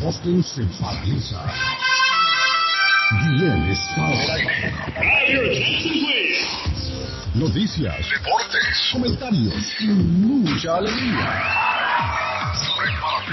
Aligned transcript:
Boston 0.00 0.42
se 0.42 0.62
paraliza. 0.80 1.40
Guillén 3.22 3.70
está. 3.70 4.10
Noticias, 7.34 7.96
deportes, 8.10 8.88
comentarios 8.92 9.80
y 9.80 9.86
mucha 9.86 10.76
alegría. 10.76 11.64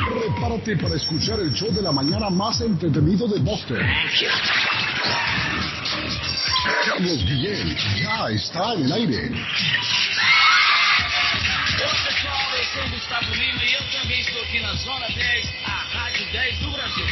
Prepárate 0.10 0.78
para 0.78 0.96
escuchar 0.96 1.40
el 1.40 1.52
show 1.54 1.72
de 1.72 1.82
la 1.82 1.92
mañana 1.92 2.30
más 2.30 2.62
entretenido 2.62 3.28
de 3.28 3.40
Boston. 3.40 3.80
Carlos 6.86 7.26
Guillén 7.26 7.76
ya 8.02 8.30
está 8.30 8.74
en 8.74 8.86
el 8.86 8.92
aire. 8.92 9.32
Eu 12.62 12.66
sou 12.66 12.90
Gustavo 12.90 13.34
Lima 13.34 13.64
e 13.64 13.74
eu 13.74 13.82
também 13.92 14.20
estou 14.20 14.40
aqui 14.44 14.60
na 14.60 14.76
Zona 14.76 15.08
10, 15.08 15.50
a 15.66 15.70
Rádio 15.70 16.32
10 16.32 16.60
do 16.60 16.72
Brasil. 16.72 17.06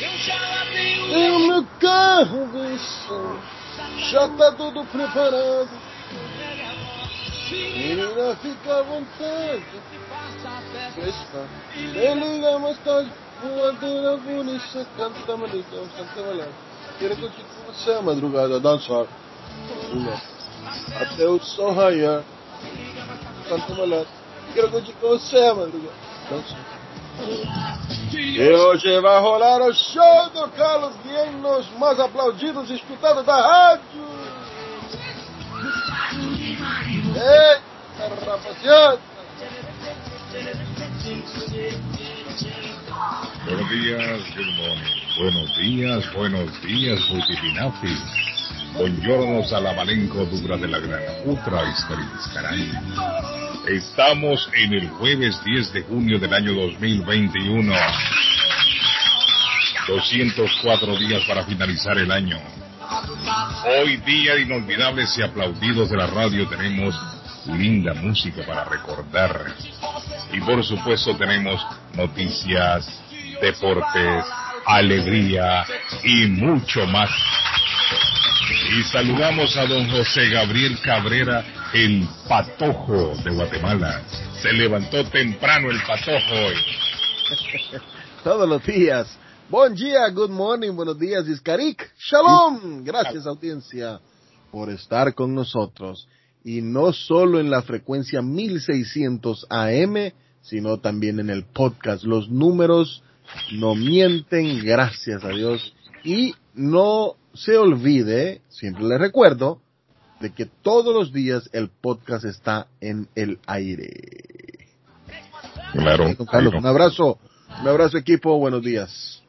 Eu 0.00 0.18
já 0.18 0.40
lavei 0.40 0.98
o 0.98 1.36
o 1.36 1.46
meu 1.46 1.66
carro, 1.78 2.46
bicho. 2.46 3.40
Já 4.10 4.28
tá 4.30 4.52
tudo 4.52 4.82
preparado. 4.86 5.68
Menina, 7.50 8.34
fica 8.36 8.78
à 8.78 8.82
vontade. 8.82 9.62
Festa. 10.94 11.46
Me 11.76 12.14
liga 12.14 12.58
mais 12.60 12.78
tarde. 12.78 13.12
Voadora 13.42 14.16
bonita, 14.16 14.86
canta 14.96 15.36
malita, 15.36 15.76
canta 15.98 16.22
malita. 16.22 16.48
Quero 16.98 17.16
curtir 17.16 17.42
com 17.42 17.70
você 17.70 17.92
a 17.92 18.00
madrugada, 18.00 18.58
dançar. 18.58 19.06
Até 20.98 21.26
o 21.26 21.38
sol 21.40 21.74
raiar. 21.74 22.22
Canta 23.52 23.74
malita. 23.74 24.06
Quero 24.54 24.70
curtir 24.70 24.92
com 24.94 25.08
você 25.08 25.52
madrugada. 25.52 25.92
E 28.14 28.50
hoje 28.50 29.00
vai 29.00 29.20
rolar 29.20 29.60
o 29.60 29.74
show 29.74 30.30
do 30.30 30.48
Carlos 30.52 30.96
Guilherme, 31.02 31.46
os 31.46 31.70
mais 31.78 32.00
aplaudidos 32.00 32.70
e 32.70 32.76
escutados 32.76 33.26
da 33.26 33.36
rádio. 33.36 34.08
Eita, 37.14 38.24
rapaziada! 38.24 38.98
Buenos 43.44 43.68
días, 43.68 44.30
good 44.34 44.52
morning. 44.56 45.02
Buenos 45.18 45.54
días, 45.56 46.06
buenos 46.14 46.60
días, 46.62 48.31
Multipinati. 48.72 48.76
Buongiorno 48.76 49.42
Salamalenco 49.44 50.24
Dura 50.24 50.56
de 50.56 50.68
la 50.68 50.78
Gran 50.78 51.00
Putra 51.24 51.62
Iscaray. 51.70 52.70
Estamos 53.68 54.48
en 54.54 54.72
el 54.74 54.88
jueves 54.90 55.42
10 55.44 55.72
de 55.72 55.82
junio 55.82 56.18
del 56.18 56.32
año 56.32 56.52
2021. 56.54 57.74
204 59.88 60.96
días 60.98 61.22
para 61.26 61.44
finalizar 61.44 61.98
el 61.98 62.10
año. 62.10 62.38
Hoy 63.80 63.96
día 63.98 64.38
inolvidables 64.38 65.16
y 65.18 65.22
aplaudidos 65.22 65.90
de 65.90 65.96
la 65.96 66.06
radio 66.06 66.48
tenemos 66.48 66.94
linda 67.46 67.94
música 67.94 68.42
para 68.46 68.64
recordar. 68.64 69.54
Y 70.32 70.40
por 70.40 70.64
supuesto 70.64 71.16
tenemos 71.16 71.64
noticias, 71.94 72.88
deportes, 73.40 74.24
alegría 74.66 75.64
y 76.04 76.26
mucho 76.26 76.86
más. 76.86 77.10
Y 78.74 78.82
saludamos 78.84 79.54
a 79.58 79.66
don 79.66 79.86
José 79.90 80.30
Gabriel 80.30 80.78
Cabrera, 80.80 81.44
el 81.74 82.08
patojo 82.26 83.12
de 83.22 83.30
Guatemala. 83.30 84.00
Se 84.40 84.50
levantó 84.50 85.04
temprano 85.10 85.70
el 85.70 85.78
patojo 85.82 86.34
hoy. 86.34 86.54
Todos 88.24 88.48
los 88.48 88.64
días. 88.64 89.18
Buen 89.50 89.74
día, 89.74 90.08
good 90.08 90.30
morning, 90.30 90.72
buenos 90.72 90.98
días, 90.98 91.28
Iscarik. 91.28 91.92
Shalom. 91.98 92.82
Gracias, 92.82 93.26
audiencia, 93.26 94.00
por 94.50 94.70
estar 94.70 95.12
con 95.12 95.34
nosotros. 95.34 96.08
Y 96.42 96.62
no 96.62 96.94
solo 96.94 97.40
en 97.40 97.50
la 97.50 97.60
frecuencia 97.60 98.22
1600 98.22 99.48
AM, 99.50 100.12
sino 100.40 100.78
también 100.78 101.20
en 101.20 101.28
el 101.28 101.44
podcast. 101.44 102.04
Los 102.04 102.30
números 102.30 103.02
no 103.52 103.74
mienten, 103.74 104.64
gracias 104.64 105.22
a 105.24 105.28
Dios. 105.28 105.74
Y 106.04 106.34
no 106.54 107.16
se 107.34 107.56
olvide, 107.56 108.40
siempre 108.48 108.84
le 108.84 108.98
recuerdo, 108.98 109.60
de 110.20 110.30
que 110.32 110.46
todos 110.46 110.94
los 110.94 111.12
días 111.12 111.48
el 111.52 111.68
podcast 111.68 112.24
está 112.24 112.66
en 112.80 113.08
el 113.14 113.38
aire. 113.46 113.88
Claro. 115.72 116.14
Carlos, 116.30 116.54
un 116.54 116.66
abrazo, 116.66 117.18
un 117.60 117.68
abrazo 117.68 117.98
equipo, 117.98 118.38
buenos 118.38 118.62
días. 118.62 119.22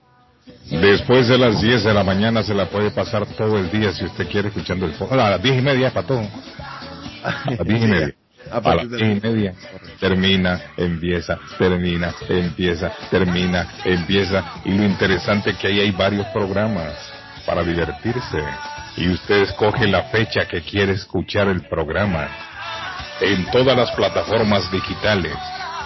Después 0.69 1.30
de 1.30 1.38
las 1.38 1.62
10 1.62 1.84
de 1.86 1.94
la 1.94 2.03
mañana 2.03 2.44
se 2.44 2.53
la 2.53 2.69
puede 2.69 2.91
pasar 2.91 3.25
todo 3.38 3.58
el 3.58 3.72
día 3.72 3.94
si 3.94 4.03
usted 4.03 4.28
quiere 4.28 4.50
escuchando 4.50 4.85
el 4.85 4.91
podcast. 4.91 5.14
A 5.22 5.30
las 5.31 5.41
10 5.44 5.59
y 5.59 5.62
media 5.62 5.94
para 5.94 6.06
todo. 6.08 6.20
A 7.24 7.50
las 7.50 7.66
10 7.66 7.84
y 7.84 7.88
media. 7.88 8.16
A 8.52 8.58
A 8.58 8.75
las 8.75 8.90
de- 8.90 8.97
10 8.97 9.18
y 9.18 9.22
media. 9.28 9.56
Termina, 10.02 10.62
empieza, 10.75 11.40
termina, 11.58 12.14
empieza, 12.28 12.91
termina, 13.09 13.74
empieza. 13.85 14.44
Y 14.66 14.72
lo 14.78 14.84
interesante 14.84 15.52
es 15.52 15.58
que 15.58 15.68
ahí 15.68 15.80
hay 15.80 15.91
varios 15.91 16.28
programas 16.28 16.94
para 17.45 17.63
divertirse. 17.63 18.43
Y 18.97 19.09
usted 19.09 19.43
escoge 19.43 19.87
la 19.87 20.03
fecha 20.03 20.45
que 20.45 20.61
quiere 20.61 20.93
escuchar 20.93 21.47
el 21.47 21.67
programa. 21.67 22.27
En 23.21 23.49
todas 23.51 23.75
las 23.75 23.91
plataformas 23.91 24.71
digitales. 24.71 25.35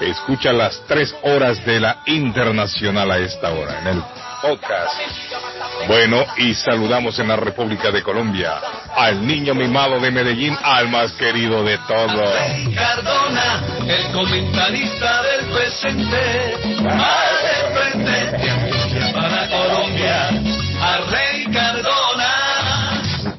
Escucha 0.01 0.53
las 0.53 0.79
tres 0.87 1.15
horas 1.23 1.65
de 1.65 1.79
la 1.79 2.01
internacional 2.05 3.09
a 3.09 3.17
esta 3.17 3.51
hora 3.51 3.79
en 3.79 3.87
el 3.87 4.03
podcast. 4.41 4.93
Bueno, 5.87 6.23
y 6.37 6.53
saludamos 6.53 7.17
en 7.19 7.29
la 7.29 7.35
República 7.35 7.91
de 7.91 8.03
Colombia 8.03 8.59
al 8.95 9.25
niño 9.25 9.55
mimado 9.55 9.99
de 9.99 10.11
Medellín, 10.11 10.55
al 10.61 10.89
más 10.89 11.11
querido 11.13 11.63
de 11.63 11.77
todos. 11.87 12.35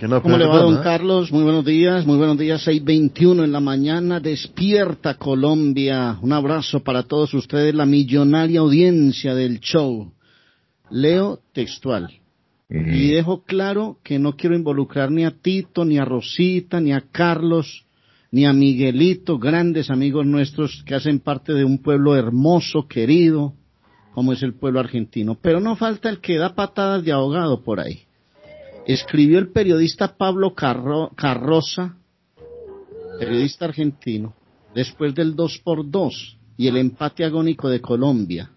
No 0.06 0.22
¿Cómo 0.22 0.38
le 0.38 0.46
va, 0.46 0.60
don 0.60 0.80
Carlos? 0.82 1.32
Muy 1.32 1.42
buenos 1.42 1.64
días, 1.64 2.06
muy 2.06 2.18
buenos 2.18 2.38
días, 2.38 2.64
6.21 2.66 3.44
en 3.44 3.50
la 3.50 3.58
mañana, 3.58 4.20
despierta 4.20 5.14
Colombia. 5.14 6.18
Un 6.22 6.32
abrazo 6.32 6.84
para 6.84 7.02
todos 7.02 7.34
ustedes, 7.34 7.74
la 7.74 7.84
millonaria 7.84 8.60
audiencia 8.60 9.34
del 9.34 9.58
show. 9.58 10.12
Leo 10.90 11.40
textual. 11.52 12.10
Y 12.70 13.12
dejo 13.12 13.44
claro 13.44 13.98
que 14.04 14.18
no 14.18 14.36
quiero 14.36 14.54
involucrar 14.54 15.10
ni 15.10 15.24
a 15.24 15.30
Tito, 15.30 15.84
ni 15.84 15.98
a 15.98 16.04
Rosita, 16.04 16.80
ni 16.80 16.92
a 16.92 17.00
Carlos, 17.10 17.86
ni 18.30 18.44
a 18.44 18.52
Miguelito, 18.52 19.38
grandes 19.38 19.90
amigos 19.90 20.26
nuestros 20.26 20.84
que 20.84 20.94
hacen 20.94 21.18
parte 21.18 21.54
de 21.54 21.64
un 21.64 21.78
pueblo 21.78 22.14
hermoso, 22.14 22.86
querido, 22.86 23.54
como 24.12 24.34
es 24.34 24.42
el 24.42 24.54
pueblo 24.54 24.80
argentino. 24.80 25.38
Pero 25.40 25.60
no 25.60 25.76
falta 25.76 26.10
el 26.10 26.20
que 26.20 26.36
da 26.36 26.54
patadas 26.54 27.02
de 27.04 27.12
ahogado 27.12 27.64
por 27.64 27.80
ahí 27.80 28.07
escribió 28.88 29.38
el 29.38 29.52
periodista 29.52 30.16
Pablo 30.16 30.54
Carro- 30.54 31.10
Carroza, 31.14 31.96
periodista 33.20 33.66
argentino, 33.66 34.34
después 34.74 35.14
del 35.14 35.36
2 35.36 35.58
por 35.62 35.88
2 35.88 36.36
y 36.56 36.66
el 36.66 36.76
empate 36.76 37.24
agónico 37.24 37.68
de 37.68 37.80
Colombia. 37.80 38.50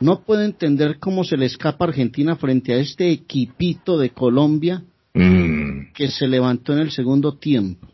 No 0.00 0.20
puedo 0.20 0.42
entender 0.42 0.98
cómo 0.98 1.24
se 1.24 1.36
le 1.36 1.46
escapa 1.46 1.84
a 1.84 1.88
Argentina 1.88 2.36
frente 2.36 2.72
a 2.72 2.78
este 2.78 3.10
equipito 3.10 3.98
de 3.98 4.10
Colombia 4.10 4.84
Mm, 5.12 5.92
que 5.92 6.08
se 6.08 6.28
levantó 6.28 6.72
en 6.72 6.78
el 6.78 6.92
segundo 6.92 7.36
tiempo. 7.36 7.88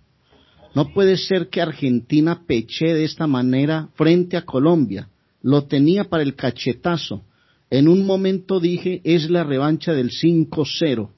No 0.74 0.92
puede 0.92 1.16
ser 1.16 1.48
que 1.48 1.62
Argentina 1.62 2.42
peche 2.46 2.92
de 2.92 3.04
esta 3.04 3.26
manera 3.26 3.88
frente 3.94 4.36
a 4.36 4.42
Colombia. 4.42 5.08
Lo 5.40 5.64
tenía 5.64 6.04
para 6.04 6.22
el 6.22 6.34
cachetazo. 6.34 7.22
En 7.70 7.88
un 7.88 8.04
momento 8.04 8.60
dije, 8.60 9.00
es 9.02 9.30
la 9.30 9.44
revancha 9.44 9.94
del 9.94 10.10
5-0. 10.10 11.08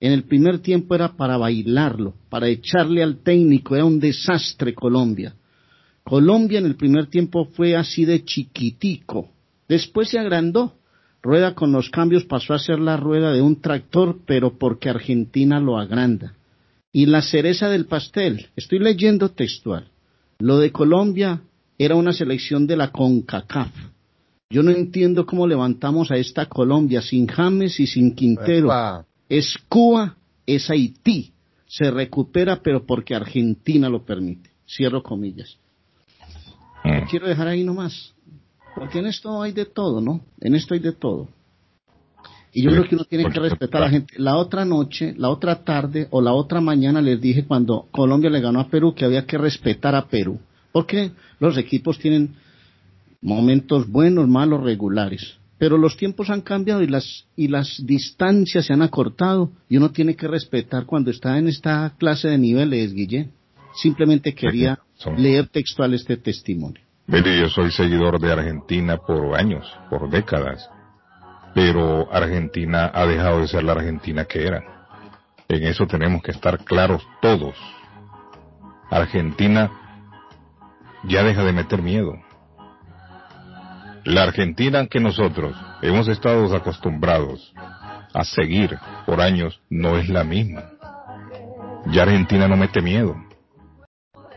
En 0.00 0.12
el 0.12 0.24
primer 0.24 0.58
tiempo 0.58 0.94
era 0.94 1.16
para 1.16 1.36
bailarlo, 1.36 2.14
para 2.28 2.48
echarle 2.48 3.02
al 3.02 3.22
técnico. 3.22 3.74
Era 3.74 3.84
un 3.84 3.98
desastre 3.98 4.74
Colombia. 4.74 5.34
Colombia 6.04 6.58
en 6.58 6.66
el 6.66 6.76
primer 6.76 7.06
tiempo 7.06 7.46
fue 7.46 7.74
así 7.76 8.04
de 8.04 8.24
chiquitico. 8.24 9.30
Después 9.68 10.10
se 10.10 10.18
agrandó. 10.18 10.74
Rueda 11.22 11.54
con 11.54 11.72
los 11.72 11.90
cambios 11.90 12.24
pasó 12.24 12.54
a 12.54 12.58
ser 12.58 12.78
la 12.78 12.96
rueda 12.96 13.32
de 13.32 13.42
un 13.42 13.60
tractor, 13.60 14.18
pero 14.26 14.58
porque 14.58 14.88
Argentina 14.88 15.58
lo 15.58 15.78
agranda. 15.78 16.34
Y 16.92 17.06
la 17.06 17.22
cereza 17.22 17.68
del 17.68 17.86
pastel, 17.86 18.46
estoy 18.54 18.78
leyendo 18.78 19.30
textual. 19.30 19.88
Lo 20.38 20.58
de 20.58 20.70
Colombia 20.70 21.42
era 21.78 21.96
una 21.96 22.12
selección 22.12 22.66
de 22.66 22.76
la 22.76 22.92
CONCACAF. 22.92 23.72
Yo 24.48 24.62
no 24.62 24.70
entiendo 24.70 25.26
cómo 25.26 25.46
levantamos 25.46 26.10
a 26.10 26.16
esta 26.16 26.46
Colombia 26.46 27.02
sin 27.02 27.26
James 27.26 27.80
y 27.80 27.86
sin 27.86 28.14
Quintero. 28.14 29.05
Es 29.28 29.56
Cuba, 29.68 30.16
es 30.46 30.70
Haití. 30.70 31.32
Se 31.66 31.90
recupera, 31.90 32.62
pero 32.62 32.86
porque 32.86 33.14
Argentina 33.14 33.88
lo 33.88 34.04
permite. 34.04 34.50
Cierro 34.68 35.02
comillas. 35.02 35.58
mm. 36.84 37.08
Quiero 37.10 37.28
dejar 37.28 37.48
ahí 37.48 37.64
nomás. 37.64 38.14
Porque 38.74 38.98
en 38.98 39.06
esto 39.06 39.42
hay 39.42 39.52
de 39.52 39.64
todo, 39.64 40.00
¿no? 40.00 40.20
En 40.40 40.54
esto 40.54 40.74
hay 40.74 40.80
de 40.80 40.92
todo. 40.92 41.28
Y 42.52 42.62
yo 42.62 42.70
creo 42.70 42.84
que 42.84 42.94
uno 42.94 43.04
tiene 43.04 43.30
que 43.30 43.38
respetar 43.38 43.82
a 43.82 43.84
la 43.86 43.90
gente. 43.90 44.14
La 44.18 44.36
otra 44.36 44.64
noche, 44.64 45.14
la 45.18 45.28
otra 45.28 45.62
tarde 45.62 46.08
o 46.10 46.22
la 46.22 46.32
otra 46.32 46.60
mañana 46.60 47.02
les 47.02 47.20
dije 47.20 47.44
cuando 47.44 47.86
Colombia 47.90 48.30
le 48.30 48.40
ganó 48.40 48.60
a 48.60 48.68
Perú 48.68 48.94
que 48.94 49.04
había 49.04 49.26
que 49.26 49.36
respetar 49.36 49.94
a 49.94 50.06
Perú. 50.08 50.40
Porque 50.72 51.12
los 51.38 51.58
equipos 51.58 51.98
tienen 51.98 52.34
momentos 53.20 53.90
buenos, 53.90 54.26
malos, 54.26 54.62
regulares. 54.62 55.36
Pero 55.58 55.78
los 55.78 55.96
tiempos 55.96 56.28
han 56.30 56.42
cambiado 56.42 56.82
y 56.82 56.86
las, 56.86 57.26
y 57.34 57.48
las 57.48 57.82
distancias 57.84 58.66
se 58.66 58.72
han 58.72 58.82
acortado 58.82 59.52
y 59.68 59.78
uno 59.78 59.90
tiene 59.90 60.14
que 60.14 60.28
respetar 60.28 60.84
cuando 60.84 61.10
está 61.10 61.38
en 61.38 61.48
esta 61.48 61.94
clase 61.98 62.28
de 62.28 62.38
niveles, 62.38 62.92
Guillén. 62.92 63.32
Simplemente 63.74 64.34
quería 64.34 64.78
leer 65.16 65.48
textual 65.48 65.94
este 65.94 66.16
testimonio. 66.16 66.82
Mire, 67.06 67.38
yo 67.38 67.48
soy 67.48 67.70
seguidor 67.70 68.20
de 68.20 68.32
Argentina 68.32 68.96
por 68.98 69.38
años, 69.38 69.64
por 69.88 70.10
décadas 70.10 70.68
pero 71.56 72.12
Argentina 72.12 72.90
ha 72.92 73.06
dejado 73.06 73.40
de 73.40 73.48
ser 73.48 73.64
la 73.64 73.72
Argentina 73.72 74.26
que 74.26 74.46
era. 74.46 74.62
En 75.48 75.62
eso 75.62 75.86
tenemos 75.86 76.20
que 76.22 76.32
estar 76.32 76.62
claros 76.66 77.02
todos. 77.22 77.56
Argentina 78.90 79.72
ya 81.04 81.22
deja 81.22 81.42
de 81.44 81.54
meter 81.54 81.80
miedo. 81.80 82.12
La 84.06 84.22
Argentina 84.22 84.86
que 84.86 85.00
nosotros 85.00 85.56
hemos 85.82 86.06
estado 86.06 86.54
acostumbrados 86.54 87.52
a 88.14 88.22
seguir 88.22 88.78
por 89.04 89.20
años 89.20 89.60
no 89.68 89.98
es 89.98 90.08
la 90.08 90.22
misma. 90.22 90.62
Ya 91.86 92.04
Argentina 92.04 92.46
no 92.46 92.56
mete 92.56 92.80
miedo. 92.80 93.16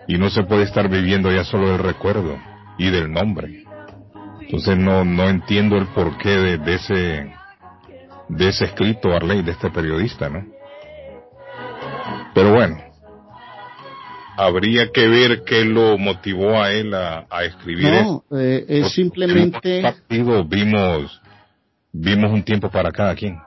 Y 0.07 0.17
no 0.17 0.31
se 0.31 0.41
puede 0.41 0.63
estar 0.63 0.89
viviendo 0.89 1.31
ya 1.31 1.43
solo 1.43 1.69
del 1.69 1.83
recuerdo 1.83 2.39
y 2.79 2.89
del 2.89 3.11
nombre. 3.11 3.63
Entonces 4.41 4.75
no, 4.75 5.05
no 5.05 5.29
entiendo 5.29 5.77
el 5.77 5.85
porqué 5.89 6.29
de, 6.29 6.73
ese 6.73 7.31
de 8.27 8.47
ese 8.47 8.65
escrito, 8.65 9.13
Arley, 9.13 9.43
de 9.43 9.51
este 9.51 9.69
periodista, 9.69 10.29
¿no? 10.29 10.47
Pero 12.33 12.55
bueno, 12.55 12.88
habría 14.39 14.91
que 14.91 15.07
ver 15.07 15.43
qué 15.43 15.65
lo 15.65 15.97
motivó 15.97 16.61
a 16.61 16.71
él 16.71 16.93
a, 16.93 17.25
escribir. 17.43 17.91
No, 17.91 18.23
eh, 18.31 18.65
es 18.67 18.93
simplemente. 18.93 19.81
Partido 19.81 20.45
vimos 20.45 21.21
vimos 21.91 22.31
un 22.31 22.43
tiempo 22.43 22.69
para 22.69 22.91
cada 22.91 23.15
quien. 23.15 23.37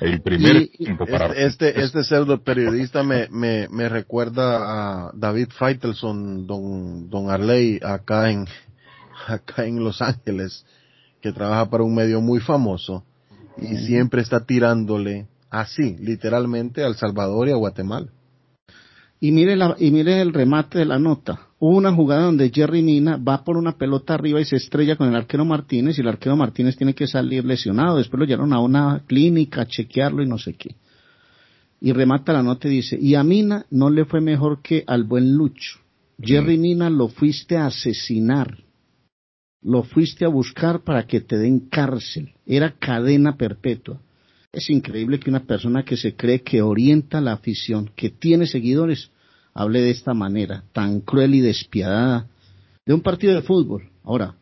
El 0.00 0.22
primer 0.22 0.68
tiempo 0.68 1.06
para 1.06 1.26
este, 1.26 1.68
este, 1.68 1.82
este 1.82 2.04
pseudo 2.04 2.42
periodista 2.42 3.02
me, 3.02 3.28
me, 3.30 3.68
me 3.68 3.88
recuerda 3.88 5.06
a 5.06 5.10
David 5.14 5.48
Feitelson, 5.56 6.46
don, 6.46 7.10
don 7.10 7.30
Arley, 7.30 7.78
acá 7.82 8.30
en, 8.30 8.46
acá 9.26 9.66
en 9.66 9.84
Los 9.84 10.00
Ángeles, 10.02 10.64
que 11.20 11.32
trabaja 11.32 11.68
para 11.68 11.84
un 11.84 11.94
medio 11.94 12.20
muy 12.20 12.40
famoso 12.40 13.04
y 13.58 13.76
siempre 13.76 14.22
está 14.22 14.40
tirándole 14.40 15.26
así, 15.50 15.96
literalmente, 16.00 16.82
al 16.82 16.96
Salvador 16.96 17.48
y 17.48 17.52
a 17.52 17.56
Guatemala. 17.56 18.06
Y 19.20 19.32
mire, 19.32 19.54
la, 19.54 19.76
y 19.78 19.90
mire 19.90 20.20
el 20.20 20.32
remate 20.32 20.78
de 20.78 20.86
la 20.86 20.98
nota. 20.98 21.48
Hubo 21.58 21.76
una 21.76 21.92
jugada 21.92 22.24
donde 22.24 22.50
Jerry 22.50 22.82
Mina 22.82 23.18
va 23.18 23.44
por 23.44 23.58
una 23.58 23.76
pelota 23.76 24.14
arriba 24.14 24.40
y 24.40 24.46
se 24.46 24.56
estrella 24.56 24.96
con 24.96 25.08
el 25.08 25.14
arquero 25.14 25.44
Martínez 25.44 25.98
y 25.98 26.00
el 26.00 26.08
arquero 26.08 26.36
Martínez 26.36 26.76
tiene 26.76 26.94
que 26.94 27.06
salir 27.06 27.44
lesionado. 27.44 27.98
Después 27.98 28.18
lo 28.18 28.24
llevaron 28.24 28.54
a 28.54 28.60
una 28.60 29.02
clínica 29.06 29.62
a 29.62 29.66
chequearlo 29.66 30.22
y 30.22 30.26
no 30.26 30.38
sé 30.38 30.54
qué. 30.54 30.74
Y 31.82 31.92
remata 31.92 32.32
la 32.32 32.42
nota 32.42 32.68
y 32.68 32.70
dice, 32.70 32.98
y 32.98 33.14
a 33.14 33.22
Mina 33.22 33.66
no 33.70 33.90
le 33.90 34.06
fue 34.06 34.20
mejor 34.20 34.62
que 34.62 34.84
al 34.86 35.04
buen 35.04 35.34
Lucho. 35.34 35.78
Jerry 36.18 36.56
Mina 36.56 36.88
lo 36.88 37.08
fuiste 37.08 37.56
a 37.56 37.66
asesinar 37.66 38.56
lo 39.62 39.82
fuiste 39.82 40.24
a 40.24 40.28
buscar 40.28 40.82
para 40.84 41.06
que 41.06 41.20
te 41.20 41.36
den 41.36 41.68
cárcel. 41.68 42.32
Era 42.46 42.72
cadena 42.78 43.36
perpetua. 43.36 44.00
Es 44.52 44.68
increíble 44.68 45.20
que 45.20 45.30
una 45.30 45.44
persona 45.44 45.84
que 45.84 45.96
se 45.96 46.16
cree 46.16 46.42
que 46.42 46.60
orienta 46.60 47.20
la 47.20 47.32
afición, 47.32 47.90
que 47.94 48.10
tiene 48.10 48.46
seguidores, 48.46 49.10
hable 49.54 49.80
de 49.80 49.90
esta 49.90 50.12
manera, 50.12 50.64
tan 50.72 51.00
cruel 51.00 51.34
y 51.36 51.40
despiadada, 51.40 52.26
de 52.84 52.94
un 52.94 53.00
partido 53.00 53.34
de 53.34 53.42
fútbol. 53.42 53.88
Ahora, 54.02 54.34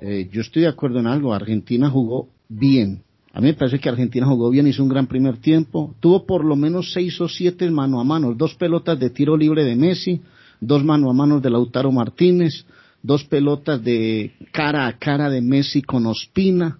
eh, 0.00 0.28
yo 0.30 0.42
estoy 0.42 0.62
de 0.62 0.68
acuerdo 0.68 1.00
en 1.00 1.08
algo, 1.08 1.34
Argentina 1.34 1.90
jugó 1.90 2.28
bien. 2.48 3.02
A 3.32 3.40
mí 3.40 3.48
me 3.48 3.54
parece 3.54 3.80
que 3.80 3.88
Argentina 3.88 4.26
jugó 4.26 4.48
bien, 4.50 4.68
hizo 4.68 4.82
un 4.82 4.88
gran 4.88 5.08
primer 5.08 5.38
tiempo, 5.38 5.94
tuvo 6.00 6.24
por 6.24 6.44
lo 6.44 6.54
menos 6.54 6.92
seis 6.92 7.20
o 7.20 7.28
siete 7.28 7.68
mano 7.70 8.00
a 8.00 8.04
mano, 8.04 8.32
dos 8.32 8.54
pelotas 8.54 8.98
de 8.98 9.10
tiro 9.10 9.36
libre 9.36 9.64
de 9.64 9.74
Messi, 9.74 10.22
dos 10.60 10.84
mano 10.84 11.10
a 11.10 11.12
mano 11.12 11.40
de 11.40 11.50
Lautaro 11.50 11.90
Martínez, 11.90 12.64
dos 13.02 13.24
pelotas 13.24 13.82
de 13.82 14.32
cara 14.52 14.86
a 14.86 14.98
cara 14.98 15.28
de 15.28 15.40
Messi 15.40 15.82
con 15.82 16.06
Ospina. 16.06 16.78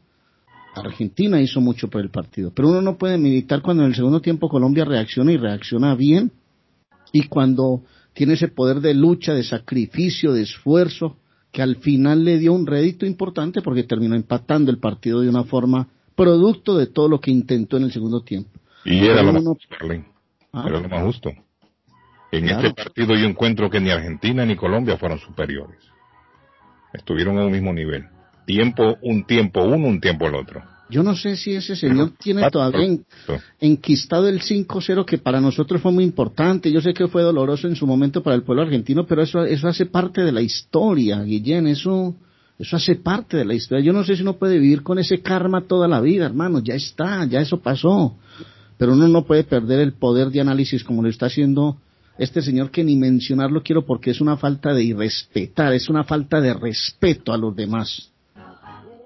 Argentina 0.76 1.40
hizo 1.40 1.60
mucho 1.60 1.88
por 1.88 2.00
el 2.00 2.10
partido, 2.10 2.52
pero 2.54 2.68
uno 2.68 2.82
no 2.82 2.96
puede 2.96 3.18
militar 3.18 3.62
cuando 3.62 3.82
en 3.82 3.90
el 3.90 3.94
segundo 3.94 4.20
tiempo 4.20 4.48
Colombia 4.48 4.84
reacciona 4.84 5.32
y 5.32 5.36
reacciona 5.36 5.94
bien 5.94 6.32
y 7.12 7.28
cuando 7.28 7.82
tiene 8.12 8.34
ese 8.34 8.48
poder 8.48 8.80
de 8.80 8.94
lucha, 8.94 9.34
de 9.34 9.42
sacrificio, 9.42 10.32
de 10.32 10.42
esfuerzo, 10.42 11.16
que 11.52 11.62
al 11.62 11.76
final 11.76 12.24
le 12.24 12.38
dio 12.38 12.52
un 12.52 12.66
rédito 12.66 13.06
importante 13.06 13.62
porque 13.62 13.84
terminó 13.84 14.14
empatando 14.14 14.70
el 14.70 14.78
partido 14.78 15.20
de 15.20 15.28
una 15.28 15.44
forma 15.44 15.88
producto 16.14 16.76
de 16.76 16.86
todo 16.86 17.08
lo 17.08 17.20
que 17.20 17.30
intentó 17.30 17.76
en 17.76 17.84
el 17.84 17.92
segundo 17.92 18.22
tiempo. 18.22 18.50
Y 18.84 19.04
era 19.06 19.22
lo, 19.22 19.32
más, 19.32 19.44
¿Ah? 20.52 20.64
era 20.68 20.80
lo 20.80 20.88
más 20.88 21.02
justo. 21.02 21.30
En 22.32 22.48
este 22.48 22.72
partido 22.74 23.14
yo 23.14 23.26
encuentro 23.26 23.70
que 23.70 23.80
ni 23.80 23.90
Argentina 23.90 24.44
ni 24.44 24.56
Colombia 24.56 24.96
fueron 24.96 25.18
superiores 25.18 25.78
estuvieron 26.96 27.38
a 27.38 27.44
un 27.44 27.52
mismo 27.52 27.72
nivel. 27.72 28.08
Tiempo, 28.46 28.96
un 29.02 29.24
tiempo 29.24 29.62
uno, 29.64 29.88
un 29.88 30.00
tiempo 30.00 30.26
el 30.26 30.36
otro. 30.36 30.62
Yo 30.88 31.02
no 31.02 31.16
sé 31.16 31.36
si 31.36 31.52
ese 31.52 31.74
señor 31.74 32.12
tiene 32.18 32.48
todavía 32.48 32.96
enquistado 33.60 34.28
el 34.28 34.40
5-0 34.40 35.04
que 35.04 35.18
para 35.18 35.40
nosotros 35.40 35.82
fue 35.82 35.90
muy 35.90 36.04
importante. 36.04 36.70
Yo 36.70 36.80
sé 36.80 36.94
que 36.94 37.08
fue 37.08 37.22
doloroso 37.22 37.66
en 37.66 37.74
su 37.74 37.86
momento 37.86 38.22
para 38.22 38.36
el 38.36 38.42
pueblo 38.42 38.62
argentino, 38.62 39.04
pero 39.04 39.22
eso, 39.22 39.44
eso 39.44 39.66
hace 39.66 39.86
parte 39.86 40.22
de 40.22 40.30
la 40.30 40.42
historia, 40.42 41.22
Guillén. 41.22 41.66
Eso, 41.66 42.14
eso 42.56 42.76
hace 42.76 42.94
parte 42.94 43.36
de 43.36 43.44
la 43.44 43.54
historia. 43.54 43.84
Yo 43.84 43.92
no 43.92 44.04
sé 44.04 44.14
si 44.14 44.22
uno 44.22 44.36
puede 44.36 44.60
vivir 44.60 44.84
con 44.84 45.00
ese 45.00 45.22
karma 45.22 45.66
toda 45.66 45.88
la 45.88 46.00
vida, 46.00 46.26
hermano. 46.26 46.60
Ya 46.62 46.74
está, 46.74 47.24
ya 47.24 47.40
eso 47.40 47.60
pasó. 47.60 48.16
Pero 48.78 48.92
uno 48.92 49.08
no 49.08 49.24
puede 49.24 49.42
perder 49.42 49.80
el 49.80 49.94
poder 49.94 50.30
de 50.30 50.40
análisis 50.40 50.84
como 50.84 51.02
lo 51.02 51.08
está 51.08 51.26
haciendo 51.26 51.78
este 52.18 52.40
señor 52.42 52.70
que 52.70 52.82
ni 52.82 52.96
mencionarlo 52.96 53.62
quiero 53.62 53.84
porque 53.84 54.10
es 54.10 54.20
una 54.20 54.36
falta 54.36 54.72
de 54.72 54.84
irrespetar, 54.84 55.72
es 55.74 55.88
una 55.88 56.04
falta 56.04 56.40
de 56.40 56.54
respeto 56.54 57.32
a 57.32 57.38
los 57.38 57.54
demás. 57.54 58.10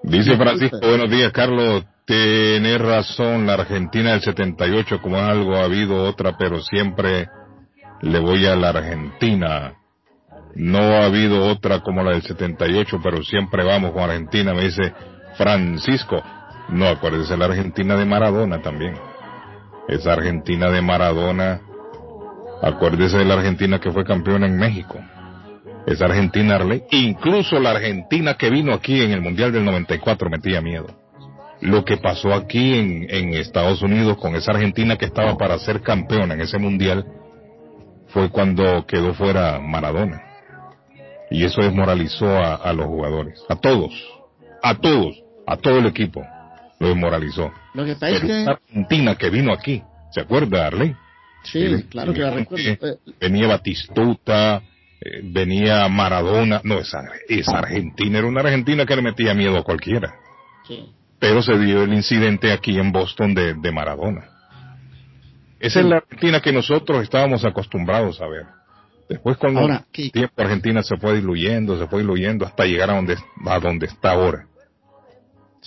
Dice 0.03 0.35
Francisco, 0.37 0.79
buenos 0.81 1.09
días 1.09 1.31
Carlos, 1.31 1.85
tenés 2.05 2.79
razón, 2.79 3.45
la 3.45 3.53
Argentina 3.53 4.11
del 4.11 4.21
78 4.21 5.01
como 5.01 5.17
algo 5.17 5.55
ha 5.55 5.63
habido 5.63 6.03
otra, 6.03 6.37
pero 6.37 6.61
siempre 6.61 7.29
le 8.01 8.19
voy 8.19 8.45
a 8.45 8.55
la 8.55 8.69
Argentina. 8.69 9.73
No 10.55 10.79
ha 10.79 11.05
habido 11.05 11.45
otra 11.45 11.79
como 11.79 12.03
la 12.03 12.11
del 12.11 12.23
78, 12.23 12.99
pero 13.01 13.23
siempre 13.23 13.63
vamos 13.63 13.91
con 13.91 14.03
Argentina, 14.03 14.53
me 14.53 14.63
dice 14.63 14.93
Francisco. 15.37 16.21
No, 16.69 16.87
acuérdese 16.87 17.37
la 17.37 17.45
Argentina 17.45 17.95
de 17.95 18.05
Maradona 18.05 18.61
también. 18.61 18.95
Esa 19.87 20.13
Argentina 20.13 20.69
de 20.69 20.81
Maradona 20.81 21.61
Acuérdese 22.61 23.17
de 23.17 23.25
la 23.25 23.33
Argentina 23.33 23.79
que 23.79 23.91
fue 23.91 24.05
campeona 24.05 24.45
en 24.45 24.57
México. 24.57 24.99
Esa 25.85 26.05
Argentina, 26.05 26.55
Arley, 26.55 26.83
incluso 26.91 27.59
la 27.59 27.71
Argentina 27.71 28.35
que 28.35 28.49
vino 28.49 28.73
aquí 28.73 29.01
en 29.01 29.11
el 29.11 29.21
Mundial 29.21 29.51
del 29.51 29.65
94 29.65 30.29
metía 30.29 30.61
miedo. 30.61 30.87
Lo 31.59 31.85
que 31.85 31.97
pasó 31.97 32.33
aquí 32.33 32.77
en, 32.77 33.07
en 33.09 33.33
Estados 33.33 33.81
Unidos 33.81 34.17
con 34.17 34.35
esa 34.35 34.51
Argentina 34.51 34.97
que 34.97 35.05
estaba 35.05 35.37
para 35.37 35.57
ser 35.59 35.81
campeona 35.81 36.33
en 36.33 36.41
ese 36.41 36.57
Mundial 36.57 37.05
fue 38.07 38.29
cuando 38.29 38.85
quedó 38.85 39.13
fuera 39.13 39.59
Maradona. 39.59 40.21
Y 41.29 41.45
eso 41.45 41.61
desmoralizó 41.61 42.27
a, 42.27 42.55
a 42.55 42.73
los 42.73 42.87
jugadores, 42.87 43.41
a 43.47 43.55
todos, 43.55 43.93
a 44.61 44.75
todos, 44.75 45.23
a 45.47 45.57
todo 45.57 45.79
el 45.79 45.85
equipo. 45.85 46.25
Lo 46.79 46.89
desmoralizó. 46.89 47.51
Lo 47.73 47.85
que 47.85 47.93
pasa 47.93 48.09
es 48.09 48.21
que... 48.21 48.45
Argentina 48.47 49.15
que 49.15 49.29
vino 49.29 49.53
aquí, 49.53 49.81
¿se 50.11 50.21
acuerda, 50.21 50.67
Arley? 50.67 50.95
Sí, 51.43 51.85
claro 51.89 52.13
que 52.13 52.19
la 52.19 52.31
recuerdo. 52.31 52.99
Venía 53.19 53.47
Batistuta, 53.47 54.61
eh, 55.01 55.21
venía 55.23 55.87
Maradona, 55.87 56.61
no, 56.63 56.77
esa, 56.77 57.03
esa 57.27 57.57
Argentina 57.57 58.19
era 58.19 58.27
una 58.27 58.41
Argentina 58.41 58.85
que 58.85 58.95
le 58.95 59.01
metía 59.01 59.33
miedo 59.33 59.57
a 59.57 59.63
cualquiera. 59.63 60.13
Sí. 60.67 60.91
Pero 61.19 61.41
se 61.41 61.57
dio 61.57 61.83
el 61.83 61.93
incidente 61.93 62.51
aquí 62.51 62.77
en 62.77 62.91
Boston 62.91 63.33
de, 63.33 63.55
de 63.55 63.71
Maradona. 63.71 64.29
Esa 65.59 65.79
es 65.79 65.85
la 65.85 65.97
Argentina 65.97 66.39
que 66.39 66.51
nosotros 66.51 67.03
estábamos 67.03 67.45
acostumbrados 67.45 68.21
a 68.21 68.27
ver. 68.27 68.45
Después 69.07 69.37
con 69.37 69.57
el 69.57 70.11
tiempo 70.11 70.33
Argentina 70.37 70.81
se 70.81 70.95
fue 70.97 71.15
diluyendo, 71.15 71.77
se 71.77 71.85
fue 71.87 71.99
diluyendo 71.99 72.45
hasta 72.45 72.65
llegar 72.65 72.91
a 72.91 72.95
donde, 72.95 73.17
a 73.45 73.59
donde 73.59 73.87
está 73.87 74.11
ahora. 74.11 74.47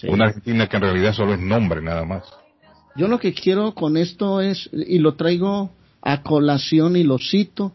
Una 0.08 0.26
Argentina 0.26 0.66
que 0.66 0.76
en 0.76 0.82
realidad 0.82 1.12
solo 1.12 1.34
es 1.34 1.40
nombre 1.40 1.82
nada 1.82 2.04
más. 2.04 2.24
Yo 2.96 3.06
lo 3.06 3.18
que 3.18 3.34
quiero 3.34 3.74
con 3.74 3.96
esto 3.96 4.40
es, 4.40 4.70
y 4.72 4.98
lo 4.98 5.14
traigo 5.14 5.70
a 6.00 6.22
colación 6.22 6.96
y 6.96 7.02
lo 7.02 7.18
cito, 7.18 7.72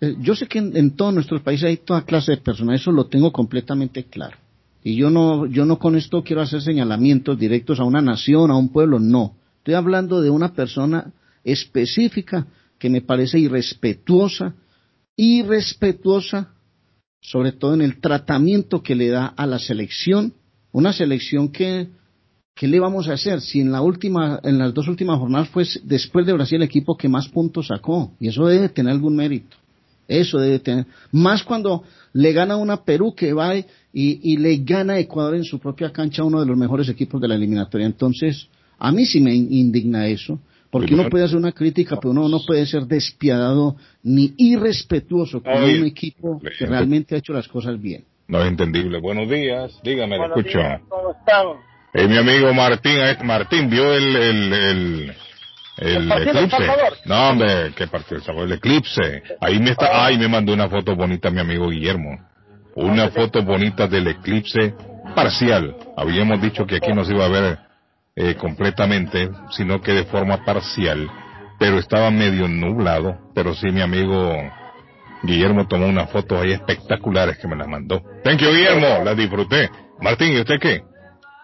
yo 0.00 0.34
sé 0.34 0.46
que 0.46 0.58
en, 0.58 0.90
todos 0.92 1.12
nuestros 1.12 1.42
países 1.42 1.68
hay 1.68 1.76
toda 1.78 2.04
clase 2.04 2.32
de 2.32 2.38
personas, 2.38 2.80
eso 2.80 2.92
lo 2.92 3.06
tengo 3.06 3.32
completamente 3.32 4.04
claro. 4.04 4.36
Y 4.84 4.94
yo 4.96 5.10
no, 5.10 5.46
yo 5.46 5.64
no 5.64 5.78
con 5.78 5.96
esto 5.96 6.22
quiero 6.22 6.42
hacer 6.42 6.62
señalamientos 6.62 7.38
directos 7.38 7.80
a 7.80 7.84
una 7.84 8.00
nación, 8.00 8.50
a 8.50 8.56
un 8.56 8.68
pueblo, 8.68 9.00
no. 9.00 9.36
Estoy 9.58 9.74
hablando 9.74 10.22
de 10.22 10.30
una 10.30 10.54
persona 10.54 11.12
específica 11.42 12.46
que 12.78 12.88
me 12.88 13.00
parece 13.00 13.40
irrespetuosa, 13.40 14.54
irrespetuosa, 15.16 16.54
sobre 17.20 17.52
todo 17.52 17.74
en 17.74 17.82
el 17.82 18.00
tratamiento 18.00 18.82
que 18.82 18.94
le 18.94 19.08
da 19.08 19.26
a 19.26 19.46
la 19.46 19.58
selección, 19.58 20.32
una 20.70 20.92
selección 20.92 21.48
que, 21.48 21.88
¿qué 22.54 22.68
le 22.68 22.78
vamos 22.78 23.08
a 23.08 23.14
hacer? 23.14 23.40
Si 23.40 23.60
en 23.60 23.72
la 23.72 23.82
última, 23.82 24.38
en 24.44 24.58
las 24.58 24.72
dos 24.72 24.86
últimas 24.86 25.18
jornadas 25.18 25.48
fue 25.48 25.64
después 25.82 26.24
de 26.24 26.34
Brasil 26.34 26.56
el 26.56 26.68
equipo 26.68 26.96
que 26.96 27.08
más 27.08 27.28
puntos 27.28 27.66
sacó, 27.66 28.12
y 28.20 28.28
eso 28.28 28.46
debe 28.46 28.68
tener 28.68 28.92
algún 28.92 29.16
mérito. 29.16 29.56
Eso 30.08 30.38
debe 30.38 30.58
tener. 30.58 30.86
Más 31.12 31.42
cuando 31.44 31.84
le 32.14 32.32
gana 32.32 32.56
una 32.56 32.82
Perú 32.82 33.14
que 33.14 33.32
va 33.34 33.56
y, 33.56 33.64
y, 33.92 34.36
le 34.38 34.56
gana 34.58 34.94
a 34.94 34.98
Ecuador 34.98 35.36
en 35.36 35.44
su 35.44 35.58
propia 35.58 35.92
cancha 35.92 36.24
uno 36.24 36.40
de 36.40 36.46
los 36.46 36.56
mejores 36.56 36.88
equipos 36.88 37.20
de 37.20 37.28
la 37.28 37.34
eliminatoria. 37.34 37.86
Entonces, 37.86 38.48
a 38.78 38.90
mí 38.90 39.04
sí 39.04 39.20
me 39.20 39.34
indigna 39.34 40.06
eso. 40.06 40.40
Porque 40.70 40.92
uno 40.92 41.08
puede 41.08 41.24
hacer 41.24 41.38
una 41.38 41.52
crítica, 41.52 41.96
pero 41.96 42.10
uno 42.10 42.28
no 42.28 42.40
puede 42.46 42.66
ser 42.66 42.82
despiadado 42.82 43.76
ni 44.02 44.34
irrespetuoso 44.36 45.42
con 45.42 45.62
un 45.62 45.84
equipo 45.86 46.40
que 46.40 46.66
realmente 46.66 47.14
ha 47.14 47.18
hecho 47.18 47.32
las 47.32 47.48
cosas 47.48 47.80
bien. 47.80 48.04
No 48.26 48.42
es 48.42 48.48
entendible. 48.48 49.00
Buenos 49.00 49.30
días, 49.30 49.80
dígame, 49.82 50.18
Buenos 50.18 50.36
escucho. 50.36 50.58
Días, 50.58 50.82
¿Cómo 50.88 51.12
están? 51.12 51.46
Eh, 51.94 52.06
mi 52.06 52.18
amigo 52.18 52.52
Martín, 52.52 52.98
eh, 52.98 53.16
Martín 53.24 53.70
vio 53.70 53.94
el, 53.94 54.14
el, 54.14 54.52
el, 54.52 55.12
el, 55.78 56.10
¿El 56.10 56.28
eclipse. 56.28 56.66
No, 57.04 57.30
hombre, 57.30 57.72
¿qué 57.76 57.86
partido? 57.86 58.20
El 58.42 58.52
eclipse. 58.52 59.22
Ahí 59.40 59.58
me 59.60 59.70
está, 59.70 60.04
ay, 60.06 60.18
me 60.18 60.28
mandó 60.28 60.52
una 60.52 60.68
foto 60.68 60.96
bonita 60.96 61.30
mi 61.30 61.40
amigo 61.40 61.68
Guillermo. 61.68 62.18
Una 62.74 63.08
foto 63.08 63.42
bonita 63.42 63.86
del 63.86 64.08
eclipse 64.08 64.74
parcial. 65.14 65.76
Habíamos 65.96 66.40
dicho 66.40 66.66
que 66.66 66.76
aquí 66.76 66.92
no 66.92 67.04
se 67.04 67.12
iba 67.12 67.24
a 67.24 67.28
ver 67.28 67.58
eh, 68.16 68.34
completamente, 68.34 69.30
sino 69.50 69.80
que 69.80 69.92
de 69.92 70.04
forma 70.04 70.44
parcial. 70.44 71.08
Pero 71.58 71.78
estaba 71.78 72.10
medio 72.10 72.48
nublado. 72.48 73.18
Pero 73.34 73.54
sí, 73.54 73.68
mi 73.70 73.80
amigo 73.80 74.34
Guillermo 75.22 75.66
tomó 75.66 75.86
unas 75.86 76.10
fotos 76.10 76.40
ahí 76.40 76.52
espectaculares 76.52 77.38
que 77.38 77.48
me 77.48 77.56
las 77.56 77.68
mandó. 77.68 78.02
Thank 78.24 78.40
you, 78.40 78.50
Guillermo. 78.50 79.04
Las 79.04 79.16
disfruté. 79.16 79.70
Martín, 80.00 80.32
¿y 80.32 80.40
usted 80.40 80.58
qué? 80.60 80.82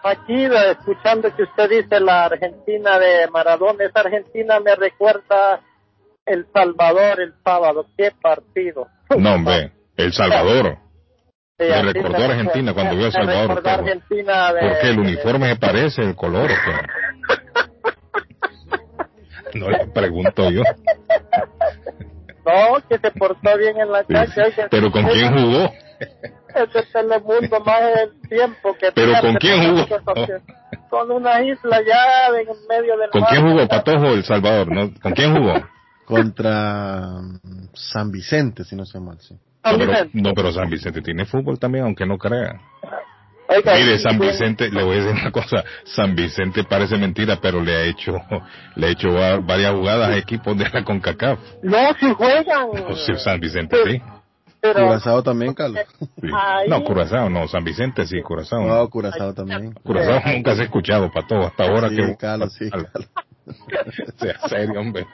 Aquí, 0.05 0.45
eh, 0.45 0.71
escuchando 0.77 1.35
que 1.35 1.41
usted 1.41 1.67
dice 1.67 1.99
la 1.99 2.25
Argentina 2.25 2.99
de 2.99 3.27
Maradona, 3.31 3.85
esa 3.85 4.01
Argentina 4.01 4.59
me 4.59 4.75
recuerda 4.75 5.61
El 6.23 6.45
Salvador 6.53 7.19
el 7.21 7.33
sábado. 7.43 7.87
¡Qué 7.97 8.11
partido! 8.21 8.87
No, 9.17 9.33
hombre, 9.33 9.71
El 9.97 10.13
Salvador. 10.13 10.77
Sí, 11.57 11.65
Me 11.67 11.93
recordó 11.93 12.17
a 12.17 12.25
Argentina 12.25 12.73
cuando 12.73 12.95
vio 12.97 13.07
a 13.07 13.11
Salvador. 13.11 13.67
Argentina 13.67 14.53
de, 14.53 14.59
¿Por 14.59 14.79
qué 14.79 14.89
el 14.89 14.99
uniforme 14.99 15.49
se 15.49 15.55
parece, 15.55 16.01
el 16.03 16.15
color? 16.15 16.51
No 19.55 19.69
le 19.69 19.87
pregunto 19.87 20.51
yo. 20.51 20.63
No, 22.45 22.77
que 22.89 22.97
se 22.99 23.09
portó 23.11 23.57
bien 23.57 23.79
en 23.79 23.89
la 23.89 24.03
cancha. 24.03 24.67
Pero 24.69 24.91
¿con 24.91 25.05
quién 25.05 25.33
jugó? 25.33 25.71
Ese 26.55 26.83
Telemundo 26.93 27.59
más 27.65 27.81
el 28.01 28.29
tiempo 28.29 28.73
que 28.79 28.91
Pero 28.93 29.11
pierde 29.11 29.21
¿con 29.21 29.35
quién 29.35 29.75
jugó? 29.85 29.85
Con 30.89 31.11
una 31.11 31.41
isla 31.43 31.81
ya 31.85 32.27
en 32.39 32.47
medio 32.69 32.97
del 32.97 33.09
¿Con 33.11 33.21
mar. 33.21 33.29
quién 33.31 33.49
jugó 33.51 33.67
Patojo 33.67 34.05
El 34.13 34.23
Salvador? 34.23 34.71
¿no? 34.71 34.91
¿Con 35.01 35.11
quién 35.13 35.35
jugó? 35.35 35.53
Contra 36.05 37.01
mm, 37.21 37.69
San 37.73 38.11
Vicente, 38.11 38.63
si 38.63 38.75
no 38.75 38.85
sé 38.85 38.99
mal, 38.99 39.17
sí. 39.19 39.33
No 39.33 39.71
San 39.71 39.79
pero, 39.79 39.91
Vicente. 39.91 40.21
no, 40.21 40.33
pero 40.33 40.51
San 40.53 40.69
Vicente 40.69 41.01
tiene 41.01 41.25
fútbol 41.25 41.59
también, 41.59 41.85
aunque 41.85 42.05
no 42.05 42.17
crea. 42.17 42.61
Oiga, 43.47 43.75
Mire, 43.75 43.99
San 43.99 44.17
Vicente, 44.17 44.69
le 44.71 44.83
voy 44.83 44.97
a 44.97 44.99
decir 45.03 45.21
una 45.21 45.31
cosa, 45.31 45.63
San 45.83 46.15
Vicente 46.15 46.63
parece 46.63 46.97
mentira, 46.97 47.37
pero 47.41 47.61
le 47.61 47.75
ha 47.75 47.81
hecho, 47.83 48.13
le 48.75 48.87
ha 48.87 48.89
hecho 48.89 49.09
va- 49.13 49.37
varias 49.37 49.71
jugadas 49.73 50.09
a 50.09 50.17
equipos 50.17 50.57
de 50.57 50.67
la 50.69 50.83
CONCACAF. 50.83 51.39
No, 51.61 51.77
si 51.99 52.11
juegan. 52.13 52.69
O 52.87 52.95
sea, 52.95 53.17
San 53.17 53.39
Vicente 53.39 53.77
sí. 53.85 54.01
Pero, 54.73 54.87
Curazao 54.87 55.23
también, 55.23 55.53
Carlos. 55.53 55.79
sí. 55.99 56.27
Ahí- 56.33 56.69
No, 56.69 56.83
Curazao, 56.83 57.29
no, 57.29 57.47
San 57.47 57.63
Vicente 57.63 58.05
sí, 58.05 58.21
Curazao. 58.21 58.61
No, 58.65 58.75
no. 58.75 58.89
Curazao 58.89 59.33
también. 59.33 59.73
Curazao 59.83 60.21
nunca 60.33 60.55
se 60.55 60.61
ha 60.61 60.65
escuchado, 60.65 61.11
Patojo, 61.11 61.47
hasta 61.47 61.63
ahora 61.65 61.89
Sí, 61.89 61.95
que... 61.95 62.15
Carlos, 62.17 62.53
sí, 62.53 62.69
Carlos. 62.69 62.91
sea 64.19 64.39
serio, 64.49 64.79
hombre. 64.79 65.05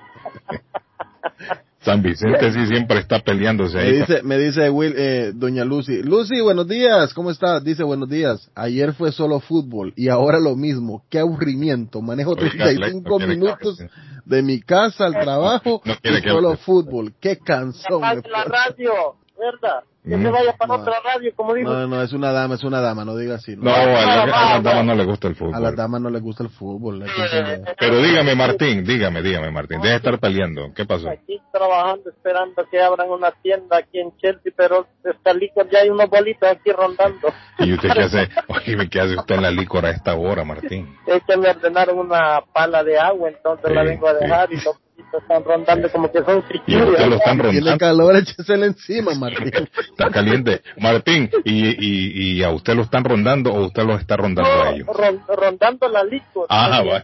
San 1.83 2.03
Vicente 2.03 2.51
sí 2.53 2.67
siempre 2.67 2.99
está 2.99 3.19
peleándose 3.21 3.75
Me 3.77 3.83
ahí. 3.83 3.91
dice, 4.01 4.21
me 4.21 4.37
dice 4.37 4.69
Will, 4.69 4.93
eh, 4.95 5.31
doña 5.33 5.65
Lucy. 5.65 6.03
Lucy, 6.03 6.39
buenos 6.39 6.67
días, 6.67 7.11
¿cómo 7.15 7.31
estás? 7.31 7.63
Dice, 7.63 7.83
buenos 7.83 8.07
días. 8.07 8.51
Ayer 8.53 8.93
fue 8.93 9.11
solo 9.11 9.39
fútbol 9.39 9.91
y 9.95 10.07
ahora 10.09 10.39
lo 10.39 10.55
mismo. 10.55 11.03
Qué 11.09 11.17
aburrimiento. 11.17 12.01
Manejo 12.01 12.31
Oiga, 12.33 12.49
35 12.51 13.09
no 13.09 13.17
quiere 13.17 13.35
minutos 13.35 13.79
de 14.25 14.43
mi 14.43 14.61
casa 14.61 15.05
al 15.07 15.13
trabajo 15.13 15.81
No 15.83 15.93
y 15.93 16.21
que- 16.21 16.29
solo 16.29 16.55
fútbol. 16.57 17.13
Qué 17.19 17.37
cansón. 17.39 18.01
me 18.01 18.29
la 18.29 18.43
radio, 18.43 18.93
¿verdad? 19.41 19.83
Que 20.03 20.17
Mm. 20.17 20.23
se 20.23 20.29
vaya 20.31 20.53
para 20.57 20.75
No. 20.77 20.81
otra 20.81 20.93
radio, 21.03 21.31
como 21.35 21.53
dijo. 21.53 21.69
No, 21.69 21.87
no, 21.87 22.01
es 22.01 22.11
una 22.13 22.31
dama, 22.31 22.55
es 22.55 22.63
una 22.63 22.81
dama, 22.81 23.05
no 23.05 23.15
diga 23.15 23.35
así. 23.35 23.55
No, 23.55 23.71
a, 23.73 23.85
la- 23.85 24.23
a 24.23 24.53
las 24.55 24.63
damas 24.63 24.85
no 24.85 24.95
le 24.95 25.03
gusta 25.05 25.27
el 25.27 25.33
A 25.33 25.43
las 25.43 25.53
fútbol. 25.59 25.75
damas 25.75 26.01
no 26.01 26.09
les 26.09 26.21
gusta 26.23 26.43
el 26.43 26.49
fútbol. 26.49 27.03
que 27.05 27.37
entender. 27.37 27.75
Pero 27.79 27.97
dígame, 28.01 28.33
Martín, 28.35 28.83
dígame, 28.83 29.21
dígame, 29.21 29.51
Martín. 29.51 29.79
Deja 29.79 29.91
de 29.91 29.97
estar 29.97 30.19
peleando. 30.19 30.71
¿Qué 30.75 30.85
pasó? 30.85 31.07
Aquí 31.09 31.39
trabajando, 31.51 32.09
esperando 32.09 32.63
que 32.71 32.81
abran 32.81 33.09
una 33.09 33.29
tienda 33.43 33.77
aquí 33.77 33.99
en 33.99 34.15
Chelsea, 34.17 34.51
pero 34.55 34.87
está 35.03 35.33
licor, 35.33 35.69
ya 35.69 35.79
hay 35.79 35.89
unos 35.89 36.09
bolitos 36.09 36.49
aquí 36.49 36.71
rondando. 36.71 37.27
¿Y 37.59 37.73
usted 37.73 37.89
qué 37.93 38.01
hace? 38.01 38.29
Oye, 38.47 38.89
¿qué 38.89 39.01
hace 39.01 39.15
usted 39.17 39.35
en 39.35 39.41
la 39.43 39.51
licor 39.51 39.85
a 39.85 39.91
esta 39.91 40.15
hora, 40.15 40.43
Martín? 40.43 40.95
Es 41.05 41.21
que 41.27 41.37
me 41.37 41.49
ordenaron 41.49 41.99
una 41.99 42.41
pala 42.53 42.83
de 42.83 42.97
agua, 42.97 43.29
entonces 43.29 43.71
la 43.71 43.83
vengo 43.83 44.07
a 44.07 44.13
dejar 44.15 44.51
y 44.51 44.55
los 44.55 44.75
están 45.17 45.43
rondando 45.43 45.89
como 45.91 46.11
que 46.11 46.19
son 46.23 46.43
Y 46.67 46.75
a 46.75 46.83
usted 46.85 47.07
lo 47.07 47.15
están 47.15 47.37
Tiene 47.39 47.57
rondando. 47.59 47.77
calor, 47.77 48.15
échesele 48.17 48.65
encima, 48.67 49.13
Martín. 49.15 49.51
Está 49.89 50.09
caliente. 50.09 50.61
Martín, 50.77 51.29
¿y, 51.43 51.69
y, 51.69 52.37
¿y 52.39 52.43
a 52.43 52.49
usted 52.51 52.75
lo 52.75 52.83
están 52.83 53.03
rondando 53.03 53.51
o 53.53 53.65
usted 53.67 53.83
lo 53.83 53.95
está 53.97 54.17
rondando 54.17 54.51
a 54.63 54.69
ellos? 54.71 54.87
Ron- 54.87 55.21
rondando 55.27 55.87
la 55.89 56.03
licor. 56.03 56.47
Ah, 56.49 56.81
vaya. 56.85 57.03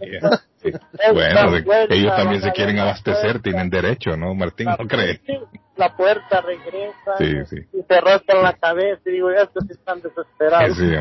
Sí. 0.62 0.72
Bueno, 1.13 1.56
ellos 1.89 2.16
también 2.16 2.42
se 2.42 2.51
quieren 2.51 2.80
abastecer, 2.80 3.42
tienen 3.42 3.70
derecho, 3.70 4.18
¿no, 4.18 4.34
Martín? 4.34 4.66
¿No 4.68 4.88
cree? 4.88 5.22
La 5.77 5.96
puerta 5.96 6.41
regresa 6.41 7.17
Sí, 7.19 7.34
sí. 7.50 7.55
y 7.74 7.84
se 7.88 8.01
rascan 8.01 8.41
la 8.41 8.53
cabeza 8.53 9.00
y 9.05 9.12
digo, 9.12 9.29
estos 9.29 9.69
están 9.69 10.01
desesperados. 10.01 10.75
Sí, 10.75 10.91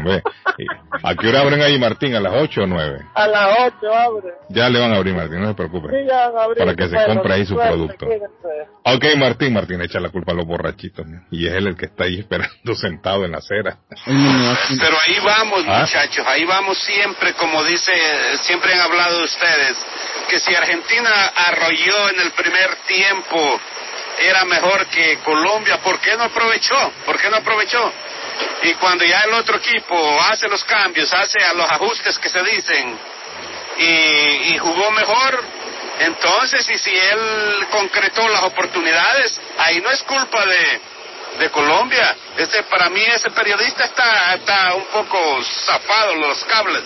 ¿A 1.02 1.14
qué 1.14 1.28
hora 1.28 1.40
abren 1.40 1.62
ahí, 1.62 1.78
Martín? 1.78 2.14
¿A 2.14 2.21
las 2.21 2.33
8 2.35 2.62
o 2.62 2.66
9? 2.66 2.99
A 3.14 3.26
las 3.26 3.73
8 3.80 3.95
abre. 3.95 4.35
Ya 4.50 4.68
le 4.68 4.78
van 4.78 4.92
a 4.92 4.97
abrir, 4.97 5.14
Martín, 5.14 5.40
no 5.40 5.47
se 5.47 5.52
Sí, 5.52 5.56
preocupe. 5.56 6.04
ya 6.06 6.28
van 6.28 6.38
a 6.38 6.45
abrir. 6.45 6.59
Para 6.59 6.75
que 6.75 6.88
se 6.88 6.95
Bueno, 6.95 7.14
compre 7.14 7.35
ahí 7.35 7.47
su 7.47 7.54
suerte, 7.54 7.71
producto. 7.73 8.06
cuídense. 8.06 8.71
Ok, 8.85 9.04
Martín, 9.16 9.52
Martín 9.54 9.80
echa 9.83 9.99
la 9.99 10.11
culpa 10.11 10.33
a 10.33 10.35
los 10.35 10.47
borrachitos. 10.47 11.06
¿no? 11.06 11.23
Y 11.30 11.47
es 11.47 11.54
él 11.54 11.66
el 11.68 11.76
que 11.76 11.87
está 11.87 12.04
ahí 12.04 12.21
esperando 12.21 12.75
sentado 12.75 13.25
en 13.25 13.33
la 13.33 13.38
acera. 13.38 13.78
Pero 14.04 14.97
ahí 15.06 15.16
vamos, 15.25 15.64
¿Ah? 15.66 15.80
muchachos, 15.80 16.25
ahí 16.26 16.45
vamos 16.45 16.76
siempre, 16.78 17.33
como 17.35 17.64
dice, 17.64 17.92
siempre 18.42 18.73
han 18.75 18.80
hablado 18.80 19.25
ustedes, 19.25 19.75
que 20.28 20.38
si 20.38 20.54
Argentina 20.54 21.11
arrolló 21.49 22.11
en 22.14 22.21
el 22.21 22.30
primer 22.33 22.68
tiempo, 22.87 23.61
era 24.18 24.44
mejor 24.44 24.87
que 24.87 25.18
Colombia, 25.18 25.78
¿por 25.78 25.99
qué 26.00 26.16
no 26.16 26.25
aprovechó? 26.25 26.92
¿Por 27.04 27.18
qué 27.18 27.28
no 27.30 27.37
aprovechó? 27.37 27.92
Y 28.62 28.75
cuando 28.75 29.04
ya 29.04 29.23
el 29.23 29.35
otro 29.35 29.56
equipo 29.56 29.96
hace 30.23 30.49
los 30.49 30.64
cambios, 30.64 31.12
hace 31.12 31.42
a 31.42 31.52
los 31.54 31.70
ajustes 31.70 32.18
que 32.18 32.28
se 32.28 32.42
dicen, 32.42 32.99
y, 33.78 34.54
y 34.54 34.58
jugó 34.58 34.90
mejor, 34.90 35.44
entonces, 36.00 36.68
y 36.68 36.78
si 36.78 36.90
él 36.90 37.66
concretó 37.70 38.28
las 38.28 38.42
oportunidades, 38.42 39.40
ahí 39.58 39.80
no 39.80 39.90
es 39.90 40.02
culpa 40.02 40.44
de, 40.46 40.80
de 41.38 41.50
Colombia. 41.50 42.16
Este, 42.37 42.62
para 42.64 42.90
mí 42.90 43.00
ese 43.00 43.30
periodista 43.30 43.85
está, 43.85 44.35
está 44.35 44.75
un 44.75 44.85
poco 44.87 45.18
zafado 45.42 46.16
los 46.16 46.44
cables. 46.44 46.82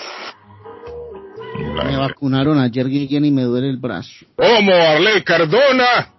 Me 1.85 1.97
vacunaron 1.97 2.61
ayer, 2.61 2.87
Guillén, 2.89 3.25
y 3.25 3.31
me 3.31 3.43
duele 3.43 3.69
el 3.69 3.79
brazo. 3.79 4.27
¿Cómo, 4.37 4.73
Arley 4.75 5.23
Cardona? 5.23 6.10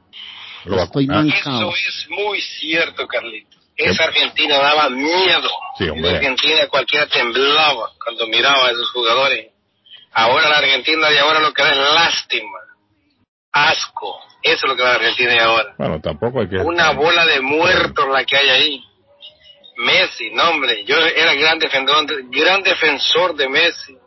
Lo 0.65 0.83
Estoy 0.83 1.07
mancado. 1.07 1.69
es 1.71 2.07
muy 2.09 2.39
cierto, 2.41 3.07
Carlitos. 3.07 3.59
Esa 3.75 4.03
Argentina 4.03 4.57
daba 4.57 4.89
miedo. 4.89 5.49
Sí, 5.77 5.89
hombre. 5.89 6.09
Esa 6.09 6.17
Argentina 6.17 6.67
cualquiera 6.67 7.07
temblaba 7.07 7.91
cuando 8.03 8.27
miraba 8.27 8.67
a 8.67 8.71
esos 8.71 8.91
jugadores. 8.91 9.47
Ahora 10.13 10.49
la 10.49 10.57
Argentina 10.57 11.09
de 11.09 11.19
ahora 11.19 11.39
lo 11.39 11.53
que 11.53 11.63
da 11.63 11.71
es 11.71 11.93
lástima, 11.93 12.59
asco. 13.51 14.19
Eso 14.43 14.65
es 14.65 14.69
lo 14.69 14.75
que 14.75 14.83
da 14.83 14.89
la 14.89 14.95
Argentina 14.95 15.31
de 15.31 15.39
ahora. 15.39 15.75
Bueno, 15.77 16.01
tampoco 16.01 16.41
hay 16.41 16.49
que... 16.49 16.57
Una 16.57 16.91
bola 16.91 17.25
de 17.25 17.41
muertos 17.41 18.07
la 18.09 18.23
que 18.25 18.37
hay 18.37 18.49
ahí. 18.49 18.83
Messi, 19.77 20.29
no 20.31 20.49
hombre, 20.49 20.83
yo 20.85 20.95
era 20.95 21.33
gran 21.33 21.57
defensor, 21.57 22.05
gran 22.29 22.61
defensor 22.61 23.35
de 23.35 23.49
Messi, 23.49 23.97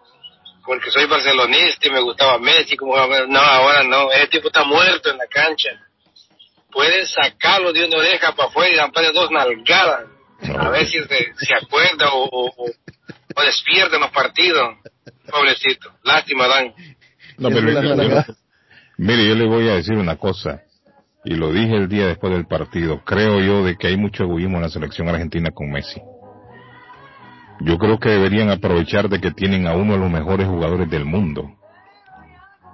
porque 0.64 0.90
soy 0.90 1.06
barcelonista 1.06 1.88
y 1.88 1.90
me 1.90 2.00
gustaba 2.00 2.38
Messi, 2.38 2.76
como 2.76 2.94
no, 2.96 3.40
ahora 3.40 3.82
no, 3.82 4.10
ese 4.12 4.28
tipo 4.28 4.48
está 4.48 4.62
muerto 4.62 5.10
en 5.10 5.18
la 5.18 5.26
cancha. 5.26 5.70
Pueden 6.74 7.06
sacarlo 7.06 7.72
de 7.72 7.86
una 7.86 7.98
oreja 7.98 8.32
para 8.34 8.48
afuera 8.48 8.72
y 8.72 8.76
darle 8.76 9.12
dos 9.12 9.30
nalgadas, 9.30 10.06
a 10.58 10.68
ver 10.70 10.86
si 10.86 10.98
se, 10.98 11.32
se 11.38 11.54
acuerda 11.54 12.12
o, 12.12 12.28
o- 12.56 13.42
despierta 13.44 13.96
en 13.96 14.02
los 14.02 14.10
partidos. 14.10 14.76
Pobrecito, 15.30 15.90
lástima 16.02 16.46
Dan. 16.48 16.74
No, 17.38 17.48
pero 17.48 17.70
yo- 17.70 17.80
realidad. 17.80 18.26
mire, 18.98 19.26
yo 19.28 19.34
le 19.34 19.46
voy 19.46 19.68
a 19.68 19.74
decir 19.76 19.94
una 19.94 20.16
cosa, 20.16 20.62
y 21.24 21.34
lo 21.34 21.52
dije 21.52 21.74
el 21.76 21.88
día 21.88 22.06
después 22.08 22.32
del 22.32 22.46
partido. 22.46 23.02
Creo 23.04 23.40
yo 23.40 23.64
de 23.64 23.76
que 23.76 23.86
hay 23.88 23.96
mucho 23.96 24.24
egoísmo 24.24 24.56
en 24.56 24.62
la 24.62 24.68
selección 24.68 25.08
argentina 25.08 25.50
con 25.52 25.70
Messi. 25.70 26.00
Yo 27.60 27.78
creo 27.78 27.98
que 27.98 28.10
deberían 28.10 28.50
aprovechar 28.50 29.08
de 29.08 29.20
que 29.20 29.30
tienen 29.30 29.66
a 29.66 29.74
uno 29.74 29.92
de 29.94 29.98
los 30.00 30.10
mejores 30.10 30.46
jugadores 30.46 30.90
del 30.90 31.04
mundo. 31.04 31.50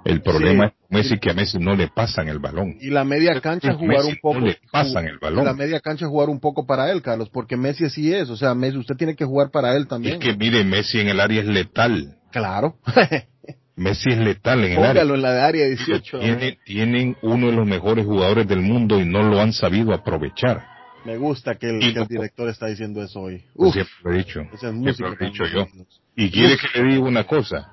El 0.05 0.21
problema 0.21 0.67
Sí. 0.69 0.73
es 0.83 0.91
Messi 0.91 1.19
que 1.19 1.29
a 1.29 1.33
Messi 1.33 1.57
no 1.59 1.75
le 1.75 1.87
pasan 1.87 2.27
el 2.27 2.39
balón. 2.39 2.75
Y 2.81 2.89
la 2.89 3.03
media 3.03 3.39
cancha 3.41 3.73
jugar 3.73 3.97
Messi 3.97 4.09
un 4.11 4.17
poco. 4.21 4.39
no 4.39 4.45
le 4.47 4.57
pasan 4.71 5.05
el 5.05 5.19
balón. 5.19 5.45
La 5.45 5.53
media 5.53 5.79
cancha 5.79 6.07
jugar 6.07 6.29
un 6.29 6.39
poco 6.39 6.65
para 6.65 6.91
él, 6.91 7.01
Carlos, 7.01 7.29
porque 7.29 7.55
Messi 7.57 7.85
así 7.85 8.13
es. 8.13 8.29
O 8.29 8.35
sea, 8.37 8.53
Messi, 8.55 8.77
usted 8.77 8.95
tiene 8.95 9.15
que 9.15 9.25
jugar 9.25 9.51
para 9.51 9.75
él 9.75 9.83
Es 9.83 9.87
también. 9.87 10.19
que 10.19 10.35
mire, 10.35 10.63
Messi 10.63 10.99
en 10.99 11.09
el 11.09 11.19
área 11.19 11.41
es 11.41 11.47
letal. 11.47 12.17
Claro. 12.31 12.75
Messi 13.75 14.09
es 14.11 14.17
letal 14.19 14.63
en 14.65 14.71
el 14.73 14.77
área. 14.79 14.89
Póngalo 14.93 15.15
en 15.15 15.21
la 15.21 15.33
de 15.33 15.41
área 15.41 15.65
18. 15.67 16.19
Tiene- 16.19 16.57
tienen 16.65 17.17
uno 17.21 17.47
de 17.47 17.53
los 17.53 17.65
mejores 17.67 18.05
jugadores 18.05 18.47
del 18.47 18.61
mundo 18.61 18.99
y 18.99 19.05
no 19.05 19.23
lo 19.23 19.39
han 19.41 19.53
sabido 19.53 19.93
aprovechar. 19.93 20.65
Me 21.05 21.17
gusta 21.17 21.55
que 21.55 21.67
el, 21.69 21.93
que 21.93 21.99
el 21.99 22.07
director 22.07 22.47
está 22.49 22.67
diciendo 22.67 23.01
eso 23.01 23.21
hoy. 23.21 23.43
Uf, 23.55 23.73
siempre 23.73 23.93
lo 24.03 24.11
he 24.13 24.17
dicho. 24.17 24.41
esa 24.41 24.67
es 24.69 24.73
Siempre 24.73 24.93
lo 24.99 25.13
he 25.19 25.25
dicho 25.31 25.45
yo. 25.47 25.67
Y 26.15 26.29
quiere 26.29 26.57
que 26.57 26.79
le 26.81 26.89
diga 26.89 27.03
una 27.07 27.23
cosa. 27.23 27.69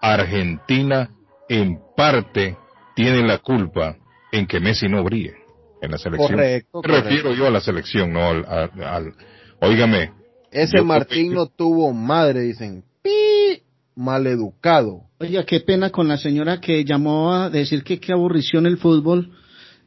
Argentina, 0.00 1.10
en 1.48 1.78
parte, 1.96 2.56
tiene 2.94 3.26
la 3.26 3.38
culpa 3.38 3.96
en 4.30 4.46
que 4.46 4.60
Messi 4.60 4.88
no 4.88 5.02
brille 5.04 5.34
en 5.80 5.90
la 5.90 5.98
selección. 5.98 6.30
Correcto, 6.32 6.80
Me 6.82 6.88
refiero 7.00 7.22
correcto. 7.24 7.42
yo 7.42 7.46
a 7.46 7.50
la 7.50 7.60
selección, 7.60 8.12
no 8.12 8.20
al... 8.26 8.44
al- 8.46 8.82
al- 8.82 9.12
Óigame, 9.60 10.10
Ese 10.50 10.82
Martín 10.82 11.32
no 11.34 11.46
tuvo 11.46 11.92
madre, 11.92 12.40
dicen. 12.40 12.82
¡Pi! 13.02 13.62
Maleducado. 13.94 15.02
Oiga, 15.20 15.44
qué 15.44 15.60
pena 15.60 15.90
con 15.90 16.08
la 16.08 16.18
señora 16.18 16.60
que 16.60 16.84
llamó 16.84 17.32
a 17.32 17.48
decir 17.50 17.84
que 17.84 18.00
qué 18.00 18.12
aburrición 18.12 18.66
el 18.66 18.78
fútbol. 18.78 19.30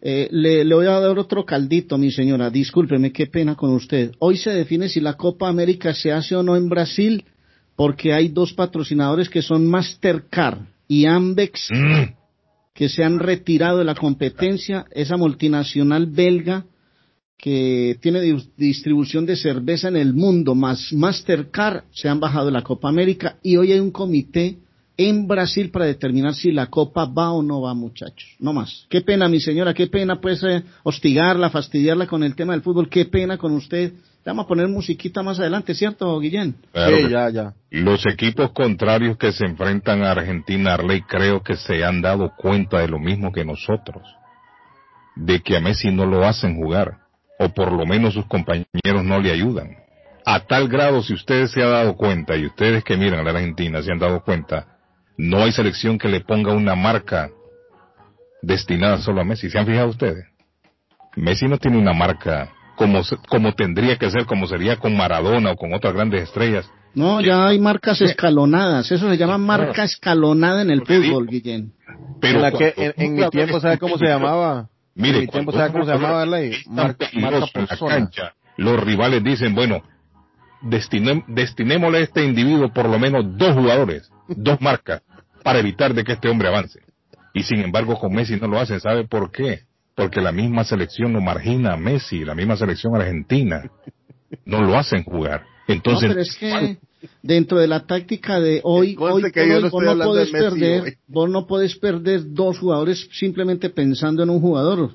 Eh, 0.01 0.27
le, 0.31 0.63
le 0.63 0.75
voy 0.75 0.85
a 0.85 1.00
dar 1.00 1.17
otro 1.17 1.43
caldito, 1.45 1.97
mi 1.97 2.12
señora. 2.12 2.50
Discúlpeme, 2.50 3.12
qué 3.12 3.27
pena 3.27 3.55
con 3.55 3.71
usted. 3.74 4.12
Hoy 4.19 4.38
se 4.38 4.51
define 4.51 4.88
si 4.88 5.01
la 5.01 5.13
Copa 5.15 5.47
América 5.50 5.93
se 5.93 6.12
hace 6.12 6.35
o 6.35 6.43
no 6.43 6.55
en 6.55 6.69
Brasil, 6.69 7.25
porque 7.75 8.13
hay 8.13 8.29
dos 8.29 8.53
patrocinadores 8.53 9.27
que 9.29 9.41
son 9.41 9.67
Mastercard 9.67 10.59
y 10.88 11.06
Ambex, 11.06 11.70
mm, 11.72 12.04
que 12.74 12.89
se 12.89 13.04
han 13.04 13.20
retirado 13.20 13.80
de 13.80 13.86
la 13.86 13.96
competencia. 13.96 14.86
Esa 14.92 15.18
multinacional 15.18 16.08
belga 16.08 16.65
que 17.38 17.98
tiene 18.01 18.22
di- 18.22 18.50
distribución 18.58 19.25
de 19.25 19.36
cerveza 19.36 19.88
en 19.89 19.98
el 19.98 20.13
mundo, 20.13 20.56
más 20.56 20.94
Mastercard, 20.94 21.84
se 21.92 22.08
han 22.08 22.20
bajado 22.20 22.48
de 22.48 22.51
la 22.54 22.63
Copa 22.63 22.89
América 22.89 23.38
y 23.44 23.58
hoy 23.58 23.72
hay 23.72 23.80
un 23.80 23.92
comité 23.92 24.58
en 24.98 25.27
Brasil 25.27 25.70
para 25.72 25.86
determinar 25.86 26.34
si 26.36 26.51
la 26.54 26.68
Copa 26.68 27.04
va 27.06 27.32
o 27.34 27.44
no 27.44 27.60
va, 27.62 27.74
muchachos. 27.74 28.30
No 28.39 28.54
más. 28.54 28.86
Qué 28.89 29.01
pena, 29.01 29.27
mi 29.27 29.42
señora, 29.42 29.74
qué 29.74 29.88
pena, 29.88 30.22
pues, 30.22 30.42
eh, 30.44 30.63
hostigarla, 30.84 31.50
fastidiarla 31.50 32.08
con 32.08 32.24
el 32.24 32.34
tema 32.36 32.54
del 32.54 32.62
fútbol. 32.62 32.88
Qué 32.89 33.04
pena 33.06 33.38
con 33.38 33.51
usted. 33.54 33.92
Le 34.25 34.32
Vamos 34.32 34.46
a 34.46 34.48
poner 34.48 34.67
musiquita 34.67 35.22
más 35.22 35.39
adelante, 35.39 35.75
¿cierto, 35.75 36.20
Guillén? 36.20 36.55
claro 36.72 36.98
sí, 36.98 37.10
ya, 37.10 37.29
ya. 37.29 37.53
Los 37.70 38.08
equipos 38.08 38.51
contrarios 38.53 39.17
que 39.17 39.32
se 39.32 39.46
enfrentan 39.46 40.03
a 40.03 40.12
Argentina, 40.12 40.74
Arley, 40.74 41.03
creo 41.03 41.44
que 41.44 41.55
se 41.55 41.86
han 41.86 42.01
dado 42.01 42.32
cuenta 42.36 42.79
de 42.79 42.88
lo 42.88 42.98
mismo 42.98 43.32
que 43.32 43.46
nosotros. 43.46 44.01
De 45.15 45.41
que 45.41 45.55
a 45.55 45.60
Messi 45.60 45.91
no 45.91 46.08
lo 46.08 46.25
hacen 46.25 46.55
jugar. 46.55 46.98
O 47.38 47.50
por 47.50 47.72
lo 47.72 47.86
menos 47.86 48.15
sus 48.15 48.25
compañeros 48.25 49.03
no 49.03 49.20
le 49.20 49.32
ayudan. 49.32 49.77
A 50.25 50.39
tal 50.39 50.70
grado, 50.70 51.03
si 51.03 51.13
ustedes 51.13 51.51
se 51.51 51.62
han 51.62 51.70
dado 51.70 51.96
cuenta, 51.96 52.36
y 52.36 52.48
ustedes 52.48 52.84
que 52.84 52.98
miran 52.98 53.20
a 53.20 53.24
la 53.32 53.38
Argentina 53.38 53.84
se 53.84 53.91
han 53.91 54.00
dado 54.00 54.24
cuenta, 54.24 54.65
no 55.17 55.44
hay 55.44 55.51
selección 55.51 56.00
que 56.00 56.08
le 56.08 56.22
ponga 56.22 56.51
una 56.51 56.74
marca 56.74 57.29
destinada 58.42 58.98
solo 58.98 59.22
a 59.22 59.24
Messi. 59.24 59.51
¿Se 59.51 59.59
han 59.59 59.68
fijado 59.68 59.90
ustedes? 59.90 60.25
Messi 61.16 61.48
no 61.48 61.59
tiene 61.59 61.77
una 61.77 61.94
marca 61.94 62.54
como, 62.75 63.03
se- 63.03 63.18
como 63.29 63.53
tendría 63.53 63.98
que 63.98 64.09
ser, 64.11 64.25
como 64.25 64.48
sería 64.48 64.77
con 64.77 64.96
Maradona 64.96 65.51
o 65.51 65.55
con 65.55 65.74
otras 65.74 65.94
grandes 65.94 66.24
estrellas. 66.24 66.70
No, 66.94 67.20
ya 67.20 67.48
hay 67.48 67.59
marcas 67.59 68.00
escalonadas. 68.01 68.90
Eso 68.92 69.09
se 69.09 69.18
llama 69.18 69.38
marca 69.38 69.83
escalonada 69.83 70.61
en 70.61 70.70
el 70.72 70.81
fútbol, 70.85 71.27
Guillén. 71.27 71.74
Pero 72.22 72.38
en, 72.38 72.42
la 72.42 72.51
que, 72.51 72.72
cuando 72.74 72.81
en, 72.83 72.94
en 73.05 73.11
un 73.14 73.20
mi 73.20 73.29
tiempo, 73.29 73.59
¿sabe 73.59 73.77
cómo 73.77 73.98
se 73.98 74.05
llamaba? 74.05 74.70
Mire, 74.96 75.18
en 75.18 75.22
mi 75.25 75.27
tiempo, 75.27 75.51
¿sabe 75.51 75.72
cómo 75.74 75.83
se 75.85 75.92
llamaba, 75.92 76.25
Ley? 76.25 76.51
es 76.51 76.64
tan 76.66 76.75
Marca, 76.75 77.07
marca 77.14 77.35
en 77.35 77.42
la 77.42 77.48
persona. 77.48 77.96
cancha, 77.96 78.33
los 78.55 78.81
rivales 78.81 79.22
dicen, 79.24 79.53
bueno, 79.53 79.81
destinem- 80.61 81.25
destinémosle 81.27 81.98
a 82.00 82.01
este 82.01 82.24
individuo 82.24 82.72
por 82.74 82.88
lo 82.90 82.98
menos 83.00 83.25
dos 83.38 83.53
jugadores, 83.53 84.09
dos 84.29 84.61
marcas, 84.61 85.01
para 85.44 85.59
evitar 85.59 85.94
de 85.94 86.03
que 86.03 86.14
este 86.14 86.29
hombre 86.29 86.48
avance. 86.48 86.79
Y 87.33 87.44
sin 87.44 87.59
embargo 87.59 88.00
con 88.00 88.14
Messi 88.14 88.38
no 88.40 88.48
lo 88.48 88.59
hacen, 88.59 88.79
¿sabe 88.79 89.05
por 89.05 89.31
qué? 89.31 89.59
Porque 89.96 90.22
la 90.22 90.31
misma 90.31 90.64
selección 90.66 91.14
lo 91.14 91.22
margina 91.22 91.74
a 91.74 91.77
Messi, 91.77 92.25
la 92.25 92.36
misma 92.36 92.58
selección 92.58 92.96
argentina. 92.96 93.64
No 94.44 94.62
lo 94.62 94.77
hacen 94.77 95.03
jugar. 95.03 95.46
Entonces, 95.68 96.10
no, 96.10 96.16
pero 96.16 96.22
es 96.22 96.36
que 96.36 96.77
dentro 97.22 97.60
de 97.60 97.68
la 97.68 97.86
táctica 97.86 98.40
de 98.40 98.62
hoy, 98.64 98.96
hoy 99.00 99.24
hoy, 99.24 99.31
no 99.62 99.70
vos 99.70 99.84
no 99.84 99.98
Messi 99.98 100.31
perder, 100.31 100.81
hoy. 100.81 100.98
vos 101.08 101.29
no 101.29 101.48
puedes 101.48 101.75
perder 101.75 102.34
dos 102.34 102.60
jugadores 102.60 103.08
simplemente 103.12 103.70
pensando 103.70 104.24
en 104.24 104.29
un 104.29 104.42
jugador. 104.42 104.92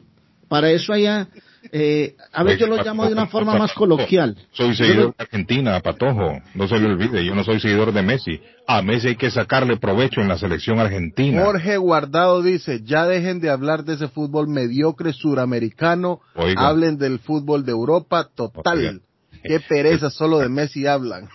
Para 0.49 0.71
eso 0.71 0.93
allá, 0.93 1.29
eh, 1.73 2.15
a 2.33 2.43
ver, 2.43 2.59
yo 2.59 2.67
lo 2.67 2.83
llamo 2.83 3.07
de 3.07 3.13
una 3.13 3.27
forma 3.27 3.55
más 3.55 3.73
coloquial. 3.75 4.37
Soy 4.53 4.75
seguidor 4.75 4.97
lo- 4.97 5.09
de 5.11 5.15
Argentina, 5.19 5.79
Patojo. 5.81 6.41
No 6.55 6.67
se 6.69 6.79
le 6.79 6.87
olvide, 6.87 7.25
yo 7.25 7.35
no 7.35 7.45
soy 7.45 7.61
seguidor 7.61 7.93
de 7.93 8.03
Messi. 8.03 8.41
A 8.67 8.83
Messi 8.83 9.09
hay 9.09 9.17
que 9.17 9.31
sacarle 9.31 9.77
provecho 9.77 10.21
en 10.21 10.29
la 10.29 10.39
selección 10.39 10.79
argentina. 10.81 11.45
Jorge 11.45 11.77
Guardado 11.77 12.43
dice, 12.43 12.81
ya 12.85 13.07
dejen 13.07 13.41
de 13.41 13.51
hablar 13.51 13.85
de 13.85 13.95
ese 13.95 14.09
fútbol 14.09 14.49
mediocre 14.49 15.13
suramericano, 15.13 16.21
Oiga. 16.35 16.69
hablen 16.69 16.97
del 16.99 17.19
fútbol 17.19 17.65
de 17.65 17.73
Europa 17.73 18.29
total. 18.35 18.79
Oiga. 18.79 18.93
Qué 19.43 19.61
pereza, 19.61 20.11
solo 20.11 20.39
de 20.39 20.49
Messi 20.49 20.87
hablan. 20.87 21.29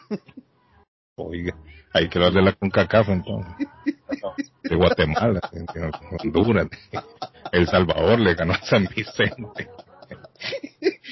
Oiga, 1.15 1.55
hay 1.93 2.09
que 2.09 2.17
hablar 2.17 2.33
de 2.33 2.41
la 2.41 2.53
CONCACAF 2.53 3.09
entonces. 3.09 3.55
De 4.63 4.75
Guatemala, 4.75 5.39
de 5.51 5.91
Honduras, 6.23 6.67
de 6.69 6.99
El 7.51 7.67
Salvador 7.67 8.19
le 8.19 8.33
ganó 8.33 8.53
a 8.53 8.61
San 8.61 8.87
Vicente. 8.95 9.67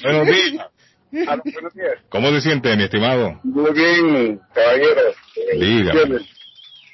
Buenos 0.02 0.26
días. 0.26 0.66
buenos 1.10 1.74
días. 1.74 1.94
¿Cómo 2.08 2.30
se 2.30 2.40
siente, 2.40 2.76
mi 2.76 2.84
estimado? 2.84 3.40
Muy 3.42 3.72
bien, 3.72 4.40
caballeros. 4.54 5.16
Eh, 5.36 5.58
Dígame. 5.58 6.18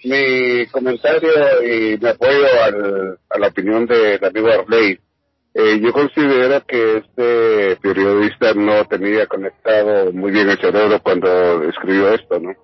Mi 0.03 0.67
comentario 0.67 1.63
y 1.63 1.99
mi 1.99 2.09
apoyo 2.09 2.47
al, 2.65 3.19
a 3.29 3.39
la 3.39 3.49
opinión 3.49 3.87
del 3.87 4.25
amigo 4.25 4.49
Arley. 4.49 4.99
Eh, 5.53 5.81
yo 5.83 5.93
considero 5.93 6.65
que 6.65 6.99
este 6.99 7.77
periodista 7.83 8.55
no 8.55 8.85
tenía 8.85 9.27
conectado 9.27 10.13
muy 10.13 10.31
bien 10.31 10.49
el 10.49 10.59
cerebro 10.59 11.01
cuando 11.03 11.65
escribió 11.65 12.15
esto, 12.15 12.39
¿no? 12.39 12.55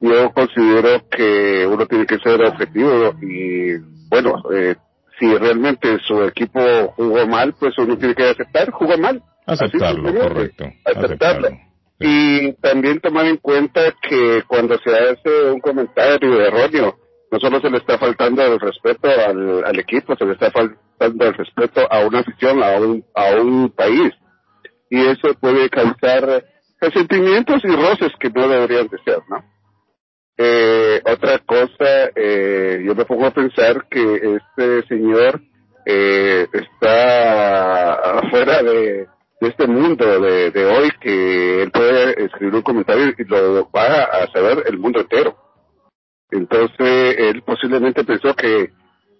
Yo 0.00 0.32
considero 0.32 1.06
que 1.08 1.66
uno 1.66 1.86
tiene 1.86 2.06
que 2.06 2.18
ser 2.18 2.42
objetivo 2.42 3.14
y, 3.22 3.76
bueno, 4.08 4.42
eh, 4.52 4.74
si 5.20 5.36
realmente 5.36 5.98
su 6.08 6.22
equipo 6.24 6.60
jugó 6.96 7.26
mal, 7.26 7.54
pues 7.60 7.76
uno 7.78 7.96
tiene 7.98 8.14
que 8.14 8.30
aceptar, 8.30 8.70
jugó 8.70 8.96
mal. 8.96 9.22
Aceptarlo, 9.46 10.12
correcto. 10.14 10.64
Aceptarlo. 10.84 11.48
Aceptarlo. 11.48 11.70
Y 12.00 12.52
también 12.54 12.98
tomar 13.00 13.26
en 13.26 13.36
cuenta 13.36 13.94
que 14.00 14.42
cuando 14.48 14.78
se 14.78 14.90
hace 14.90 15.50
un 15.50 15.60
comentario 15.60 16.40
erróneo, 16.40 16.96
no 17.30 17.38
solo 17.38 17.60
se 17.60 17.68
le 17.68 17.76
está 17.76 17.98
faltando 17.98 18.42
el 18.42 18.58
respeto 18.58 19.08
al, 19.08 19.64
al 19.64 19.78
equipo, 19.78 20.16
se 20.16 20.24
le 20.24 20.32
está 20.32 20.50
faltando 20.50 21.26
el 21.26 21.34
respeto 21.34 21.86
a 21.90 22.00
una 22.06 22.20
afición, 22.20 22.62
a 22.62 22.80
un, 22.80 23.04
a 23.14 23.34
un 23.38 23.70
país. 23.70 24.14
Y 24.88 24.98
eso 24.98 25.34
puede 25.38 25.68
causar 25.68 26.42
sentimientos 26.92 27.60
y 27.62 27.76
roces 27.76 28.12
que 28.18 28.30
no 28.30 28.48
deberían 28.48 28.88
de 28.88 28.98
ser, 29.04 29.18
¿no? 29.28 29.44
Eh, 30.42 31.02
otra 31.04 31.38
cosa, 31.40 32.12
eh, 32.16 32.82
yo 32.82 32.94
me 32.94 33.04
pongo 33.04 33.26
a 33.26 33.30
pensar 33.30 33.86
que 33.90 34.38
este 34.38 34.86
señor 34.88 35.42
eh, 35.84 36.46
está 36.50 38.20
afuera 38.20 38.62
de, 38.62 39.06
este 39.42 39.66
mundo 39.66 40.18
de, 40.18 40.50
de 40.50 40.64
hoy 40.64 40.90
que 40.98 41.62
él 41.64 41.70
puede 41.70 42.24
escribir 42.24 42.54
un 42.54 42.62
comentario 42.62 43.12
y 43.18 43.24
lo 43.24 43.70
va 43.70 44.04
a 44.04 44.32
saber 44.32 44.64
el 44.66 44.78
mundo 44.78 45.00
entero. 45.00 45.36
Entonces, 46.30 47.16
él 47.18 47.42
posiblemente 47.42 48.02
pensó 48.04 48.34
que 48.34 48.70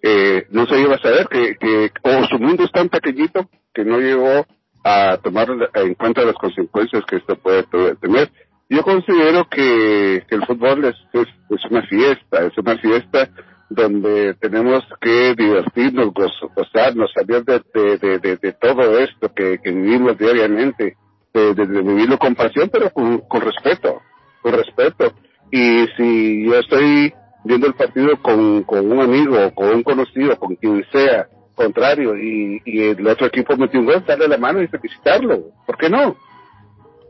eh, 0.01 0.47
no 0.49 0.65
se 0.65 0.79
iba 0.79 0.95
a 0.95 1.01
saber, 1.03 1.27
que, 1.27 1.55
que 1.57 1.91
o 2.01 2.25
su 2.25 2.39
mundo 2.39 2.63
es 2.63 2.71
tan 2.71 2.89
pequeñito 2.89 3.47
que 3.75 3.85
no 3.85 3.99
llegó 3.99 4.47
a 4.83 5.17
tomar 5.17 5.49
en 5.75 5.93
cuenta 5.93 6.25
las 6.25 6.33
consecuencias 6.33 7.03
que 7.05 7.17
esto 7.17 7.35
puede 7.35 7.61
tener. 8.01 8.31
Yo 8.71 8.83
considero 8.83 9.49
que, 9.49 10.23
que 10.29 10.35
el 10.35 10.45
fútbol 10.45 10.85
es, 10.85 10.95
es, 11.11 11.65
una 11.69 11.81
fiesta, 11.87 12.45
es 12.45 12.57
una 12.57 12.77
fiesta 12.77 13.27
donde 13.69 14.33
tenemos 14.35 14.81
que 15.01 15.35
divertirnos, 15.35 16.13
gozarnos, 16.13 17.11
salir 17.13 17.43
de, 17.43 17.61
de, 17.73 18.19
de, 18.19 18.37
de, 18.37 18.53
todo 18.53 18.97
esto 18.97 19.29
que, 19.35 19.59
vivimos 19.61 20.17
diariamente, 20.17 20.95
de 21.33 21.53
vivirlo 21.53 22.17
con 22.17 22.33
pasión, 22.33 22.69
pero 22.71 22.89
con, 22.91 23.17
con 23.27 23.41
respeto, 23.41 24.01
con 24.41 24.53
respeto. 24.53 25.15
Y 25.51 25.87
si 25.97 26.45
yo 26.45 26.57
estoy 26.57 27.13
viendo 27.43 27.67
el 27.67 27.73
partido 27.73 28.21
con, 28.21 28.63
con 28.63 28.89
un 28.89 29.01
amigo, 29.01 29.53
con 29.53 29.67
un 29.67 29.83
conocido, 29.83 30.37
con 30.37 30.55
quien 30.55 30.85
sea, 30.93 31.27
contrario, 31.55 32.15
y, 32.15 32.61
y 32.63 32.83
el 32.83 33.05
otro 33.05 33.27
equipo 33.27 33.57
metió 33.57 33.81
un 33.81 33.87
gol, 33.87 34.05
darle 34.07 34.29
la 34.29 34.37
mano 34.37 34.61
y 34.61 34.67
felicitarlo. 34.67 35.51
¿Por 35.67 35.77
qué 35.77 35.89
no? 35.89 36.15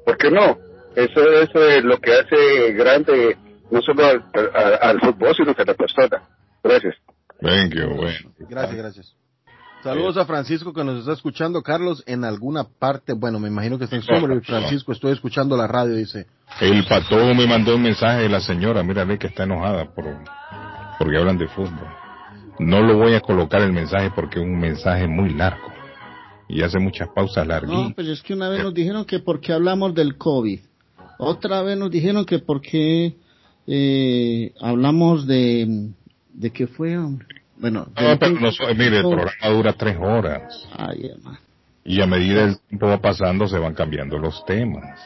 ¿Por 0.04 0.18
qué 0.18 0.32
no? 0.32 0.71
Eso 0.96 1.22
es 1.32 1.50
eh, 1.56 1.82
lo 1.82 1.98
que 2.00 2.12
hace 2.14 2.74
grande 2.74 3.38
no 3.72 3.82
solo 3.82 4.06
al, 4.06 4.24
al- 4.54 4.80
al 4.82 5.00
fútbol, 5.00 5.34
sino 5.36 5.56
que 5.56 5.62
a 5.62 5.66
la 5.66 5.74
persona. 5.74 6.22
Gracias. 6.64 6.96
Thank 7.42 7.74
you, 7.74 7.88
bueno. 7.96 8.32
Gracias, 8.40 8.76
gracias. 8.76 9.16
Saludos 9.84 10.16
a 10.18 10.26
Francisco 10.26 10.74
que 10.74 10.84
nos 10.84 11.00
está 11.00 11.14
escuchando. 11.14 11.64
Carlos, 11.64 12.04
en 12.06 12.24
alguna 12.24 12.66
parte, 12.66 13.14
bueno, 13.14 13.40
me 13.40 13.48
imagino 13.48 13.80
que 13.80 13.86
está 13.86 13.96
en 13.96 14.04
Somerville. 14.04 14.42
Francisco, 14.42 14.92
estoy 14.92 15.14
escuchando 15.14 15.58
la 15.58 15.66
radio, 15.66 15.96
dice. 15.96 16.28
El 16.60 16.86
patojo 16.86 17.34
me 17.34 17.48
mandó 17.48 17.76
un 17.76 17.82
mensaje 17.82 18.22
de 18.22 18.30
la 18.30 18.42
señora, 18.42 18.84
mírale 18.84 19.18
que 19.18 19.26
está 19.28 19.44
enojada 19.44 19.86
por, 19.96 20.06
porque 21.00 21.18
hablan 21.18 21.40
de 21.40 21.48
fútbol. 21.48 21.88
No 22.60 22.82
lo 22.82 22.96
voy 22.98 23.16
a 23.16 23.22
colocar 23.22 23.62
el 23.64 23.72
mensaje 23.74 24.12
porque 24.14 24.40
es 24.40 24.46
un 24.46 24.60
mensaje 24.60 25.08
muy 25.08 25.34
largo. 25.34 25.66
Y 26.48 26.62
hace 26.62 26.78
muchas 26.78 27.08
pausas 27.16 27.48
No, 27.48 27.54
larguitas. 27.54 27.94
pues 27.96 28.08
es 28.08 28.22
que 28.22 28.34
una 28.36 28.50
vez 28.50 28.62
nos 28.62 28.74
dijeron 28.76 29.06
que 29.06 29.18
porque 29.20 29.52
hablamos 29.54 29.96
del 29.96 30.16
COVID. 30.18 30.60
Otra 31.24 31.62
vez 31.62 31.78
nos 31.78 31.92
dijeron 31.92 32.26
que 32.26 32.40
porque 32.40 33.16
eh, 33.68 34.54
hablamos 34.60 35.28
de... 35.28 35.92
¿De 36.34 36.50
qué 36.50 36.66
fue, 36.66 36.98
hombre? 36.98 37.28
Bueno, 37.58 37.86
No, 37.96 38.18
pero 38.20 38.40
no 38.40 38.50
mire, 38.76 38.98
el 38.98 39.04
programa 39.04 39.50
dura 39.56 39.74
tres 39.74 39.98
horas. 40.02 40.68
Ay, 40.76 41.12
hermano. 41.12 41.38
Y 41.84 42.02
a 42.02 42.08
medida 42.08 42.46
el 42.46 42.60
tiempo 42.62 42.88
va 42.88 43.00
pasando 43.00 43.48
se 43.48 43.60
van 43.60 43.76
cambiando 43.76 44.18
los 44.18 44.44
temas. 44.46 45.00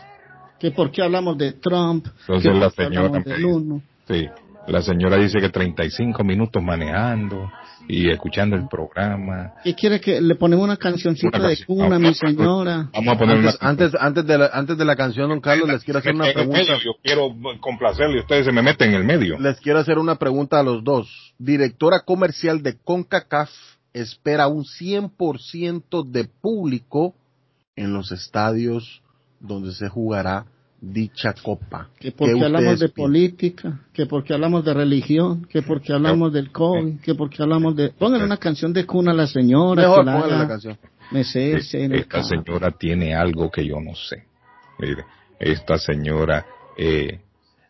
Que 0.58 0.72
porque 0.72 1.02
hablamos 1.02 1.38
de 1.38 1.52
Trump. 1.52 2.08
Entonces 2.22 2.50
que 2.50 2.58
la 2.58 2.70
señora 2.70 3.20
dice-. 3.20 3.82
Sí, 4.08 4.30
la 4.68 4.82
señora 4.82 5.18
dice 5.18 5.40
que 5.40 5.50
35 5.50 6.24
minutos 6.24 6.64
manejando 6.64 7.52
y 7.88 8.10
escuchando 8.10 8.56
el 8.56 8.68
programa. 8.68 9.54
¿Qué 9.64 9.74
quiere 9.76 10.00
que 10.00 10.22
le 10.22 10.36
ponemos 10.36 10.64
una 10.64 10.78
cancioncita 10.78 11.38
Una 11.38 11.48
de 11.50 11.66
cuna, 11.66 12.00
mi 12.00 12.14
señora? 12.14 12.90
Vamos 12.94 13.16
a 13.16 13.18
poner 13.18 13.38
Antes, 13.38 13.58
una... 13.62 13.70
antes, 13.70 13.96
antes, 14.00 14.26
de 14.26 14.38
la, 14.38 14.50
antes 14.54 14.78
de 14.78 14.86
la 14.86 14.96
canción, 14.96 15.30
don 15.30 15.42
Carlos, 15.42 15.70
les 15.70 15.84
quiero 15.84 16.00
hacer 16.00 16.16
una 16.16 16.32
pregunta. 16.32 16.78
Yo 16.84 16.94
quiero 17.04 17.30
complacerle 17.60 18.18
y 18.18 18.20
ustedes 18.22 18.46
se 18.46 18.52
me 18.52 18.62
meten 18.62 18.90
en 18.90 18.96
el 18.96 19.04
medio. 19.04 19.40
Les 19.40 19.60
quiero 19.60 19.80
hacer 19.80 19.98
una 19.98 20.16
pregunta 20.16 20.60
a 20.60 20.64
los 20.64 20.84
dos. 20.84 21.34
Directora 21.38 22.02
comercial 22.02 22.64
de 22.64 22.78
CONCACAF 22.78 23.50
espera 23.94 24.48
un 24.48 24.64
100% 24.64 26.06
de 26.06 26.26
público 26.26 27.16
en 27.76 27.94
los 27.94 28.12
estadios 28.12 29.02
donde 29.40 29.74
se 29.74 29.90
jugará 29.90 30.46
dicha 30.82 31.34
copa. 31.42 31.90
Que 32.00 32.12
porque 32.12 32.36
¿Qué 32.36 32.46
hablamos 32.46 32.80
de 32.80 32.90
piensan? 32.90 33.04
política, 33.04 33.80
que 33.94 34.06
porque 34.06 34.34
hablamos 34.34 34.66
de 34.66 34.74
religión, 34.74 35.46
que 35.50 35.62
porque 35.62 35.94
hablamos 35.94 36.34
del 36.34 36.52
COVID, 36.52 37.00
que 37.02 37.16
porque 37.16 37.42
hablamos 37.42 37.76
de... 37.76 37.90
Pónganle 37.90 38.26
una 38.26 38.38
canción 38.38 38.74
de 38.74 38.86
cuna 38.86 39.12
a 39.12 39.16
la 39.16 39.28
señora. 39.28 39.82
Mejor 39.82 40.00
que 40.00 40.06
la 40.06 40.18
haga 40.18 40.38
la 40.38 40.48
canción. 40.48 40.78
en 41.12 41.92
el 41.94 42.00
Esta 42.00 42.24
señora 42.24 42.72
tiene 42.72 43.16
algo 43.16 43.50
que 43.50 43.66
yo 43.66 43.80
no 43.80 43.96
sé. 43.96 44.26
Mire, 44.80 45.06
esta 45.40 45.78
señora, 45.78 46.46
eh, 46.78 47.20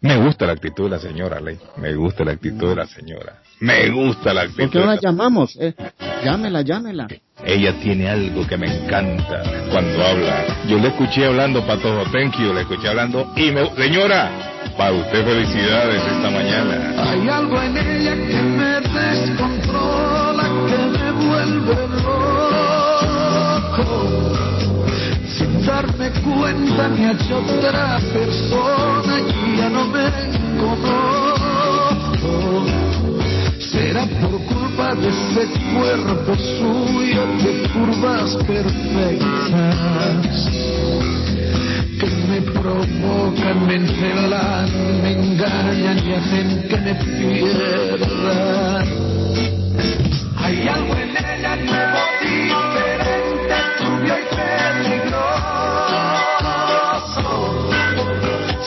me 0.02 0.18
gusta 0.24 0.46
la 0.46 0.54
actitud 0.54 0.86
de 0.86 0.90
la 0.92 1.00
señora, 1.00 1.40
Ley. 1.40 1.58
Me 1.78 1.96
gusta 1.96 2.24
la 2.24 2.34
actitud 2.34 2.70
de 2.70 2.76
la 2.76 2.88
señora. 2.88 3.42
Me 3.60 3.90
gusta 3.90 4.34
la 4.34 4.42
actitud. 4.42 4.64
¿Por 4.64 4.70
qué 4.72 4.80
no 4.80 4.86
la 4.86 4.96
la- 4.96 5.02
llamamos? 5.02 5.56
Eh, 5.60 5.74
llámela, 6.24 6.62
llámela. 6.62 7.08
Ella 7.44 7.74
tiene 7.82 8.08
algo 8.10 8.46
que 8.48 8.58
me 8.58 8.68
encanta 8.68 9.42
cuando 9.72 10.04
habla. 10.06 10.46
Yo 10.68 10.78
le 10.80 10.88
escuché 10.90 11.26
hablando, 11.26 11.66
Patojo, 11.66 12.04
thank 12.12 12.38
you, 12.40 12.54
le 12.54 12.62
escuché 12.62 12.88
hablando. 12.90 13.32
Y 13.36 13.52
me, 13.52 13.70
señora, 13.76 14.30
para 14.78 14.94
usted 14.94 15.24
felicidades 15.26 16.02
esta 16.02 16.30
mañana. 16.32 16.94
Hay 17.12 17.28
algo 17.30 17.62
en 17.62 17.78
ella 17.78 18.16
que 18.16 18.42
me 18.42 18.82
descontrola, 18.82 20.44
que 20.68 20.78
me 20.98 21.12
vuelve 21.12 21.76
loco. 23.76 23.88
Sin 25.38 25.66
darme 25.66 26.10
cuenta 26.22 26.88
me 26.90 27.06
ha 27.06 27.12
hecho 27.12 27.38
otra 27.38 28.00
persona 28.14 29.20
y 29.20 29.58
ya 29.58 29.70
no 29.70 29.86
me 29.88 30.06
conozco. 32.22 33.05
Será 33.60 34.06
por 34.06 34.40
culpa 34.46 34.96
de 34.96 35.10
ese 35.10 35.48
cuerpo 35.74 36.36
suyo 36.36 37.26
de 37.44 37.70
curvas 37.70 38.36
perfectas 38.46 39.56
que 42.00 42.08
me 42.28 42.42
provocan, 42.42 43.66
me 43.66 43.76
encelan, 43.76 44.70
me 45.02 45.12
engañan 45.14 45.98
y 46.06 46.14
hacen 46.14 46.68
que 46.68 46.78
me 46.78 46.96
pierda. 46.96 48.84
Hay 50.38 50.68
algo 50.68 50.94
en 50.96 51.10
ella 51.18 51.56
nuevo, 51.56 52.00
diferente, 52.22 53.56
turbio 53.78 54.16
y 54.20 54.26
peligroso. 54.36 55.36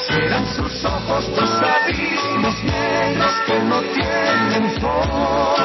Serán 0.08 0.46
sus 0.56 0.84
ojos 0.84 1.24
dos 1.36 1.62
negros 2.98 3.34
que 3.46 3.58
no 3.60 3.80
tienen 3.80 4.70
fondo. 4.80 5.56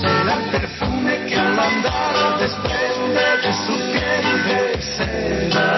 Será 0.00 0.34
el 0.34 0.50
perfume 0.50 1.26
que 1.26 1.36
al 1.36 1.58
andar 1.58 2.38
desprende 2.38 3.26
de 3.44 3.52
su 3.64 3.74
piel 3.92 4.26
de 4.46 4.82
seda. 4.82 5.68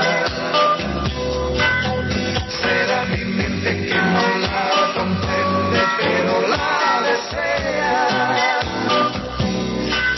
Será 2.63 3.05
mi 3.07 3.25
mente 3.25 3.71
que 3.87 3.95
no 4.15 4.25
la 4.47 4.65
comprende, 4.97 5.81
pero 5.99 6.33
la 6.49 7.03
desea. 7.09 8.09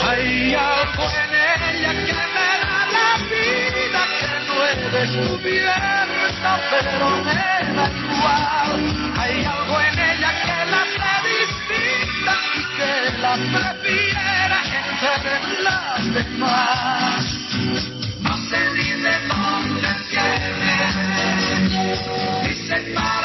Hay 0.09 0.55
algo 0.55 1.05
en 1.23 1.31
ella 1.75 1.93
que 2.07 2.19
me 2.35 2.51
da 2.65 2.79
la 2.97 3.11
vida 3.33 4.03
que 4.19 4.33
no 4.47 4.55
he 4.67 4.75
descubierto, 4.99 6.51
pero 6.71 7.07
igual. 8.25 9.13
Hay 9.19 9.45
algo 9.45 9.81
en 9.81 9.99
ella 9.99 10.31
que 10.45 10.71
la 10.71 10.83
hace 10.83 11.13
distinta 11.29 12.33
y 12.55 12.63
que 12.77 12.93
la 13.21 13.35
prefiera 13.35 14.59
entre 15.09 15.63
las 15.63 16.01
demás. 16.15 17.25
No 18.21 18.35
sé 18.49 18.61
ni 18.75 18.91
de 19.03 19.15
dónde 19.29 19.91
viene, 20.11 20.77
ni 22.43 22.53
sé 22.69 22.77
para 22.95 23.24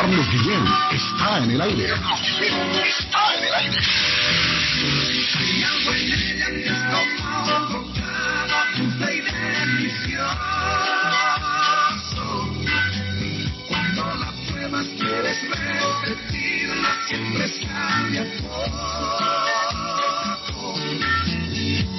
Carlos 0.00 0.26
Guillén 0.30 0.64
está 0.92 1.44
en 1.44 1.50
el 1.50 1.60
aire. 1.60 1.88
Carlos 1.88 2.20
Guillén 2.38 2.70
está 2.86 3.34
en 3.36 3.44
el 3.44 3.54
aire. 3.54 3.78
En 8.78 8.98
que. 8.98 10.24
Cuando 13.68 14.02
pruebas 14.46 14.86
quieres 14.96 15.38
siempre 17.06 17.44
a 18.20 18.24
poco. 18.40 18.80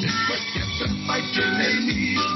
Después 0.02 0.42
y 1.20 1.22
tiene 1.34 1.66
el 1.68 1.82
mismo 1.82 2.31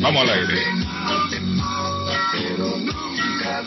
Vamos 0.00 0.22
al 0.22 0.30
aire. 0.30 0.62
Pero 2.32 2.68
nunca. 2.78 3.64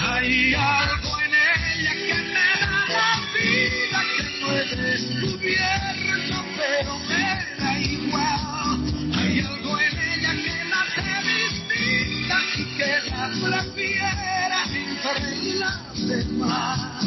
Hay 0.00 0.54
algo 0.54 1.12
en 1.20 1.32
ella 1.34 1.92
que 1.92 2.14
me 2.14 2.48
da 2.60 2.78
la 2.88 3.10
vida 3.34 4.00
que 4.16 4.24
no 4.40 4.46
he 4.52 4.64
descubierto, 4.76 6.36
pero 6.56 6.92
me 7.00 7.26
da 7.58 7.70
igual. 7.80 8.78
Hay 9.14 9.40
algo 9.40 9.72
en 9.78 9.94
ella 9.98 10.32
que 10.42 10.56
la 10.70 10.80
hace 10.80 11.14
distinta 11.28 12.36
y 12.56 12.64
que 12.76 12.92
la 13.10 13.24
prefiera 13.42 14.60
entre 14.72 15.24
las 15.58 16.08
demás. 16.08 17.04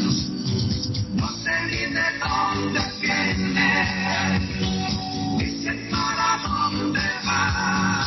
No 1.15 1.28
sé 1.30 1.56
ni 1.65 1.84
de 1.93 2.08
dónde 2.19 2.82
viene, 3.02 3.69
sé 6.38 6.47
para 6.47 6.69
dónde 6.71 7.00
va. 7.28 8.06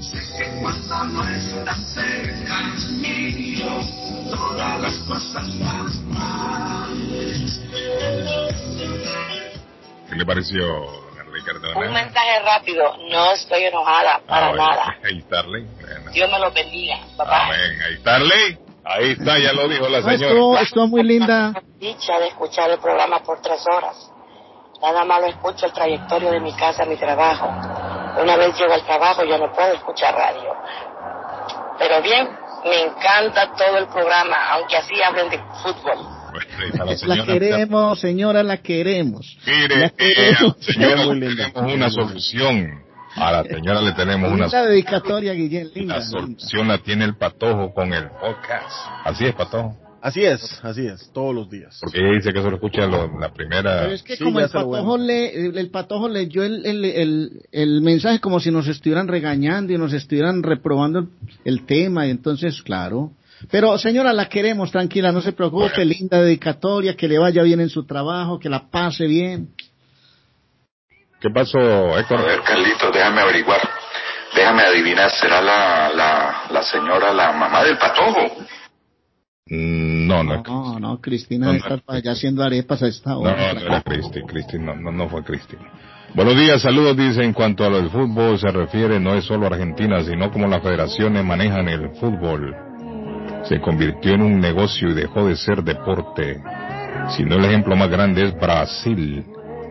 Sé 0.00 0.18
que 0.36 0.60
cuando 0.60 1.04
no 1.04 1.28
está 1.28 1.74
cerca 1.74 2.56
¿Qué 10.08 10.14
le 10.14 10.24
pareció, 10.24 10.62
Ricardo? 11.32 11.68
Un 11.78 11.92
mensaje 11.92 12.38
rápido, 12.44 12.96
no 13.10 13.32
estoy 13.32 13.64
enojada 13.64 14.20
para 14.26 14.46
Ah, 14.46 14.50
bueno. 14.50 14.66
nada. 14.66 14.96
Ahí 15.04 15.18
está, 15.18 15.40
Arley. 15.40 15.66
Bueno. 15.80 16.10
Dios 16.12 16.30
me 16.30 16.38
lo 16.38 16.52
bendiga, 16.52 16.98
papá. 17.16 17.46
Amén. 17.46 17.78
Ahí 17.86 17.94
está, 17.94 18.16
Arley. 18.16 18.58
Ahí 18.84 19.10
está, 19.10 19.38
ya 19.38 19.52
lo 19.52 19.68
dijo 19.68 19.88
la 19.88 20.00
No, 20.00 20.10
estuvo, 20.10 20.28
señora. 20.30 20.60
estuvo 20.62 20.86
muy 20.86 21.02
linda. 21.02 21.52
Dicha 21.80 22.18
de 22.20 22.28
escuchar 22.28 22.70
el 22.70 22.78
programa 22.78 23.18
por 23.24 23.40
tres 23.42 23.64
horas. 23.66 24.12
Nada 24.82 25.04
más 25.04 25.20
lo 25.20 25.26
escucho 25.28 25.66
el 25.66 25.72
trayectorio 25.72 26.30
de 26.30 26.40
mi 26.40 26.52
casa 26.54 26.82
a 26.82 26.86
mi 26.86 26.96
trabajo. 26.96 27.46
Una 28.22 28.36
vez 28.36 28.58
llego 28.58 28.72
al 28.72 28.84
trabajo 28.84 29.24
yo 29.24 29.38
no 29.38 29.52
puedo 29.52 29.72
escuchar 29.74 30.14
radio. 30.14 30.54
Pero 31.78 32.02
bien, 32.02 32.28
me 32.64 32.82
encanta 32.82 33.52
todo 33.56 33.78
el 33.78 33.86
programa, 33.88 34.36
aunque 34.52 34.76
así 34.76 34.94
hablen 35.02 35.28
de 35.30 35.38
fútbol. 35.62 35.98
Ahí 36.58 36.68
está 36.68 36.84
la 36.84 36.90
La 36.92 36.96
señora. 36.96 37.24
queremos, 37.26 38.00
señora, 38.00 38.42
la 38.42 38.56
queremos. 38.58 39.38
Mire, 39.46 39.76
La 39.78 39.86
eh, 39.86 39.92
queremos. 39.96 40.56
señora, 40.60 41.04
Muy 41.04 41.20
le 41.20 41.28
linda. 41.28 41.50
tenemos 41.52 41.74
una 41.74 41.90
solución. 41.90 42.82
A 43.16 43.32
la 43.32 43.44
señora 43.44 43.80
le 43.80 43.92
tenemos 43.92 44.30
una 44.30 44.46
dedicatoria, 44.48 45.32
Guillén, 45.32 45.70
linda. 45.74 45.94
La 45.96 46.00
linda. 46.00 46.20
solución 46.20 46.68
la 46.68 46.78
tiene 46.78 47.04
el 47.06 47.16
patojo 47.16 47.72
con 47.72 47.92
el 47.94 48.10
podcast. 48.10 48.70
Así 49.04 49.24
es, 49.26 49.34
patojo. 49.34 49.74
Así 50.02 50.22
es, 50.24 50.60
así 50.62 50.86
es, 50.86 51.10
todos 51.12 51.34
los 51.34 51.50
días. 51.50 51.78
Porque 51.80 51.98
ella 51.98 52.12
dice 52.16 52.32
que 52.32 52.38
eso 52.38 52.48
lo 52.50 52.56
escucha 52.56 52.86
lo- 52.86 53.18
la 53.18 53.32
primera. 53.32 53.80
Pero 53.82 53.92
es 53.92 54.02
que 54.02 54.16
Sí, 54.16 54.22
como 54.24 54.38
el 54.40 54.46
patojo, 54.48 54.84
bueno. 54.84 55.04
le, 55.04 55.46
el, 55.46 55.58
el 55.58 55.70
patojo 55.70 56.08
leyó 56.08 56.44
el, 56.44 56.64
el, 56.64 56.84
el, 56.84 57.30
el 57.50 57.80
mensaje 57.82 58.20
como 58.20 58.38
si 58.38 58.50
nos 58.50 58.68
estuvieran 58.68 59.08
regañando 59.08 59.72
y 59.72 59.78
nos 59.78 59.92
estuvieran 59.92 60.42
reprobando 60.44 61.00
el, 61.00 61.08
el 61.44 61.66
tema, 61.66 62.06
y 62.06 62.10
entonces, 62.10 62.62
claro. 62.62 63.10
Pero 63.50 63.76
señora, 63.78 64.12
la 64.12 64.28
queremos, 64.28 64.70
tranquila, 64.70 65.12
no 65.12 65.20
se 65.20 65.32
preocupe, 65.32 65.84
linda 65.84 66.22
dedicatoria, 66.22 66.94
que 66.94 67.08
le 67.08 67.18
vaya 67.18 67.42
bien 67.42 67.60
en 67.60 67.68
su 67.68 67.84
trabajo, 67.84 68.38
que 68.38 68.48
la 68.48 68.68
pase 68.70 69.06
bien. 69.06 69.48
¿Qué 71.20 71.30
pasó, 71.30 71.58
A 71.58 72.00
Héctor? 72.00 72.24
ver, 72.24 72.40
Carlito, 72.42 72.90
déjame 72.92 73.20
averiguar. 73.22 73.60
Déjame 74.34 74.62
adivinar, 74.62 75.10
¿será 75.10 75.40
la, 75.40 75.90
la, 75.94 76.42
la 76.50 76.62
señora, 76.62 77.12
la 77.12 77.32
mamá 77.32 77.64
del 77.64 77.78
patojo? 77.78 78.36
Mm, 79.48 80.06
No, 80.08 80.22
no, 80.24 80.42
No, 80.44 80.78
no, 80.80 81.00
Cristina 81.00 81.46
No, 81.46 81.52
debe 81.52 81.68
no. 81.68 81.82
allá 81.94 82.12
haciendo 82.12 82.42
arepas 82.42 82.82
a 82.82 82.88
esta 82.88 83.10
no, 83.10 83.20
hora. 83.20 83.54
no 83.54 83.60
era 83.60 83.80
Cristi, 83.82 84.22
Cristi, 84.22 84.58
no, 84.58 84.74
no, 84.74 84.90
no 84.90 85.08
fue 85.08 85.22
Cristi. 85.22 85.56
Buenos 86.14 86.36
días, 86.36 86.62
saludos, 86.62 86.96
dice, 86.96 87.22
en 87.22 87.32
cuanto 87.32 87.64
a 87.64 87.68
lo 87.70 87.76
del 87.76 87.90
fútbol 87.90 88.38
se 88.38 88.48
refiere, 88.48 88.98
no 88.98 89.14
es 89.14 89.24
solo 89.24 89.46
Argentina, 89.46 90.02
sino 90.02 90.30
como 90.32 90.48
las 90.48 90.62
federaciones 90.62 91.24
manejan 91.24 91.68
el 91.68 91.90
fútbol. 91.90 92.54
Se 93.44 93.60
convirtió 93.60 94.14
en 94.14 94.22
un 94.22 94.40
negocio 94.40 94.88
y 94.90 94.94
dejó 94.94 95.26
de 95.26 95.36
ser 95.36 95.62
deporte. 95.62 96.42
Si 97.10 97.22
no 97.24 97.36
el 97.36 97.44
ejemplo 97.44 97.76
más 97.76 97.88
grande 97.90 98.24
es 98.24 98.34
Brasil, 98.34 99.24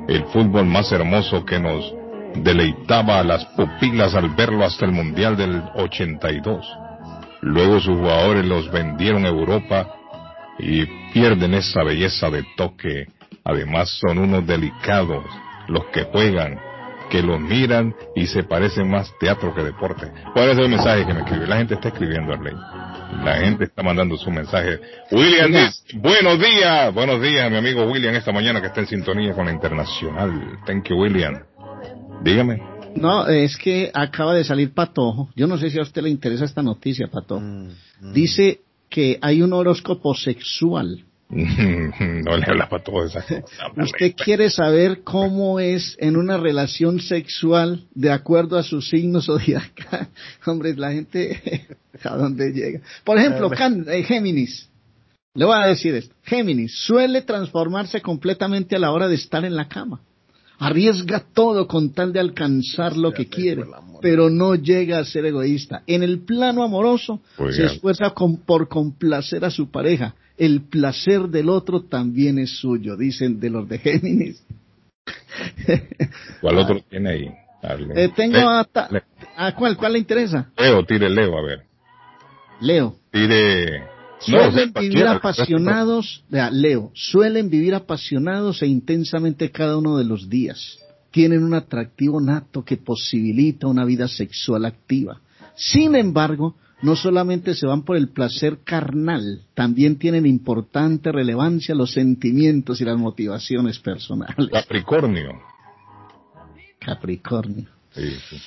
el 0.07 0.23
fútbol 0.27 0.65
más 0.67 0.89
hermoso 0.91 1.43
que 1.43 1.59
nos 1.59 1.93
deleitaba 2.35 3.19
a 3.19 3.23
las 3.23 3.43
pupilas 3.57 4.13
al 4.15 4.29
verlo 4.35 4.63
hasta 4.65 4.85
el 4.85 4.91
Mundial 4.93 5.35
del 5.35 5.61
82. 5.75 6.65
Luego 7.45 7.79
sus 7.79 7.95
jugadores 7.95 8.43
los 8.43 8.71
vendieron 8.71 9.23
a 9.23 9.29
Europa 9.29 9.88
y 10.58 10.84
pierden 11.13 11.53
esa 11.53 11.84
belleza 11.84 12.31
de 12.31 12.43
toque. 12.58 13.05
Además 13.43 13.88
son 14.01 14.17
unos 14.17 14.47
delicados 14.47 15.23
los 15.67 15.86
que 15.93 16.05
juegan, 16.05 16.60
que 17.12 17.21
los 17.21 17.39
miran 17.39 17.93
y 18.15 18.25
se 18.25 18.43
parecen 18.43 18.89
más 18.89 19.13
teatro 19.19 19.53
que 19.53 19.62
deporte. 19.62 20.12
¿Cuál 20.34 20.49
es 20.49 20.58
el 20.58 20.69
mensaje 20.69 21.05
que 21.05 21.13
me 21.13 21.19
escribe? 21.19 21.45
La 21.45 21.58
gente 21.58 21.75
está 21.75 21.89
escribiendo, 21.89 22.34
Arley. 22.34 22.55
La 23.23 23.36
gente 23.36 23.65
está 23.65 23.84
mandando 23.84 24.17
su 24.17 24.31
mensaje. 24.31 24.79
William 25.12 25.51
dice, 25.51 25.99
buenos 25.99 26.39
días, 26.39 26.91
buenos 26.95 27.21
días, 27.21 27.51
mi 27.51 27.58
amigo 27.58 27.84
William, 27.84 28.15
esta 28.15 28.31
mañana 28.31 28.60
que 28.60 28.67
está 28.67 28.79
en 28.79 28.88
sintonía 28.88 29.34
con 29.34 29.45
la 29.45 29.51
Internacional. 29.51 30.31
Thank 30.65 30.89
you, 30.89 30.97
William. 30.97 31.43
Dígame. 32.23 32.74
No, 32.95 33.27
es 33.27 33.58
que 33.58 33.91
acaba 33.93 34.34
de 34.34 34.43
salir 34.43 34.73
Patojo. 34.73 35.29
Yo 35.36 35.47
no 35.47 35.58
sé 35.58 35.69
si 35.69 35.79
a 35.79 35.84
usted 35.84 36.01
le 36.03 36.10
interesa 36.10 36.45
esta 36.45 36.63
noticia, 36.63 37.08
Patojo. 37.08 37.41
Mm, 37.41 37.69
mm. 38.01 38.13
Dice 38.13 38.62
que 38.89 39.17
hay 39.21 39.41
un 39.41 39.53
horóscopo 39.53 40.15
sexual. 40.15 41.03
no 41.29 42.38
le 42.38 42.45
habla 42.45 42.69
para 42.69 42.84
todo 42.84 43.03
esa 43.03 43.21
cosa. 43.21 43.43
Usted 43.77 44.13
quiere 44.15 44.49
saber 44.49 45.01
cómo 45.03 45.60
es 45.60 45.97
en 45.99 46.17
una 46.17 46.38
relación 46.38 46.99
sexual 46.99 47.88
de 47.95 48.12
acuerdo 48.12 48.58
a 48.58 48.63
su 48.63 48.81
signo 48.81 49.21
zodiacal. 49.21 50.08
Hombre, 50.45 50.75
la 50.75 50.91
gente 50.91 51.67
a 52.03 52.15
dónde 52.15 52.51
llega. 52.51 52.81
Por 53.03 53.17
ejemplo, 53.17 53.49
Can- 53.49 53.86
eh, 53.89 54.03
Géminis. 54.03 54.69
Le 55.34 55.43
voy 55.45 55.58
a 55.58 55.67
decir 55.67 55.93
esto. 55.95 56.15
Géminis 56.23 56.77
suele 56.77 57.21
transformarse 57.23 58.01
completamente 58.01 58.75
a 58.75 58.79
la 58.79 58.91
hora 58.91 59.08
de 59.10 59.15
estar 59.15 59.43
en 59.43 59.55
la 59.55 59.67
cama. 59.67 59.99
Arriesga 60.57 61.23
todo 61.33 61.67
con 61.67 61.91
tal 61.93 62.13
de 62.13 62.19
alcanzar 62.19 62.95
lo 62.95 63.11
que 63.11 63.27
quiere, 63.27 63.63
pero 64.01 64.29
no 64.29 64.55
llega 64.55 64.99
a 64.99 65.05
ser 65.05 65.25
egoísta. 65.25 65.83
En 65.87 66.01
el 66.03 66.19
plano 66.19 66.63
amoroso 66.63 67.21
se 67.51 67.65
esfuerza 67.65 68.11
con- 68.11 68.37
por 68.37 68.67
complacer 68.69 69.43
a 69.43 69.49
su 69.51 69.69
pareja. 69.69 70.15
El 70.37 70.61
placer 70.63 71.23
del 71.29 71.49
otro 71.49 71.81
también 71.83 72.39
es 72.39 72.57
suyo, 72.57 72.95
dicen 72.97 73.39
de 73.39 73.49
los 73.49 73.67
de 73.67 73.79
Géminis. 73.79 74.43
¿Cuál 76.41 76.57
otro 76.57 76.81
tiene 76.89 77.09
ahí? 77.09 77.29
Eh, 77.95 78.09
tengo 78.15 78.37
Le- 78.37 78.99
le- 78.99 79.03
¿a 79.35 79.55
cuál, 79.55 79.75
cuál 79.75 79.93
le 79.93 79.99
interesa? 79.99 80.51
Leo, 80.57 80.85
tire 80.85 81.09
Leo, 81.09 81.37
a 81.37 81.41
ver. 81.41 81.63
Leo. 82.61 82.95
Tire... 83.11 83.94
Suelen 84.19 84.71
no, 84.73 84.82
vivir 84.82 85.06
apasionados, 85.08 86.23
vea, 86.30 86.49
Leo, 86.49 86.91
suelen 86.93 87.49
vivir 87.49 87.75
apasionados 87.75 88.62
e 88.62 88.67
intensamente 88.67 89.51
cada 89.51 89.78
uno 89.78 89.97
de 89.97 90.06
los 90.06 90.30
días. 90.30 90.80
Tienen 91.12 91.43
un 91.43 91.54
atractivo 91.54 92.19
nato 92.19 92.63
que 92.63 92.78
posibilita 92.78 93.67
una 93.67 93.86
vida 93.86 94.08
sexual 94.08 94.65
activa. 94.65 95.21
Sin 95.56 95.95
embargo, 95.95 96.56
no 96.82 96.95
solamente 96.95 97.56
se 97.56 97.67
van 97.67 97.84
por 97.84 97.97
el 97.97 98.10
placer 98.10 98.60
carnal, 98.63 99.41
también 99.54 99.97
tienen 99.97 100.25
importante 100.25 101.12
relevancia 101.12 101.73
los 101.73 101.91
sentimientos 101.91 102.82
y 102.82 102.86
las 102.86 102.97
motivaciones 102.97 103.80
personales. 103.80 104.36
Capricornio. 104.51 105.41
Capricornio. 106.80 107.69
Sí, 107.91 108.15
sí. 108.30 108.38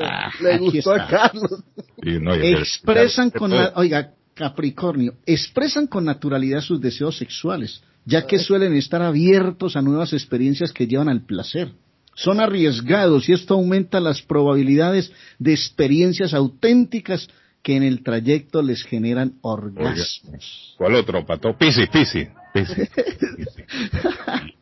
Ah, 0.00 0.30
Le 0.40 0.54
aquí 0.54 0.64
gustó 0.64 0.92
a. 0.92 1.06
Carlos. 1.06 1.62
Y 2.02 2.18
no, 2.18 2.34
expresan 2.34 3.30
con 3.30 3.50
la, 3.50 3.72
oiga, 3.76 4.12
Capricornio, 4.42 5.14
expresan 5.24 5.86
con 5.86 6.04
naturalidad 6.04 6.62
sus 6.62 6.80
deseos 6.80 7.16
sexuales, 7.16 7.80
ya 8.04 8.26
que 8.26 8.40
suelen 8.40 8.74
estar 8.74 9.00
abiertos 9.00 9.76
a 9.76 9.82
nuevas 9.82 10.12
experiencias 10.12 10.72
que 10.72 10.88
llevan 10.88 11.08
al 11.08 11.24
placer. 11.24 11.70
Son 12.16 12.40
arriesgados 12.40 13.28
y 13.28 13.34
esto 13.34 13.54
aumenta 13.54 14.00
las 14.00 14.20
probabilidades 14.20 15.12
de 15.38 15.52
experiencias 15.52 16.34
auténticas 16.34 17.28
que 17.62 17.76
en 17.76 17.84
el 17.84 18.02
trayecto 18.02 18.62
les 18.62 18.82
generan 18.82 19.34
orgasmos. 19.42 20.74
¿Cuál 20.76 20.96
otro, 20.96 21.24
pato? 21.24 21.56
Pisi, 21.56 21.86
Pisi. 21.86 22.26
Pisi. 22.52 22.82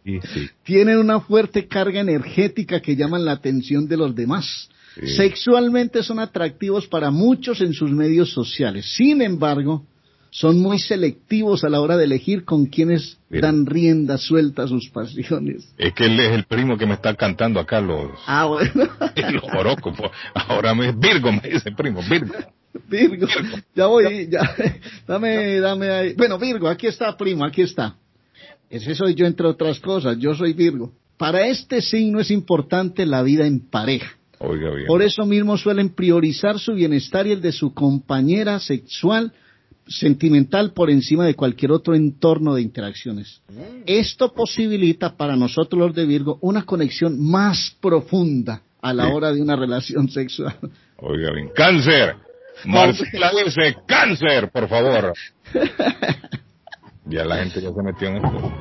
Pisi. 0.05 0.51
Tienen 0.63 0.99
una 0.99 1.21
fuerte 1.21 1.67
carga 1.67 2.01
energética 2.01 2.81
que 2.81 2.97
llaman 2.97 3.25
la 3.25 3.33
atención 3.33 3.89
de 3.89 3.97
los 3.97 4.15
demás. 4.15 4.69
Sí. 4.95 5.07
Sexualmente 5.09 6.03
son 6.03 6.19
atractivos 6.19 6.87
para 6.87 7.11
muchos 7.11 7.61
en 7.61 7.73
sus 7.73 7.91
medios 7.91 8.33
sociales. 8.33 8.87
Sin 8.97 9.23
embargo, 9.23 9.87
son 10.31 10.61
muy 10.61 10.79
selectivos 10.79 11.65
a 11.65 11.69
la 11.69 11.81
hora 11.81 11.97
de 11.97 12.05
elegir 12.05 12.45
con 12.45 12.67
quienes 12.67 13.19
dan 13.29 13.67
rienda 13.67 14.17
suelta 14.17 14.63
a 14.63 14.69
sus 14.69 14.89
pasiones. 14.91 15.73
Es 15.77 15.93
que 15.93 16.07
él 16.07 16.19
es 16.21 16.33
el 16.33 16.45
primo 16.45 16.79
que 16.79 16.87
me 16.87 16.95
está 16.95 17.15
cantando 17.15 17.59
acá 17.59 17.81
los, 17.81 18.11
Ah, 18.27 18.47
bueno. 18.47 18.89
los 19.33 19.45
horóscopos. 19.45 20.11
Ahora 20.35 20.75
me 20.75 20.93
Virgo, 20.93 21.33
me 21.33 21.49
dice 21.49 21.73
primo, 21.73 22.01
Virgo. 22.09 22.35
Virgo, 22.89 23.27
ya 23.75 23.87
voy, 23.87 24.29
ya, 24.31 24.41
dame, 25.07 25.59
dame 25.59 25.91
ahí. 25.91 26.15
Bueno, 26.15 26.39
Virgo, 26.39 26.69
aquí 26.69 26.87
está, 26.87 27.17
primo, 27.17 27.45
aquí 27.45 27.63
está. 27.63 27.97
Ese 28.69 28.95
soy 28.95 29.15
yo, 29.15 29.27
entre 29.27 29.49
otras 29.49 29.81
cosas, 29.81 30.17
yo 30.19 30.35
soy 30.35 30.53
Virgo. 30.53 30.93
Para 31.17 31.49
este 31.49 31.83
signo 31.83 32.21
es 32.21 32.31
importante 32.31 33.05
la 33.05 33.23
vida 33.23 33.47
en 33.47 33.69
pareja. 33.69 34.13
Oiga 34.43 34.71
bien. 34.71 34.87
Por 34.87 35.03
eso 35.03 35.25
mismo 35.27 35.57
suelen 35.59 35.91
priorizar 35.91 36.59
su 36.59 36.73
bienestar 36.75 37.27
y 37.27 37.33
el 37.33 37.43
de 37.43 37.53
su 37.53 37.75
compañera 37.75 38.59
sexual, 38.59 39.33
sentimental, 39.87 40.73
por 40.73 40.89
encima 40.91 41.27
de 41.27 41.35
cualquier 41.35 41.73
otro 41.73 41.95
entorno 41.95 42.55
de 42.55 42.63
interacciones. 42.63 43.43
Esto 43.87 44.33
posibilita 44.33 45.17
para 45.17 45.37
nosotros 45.37 45.79
los 45.79 45.95
de 45.95 46.07
Virgo 46.07 46.39
una 46.41 46.65
conexión 46.65 47.21
más 47.21 47.77
profunda 47.81 48.63
a 48.81 48.95
la 48.95 49.07
Sí. 49.07 49.11
hora 49.13 49.33
de 49.33 49.43
una 49.43 49.57
relación 49.57 50.09
sexual. 50.09 50.57
Oiga 50.97 51.33
bien. 51.33 51.51
Cáncer. 51.55 52.17
Marcela 52.65 53.31
dice 53.45 53.77
cáncer, 53.87 54.51
por 54.51 54.69
favor. 54.69 55.13
Ya 57.07 57.25
la 57.25 57.39
gente 57.39 57.61
ya 57.61 57.73
se 57.73 57.83
metió 57.83 58.07
en 58.09 58.17
esto. 58.17 58.53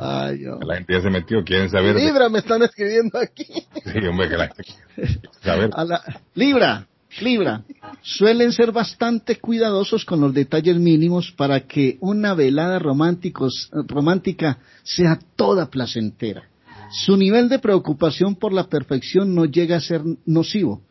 Ay. 0.00 0.40
La 0.66 0.76
gente 0.76 0.92
ya 0.94 1.02
se 1.02 1.10
metió, 1.10 1.44
quieren 1.44 1.68
saber. 1.68 1.96
Libra 1.96 2.28
me 2.28 2.38
están 2.38 2.62
escribiendo 2.62 3.18
aquí. 3.18 3.44
Sí, 3.44 4.06
hombre, 4.08 4.28
que 4.28 4.36
la 4.36 4.46
gente 4.48 4.64
quiere 4.94 5.20
saber. 5.42 5.70
A 5.74 5.84
la- 5.84 6.02
Libra, 6.34 6.86
Libra, 7.20 7.64
suelen 8.02 8.52
ser 8.52 8.72
bastante 8.72 9.36
cuidadosos 9.38 10.04
con 10.04 10.20
los 10.20 10.32
detalles 10.32 10.76
mínimos 10.78 11.32
para 11.32 11.60
que 11.66 11.98
una 12.00 12.34
velada 12.34 12.78
románticos- 12.78 13.68
romántica 13.88 14.58
sea 14.84 15.18
toda 15.36 15.68
placentera. 15.70 16.44
Su 16.92 17.16
nivel 17.16 17.48
de 17.48 17.58
preocupación 17.58 18.36
por 18.36 18.52
la 18.52 18.68
perfección 18.68 19.34
no 19.34 19.44
llega 19.44 19.76
a 19.76 19.80
ser 19.80 20.02
nocivo. 20.24 20.82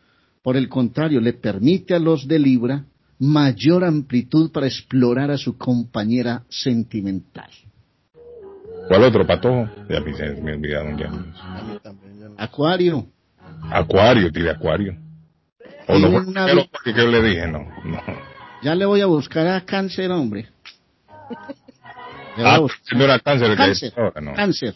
Por 0.42 0.56
el 0.56 0.68
contrario, 0.68 1.20
le 1.20 1.32
permite 1.34 1.94
a 1.94 1.98
los 1.98 2.26
de 2.28 2.38
Libra 2.38 2.84
mayor 3.18 3.84
amplitud 3.84 4.50
para 4.50 4.66
explorar 4.66 5.30
a 5.30 5.36
su 5.36 5.58
compañera 5.58 6.44
sentimental. 6.48 7.50
¿Cuál 8.90 9.04
otro 9.04 9.24
patojo? 9.24 9.68
Ya 9.88 10.00
me, 10.00 10.12
me 10.42 10.52
olvidaron 10.54 10.98
ya. 10.98 11.12
Acuario, 12.36 13.06
Acuario, 13.70 14.32
tire 14.32 14.50
Acuario. 14.50 14.96
O 15.86 15.96
no 15.96 16.10
fue 16.10 16.26
una 16.26 16.46
que 16.84 16.92
le 16.92 17.22
dije, 17.22 17.46
no. 17.46 17.60
no. 17.84 18.02
ya 18.64 18.74
le 18.74 18.84
voy 18.86 19.00
a 19.00 19.06
buscar 19.06 19.46
a 19.46 19.60
cáncer, 19.64 20.10
hombre. 20.10 20.48
Ah, 22.36 22.58
no 22.96 23.04
era 23.04 23.20
cáncer 23.20 23.52
el 23.52 23.56
que 23.56 23.62
Cáncer, 23.62 23.92
ahora, 23.96 24.20
no. 24.20 24.34
cáncer. 24.34 24.74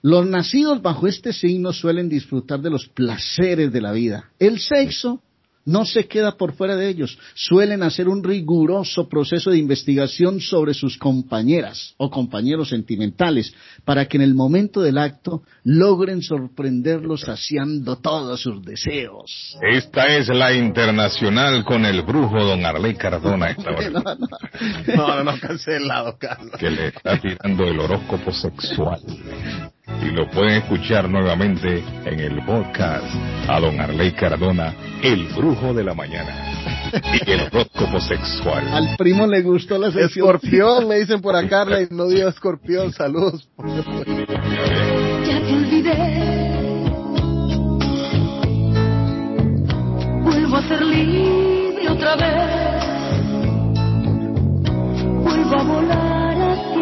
Los 0.00 0.24
nacidos 0.24 0.80
bajo 0.80 1.06
este 1.06 1.34
signo 1.34 1.74
suelen 1.74 2.08
disfrutar 2.08 2.60
de 2.60 2.70
los 2.70 2.88
placeres 2.88 3.70
de 3.70 3.82
la 3.82 3.92
vida. 3.92 4.30
El 4.38 4.60
sexo 4.60 5.20
no 5.64 5.84
se 5.84 6.06
queda 6.06 6.36
por 6.36 6.54
fuera 6.54 6.76
de 6.76 6.88
ellos. 6.88 7.18
Suelen 7.34 7.82
hacer 7.82 8.08
un 8.08 8.24
riguroso 8.24 9.08
proceso 9.08 9.50
de 9.50 9.58
investigación 9.58 10.40
sobre 10.40 10.74
sus 10.74 10.96
compañeras 10.98 11.94
o 11.96 12.10
compañeros 12.10 12.70
sentimentales 12.70 13.52
para 13.84 14.06
que 14.06 14.16
en 14.16 14.22
el 14.22 14.34
momento 14.34 14.80
del 14.80 14.98
acto 14.98 15.42
logren 15.64 16.22
sorprenderlos 16.22 17.22
saciando 17.22 17.96
todos 17.98 18.40
sus 18.40 18.62
deseos. 18.62 19.56
Esta 19.62 20.06
es 20.16 20.28
la 20.28 20.52
internacional 20.54 21.64
con 21.64 21.84
el 21.84 22.02
brujo 22.02 22.42
don 22.44 22.64
Arley 22.64 22.94
Cardona 22.94 23.50
esta 23.50 23.70
hora, 23.76 23.90
No, 23.90 24.00
no. 24.02 24.28
No, 24.96 25.24
no, 25.24 25.24
no, 25.24 25.40
cancelado, 25.40 26.16
Carlos. 26.18 26.56
que 26.58 26.70
le 26.70 26.88
está 26.88 27.18
tirando 27.20 27.64
el 27.64 27.78
horóscopo 27.80 28.32
sexual. 28.32 29.00
Y 30.02 30.10
lo 30.12 30.30
pueden 30.30 30.62
escuchar 30.62 31.08
nuevamente 31.08 31.84
en 32.04 32.20
el 32.20 32.44
podcast 32.44 33.04
a 33.48 33.60
don 33.60 33.80
Arley 33.80 34.12
Cardona, 34.12 34.74
el 35.02 35.26
brujo 35.28 35.74
de 35.74 35.84
la 35.84 35.94
mañana. 35.94 36.46
Y 37.26 37.30
el 37.30 37.40
horóscopo 37.42 38.00
sexual. 38.00 38.66
Al 38.72 38.96
primo 38.96 39.26
le 39.26 39.42
gustó 39.42 39.78
la 39.78 39.90
sesión. 39.90 40.26
Escorpión, 40.26 40.88
me 40.88 40.96
dicen 40.96 41.20
por 41.20 41.36
acá, 41.36 41.62
Arley, 41.62 41.88
no 41.90 42.06
diga 42.06 42.28
escorpión, 42.28 42.92
saludos. 42.92 43.48
Ya 43.58 45.40
te 45.40 45.52
olvidé. 45.52 46.30
Vuelvo 50.22 50.56
a 50.56 50.62
ser 50.68 50.82
libre 50.82 51.88
otra 51.88 52.16
vez. 52.16 52.80
Vuelvo 55.22 55.56
a 55.56 55.62
volar 55.62 56.19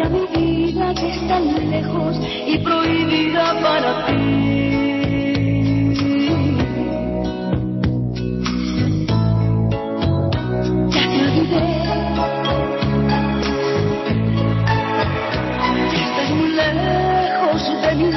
mi 0.07 0.25
vida 0.27 0.93
que 0.93 1.09
es 1.09 1.27
tan 1.27 1.69
lejos 1.69 2.15
y 2.47 2.57
prohibida 2.59 3.59
para 3.61 4.05
ti. 4.05 4.13
Ya 10.89 11.03
te 11.09 11.17
olvidé. 11.25 11.65
Ya 15.91 15.99
estás 16.05 16.29
muy 16.31 16.49
lejos 16.53 17.61
de 17.81 17.95
mí. 17.95 18.09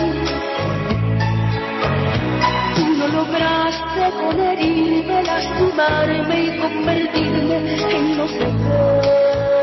Tú 2.77 2.87
lograste 3.13 4.05
con 4.21 4.41
herirme, 4.41 5.23
lastimarme 5.25 6.45
y 6.45 6.59
convertirme 6.59 7.57
en 7.57 8.29
sé 8.29 8.39
qué. 8.39 9.62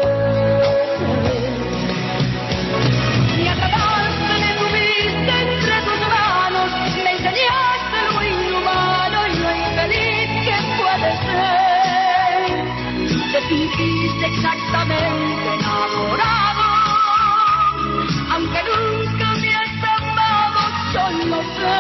Exactamente 14.30 15.54
enamorado, 15.56 16.68
aunque 18.32 18.60
nunca 18.70 19.28
me 19.42 19.56
has 19.56 19.84
amado, 19.98 20.62
yo 20.94 21.40
sé. 21.58 21.80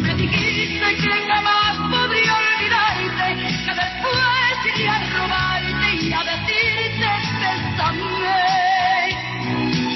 Me 0.00 0.12
dijiste 0.14 0.88
que 0.96 1.14
jamás 1.28 1.76
podría 1.90 2.32
olvidarte, 2.34 3.28
que 3.64 3.72
después 3.82 4.56
iría 4.74 4.94
a 4.94 4.96
robarte 5.18 5.88
y 6.00 6.12
a 6.12 6.22
decirte 6.24 7.08
bésame. 7.40 8.36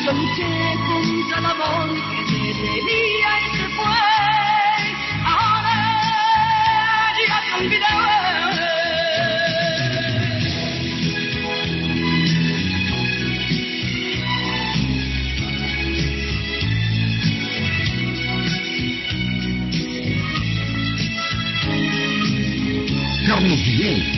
Yo 0.04 0.10
luché 0.12 0.52
contra 0.86 1.36
el 1.38 1.46
amor 1.46 1.88
que 2.10 2.20
te 2.30 2.42
tenía 2.60 3.30
y 3.40 3.56
se 3.56 3.66
fue. 3.76 4.02
Ahora 5.24 5.76
ya 7.26 7.38
te 7.46 7.52
olvidé. 7.64 8.19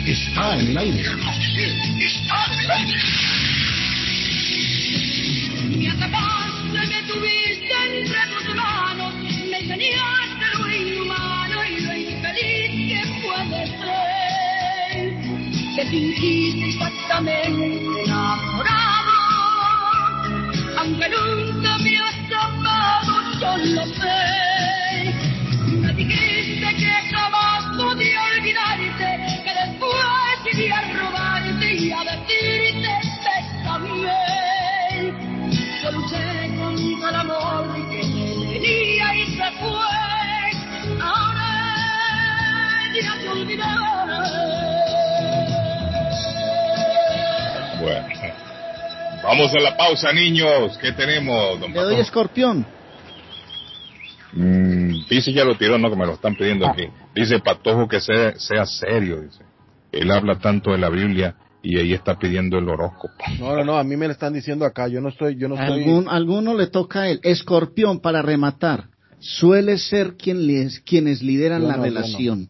Está 0.05 0.59
en 0.59 0.67
el 0.67 0.77
aire. 0.77 1.01
Está 1.01 2.45
en 2.51 2.59
el 2.59 2.71
aire. 2.71 2.97
Me 5.77 5.89
atrapaste, 5.89 6.79
me 6.87 7.03
tuviste 7.03 7.73
entre 7.97 8.21
tus 8.27 8.55
manos, 8.55 9.13
me 9.49 9.57
enseñaste 9.59 10.45
lo 10.57 10.65
inhumano 10.71 11.57
y 11.65 11.79
lo 11.81 11.93
infeliz 11.95 12.71
que 12.89 13.01
puede 13.21 13.61
ser. 13.67 15.03
Te 15.75 15.83
fingiste 15.89 16.65
exactamente 16.69 17.65
enamorado, 18.05 19.15
aunque 20.79 21.07
nunca 21.09 21.77
me 21.79 21.97
has 21.97 22.31
amado, 22.43 23.13
yo 23.39 23.51
lo 23.57 23.85
sé. 23.85 25.13
Me 25.79 25.93
dijiste 25.93 26.67
que 26.75 26.91
jamás 27.11 27.42
Bueno. 47.81 48.07
Vamos 49.23 49.53
a 49.53 49.59
la 49.59 49.77
pausa, 49.77 50.11
niños. 50.13 50.77
¿Qué 50.79 50.91
tenemos, 50.91 51.59
don 51.59 51.73
Le 51.73 51.79
doy 51.81 51.95
escorpión. 51.95 52.65
Mm, 54.33 55.05
dice 55.09 55.31
ya 55.31 55.43
lo 55.45 55.55
tiró, 55.57 55.77
no, 55.77 55.89
que 55.89 55.95
me 55.95 56.05
lo 56.05 56.13
están 56.13 56.35
pidiendo 56.35 56.67
aquí. 56.67 56.83
Dice 57.15 57.39
Patojo 57.39 57.87
que 57.87 57.99
sea, 57.99 58.33
sea 58.37 58.65
serio, 58.65 59.21
dice. 59.21 59.43
Él 59.91 60.09
habla 60.11 60.39
tanto 60.39 60.71
de 60.71 60.79
la 60.79 60.89
Biblia 60.89 61.35
y 61.61 61.77
ahí 61.77 61.93
está 61.93 62.17
pidiendo 62.17 62.57
el 62.57 62.67
horóscopo. 62.67 63.13
No, 63.39 63.55
no, 63.55 63.63
no, 63.63 63.77
a 63.77 63.83
mí 63.83 63.95
me 63.95 64.07
lo 64.07 64.11
están 64.13 64.33
diciendo 64.33 64.65
acá, 64.65 64.87
yo 64.87 64.99
no 65.01 65.09
estoy, 65.09 65.37
yo 65.37 65.47
no 65.47 65.55
estoy... 65.55 65.83
Algún, 65.83 66.09
alguno 66.09 66.55
le 66.55 66.67
toca 66.67 67.01
a 67.01 67.09
él. 67.09 67.19
Escorpión, 67.23 67.99
para 67.99 68.21
rematar, 68.23 68.85
suele 69.19 69.77
ser 69.77 70.15
quien 70.17 70.47
les- 70.47 70.79
quienes 70.81 71.21
lideran 71.21 71.61
Yo 71.61 71.67
la 71.67 71.77
no, 71.77 71.83
relación. 71.83 72.49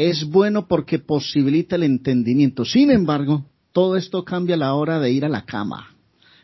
Es 0.00 0.24
bueno 0.24 0.66
porque 0.66 0.98
posibilita 0.98 1.76
el 1.76 1.82
entendimiento. 1.82 2.64
Sin 2.64 2.90
embargo, 2.90 3.44
todo 3.70 3.98
esto 3.98 4.24
cambia 4.24 4.54
a 4.54 4.58
la 4.58 4.72
hora 4.72 4.98
de 4.98 5.10
ir 5.10 5.26
a 5.26 5.28
la 5.28 5.44
cama. 5.44 5.94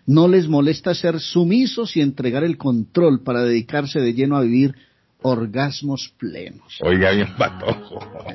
No 0.05 0.29
les 0.29 0.47
molesta 0.47 0.95
ser 0.95 1.19
sumisos 1.21 1.97
y 1.97 2.03
entregar 2.03 2.45
el 2.45 2.59
control 2.59 3.23
para 3.23 3.45
dedicarse 3.45 3.99
de 3.99 4.13
lleno 4.13 4.37
a 4.37 4.43
vivir 4.43 4.75
orgasmos 5.23 6.13
plenos. 6.19 6.79
Oiga 6.83 7.13
bien, 7.13 7.35
Patojo. 7.39 7.99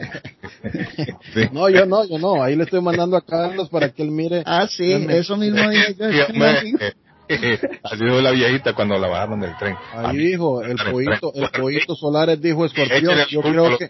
Sí. 1.35 1.41
No, 1.51 1.69
yo 1.69 1.85
no, 1.85 2.03
yo 2.07 2.17
no, 2.17 2.41
ahí 2.41 2.55
le 2.55 2.63
estoy 2.63 2.81
mandando 2.81 3.15
a 3.15 3.21
Carlos 3.21 3.69
para 3.69 3.89
que 3.89 4.01
él 4.01 4.09
mire. 4.09 4.41
Ah, 4.45 4.67
sí, 4.67 4.91
eso 4.91 5.37
mismo 5.37 5.69
dije 5.69 5.95
yo. 5.99 6.87
Así 7.83 8.03
dijo 8.03 8.21
la 8.21 8.31
viejita 8.31 8.73
cuando 8.73 8.97
la 8.97 9.07
bajaron 9.07 9.39
del 9.39 9.55
tren. 9.57 9.75
Ahí 9.93 10.17
mí- 10.17 10.23
dijo, 10.23 10.61
el 10.63 10.75
pollito, 10.75 11.31
el 11.33 11.49
pollito 11.49 11.95
Solares 11.95 12.41
dijo 12.41 12.65
escorpión. 12.65 13.17
Yo 13.29 13.41
creo 13.41 13.77
que. 13.77 13.89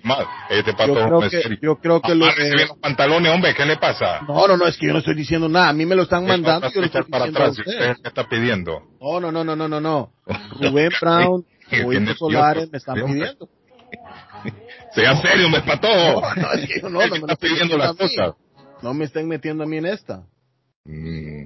Este 0.50 0.72
yo 0.72 0.78
Patojo 0.78 1.20
creo 1.20 1.30
que, 1.30 1.60
yo 1.62 1.76
creo 1.78 2.02
que 2.02 2.16
lo 2.16 2.26
bien 2.36 2.68
los 2.68 2.78
pantalones, 2.78 3.34
hombre, 3.34 3.54
¿qué 3.56 3.66
le 3.66 3.78
pasa? 3.78 4.22
No, 4.28 4.48
no, 4.48 4.58
no, 4.58 4.68
es 4.68 4.78
que 4.78 4.88
yo 4.88 4.94
no 4.94 5.00
estoy 5.00 5.16
diciendo 5.16 5.50
nada, 5.50 5.70
a 5.70 5.74
mí 5.74 5.86
me 5.86 5.96
lo 5.96 6.04
están 6.04 6.26
mandando, 6.26 6.70
yo 6.72 6.82
lo 6.82 6.88
estoy 6.88 7.04
para 7.04 7.26
atrás 7.26 7.58
usted. 7.58 7.96
está 8.04 8.28
pidiendo. 8.28 8.82
No, 9.00 9.20
no, 9.20 9.32
no, 9.32 9.44
no, 9.44 9.56
no, 9.56 9.68
no, 9.68 9.82
no. 9.82 10.12
Rubén 10.60 10.92
Brown, 11.00 11.46
Pollito 11.84 12.16
Solares 12.16 12.72
me 12.72 12.78
están 12.78 12.96
pidiendo. 12.96 13.50
Sea 14.94 15.16
serio, 15.22 15.50
me 15.50 15.62
patojo. 15.62 16.22
No, 16.22 16.36
no, 16.36 16.52
es 16.54 16.68
que 16.68 16.82
yo 16.82 16.90
no, 16.90 17.00
no 17.00 17.00
me 17.00 17.08
lo 17.08 17.16
está 17.16 17.34
estoy 17.34 17.50
pidiendo 17.50 17.78
las 17.78 17.96
cosas. 17.96 18.34
No 18.82 18.94
me 18.94 19.06
estén 19.06 19.28
metiendo 19.28 19.64
a 19.64 19.68
mí 19.68 19.78
en 19.78 19.86
esta. 19.86 20.24
Mm. 20.86 21.46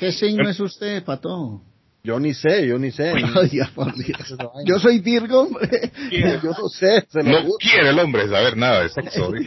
¿Qué 0.00 0.10
signo 0.12 0.48
es 0.48 0.58
usted, 0.58 1.04
Pato? 1.04 1.60
Yo 2.02 2.18
ni 2.18 2.32
sé, 2.32 2.66
yo 2.66 2.78
ni 2.78 2.90
sé. 2.90 3.12
Yo 4.64 4.78
soy 4.78 5.00
Virgo, 5.00 5.42
hombre. 5.42 5.92
Yo 6.42 6.50
no 6.58 6.68
sé, 6.70 7.04
se 7.10 7.22
No 7.22 7.42
juro. 7.42 7.56
quiere 7.60 7.90
el 7.90 7.98
hombre 7.98 8.26
saber 8.26 8.56
nada 8.56 8.82
de 8.84 8.88
sexo. 8.88 9.30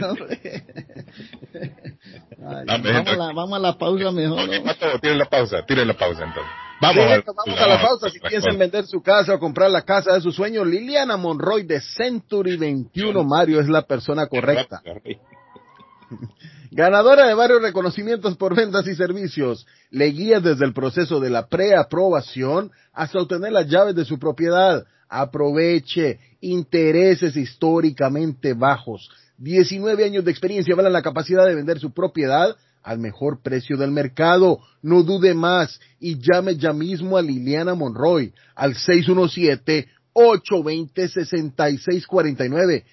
Ay, 2.45 2.65
Dame, 2.67 2.91
vamos, 2.91 3.07
a 3.07 3.15
la, 3.15 3.25
vamos 3.33 3.53
a 3.53 3.59
la 3.59 3.77
pausa 3.77 4.11
mejor. 4.11 4.47
¿no? 4.47 4.63
Pato, 4.63 4.99
tire 5.01 5.15
la 5.15 5.25
pausa, 5.25 5.65
tire 5.65 5.83
la 5.85 5.95
pausa 5.95 6.23
entonces. 6.25 6.51
Vamos, 6.81 7.05
Sí, 7.05 7.11
a, 7.11 7.23
vamos 7.33 7.59
a 7.59 7.67
la 7.67 7.81
pausa. 7.81 8.09
Si 8.09 8.19
piensan 8.19 8.59
vender 8.59 8.85
su 8.85 9.01
casa 9.01 9.33
o 9.33 9.39
comprar 9.39 9.71
la 9.71 9.81
casa 9.81 10.13
de 10.13 10.21
sus 10.21 10.35
sueños, 10.35 10.67
Liliana 10.67 11.17
Monroy 11.17 11.63
de 11.63 11.81
Century 11.81 12.57
21, 12.57 13.23
Mario, 13.23 13.61
es 13.61 13.69
la 13.69 13.81
persona 13.83 14.27
correcta. 14.27 14.81
Ganadora 16.71 17.27
de 17.27 17.33
varios 17.35 17.61
reconocimientos 17.61 18.35
por 18.35 18.55
ventas 18.55 18.85
y 18.87 18.95
servicios, 18.95 19.65
le 19.93 20.07
guía 20.07 20.39
desde 20.39 20.65
el 20.65 20.73
proceso 20.73 21.19
de 21.19 21.29
la 21.29 21.45
preaprobación 21.45 22.71
hasta 22.93 23.19
obtener 23.19 23.51
las 23.51 23.69
llaves 23.69 23.93
de 23.93 24.05
su 24.05 24.17
propiedad. 24.17 24.87
Aproveche 25.07 26.19
intereses 26.41 27.37
históricamente 27.37 28.55
bajos. 28.55 29.07
19 29.37 30.03
años 30.03 30.25
de 30.25 30.31
experiencia 30.31 30.73
avalan 30.73 30.93
la 30.93 31.03
capacidad 31.03 31.45
de 31.45 31.53
vender 31.53 31.79
su 31.79 31.93
propiedad 31.93 32.55
al 32.81 32.97
mejor 32.97 33.43
precio 33.43 33.77
del 33.77 33.91
mercado. 33.91 34.61
No 34.81 35.03
dude 35.03 35.35
más 35.35 35.79
y 35.99 36.17
llame 36.19 36.57
ya 36.57 36.73
mismo 36.73 37.15
a 37.15 37.21
Liliana 37.21 37.75
Monroy 37.75 38.33
al 38.55 38.73
617 38.73 39.89
820-6649, 40.15 42.83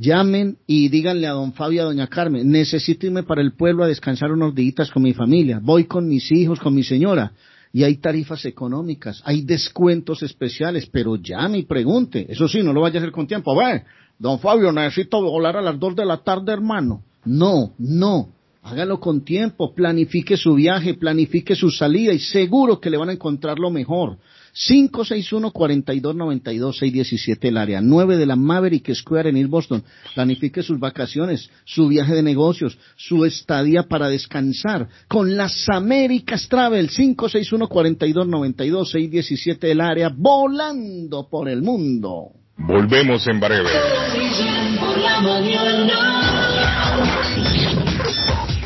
Llamen 0.00 0.58
y 0.66 0.88
díganle 0.90 1.26
a 1.26 1.32
don 1.32 1.52
Fabio 1.54 1.76
y 1.76 1.78
a 1.80 1.84
doña 1.84 2.06
Carmen, 2.06 2.48
necesito 2.48 3.06
irme 3.06 3.24
para 3.24 3.42
el 3.42 3.54
pueblo 3.54 3.82
a 3.82 3.88
descansar 3.88 4.30
unos 4.30 4.54
días 4.54 4.92
con 4.92 5.02
mi 5.02 5.12
familia. 5.12 5.58
Voy 5.60 5.84
con 5.84 6.06
mis 6.06 6.30
hijos, 6.30 6.60
con 6.60 6.72
mi 6.72 6.84
señora. 6.84 7.32
Y 7.72 7.82
hay 7.82 7.96
tarifas 7.96 8.44
económicas, 8.44 9.20
hay 9.24 9.42
descuentos 9.42 10.22
especiales, 10.22 10.86
pero 10.86 11.16
llame 11.16 11.58
y 11.58 11.62
pregunte. 11.64 12.26
Eso 12.28 12.46
sí, 12.46 12.62
no 12.62 12.72
lo 12.72 12.82
vaya 12.82 13.00
a 13.00 13.02
hacer 13.02 13.12
con 13.12 13.26
tiempo. 13.26 13.60
A 13.60 13.66
ver, 13.66 13.84
don 14.18 14.38
Fabio, 14.38 14.70
necesito 14.70 15.20
volar 15.20 15.56
a 15.56 15.62
las 15.62 15.78
dos 15.78 15.96
de 15.96 16.06
la 16.06 16.18
tarde, 16.18 16.52
hermano. 16.52 17.02
No, 17.24 17.72
no. 17.78 18.28
Hágalo 18.62 19.00
con 19.00 19.24
tiempo, 19.24 19.74
planifique 19.74 20.36
su 20.36 20.54
viaje, 20.54 20.94
planifique 20.94 21.56
su 21.56 21.70
salida 21.70 22.12
y 22.12 22.20
seguro 22.20 22.80
que 22.80 22.90
le 22.90 22.98
van 22.98 23.08
a 23.08 23.14
encontrar 23.14 23.58
lo 23.58 23.70
mejor. 23.70 24.18
561-4292-617 24.54 27.48
el 27.48 27.56
área, 27.56 27.80
9 27.80 28.16
de 28.16 28.26
la 28.26 28.36
Maverick 28.36 28.94
Square 28.94 29.30
en 29.30 29.36
East 29.36 29.50
Boston. 29.50 29.82
Planifique 30.14 30.62
sus 30.62 30.78
vacaciones, 30.78 31.50
su 31.64 31.88
viaje 31.88 32.14
de 32.14 32.22
negocios, 32.22 32.78
su 32.96 33.24
estadía 33.24 33.82
para 33.84 34.08
descansar 34.08 34.88
con 35.08 35.36
las 35.36 35.68
Américas 35.68 36.46
Travel, 36.48 36.88
561-4292-617 36.90 39.64
el 39.64 39.80
área, 39.80 40.12
volando 40.14 41.28
por 41.28 41.48
el 41.48 41.62
mundo. 41.62 42.32
Volvemos 42.56 43.26
en 43.28 43.40
breve. 43.40 43.70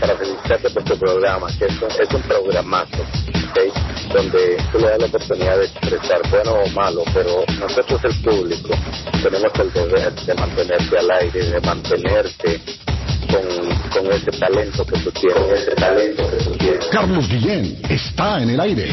Para 0.03 0.17
felicitarte 0.17 0.71
por 0.71 0.83
tu 0.83 0.99
programa, 0.99 1.47
que 1.57 1.67
es 1.67 1.81
un, 1.81 1.89
es 1.89 2.13
un 2.13 2.23
programazo, 2.23 3.03
¿ok? 3.03 4.13
donde 4.13 4.57
tú 4.73 4.79
le 4.79 4.89
das 4.89 4.99
la 4.99 5.07
oportunidad 5.07 5.59
de 5.59 5.65
expresar 5.67 6.21
bueno 6.29 6.55
o 6.55 6.69
malo, 6.71 7.05
pero 7.15 7.45
nosotros 7.61 8.01
el 8.03 8.15
público 8.21 8.75
tenemos 9.23 9.53
el 9.61 9.73
deber 9.73 10.13
de 10.13 10.35
mantenerte 10.35 10.99
al 10.99 11.11
aire, 11.13 11.45
de 11.45 11.61
mantenerte 11.61 12.61
con, 13.31 14.03
con 14.03 14.13
ese 14.13 14.33
talento 14.33 14.85
que 14.85 14.99
tú 14.99 15.13
tienes, 15.13 15.61
ese 15.61 15.75
talento 15.77 16.31
que 16.31 16.37
tú 16.45 16.51
tienes. 16.59 16.87
Carlos 16.89 17.29
Guillén 17.29 17.79
está 17.89 18.43
en 18.43 18.51
el 18.51 18.61
aire. 18.61 18.93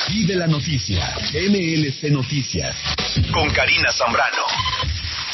Vive 0.09 0.35
la 0.35 0.47
noticia. 0.47 1.13
MLC 1.33 2.09
Noticias. 2.11 2.75
Con 3.31 3.47
Karina 3.51 3.91
Zambrano. 3.91 4.45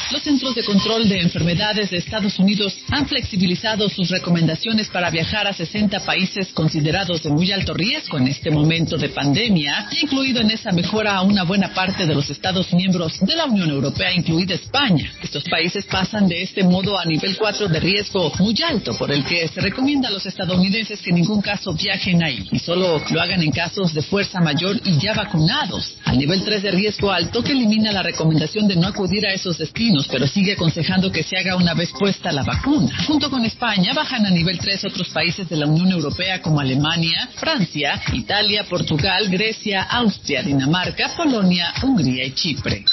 Los 0.09 0.23
Centros 0.23 0.55
de 0.55 0.63
Control 0.63 1.09
de 1.09 1.19
Enfermedades 1.19 1.89
de 1.89 1.97
Estados 1.97 2.39
Unidos 2.39 2.77
han 2.89 3.07
flexibilizado 3.07 3.89
sus 3.89 4.09
recomendaciones 4.09 4.87
para 4.87 5.09
viajar 5.09 5.47
a 5.47 5.53
60 5.53 5.99
países 6.05 6.47
considerados 6.53 7.23
de 7.23 7.29
muy 7.29 7.51
alto 7.51 7.73
riesgo 7.73 8.17
en 8.17 8.29
este 8.29 8.49
momento 8.49 8.95
de 8.95 9.09
pandemia, 9.09 9.89
incluido 10.01 10.39
en 10.39 10.51
esa 10.51 10.71
mejora 10.71 11.15
a 11.15 11.23
una 11.23 11.43
buena 11.43 11.73
parte 11.73 12.05
de 12.05 12.15
los 12.15 12.29
Estados 12.29 12.71
miembros 12.71 13.19
de 13.19 13.35
la 13.35 13.47
Unión 13.47 13.69
Europea, 13.69 14.13
incluida 14.13 14.55
España. 14.55 15.11
Estos 15.21 15.43
países 15.43 15.83
pasan 15.85 16.29
de 16.29 16.41
este 16.41 16.63
modo 16.63 16.97
a 16.97 17.03
nivel 17.03 17.37
4 17.37 17.67
de 17.67 17.79
riesgo 17.81 18.31
muy 18.39 18.55
alto, 18.65 18.97
por 18.97 19.11
el 19.11 19.25
que 19.25 19.45
se 19.49 19.59
recomienda 19.59 20.07
a 20.07 20.11
los 20.11 20.25
estadounidenses 20.25 21.01
que 21.01 21.09
en 21.09 21.17
ningún 21.17 21.41
caso 21.41 21.73
viajen 21.73 22.23
ahí 22.23 22.47
y 22.49 22.59
solo 22.59 23.01
lo 23.11 23.21
hagan 23.21 23.43
en 23.43 23.51
casos 23.51 23.93
de 23.93 24.01
fuerza 24.01 24.39
mayor 24.39 24.79
y 24.85 24.97
ya 24.99 25.13
vacunados. 25.13 25.95
Al 26.05 26.17
nivel 26.17 26.45
3 26.45 26.63
de 26.63 26.71
riesgo 26.71 27.11
alto, 27.11 27.43
que 27.43 27.51
elimina 27.51 27.91
la 27.91 28.03
recomendación 28.03 28.69
de 28.69 28.77
no 28.77 28.87
acudir 28.87 29.27
a 29.27 29.33
esos 29.33 29.57
destinos 29.57 29.96
pero 30.05 30.27
sigue 30.27 30.53
aconsejando 30.53 31.11
que 31.11 31.23
se 31.23 31.37
haga 31.37 31.55
una 31.55 31.73
vez 31.73 31.91
puesta 31.97 32.31
la 32.31 32.43
vacuna. 32.43 32.91
Junto 33.07 33.31
con 33.31 33.45
España, 33.45 33.93
bajan 33.95 34.25
a 34.25 34.29
nivel 34.29 34.59
3 34.59 34.85
otros 34.85 35.09
países 35.09 35.49
de 35.49 35.55
la 35.55 35.65
Unión 35.65 35.91
Europea 35.91 36.41
como 36.41 36.59
Alemania, 36.59 37.29
Francia, 37.35 37.99
Italia, 38.13 38.65
Portugal, 38.69 39.29
Grecia, 39.29 39.83
Austria, 39.83 40.43
Dinamarca, 40.43 41.15
Polonia, 41.15 41.73
Hungría 41.81 42.25
y 42.25 42.31
Chipre. 42.31 42.85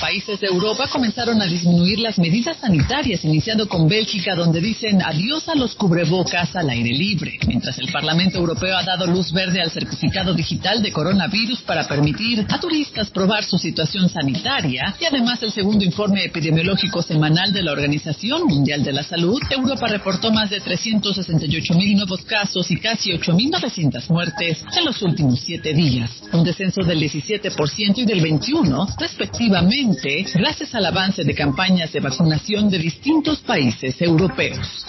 Países 0.00 0.40
de 0.40 0.48
Europa 0.48 0.88
comenzaron 0.92 1.40
a 1.40 1.46
disminuir 1.46 2.00
las 2.00 2.18
medidas 2.18 2.58
sanitarias, 2.58 3.24
iniciando 3.24 3.66
con 3.66 3.88
Bélgica, 3.88 4.34
donde 4.34 4.60
dicen 4.60 5.00
adiós 5.02 5.48
a 5.48 5.54
los 5.54 5.74
cubrebocas 5.74 6.54
al 6.54 6.68
aire 6.68 6.90
libre, 6.90 7.38
mientras 7.46 7.78
el 7.78 7.90
Parlamento 7.90 8.38
Europeo 8.38 8.76
ha 8.76 8.82
dado 8.82 9.06
luz 9.06 9.32
verde 9.32 9.62
al 9.62 9.70
certificado 9.70 10.34
digital 10.34 10.82
de 10.82 10.92
coronavirus 10.92 11.62
para 11.62 11.88
permitir 11.88 12.44
a 12.48 12.60
turistas 12.60 13.10
probar 13.10 13.44
su 13.44 13.56
situación 13.56 14.08
sanitaria 14.08 14.94
y 15.00 15.04
además 15.06 15.42
el 15.42 15.52
segundo 15.52 15.84
informe 15.84 16.24
epidemiológico 16.24 17.02
semanal 17.02 17.52
de 17.52 17.62
la 17.62 17.72
Organización 17.72 18.44
Mundial 18.46 18.84
de 18.84 18.92
la 18.92 19.02
Salud, 19.02 19.40
Europa 19.50 19.86
reportó 19.86 20.30
más 20.30 20.50
de 20.50 20.60
368 20.60 21.74
mil 21.74 21.96
nuevos 21.96 22.22
casos 22.22 22.70
y 22.70 22.76
casi 22.76 23.12
8.900 23.12 24.10
muertes 24.10 24.62
en 24.76 24.84
los 24.84 25.00
últimos 25.00 25.40
siete 25.40 25.72
días, 25.72 26.10
un 26.32 26.44
descenso 26.44 26.82
del 26.82 27.00
17% 27.00 27.98
y 27.98 28.04
del 28.04 28.22
21% 28.22 28.94
respectivamente 28.98 29.85
gracias 30.34 30.74
al 30.74 30.86
avance 30.86 31.22
de 31.24 31.34
campañas 31.34 31.92
de 31.92 32.00
vacunación 32.00 32.68
de 32.68 32.78
distintos 32.78 33.40
países 33.40 34.00
europeos. 34.02 34.84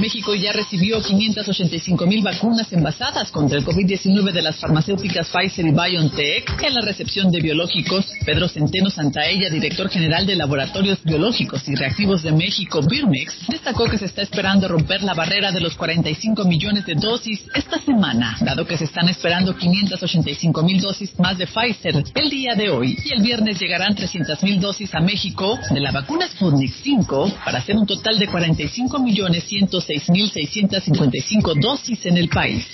México 0.00 0.34
ya 0.34 0.52
recibió 0.52 1.00
585 1.00 2.06
mil 2.06 2.22
vacunas 2.22 2.72
envasadas 2.72 3.30
contra 3.30 3.58
el 3.58 3.64
COVID-19 3.64 4.32
de 4.32 4.42
las 4.42 4.56
farmacéuticas 4.56 5.28
Pfizer 5.28 5.66
y 5.66 5.70
BioNTech. 5.70 6.62
En 6.62 6.74
la 6.74 6.80
recepción 6.80 7.30
de 7.30 7.40
biológicos, 7.40 8.06
Pedro 8.24 8.48
Centeno 8.48 8.90
Santaella, 8.90 9.50
director 9.50 9.88
general 9.88 10.26
de 10.26 10.34
Laboratorios 10.34 11.02
Biológicos 11.04 11.68
y 11.68 11.76
Reactivos 11.76 12.22
de 12.22 12.32
México, 12.32 12.80
Birmex, 12.82 13.46
destacó 13.48 13.84
que 13.84 13.98
se 13.98 14.06
está 14.06 14.22
esperando 14.22 14.66
romper 14.66 15.02
la 15.02 15.14
barrera 15.14 15.52
de 15.52 15.60
los 15.60 15.74
45 15.76 16.44
millones 16.44 16.86
de 16.86 16.94
dosis 16.94 17.44
esta 17.54 17.78
semana, 17.78 18.36
dado 18.40 18.66
que 18.66 18.76
se 18.76 18.84
están 18.84 19.08
esperando 19.08 19.56
585 19.56 20.62
mil 20.62 20.80
dosis 20.80 21.16
más 21.18 21.38
de 21.38 21.46
Pfizer 21.46 22.02
el 22.14 22.30
día 22.30 22.54
de 22.54 22.70
hoy. 22.70 22.96
Y 23.04 23.14
el 23.14 23.22
viernes 23.22 23.60
llegarán 23.60 23.94
300 23.94 24.42
mil 24.42 24.60
dosis 24.60 24.94
a 24.94 25.00
México 25.00 25.58
de 25.70 25.80
la 25.80 25.92
vacuna 25.92 26.26
Sputnik 26.26 26.72
5 26.82 27.32
para 27.44 27.58
hacer 27.58 27.76
un 27.76 27.86
total 27.86 28.18
de 28.18 28.26
45 28.26 28.98
millones 28.98 29.33
6.655 29.40 31.60
dosis 31.60 32.06
en 32.06 32.16
el 32.16 32.28
país. 32.28 32.64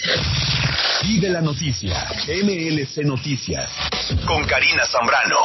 Vive 1.02 1.30
la 1.30 1.40
noticia. 1.40 2.06
MLC 2.28 2.98
Noticias. 3.04 3.70
Con 4.26 4.44
Karina 4.44 4.84
Zambrano. 4.86 5.38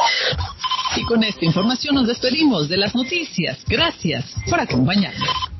Y 0.98 1.04
con 1.04 1.24
esta 1.24 1.46
información 1.46 1.96
nos 1.96 2.08
despedimos 2.08 2.68
de 2.70 2.78
las 2.78 2.96
noticias. 2.96 3.60
Gracias 3.68 4.34
por 4.50 4.60
acompañarnos. 4.60 5.55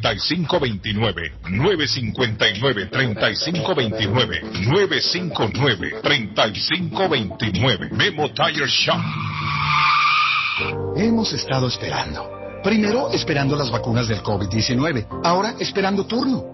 3529 0.00 1.32
959 1.50 2.86
3529 2.86 4.42
959 4.66 6.00
3529 6.02 7.90
Memo 7.92 8.30
Tire 8.30 8.66
Shop. 8.66 9.00
Hemos 10.96 11.32
estado 11.32 11.68
esperando. 11.68 12.30
Primero 12.62 13.10
esperando 13.12 13.56
las 13.56 13.70
vacunas 13.70 14.08
del 14.08 14.22
COVID-19, 14.22 15.20
ahora 15.22 15.54
esperando 15.58 16.06
turno. 16.06 16.53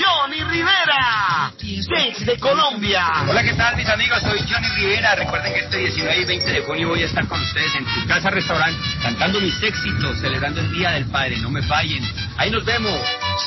Johnny 0.01 0.43
Rivera. 0.45 1.53
Desde 1.61 2.39
Colombia. 2.39 3.25
Hola, 3.29 3.43
¿qué 3.43 3.53
tal 3.55 3.77
mis 3.77 3.89
amigos? 3.89 4.21
Soy 4.21 4.39
Johnny 4.49 4.69
Rivera. 4.77 5.15
Recuerden 5.15 5.53
que 5.53 5.61
este 5.61 5.77
19 5.79 6.21
y 6.21 6.25
20 6.25 6.53
de 6.53 6.61
junio 6.63 6.89
voy 6.89 7.03
a 7.03 7.07
estar 7.07 7.27
con 7.27 7.41
ustedes 7.41 7.75
en 7.75 7.85
tu 7.85 8.07
casa 8.07 8.31
restaurante 8.31 8.79
cantando 9.03 9.41
mis 9.41 9.63
éxitos, 9.63 10.19
celebrando 10.21 10.61
el 10.61 10.73
Día 10.73 10.93
del 10.93 11.07
Padre. 11.07 11.37
No 11.39 11.51
me 11.51 11.63
fallen. 11.63 12.03
Ahí 12.39 12.51
nos 12.51 12.65
vemos. 12.65 12.99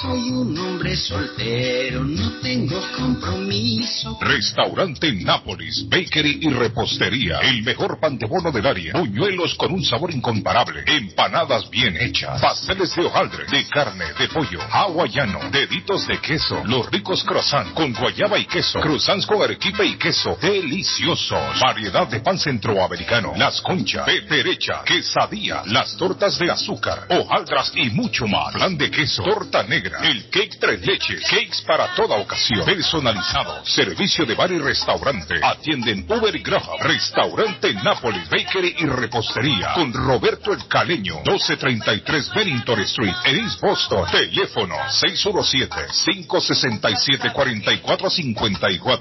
Soy 0.01 0.29
un 0.31 0.57
hombre 0.57 0.95
soltero, 0.95 2.03
no 2.03 2.31
tengo 2.41 2.79
compromiso. 2.95 4.17
Restaurante 4.21 5.11
Nápoles, 5.13 5.85
Bakery 5.87 6.39
y 6.41 6.49
Repostería. 6.49 7.39
El 7.39 7.63
mejor 7.63 7.99
pan 7.99 8.17
de 8.17 8.27
bono 8.27 8.51
del 8.51 8.65
área. 8.65 8.93
Buñuelos 8.93 9.55
con 9.55 9.71
un 9.71 9.83
sabor 9.83 10.11
incomparable. 10.11 10.83
Empanadas 10.85 11.69
bien 11.69 11.95
hechas. 11.99 12.41
Pasteles 12.41 12.95
de 12.95 13.05
hojaldre, 13.05 13.45
de 13.45 13.67
carne, 13.69 14.05
de 14.17 14.27
pollo, 14.27 14.59
hawaiano, 14.71 15.39
deditos 15.51 16.07
de 16.07 16.19
queso. 16.19 16.42
Los 16.65 16.89
ricos 16.91 17.23
croissants 17.23 17.73
con 17.73 17.93
guayaba 17.93 18.37
y 18.37 18.45
queso. 18.45 18.79
Croissants 18.79 19.25
con 19.25 19.41
arequipe 19.41 19.85
y 19.85 19.95
queso. 19.95 20.37
Deliciosos. 20.41 21.59
Variedad 21.59 22.07
de 22.07 22.19
pan 22.19 22.37
centroamericano. 22.37 23.33
Las 23.35 23.61
conchas, 23.61 24.05
peperecha, 24.05 24.83
quesadilla, 24.83 25.63
las 25.65 25.95
tortas 25.97 26.37
de 26.39 26.51
azúcar, 26.51 27.07
hojaldras 27.09 27.71
y 27.75 27.89
mucho 27.89 28.27
más. 28.27 28.53
Plan 28.53 28.77
de 28.77 28.89
queso, 28.91 29.23
torta 29.23 29.63
negra, 29.63 29.99
el 30.01 30.29
cake 30.29 30.57
tres 30.59 30.85
leches, 30.85 31.23
cakes 31.29 31.61
para 31.65 31.93
toda 31.95 32.17
ocasión. 32.17 32.65
Personalizado. 32.65 33.65
Servicio 33.65 34.25
de 34.25 34.35
bar 34.35 34.51
y 34.51 34.59
restaurante. 34.59 35.39
Atienden 35.41 36.05
Uber 36.09 36.35
y 36.35 36.41
Graham. 36.41 36.79
Restaurante 36.81 37.73
Nápoles, 37.75 38.29
Bakery 38.29 38.75
y 38.79 38.85
Repostería. 38.85 39.73
Con 39.73 39.93
Roberto 39.93 40.53
El 40.53 40.67
Caleño. 40.67 41.15
1233 41.25 42.33
Bennington 42.33 42.79
Street. 42.81 43.15
En 43.25 43.39
East 43.39 43.61
Boston. 43.61 44.05
Teléfono 44.11 44.75
617-567-4454. 44.75 46.32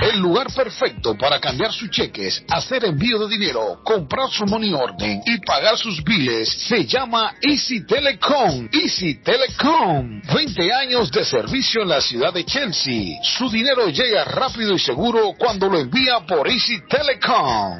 El 0.01 0.21
lugar 0.21 0.47
perfecto 0.55 1.17
para 1.17 1.41
cambiar 1.41 1.73
sus 1.73 1.91
cheques, 1.91 2.45
hacer 2.49 2.85
envío 2.85 3.19
de 3.19 3.27
dinero, 3.29 3.81
comprar 3.85 4.31
su 4.31 4.47
money 4.47 4.73
order 4.73 5.19
y 5.27 5.41
pagar 5.41 5.77
sus 5.77 6.05
biles 6.05 6.49
se 6.69 6.87
llama 6.87 7.35
Easy 7.43 7.85
Telecom. 7.85 8.69
Easy 8.73 9.17
Telecom. 9.23 10.23
20 10.23 10.73
años 10.73 11.11
de 11.11 11.25
servicio 11.25 11.83
en 11.83 11.89
la 11.89 12.01
ciudad 12.01 12.33
de 12.33 12.45
Chelsea. 12.45 13.19
Su 13.23 13.51
dinero 13.51 13.89
llega 13.89 14.23
rápido 14.25 14.75
y 14.75 14.79
seguro 14.79 15.35
cuando 15.39 15.69
lo 15.69 15.79
envía 15.79 16.21
por 16.27 16.49
Easy 16.49 16.81
Telecom. 16.89 17.08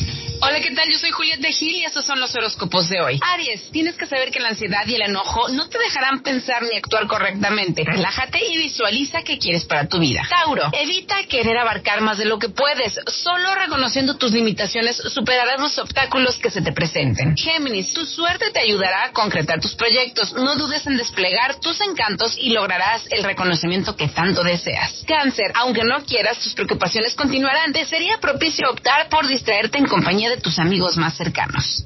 Hola, 0.44 0.60
¿qué 0.60 0.72
tal? 0.72 0.90
Yo 0.92 0.98
soy 0.98 1.12
Juliette 1.12 1.42
de 1.42 1.52
Gil 1.52 1.76
y 1.76 1.84
estos 1.84 2.04
son 2.04 2.20
los 2.20 2.36
horóscopos 2.36 2.90
de 2.90 3.00
hoy. 3.00 3.20
Aries, 3.22 3.70
tienes 3.70 3.96
que 3.96 4.08
saber 4.08 4.32
que 4.32 4.40
la 4.40 4.50
ansiedad 4.50 4.88
y 4.88 4.96
el 4.96 5.04
enojo 5.04 5.50
no 5.50 5.70
te 5.70 5.78
dejarán 5.78 6.24
pensar 6.24 6.64
ni 6.64 6.78
actuar 6.78 7.06
correctamente. 7.06 7.84
Relájate 7.86 8.40
y 8.50 8.58
visualiza 8.58 9.22
qué 9.22 9.38
quieres 9.38 9.66
para 9.66 9.88
tu 9.88 10.00
vida. 10.00 10.24
Tauro, 10.28 10.64
evita 10.74 11.16
querer 11.30 11.60
abarcar 11.60 12.02
más 12.02 12.18
de 12.18 12.26
lo 12.26 12.40
que 12.40 12.50
puedes. 12.50 13.00
Solo 13.06 13.54
reconociendo 13.54 14.18
tus 14.18 14.32
limitaciones 14.32 14.98
superarás 14.98 15.60
los 15.60 15.78
obstáculos 15.78 16.40
que 16.40 16.50
se 16.50 16.64
te 16.64 16.72
presenten. 16.72 17.38
Géminis, 17.38 17.94
tu 17.94 18.04
suerte 18.08 18.50
te 18.52 18.66
ayudará 18.72 19.06
a 19.06 19.12
concretar 19.12 19.60
tus 19.60 19.76
proyectos. 19.76 20.34
No 20.34 20.56
dudes 20.56 20.86
en 20.88 20.98
desplegar 20.98 21.60
tus 21.60 21.80
encantos 21.82 22.36
y 22.38 22.52
lograrás 22.52 23.04
el 23.12 23.24
reconocimiento 23.24 23.96
que 23.96 24.08
tanto 24.08 24.44
deseas. 24.44 25.04
Cáncer, 25.08 25.52
aunque 25.56 25.84
no 25.84 26.04
quieras, 26.06 26.40
tus 26.40 26.54
preocupaciones 26.54 27.16
continuarán. 27.16 27.74
Te 27.74 27.86
sería 27.86 28.18
propicio 28.20 28.70
optar 28.70 29.10
por 29.10 29.28
distraerte 29.28 29.78
en 29.78 29.86
compañía 29.86 30.30
de 30.30 30.38
tus 30.38 30.60
amigos 30.60 30.98
más 30.98 31.16
cercanos. 31.16 31.86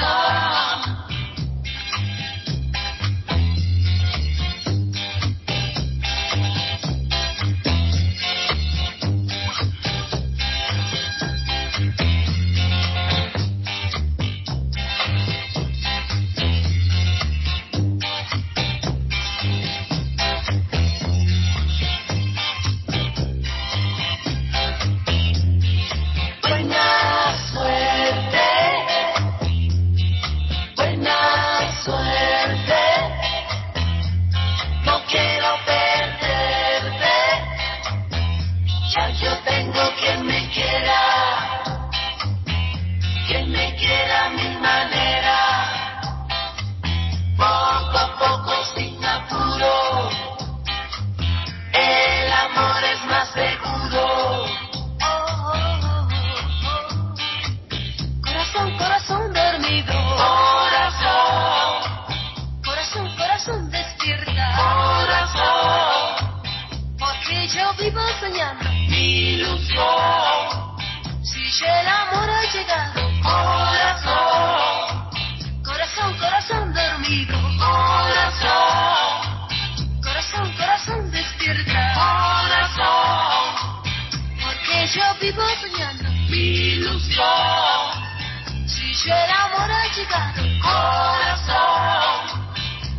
Ilusión. 87.18 88.68
Si 88.68 88.94
ya 89.08 89.24
el 89.24 89.30
amor 89.30 89.70
ha 89.70 89.86
llegado, 89.94 90.42
corazón, 90.62 92.22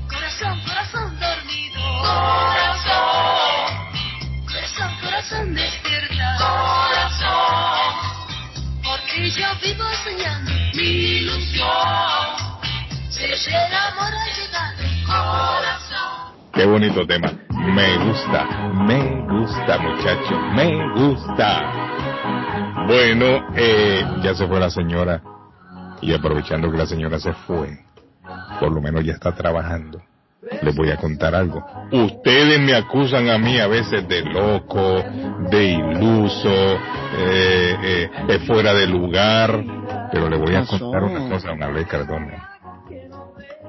corazón, 0.09 0.61
corazón 0.65 1.19
dormido, 1.19 1.81
corazón, 2.01 2.97
corazón, 4.47 4.91
corazón 5.01 5.53
despierta, 5.53 6.37
corazón, 6.37 7.93
porque 8.83 9.29
yo 9.29 9.47
vivo 9.61 9.85
soñando 10.03 10.51
mi 10.75 10.83
ilusión. 10.83 11.67
Si 13.09 13.49
ya 13.49 13.67
el 13.67 13.73
amor 13.73 14.13
ha 14.13 14.25
llegado, 14.35 14.83
corazón. 15.05 16.51
Qué 16.53 16.65
bonito 16.65 17.05
tema. 17.05 17.31
Me 17.49 17.97
gusta, 17.97 18.45
me 18.73 18.99
gusta, 19.27 19.77
muchacho, 19.77 20.39
me 20.55 20.93
gusta. 20.95 21.88
Bueno, 22.89 23.53
eh, 23.55 24.03
ya 24.23 24.33
se 24.33 24.47
fue 24.47 24.59
la 24.59 24.71
señora 24.71 25.21
y 26.01 26.11
aprovechando 26.11 26.71
que 26.71 26.77
la 26.77 26.87
señora 26.87 27.19
se 27.19 27.33
fue, 27.33 27.77
por 28.59 28.71
lo 28.71 28.81
menos 28.81 29.05
ya 29.05 29.13
está 29.13 29.31
trabajando. 29.35 30.01
Les 30.63 30.75
voy 30.75 30.89
a 30.89 30.97
contar 30.97 31.35
algo. 31.35 31.63
Ustedes 31.91 32.59
me 32.59 32.73
acusan 32.73 33.29
a 33.29 33.37
mí 33.37 33.59
a 33.59 33.67
veces 33.67 34.07
de 34.07 34.23
loco, 34.23 35.03
de 35.51 35.65
iluso, 35.65 36.49
eh, 36.49 37.77
eh, 37.83 38.09
de 38.27 38.39
fuera 38.39 38.73
de 38.73 38.87
lugar, 38.87 39.63
pero 40.11 40.27
le 40.27 40.37
voy 40.37 40.55
a 40.55 40.65
contar 40.65 41.03
una 41.03 41.29
cosa 41.29 41.51
una 41.51 41.67
vez, 41.67 41.85
Cardona. 41.85 42.57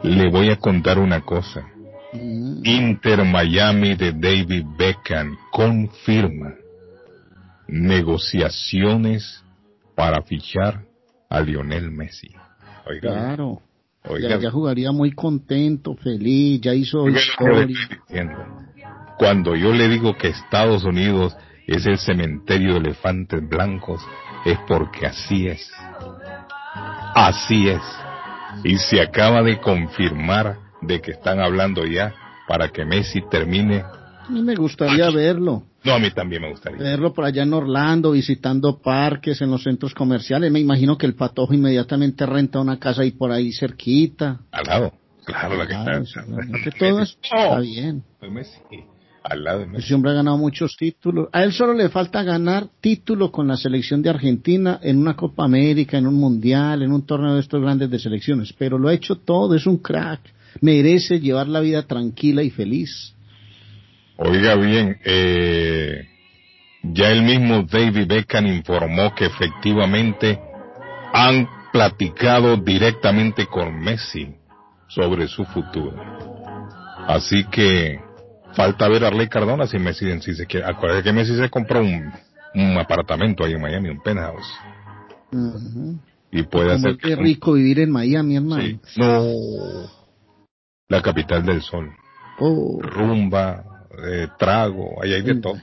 Le 0.02 0.30
voy 0.30 0.48
a 0.48 0.56
contar 0.56 0.98
una 0.98 1.20
cosa. 1.20 1.62
Inter 2.14 3.22
Miami 3.26 3.96
de 3.96 4.12
David 4.12 4.64
Beckham 4.78 5.36
confirma 5.50 6.54
negociaciones 7.70 9.44
para 9.94 10.22
fichar 10.22 10.82
a 11.28 11.40
Lionel 11.40 11.90
Messi. 11.90 12.28
Oiga, 12.86 13.00
Claro. 13.00 13.62
oiga, 14.04 14.28
Ya, 14.30 14.38
ya 14.38 14.50
jugaría 14.50 14.92
muy 14.92 15.12
contento, 15.12 15.94
feliz, 15.94 16.60
ya 16.60 16.74
hizo 16.74 17.08
historia. 17.08 17.76
Cuando 19.18 19.54
yo 19.54 19.72
le 19.72 19.88
digo 19.88 20.16
que 20.16 20.28
Estados 20.28 20.84
Unidos 20.84 21.36
es 21.66 21.86
el 21.86 21.98
cementerio 21.98 22.74
de 22.74 22.80
elefantes 22.80 23.46
blancos, 23.48 24.00
es 24.44 24.58
porque 24.66 25.06
así 25.06 25.46
es. 25.46 25.70
Así 27.14 27.68
es. 27.68 27.82
Y 28.64 28.78
se 28.78 29.00
acaba 29.00 29.42
de 29.42 29.60
confirmar 29.60 30.58
de 30.80 31.00
que 31.00 31.12
están 31.12 31.38
hablando 31.38 31.84
ya 31.84 32.14
para 32.48 32.70
que 32.70 32.84
Messi 32.84 33.20
termine. 33.30 33.82
A 33.82 34.28
mí 34.30 34.42
me 34.42 34.54
gustaría 34.56 35.10
verlo, 35.10 35.64
No, 35.85 35.95
a 35.95 35.99
mí 35.99 36.11
también 36.11 36.43
me 36.43 36.51
gustaría. 36.51 36.78
verlo 36.78 37.14
por 37.14 37.24
allá 37.24 37.43
en 37.43 37.55
Orlando, 37.55 38.11
visitando 38.12 38.78
parques 38.81 39.41
en 39.41 39.51
los 39.51 39.62
centros 39.62 39.95
comerciales. 39.95 40.53
Me 40.53 40.61
imagino 40.61 40.99
que 40.99 41.07
el 41.07 41.14
patojo 41.14 41.55
inmediatamente 41.55 42.26
renta 42.26 42.61
una 42.61 42.78
casa 42.78 43.03
ahí 43.03 43.12
por 43.12 43.33
ahí 43.33 43.53
cerquita. 43.53 44.41
Al 44.53 44.64
lado. 44.66 44.93
Claro, 45.24 45.57
la 45.57 45.66
que 45.66 45.74
Claro, 45.74 46.03
está. 46.03 46.24
Que 46.64 46.70
todo 46.78 47.01
eso 47.01 47.16
está 47.22 47.61
bien. 47.61 48.03
Messi. 48.31 48.59
Al 49.22 49.45
lado 49.45 49.61
de 49.61 49.66
Messi. 49.66 49.85
Ese 49.85 49.95
hombre 49.95 50.11
ha 50.11 50.14
ganado 50.14 50.37
muchos 50.39 50.76
títulos. 50.78 51.28
A 51.33 51.45
él 51.45 51.53
solo 51.53 51.72
le 51.72 51.89
falta 51.89 52.22
ganar 52.22 52.68
título 52.81 53.31
con 53.31 53.47
la 53.49 53.57
selección 53.57 54.03
de 54.03 54.11
Argentina 54.11 54.81
en 54.83 54.99
una 54.99 55.14
Copa 55.16 55.45
América, 55.45 55.97
en 55.99 56.07
un 56.07 56.14
Mundial, 56.14 56.83
en 56.83 56.93
un 56.93 57.07
torneo 57.07 57.35
de 57.35 57.41
estos 57.41 57.61
grandes 57.62 57.89
de 57.91 57.99
selecciones. 57.99 58.53
Pero 58.53 58.78
lo 58.78 58.89
ha 58.89 58.95
hecho 58.95 59.16
todo, 59.16 59.55
es 59.55 59.66
un 59.66 59.78
crack. 59.78 60.20
Merece 60.61 61.20
llevar 61.20 61.49
la 61.49 61.61
vida 61.61 61.83
tranquila 61.85 62.43
y 62.43 62.51
feliz. 62.51 63.14
Oiga 64.22 64.54
bien, 64.54 64.98
eh, 65.02 66.06
ya 66.82 67.10
el 67.10 67.22
mismo 67.22 67.62
David 67.62 68.06
Beckham 68.06 68.46
informó 68.48 69.14
que 69.14 69.24
efectivamente 69.24 70.38
han 71.12 71.48
platicado 71.72 72.58
directamente 72.58 73.46
con 73.46 73.80
Messi 73.80 74.36
sobre 74.88 75.26
su 75.26 75.46
futuro. 75.46 75.96
Así 77.06 77.44
que 77.44 77.98
falta 78.52 78.88
ver 78.88 79.04
a 79.04 79.08
Arley 79.08 79.28
Cardona 79.28 79.66
si 79.66 79.78
Messi 79.78 80.20
si 80.20 80.34
se 80.34 80.46
quiere. 80.46 80.66
Acuérdate 80.66 81.02
que 81.02 81.12
Messi 81.14 81.34
se 81.34 81.48
compró 81.48 81.80
un, 81.80 82.12
un 82.54 82.78
apartamento 82.78 83.42
ahí 83.42 83.54
en 83.54 83.62
Miami, 83.62 83.88
un 83.88 84.02
penthouse. 84.02 84.52
Y 86.30 86.42
puede 86.42 86.74
hacer 86.74 86.98
Qué 86.98 87.16
rico 87.16 87.54
vivir 87.54 87.80
en 87.80 87.90
Miami, 87.90 88.36
hermano. 88.36 88.62
Sí. 88.62 88.80
No. 88.96 89.24
La 90.88 91.00
capital 91.00 91.42
del 91.42 91.62
sol. 91.62 91.90
Oh. 92.38 92.80
Rumba, 92.82 93.64
eh, 94.07 94.28
trago, 94.38 95.03
ahí 95.03 95.14
hay 95.14 95.22
de 95.22 95.40
todo. 95.40 95.55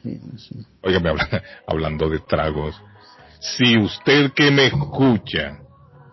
Óigame, 0.82 1.10
habla- 1.10 1.44
hablando 1.68 2.10
de 2.10 2.20
tragos. 2.20 2.76
Si 3.40 3.78
usted 3.78 4.32
que 4.34 4.50
me 4.52 4.66
escucha 4.68 5.60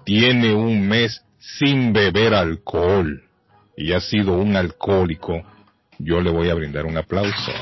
tiene 0.05 0.53
un 0.53 0.87
mes 0.87 1.22
sin 1.39 1.93
beber 1.93 2.35
alcohol 2.35 3.22
y 3.77 3.93
ha 3.93 4.01
sido 4.01 4.35
un 4.35 4.55
alcohólico, 4.57 5.43
yo 5.99 6.20
le 6.20 6.31
voy 6.31 6.51
a 6.51 6.55
brindar 6.55 6.87
un 6.87 6.97
aplauso. 6.97 7.53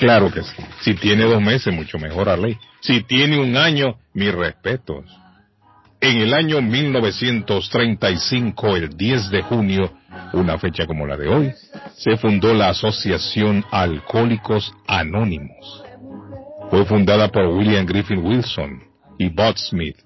Claro 0.00 0.30
que 0.32 0.42
sí. 0.42 0.62
Si 0.80 0.94
tiene 0.94 1.24
dos 1.24 1.40
meses, 1.40 1.72
mucho 1.72 1.98
mejor 1.98 2.28
a 2.28 2.36
ley. 2.36 2.58
Si 2.80 3.02
tiene 3.04 3.38
un 3.38 3.56
año, 3.56 3.96
mis 4.12 4.34
respetos. 4.34 5.04
En 6.00 6.18
el 6.18 6.34
año 6.34 6.60
1935, 6.60 8.76
el 8.76 8.96
10 8.96 9.30
de 9.30 9.42
junio, 9.42 9.92
una 10.32 10.58
fecha 10.58 10.86
como 10.86 11.06
la 11.06 11.16
de 11.16 11.28
hoy, 11.28 11.52
se 11.96 12.16
fundó 12.16 12.54
la 12.54 12.70
Asociación 12.70 13.64
Alcohólicos 13.70 14.72
Anónimos. 14.86 15.82
Fue 16.70 16.84
fundada 16.86 17.28
por 17.28 17.46
William 17.46 17.86
Griffin 17.86 18.24
Wilson 18.24 18.82
y 19.18 19.28
Bob 19.28 19.56
Smith. 19.56 19.96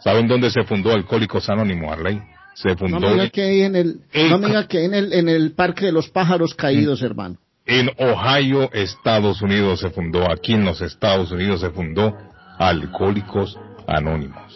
¿Saben 0.00 0.28
dónde 0.28 0.50
se 0.50 0.62
fundó 0.64 0.92
Alcohólicos 0.92 1.48
Anónimos, 1.48 1.92
Arley? 1.92 2.20
Se 2.54 2.76
fundó 2.76 2.98
no 2.98 3.08
me 3.08 3.12
diga 3.14 3.28
que 3.30 3.64
en 3.64 3.76
el, 3.76 4.00
no 4.30 4.38
me 4.38 4.48
diga 4.48 4.66
que 4.66 4.84
en 4.84 4.94
el, 4.94 5.12
en 5.12 5.28
el 5.28 5.52
Parque 5.52 5.86
de 5.86 5.92
los 5.92 6.08
Pájaros 6.08 6.54
Caídos, 6.54 7.02
hermano. 7.02 7.36
en 7.66 7.90
Ohio, 7.98 8.70
Estados 8.72 9.42
Unidos 9.42 9.80
se 9.80 9.90
fundó, 9.90 10.30
aquí 10.30 10.54
en 10.54 10.64
los 10.64 10.80
Estados 10.80 11.30
Unidos 11.30 11.60
se 11.60 11.70
fundó 11.70 12.16
Alcohólicos 12.58 13.56
Anónimos. 13.86 14.47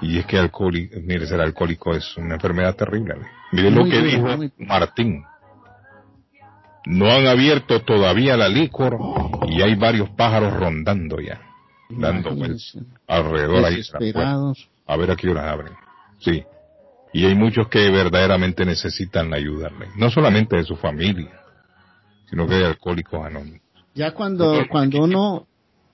Y 0.00 0.18
es 0.18 0.26
que 0.26 0.38
alcohólico, 0.38 0.96
mire, 1.02 1.26
ser 1.26 1.40
alcohólico 1.40 1.94
es 1.94 2.16
una 2.16 2.34
enfermedad 2.34 2.74
terrible. 2.74 3.14
Mire 3.52 3.70
lo 3.70 3.84
que 3.84 4.02
dijo 4.02 4.36
muy- 4.36 4.52
Martín. 4.58 5.24
No 6.86 7.10
han 7.10 7.26
abierto 7.26 7.80
todavía 7.82 8.36
la 8.36 8.48
licor 8.48 8.98
y 9.48 9.62
hay 9.62 9.74
varios 9.74 10.10
pájaros 10.10 10.52
rondando 10.54 11.18
ya, 11.18 11.40
dando 11.88 12.34
vueltas 12.34 12.76
alrededor 13.06 13.64
ahí. 13.64 13.80
A 14.86 14.96
ver 14.96 15.10
a 15.10 15.16
qué 15.16 15.30
horas 15.30 15.46
abren. 15.46 15.72
Sí. 16.18 16.44
Y 17.14 17.24
hay 17.24 17.34
muchos 17.34 17.68
que 17.68 17.90
verdaderamente 17.90 18.66
necesitan 18.66 19.30
la 19.30 19.36
ayuda, 19.36 19.68
Arley. 19.68 19.88
no 19.96 20.10
solamente 20.10 20.56
de 20.56 20.64
su 20.64 20.76
familia, 20.76 21.40
sino 22.28 22.46
que 22.46 22.56
de 22.56 22.66
alcohólicos 22.66 23.24
anónimos. 23.24 23.60
Ya 23.94 24.10
cuando, 24.12 24.66
cuando 24.68 25.04
uno, 25.04 25.46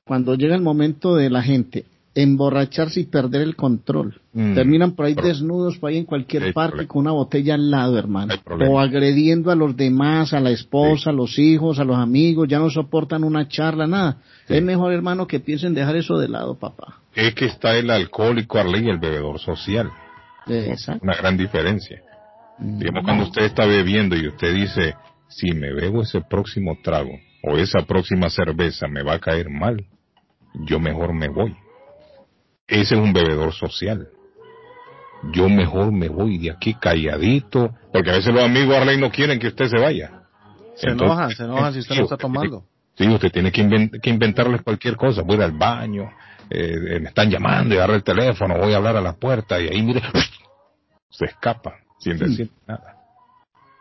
cuando 0.05 0.35
llega 0.35 0.57
el 0.57 0.63
momento 0.63 1.15
de 1.15 1.29
la 1.31 1.43
gente 1.43 1.85
emborracharse 2.15 3.01
y 3.01 3.05
perder 3.07 3.43
el 3.43 3.55
control, 3.57 4.21
Mm. 4.33 4.55
terminan 4.55 4.93
por 4.97 5.07
ahí 5.07 5.15
desnudos, 5.15 5.79
por 5.79 5.91
ahí 5.91 5.99
en 5.99 6.05
cualquier 6.05 6.53
parte 6.53 6.71
problema. 6.73 6.89
con 6.89 7.01
una 7.03 7.13
botella 7.13 7.55
al 7.55 7.71
lado, 7.71 7.99
hermano. 7.99 8.35
O 8.69 8.81
agrediendo 8.81 9.51
a 9.51 9.55
los 9.55 9.77
demás, 9.77 10.33
a 10.33 10.41
la 10.41 10.51
esposa, 10.51 11.11
a 11.11 11.13
los 11.13 11.39
hijos, 11.39 11.79
a 11.79 11.85
los 11.85 11.97
amigos, 11.97 12.49
ya 12.49 12.59
no 12.59 12.69
soportan 12.71 13.23
una 13.25 13.47
charla, 13.49 13.87
nada. 13.87 14.19
Es 14.49 14.63
mejor, 14.63 14.93
hermano, 14.93 15.27
que 15.27 15.39
piensen 15.41 15.75
dejar 15.75 15.97
eso 15.97 16.19
de 16.19 16.29
lado, 16.29 16.59
papá. 16.59 17.01
Es 17.15 17.35
que 17.35 17.47
está 17.47 17.77
el 17.77 17.91
alcohólico, 17.91 18.59
Arley, 18.59 18.87
y 18.87 18.91
el 18.91 18.99
bebedor 18.99 19.39
social. 19.39 19.91
Exacto. 20.49 21.05
Una 21.05 21.17
gran 21.17 21.37
diferencia. 21.37 22.01
Digamos, 22.59 23.05
cuando 23.05 23.25
usted 23.25 23.43
está 23.45 23.65
bebiendo 23.67 24.17
y 24.17 24.27
usted 24.29 24.53
dice, 24.55 24.95
si 25.29 25.53
me 25.53 25.73
bebo 25.73 26.03
ese 26.03 26.21
próximo 26.21 26.77
trago 26.83 27.11
o 27.43 27.57
esa 27.57 27.83
próxima 27.87 28.29
cerveza 28.31 28.87
me 28.89 29.03
va 29.03 29.15
a 29.15 29.19
caer 29.21 29.49
mal, 29.49 29.87
yo 30.67 30.79
mejor 30.79 31.15
me 31.15 31.29
voy. 31.29 31.55
Ese 32.71 32.95
es 32.95 33.01
un 33.01 33.13
bebedor 33.13 33.53
social. 33.53 34.09
Yo 35.33 35.49
mejor 35.49 35.93
me 35.93 36.09
voy 36.09 36.39
de 36.39 36.51
aquí 36.51 36.75
calladito, 36.75 37.75
porque 37.93 38.11
a 38.11 38.15
veces 38.15 38.33
los 38.33 38.43
amigos 38.45 38.77
Arley 38.77 38.99
no 38.99 39.11
quieren 39.11 39.39
que 39.39 39.49
usted 39.49 39.67
se 39.67 39.79
vaya. 39.79 40.23
Se 40.77 40.89
Entonces, 40.89 41.13
enojan, 41.15 41.31
se 41.31 41.43
enojan 41.45 41.73
si 41.75 41.79
usted 41.81 41.97
no 41.97 42.03
está 42.05 42.17
tomando. 42.17 42.65
Sí, 42.97 43.07
usted 43.09 43.31
tiene 43.31 43.53
que, 43.53 43.63
inven- 43.63 44.01
que 44.01 44.09
inventarles 44.11 44.63
cualquier 44.63 44.97
cosa. 44.97 45.23
Voy 45.23 45.41
al 45.43 45.53
baño, 45.53 46.11
eh, 46.49 47.01
me 47.01 47.09
están 47.09 47.29
llamando 47.31 47.75
y 47.75 47.79
agarra 47.79 47.97
el 47.97 48.03
teléfono, 48.03 48.57
voy 48.57 48.73
a 48.73 48.77
hablar 48.77 48.97
a 48.97 49.01
la 49.01 49.13
puerta 49.15 49.61
y 49.61 49.69
ahí 49.69 49.83
mire, 49.83 50.01
se 51.11 51.27
escapa 51.27 51.75
sin 51.99 52.17
decir 52.19 52.51
nada. 52.67 52.97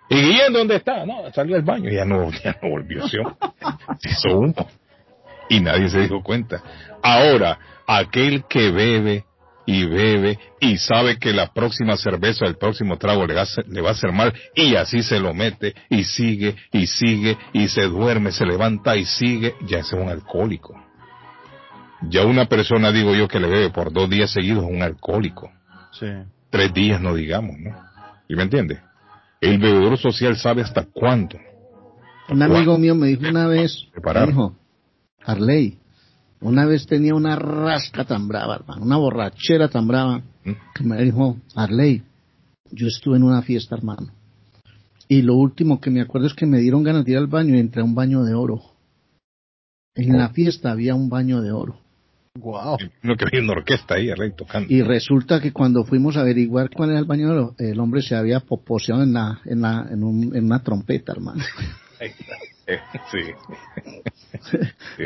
¿Y 0.09 0.15
Guillén 0.15 0.51
dónde 0.51 0.75
está? 0.77 1.05
No, 1.05 1.31
salió 1.31 1.55
al 1.55 1.61
baño 1.61 1.89
y 1.89 1.95
ya 1.95 2.03
no, 2.03 2.31
ya 2.31 2.57
no 2.61 2.69
volvió. 2.69 3.07
Se 3.07 4.09
hizo 4.09 4.37
humo. 4.39 4.67
Y 5.49 5.61
nadie 5.61 5.89
se 5.89 6.07
dio 6.07 6.21
cuenta. 6.21 6.61
Ahora, 7.01 7.57
aquel 7.89 8.43
que 8.47 8.69
bebe 8.69 9.25
y 9.65 9.85
bebe 9.85 10.37
y 10.59 10.77
sabe 10.77 11.17
que 11.17 11.33
la 11.33 11.53
próxima 11.53 11.97
cerveza, 11.97 12.45
el 12.45 12.57
próximo 12.57 12.97
trago 12.97 13.25
le 13.25 13.33
va, 13.33 13.41
a 13.41 13.43
hacer, 13.43 13.67
le 13.67 13.81
va 13.81 13.89
a 13.89 13.91
hacer 13.93 14.11
mal 14.11 14.33
y 14.55 14.75
así 14.75 15.01
se 15.01 15.19
lo 15.19 15.33
mete 15.33 15.73
y 15.89 16.03
sigue 16.03 16.55
y 16.71 16.85
sigue 16.85 17.37
y 17.51 17.67
se 17.67 17.83
duerme, 17.83 18.31
se 18.31 18.45
levanta 18.45 18.95
y 18.95 19.05
sigue, 19.05 19.55
ya 19.65 19.79
ese 19.79 19.95
es 19.95 20.01
un 20.01 20.09
alcohólico. 20.09 20.75
Ya 22.09 22.25
una 22.25 22.45
persona, 22.45 22.91
digo 22.91 23.13
yo, 23.13 23.27
que 23.27 23.39
le 23.39 23.47
bebe 23.47 23.69
por 23.71 23.91
dos 23.91 24.09
días 24.09 24.31
seguidos 24.31 24.63
es 24.63 24.69
un 24.69 24.83
alcohólico. 24.83 25.51
Sí. 25.91 26.07
Tres 26.49 26.73
días 26.73 27.01
no 27.01 27.13
digamos, 27.15 27.57
¿no? 27.59 27.75
¿Y 28.27 28.35
me 28.35 28.43
entiende? 28.43 28.79
El 29.41 29.57
bebedor 29.57 29.97
social 29.97 30.37
sabe 30.37 30.61
hasta 30.61 30.85
cuándo. 30.85 31.37
Un 32.29 32.43
amigo 32.43 32.77
mío 32.77 32.93
me 32.93 33.07
dijo 33.07 33.27
una 33.27 33.47
vez, 33.47 33.87
me 33.93 34.25
dijo, 34.27 34.55
Harley, 35.25 35.78
una 36.41 36.65
vez 36.65 36.85
tenía 36.85 37.15
una 37.15 37.35
rasca 37.35 38.05
tan 38.05 38.27
brava, 38.27 38.55
hermano, 38.55 38.83
una 38.83 38.97
borrachera 38.97 39.67
tan 39.69 39.87
brava, 39.87 40.21
que 40.75 40.83
me 40.83 41.01
dijo, 41.03 41.37
Harley, 41.55 42.03
yo 42.71 42.87
estuve 42.87 43.17
en 43.17 43.23
una 43.23 43.41
fiesta, 43.41 43.75
hermano, 43.75 44.11
y 45.07 45.21
lo 45.21 45.35
último 45.35 45.79
que 45.81 45.89
me 45.89 46.01
acuerdo 46.01 46.27
es 46.27 46.33
que 46.33 46.45
me 46.45 46.59
dieron 46.59 46.83
ganas 46.83 47.03
de 47.05 47.11
ir 47.11 47.17
al 47.17 47.27
baño 47.27 47.55
y 47.55 47.59
entré 47.59 47.81
a 47.81 47.85
un 47.85 47.95
baño 47.95 48.23
de 48.23 48.33
oro. 48.35 48.61
En 49.95 50.17
la 50.17 50.29
fiesta 50.29 50.71
había 50.71 50.95
un 50.95 51.09
baño 51.09 51.41
de 51.41 51.51
oro. 51.51 51.77
Wow. 52.39 52.77
No 53.01 53.15
que 53.17 53.25
había 53.25 53.41
una 53.41 53.53
orquesta 53.53 53.95
ahí, 53.95 54.09
Arley, 54.11 54.31
tocando. 54.33 54.71
Y 54.71 54.81
resulta 54.83 55.41
que 55.41 55.51
cuando 55.51 55.83
fuimos 55.83 56.15
a 56.15 56.21
averiguar 56.21 56.69
cuál 56.69 56.91
era 56.91 56.99
el 56.99 57.05
baño 57.05 57.25
de 57.27 57.33
oro, 57.33 57.55
el 57.57 57.79
hombre 57.79 58.01
se 58.01 58.15
había 58.15 58.39
poposeado 58.39 59.01
en, 59.03 59.11
la, 59.13 59.41
en, 59.45 59.61
la, 59.61 59.87
en, 59.91 60.03
un- 60.03 60.33
en 60.35 60.45
una 60.45 60.59
trompeta, 60.63 61.11
hermano. 61.11 61.43
Sí. 63.11 63.23
Sí. 64.51 65.05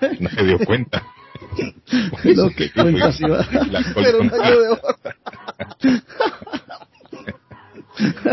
No 0.20 0.30
se 0.30 0.44
dio 0.44 0.58
cuenta. 0.60 1.02
Lo 2.24 2.50
que 2.50 2.70
cuenta, 2.72 3.12
sí, 3.12 3.24
va. 3.24 3.46
Era 3.96 4.18
un 4.18 4.26
no- 4.28 4.36
baño 4.38 4.60
de 4.60 4.68
oro. 4.68 4.80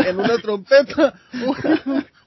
en 0.06 0.18
una 0.20 0.38
trompeta 0.38 1.14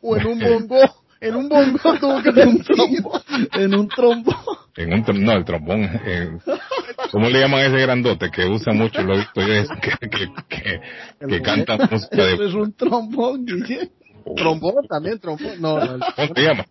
o- 0.02 0.18
en 0.18 0.28
un 0.28 0.40
bongo. 0.40 0.80
En 1.20 1.36
un 1.36 1.48
bongo 1.50 1.80
tuvo 2.00 2.22
que 2.24 2.30
en 2.42 2.50
un 2.50 2.64
trombo. 2.64 3.22
En 3.54 3.76
un 3.76 3.88
trombo. 3.88 4.36
En 4.76 4.94
un 4.94 5.24
no, 5.24 5.34
el 5.34 5.46
trombón. 5.46 5.84
eh, 5.84 6.38
¿Cómo 7.12 7.30
le 7.30 7.40
llaman 7.40 7.60
a 7.60 7.66
ese 7.68 7.78
grandote 7.78 8.32
que 8.32 8.46
usa 8.46 8.74
mucho? 8.74 9.04
Lo 9.04 9.14
he 9.14 9.18
visto 9.18 9.42
yo, 9.42 9.48
que, 9.82 10.10
que, 10.10 10.32
que, 10.50 10.82
que 11.28 11.42
canta 11.42 11.78
música 11.78 12.24
Eso 12.28 12.38
de... 12.42 12.48
es 12.48 12.54
un 12.56 12.74
trombón, 12.74 13.46
Guille. 13.46 13.92
Trombón 14.36 14.88
también, 14.88 15.20
trombón. 15.20 15.62
No, 15.62 15.78
no, 15.78 15.96
el- 15.96 16.02
¿Cómo 16.16 16.34
se 16.36 16.42
llama? 16.42 16.66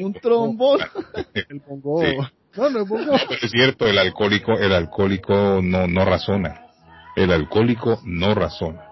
Un 0.00 0.12
trombón. 0.14 0.80
el 1.34 1.60
bongo. 1.66 2.02
Sí. 2.02 2.16
No, 2.56 2.70
no 2.70 2.80
es 2.82 2.88
bongo. 2.88 3.14
Es 3.14 3.50
cierto, 3.50 3.86
el 3.86 3.98
alcohólico, 3.98 4.52
el 4.52 4.72
alcohólico 4.72 5.60
no, 5.62 5.86
no 5.86 6.04
razona. 6.04 6.66
El 7.16 7.32
alcohólico 7.32 8.00
no 8.04 8.34
razona. 8.34 8.82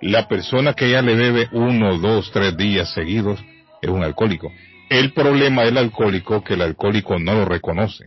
La 0.00 0.26
persona 0.28 0.74
que 0.74 0.90
ya 0.90 1.00
le 1.02 1.14
bebe 1.14 1.48
uno, 1.52 1.98
dos, 1.98 2.30
tres 2.32 2.56
días 2.56 2.92
seguidos 2.92 3.40
es 3.80 3.88
un 3.90 4.02
alcohólico. 4.02 4.50
El 4.90 5.12
problema 5.12 5.62
del 5.62 5.78
alcohólico 5.78 6.42
que 6.42 6.54
el 6.54 6.62
alcohólico 6.62 7.18
no 7.18 7.34
lo 7.34 7.44
reconoce. 7.44 8.04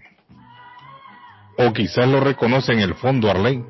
O 1.57 1.71
quizás 1.71 2.07
lo 2.07 2.19
reconoce 2.19 2.73
en 2.73 2.79
el 2.79 2.95
fondo 2.95 3.29
Arley, 3.29 3.63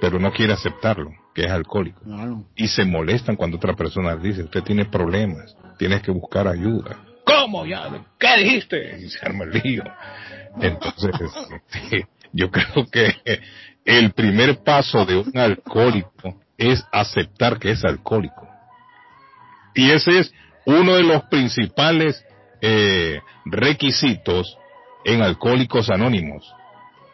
pero 0.00 0.18
no 0.20 0.32
quiere 0.32 0.52
aceptarlo, 0.52 1.10
que 1.38 1.44
es 1.44 1.52
alcohólico. 1.52 2.00
Claro. 2.00 2.44
Y 2.56 2.66
se 2.66 2.84
molestan 2.84 3.36
cuando 3.36 3.58
otra 3.58 3.74
persona 3.76 4.16
dice, 4.16 4.42
usted 4.42 4.60
tiene 4.64 4.86
problemas, 4.86 5.56
tienes 5.78 6.02
que 6.02 6.10
buscar 6.10 6.48
ayuda. 6.48 6.98
¿Cómo 7.24 7.64
ya? 7.64 7.88
¿Qué 8.18 8.42
dijiste? 8.42 8.98
Y 9.04 9.08
se 9.08 9.24
arma 9.24 9.44
el 9.44 9.50
lío. 9.50 9.84
Entonces, 10.60 11.12
sí, 11.68 12.02
yo 12.32 12.50
creo 12.50 12.86
que 12.90 13.14
el 13.84 14.10
primer 14.14 14.64
paso 14.64 15.06
de 15.06 15.16
un 15.18 15.38
alcohólico 15.38 16.40
es 16.56 16.84
aceptar 16.90 17.60
que 17.60 17.70
es 17.70 17.84
alcohólico. 17.84 18.48
Y 19.76 19.92
ese 19.92 20.18
es 20.18 20.34
uno 20.64 20.96
de 20.96 21.04
los 21.04 21.22
principales 21.26 22.20
eh, 22.60 23.20
requisitos 23.44 24.58
en 25.04 25.22
Alcohólicos 25.22 25.88
Anónimos. 25.88 26.52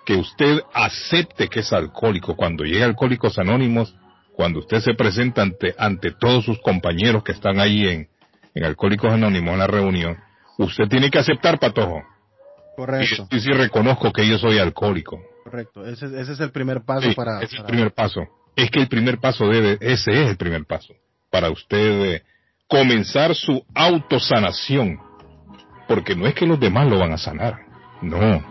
Que 0.07 0.15
usted 0.15 0.63
acepte 0.73 1.49
que 1.49 1.61
es 1.61 1.73
alcohólico. 1.75 2.37
Cuando 2.37 2.65
llegue 2.65 2.83
a 2.83 2.87
Alcohólicos 2.87 3.39
Anónimos, 3.39 3.95
cuando 4.37 4.61
usted 4.61 4.81
se 4.81 4.95
presenta 4.95 5.43
ante, 5.43 5.75
ante 5.79 6.11
todos 6.13 6.45
sus 6.45 6.61
compañeros 6.61 7.23
que 7.23 7.33
están 7.33 7.61
ahí 7.61 7.87
en, 7.87 8.09
en 8.55 8.65
Alcohólicos 8.65 9.13
Anónimos 9.13 9.53
en 9.55 9.59
la 9.59 9.67
reunión, 9.67 10.17
usted 10.59 10.85
tiene 10.89 11.11
que 11.11 11.19
aceptar, 11.19 11.59
Patojo. 11.59 12.03
Correcto, 12.77 13.29
Y 13.31 13.39
sí 13.41 13.51
reconozco 13.53 14.13
que 14.13 14.27
yo 14.27 14.37
soy 14.39 14.59
alcohólico. 14.59 15.21
correcto. 15.45 15.87
Ese, 15.87 16.07
ese 16.21 16.33
es 16.33 16.41
el 16.41 16.51
primer 16.51 16.83
paso 16.85 17.09
Sí, 17.09 17.15
para, 17.15 17.37
ese 17.37 17.47
es 17.47 17.53
el 17.53 17.59
para- 17.59 17.69
primer 17.69 17.93
paso. 17.93 18.21
Es 18.57 18.71
que 18.71 18.81
el 18.81 18.89
primer 18.89 19.19
paso 19.19 19.47
debe, 19.49 19.79
ese 19.81 20.11
es 20.25 20.31
el 20.31 20.37
primer 20.37 20.65
paso. 20.65 20.93
Para 21.31 21.51
usted 21.51 22.05
eh, 22.15 22.23
comenzar 22.69 23.35
su 23.35 23.65
autosanación. 23.75 24.99
Porque 25.87 26.17
no 26.17 26.27
es 26.27 26.35
que 26.35 26.47
los 26.47 26.59
demás 26.59 26.89
lo 26.89 26.99
van 26.99 27.13
a 27.13 27.19
sanar. 27.19 27.59
No. 28.03 28.43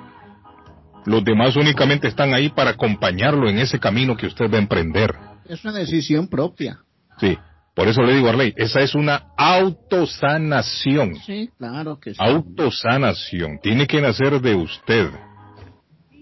Los 1.05 1.23
demás 1.26 1.55
únicamente 1.57 2.07
están 2.07 2.34
ahí 2.34 2.49
para 2.49 2.72
acompañarlo 2.72 3.49
en 3.49 3.60
ese 3.60 3.80
camino 3.80 4.15
que 4.15 4.27
usted 4.27 4.49
va 4.51 4.55
a 4.57 4.61
emprender. 4.61 5.14
Es 5.48 5.64
una 5.64 5.74
decisión 5.74 6.28
propia. 6.28 6.80
Sí. 7.20 7.38
Por 7.76 7.88
eso 7.88 8.03
le 8.03 8.15
digo, 8.15 8.30
Arley, 8.30 8.53
esa 8.56 8.82
es 8.82 8.94
una 8.94 9.30
autosanación. 9.36 11.15
Sí, 11.26 11.49
claro 11.57 11.99
que 11.99 12.11
sí. 12.11 12.18
Autosanación. 12.20 13.60
Tiene 13.61 13.88
que 13.88 13.99
nacer 13.99 14.40
de 14.41 14.53
usted. 14.53 15.10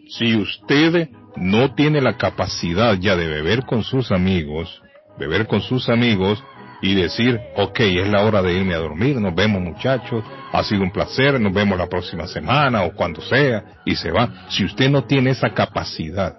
Si 0.08 0.36
usted 0.36 1.10
no 1.36 1.74
tiene 1.76 2.02
la 2.02 2.18
capacidad 2.18 2.98
ya 2.98 3.16
de 3.16 3.28
beber 3.28 3.66
con 3.66 3.84
sus 3.84 4.12
amigos, 4.12 4.82
beber 5.18 5.48
con 5.48 5.62
sus 5.62 5.90
amigos 5.90 6.42
y 6.82 6.96
decir, 6.96 7.40
ok, 7.58 7.80
es 7.80 8.10
la 8.10 8.24
hora 8.24 8.42
de 8.42 8.54
irme 8.54 8.74
a 8.74 8.80
dormir, 8.80 9.18
nos 9.18 9.36
vemos 9.36 9.62
muchachos, 9.62 10.24
ha 10.52 10.64
sido 10.64 10.84
un 10.84 10.92
placer, 10.92 11.40
nos 11.40 11.54
vemos 11.54 11.78
la 11.78 11.88
próxima 11.88 12.28
semana 12.28 12.84
o 12.84 12.94
cuando 12.94 13.22
sea, 13.22 13.82
y 13.86 13.96
se 13.96 14.12
va. 14.12 14.48
Si 14.50 14.64
usted 14.64 14.90
no 14.90 15.04
tiene 15.04 15.32
esa 15.32 15.54
capacidad, 15.54 16.38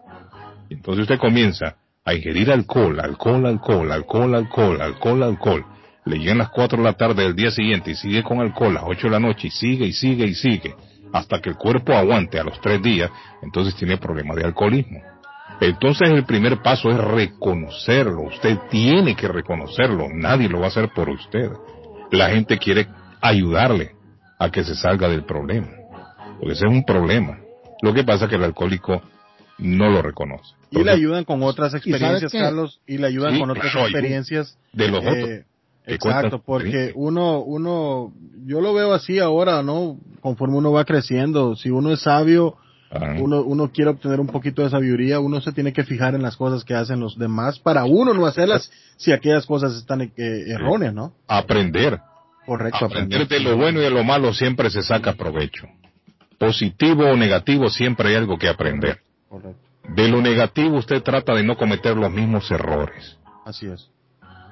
entonces 0.70 1.02
usted 1.02 1.18
comienza 1.18 1.76
a 2.04 2.14
ingerir 2.14 2.50
alcohol, 2.50 2.98
alcohol, 3.00 3.46
alcohol, 3.46 3.92
alcohol, 3.92 4.34
alcohol, 4.34 4.80
alcohol, 4.80 5.22
alcohol. 5.22 5.66
Le 6.04 6.18
llegan 6.18 6.38
las 6.38 6.50
4 6.50 6.78
de 6.78 6.84
la 6.84 6.94
tarde 6.94 7.22
del 7.22 7.36
día 7.36 7.50
siguiente 7.50 7.92
y 7.92 7.94
sigue 7.94 8.22
con 8.22 8.40
alcohol 8.40 8.76
a 8.76 8.80
las 8.80 8.84
8 8.86 9.06
de 9.06 9.10
la 9.10 9.20
noche 9.20 9.48
y 9.48 9.50
sigue 9.50 9.86
y 9.86 9.92
sigue 9.92 10.26
y 10.26 10.34
sigue 10.34 10.74
hasta 11.12 11.40
que 11.40 11.50
el 11.50 11.56
cuerpo 11.56 11.92
aguante 11.92 12.40
a 12.40 12.44
los 12.44 12.60
3 12.60 12.82
días, 12.82 13.10
entonces 13.42 13.74
tiene 13.76 13.98
problema 13.98 14.34
de 14.34 14.44
alcoholismo. 14.44 15.00
Entonces 15.60 16.10
el 16.10 16.24
primer 16.24 16.60
paso 16.62 16.90
es 16.90 16.96
reconocerlo. 16.96 18.22
Usted 18.22 18.58
tiene 18.70 19.14
que 19.14 19.28
reconocerlo. 19.28 20.08
Nadie 20.12 20.48
lo 20.48 20.58
va 20.58 20.66
a 20.66 20.68
hacer 20.68 20.88
por 20.88 21.08
usted. 21.08 21.50
La 22.10 22.30
gente 22.30 22.58
quiere 22.58 22.88
ayudarle 23.20 23.92
a 24.38 24.50
que 24.50 24.64
se 24.64 24.74
salga 24.74 25.08
del 25.08 25.24
problema. 25.24 25.68
Porque 26.40 26.54
ese 26.54 26.66
es 26.66 26.72
un 26.72 26.84
problema. 26.84 27.38
Lo 27.80 27.92
que 27.92 28.02
pasa 28.02 28.24
es 28.24 28.30
que 28.30 28.36
el 28.36 28.44
alcohólico 28.44 29.02
no 29.58 29.88
lo 29.88 30.02
reconoce. 30.02 30.54
Y 30.72 30.84
le 30.84 30.90
ayudan 30.90 31.24
con 31.24 31.42
otras 31.42 31.72
¿Y 31.74 31.76
experiencias? 31.76 32.32
Carlos, 32.32 32.80
y 32.86 32.98
le 32.98 33.06
ayudan 33.06 33.34
Sí, 33.34 33.40
con 33.40 33.50
otras 33.50 33.70
claro, 33.70 33.86
ayuda. 33.86 33.98
experiencias. 33.98 34.58
De 34.72 34.88
los 34.88 35.04
eh, 35.04 35.08
otros. 35.08 35.28
que 35.28 35.44
Exacto, 35.94 36.42
porque 36.44 36.92
uno, 36.94 37.40
uno, 37.40 38.12
yo 38.46 38.60
lo 38.60 38.72
veo 38.72 38.92
así 38.94 39.18
ahora, 39.18 39.62
¿no? 39.62 39.98
Conforme 40.20 40.56
uno 40.56 40.72
va 40.72 40.84
creciendo, 40.84 41.56
si 41.56 41.70
uno 41.70 41.92
es 41.92 42.02
sabio, 42.02 42.56
Ajá. 42.90 43.16
uno, 43.18 43.42
uno 43.42 43.72
quiere 43.72 43.90
obtener 43.90 44.20
un 44.20 44.28
poquito 44.28 44.62
de 44.62 44.70
sabiduría, 44.70 45.18
uno 45.18 45.40
se 45.40 45.52
tiene 45.52 45.72
que 45.72 45.82
fijar 45.82 46.14
en 46.14 46.22
las 46.22 46.36
cosas 46.36 46.64
que 46.64 46.74
hacen 46.74 47.00
los 47.00 47.18
demás 47.18 47.58
para 47.58 47.84
uno 47.84 48.14
no 48.14 48.26
hacerlas 48.26 48.70
si 48.96 49.12
aquellas 49.12 49.44
cosas 49.46 49.74
están 49.74 50.02
eh, 50.02 50.12
erróneas, 50.16 50.94
¿no? 50.94 51.12
Aprender. 51.26 51.98
Correcto, 52.46 52.84
Aprender 52.86 53.26
de 53.28 53.40
lo 53.40 53.56
bueno 53.56 53.80
y 53.80 53.84
de 53.84 53.90
lo 53.90 54.04
malo 54.04 54.32
siempre 54.32 54.68
se 54.70 54.82
saca 54.82 55.14
provecho. 55.14 55.66
Positivo 56.38 57.04
o 57.06 57.16
negativo 57.16 57.70
siempre 57.70 58.08
hay 58.10 58.14
algo 58.16 58.36
que 58.38 58.48
aprender. 58.48 58.98
Correcto. 59.28 59.71
De 59.94 60.08
lo 60.08 60.20
negativo 60.20 60.76
usted 60.76 61.02
trata 61.02 61.34
de 61.34 61.42
no 61.42 61.56
cometer 61.56 61.96
los 61.96 62.10
mismos 62.10 62.50
errores. 62.50 63.18
Así 63.44 63.66
es. 63.66 63.90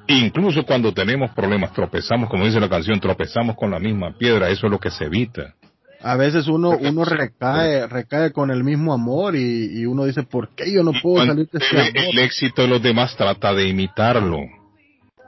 Incluso 0.06 0.64
cuando 0.64 0.92
tenemos 0.92 1.30
problemas, 1.30 1.72
tropezamos, 1.72 2.28
como 2.28 2.44
dice 2.44 2.58
la 2.58 2.68
canción, 2.68 2.98
tropezamos 2.98 3.56
con 3.56 3.70
la 3.70 3.78
misma 3.78 4.12
piedra, 4.18 4.48
eso 4.48 4.66
es 4.66 4.72
lo 4.72 4.78
que 4.78 4.90
se 4.90 5.04
evita. 5.04 5.54
A 6.02 6.16
veces 6.16 6.48
uno, 6.48 6.70
uno 6.70 7.04
recae, 7.04 7.86
recae 7.86 8.32
con 8.32 8.50
el 8.50 8.64
mismo 8.64 8.92
amor 8.92 9.36
y, 9.36 9.80
y 9.80 9.86
uno 9.86 10.04
dice, 10.04 10.22
¿por 10.22 10.48
qué 10.54 10.72
yo 10.72 10.82
no 10.82 10.92
puedo 11.00 11.24
salir 11.24 11.48
de 11.50 11.58
este 11.58 11.80
amor? 11.80 11.92
el 11.94 12.18
éxito 12.18 12.62
de 12.62 12.68
los 12.68 12.82
demás 12.82 13.14
trata 13.16 13.52
de 13.52 13.68
imitarlo. 13.68 14.38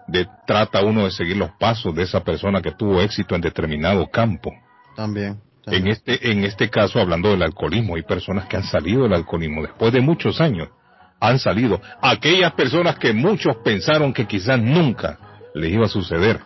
De, 0.08 0.26
trata 0.46 0.82
uno 0.82 1.04
de 1.04 1.10
seguir 1.10 1.36
los 1.36 1.52
pasos 1.52 1.94
de 1.94 2.02
esa 2.02 2.24
persona 2.24 2.60
que 2.60 2.72
tuvo 2.72 3.00
éxito 3.00 3.34
en 3.34 3.40
determinado 3.40 4.08
campo. 4.10 4.50
También. 4.96 5.38
En 5.66 5.86
este, 5.86 6.30
en 6.30 6.44
este 6.44 6.68
caso, 6.68 6.98
hablando 7.00 7.30
del 7.30 7.42
alcoholismo, 7.42 7.94
hay 7.96 8.02
personas 8.02 8.46
que 8.46 8.56
han 8.56 8.64
salido 8.64 9.04
del 9.04 9.12
alcoholismo 9.14 9.62
después 9.62 9.92
de 9.92 10.00
muchos 10.00 10.40
años. 10.40 10.68
Han 11.20 11.38
salido. 11.38 11.80
Aquellas 12.00 12.52
personas 12.54 12.98
que 12.98 13.12
muchos 13.12 13.56
pensaron 13.58 14.12
que 14.12 14.26
quizás 14.26 14.60
nunca 14.60 15.18
les 15.54 15.72
iba 15.72 15.84
a 15.86 15.88
suceder. 15.88 16.40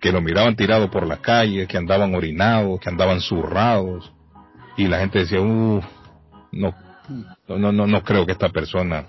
Que 0.00 0.10
lo 0.12 0.22
miraban 0.22 0.56
tirado 0.56 0.90
por 0.90 1.06
la 1.06 1.18
calle, 1.18 1.66
que 1.66 1.76
andaban 1.76 2.14
orinados, 2.14 2.80
que 2.80 2.88
andaban 2.88 3.20
zurrados. 3.20 4.10
Y 4.76 4.86
la 4.88 5.00
gente 5.00 5.18
decía, 5.18 5.40
uh, 5.40 5.80
no, 6.52 6.74
no, 7.48 7.72
no, 7.72 7.86
no 7.86 8.02
creo 8.02 8.24
que 8.24 8.32
esta 8.32 8.48
persona 8.48 9.04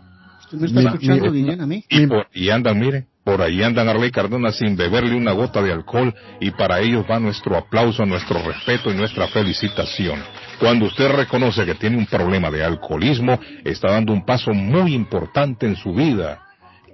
¿Usted 0.51 0.57
me 0.57 0.65
está 0.81 0.81
escuchando, 0.95 1.31
mi- 1.31 1.41
Guillén, 1.43 1.61
a 1.61 1.67
mí? 1.67 1.84
y 1.89 2.07
por 2.07 2.27
ahí 2.35 2.49
andan, 2.49 2.80
mire, 2.80 3.05
por 3.30 3.43
ahí 3.43 3.61
andan 3.61 3.88
Arley 3.88 4.10
Cardona 4.10 4.51
sin 4.51 4.76
beberle 4.76 5.15
una 5.15 5.34
gota 5.34 5.61
de 5.61 5.72
alcohol 5.72 6.11
y 6.39 6.49
para 6.49 6.80
ellos 6.80 7.06
va 7.07 7.19
nuestro 7.19 7.56
aplauso, 7.56 8.03
nuestro 8.03 8.41
respeto 8.41 8.89
y 8.89 8.95
nuestra 8.95 9.27
felicitación. 9.27 10.19
Cuando 10.60 10.88
usted 10.88 11.11
reconoce 11.11 11.64
que 11.64 11.76
tiene 11.76 11.97
un 11.97 12.07
problema 12.07 12.49
de 12.49 12.64
alcoholismo, 12.64 13.39
está 13.64 13.91
dando 13.91 14.14
un 14.14 14.26
paso 14.26 14.51
muy 14.51 14.95
importante 14.95 15.68
en 15.68 15.76
su 15.76 15.93
vida. 15.93 16.41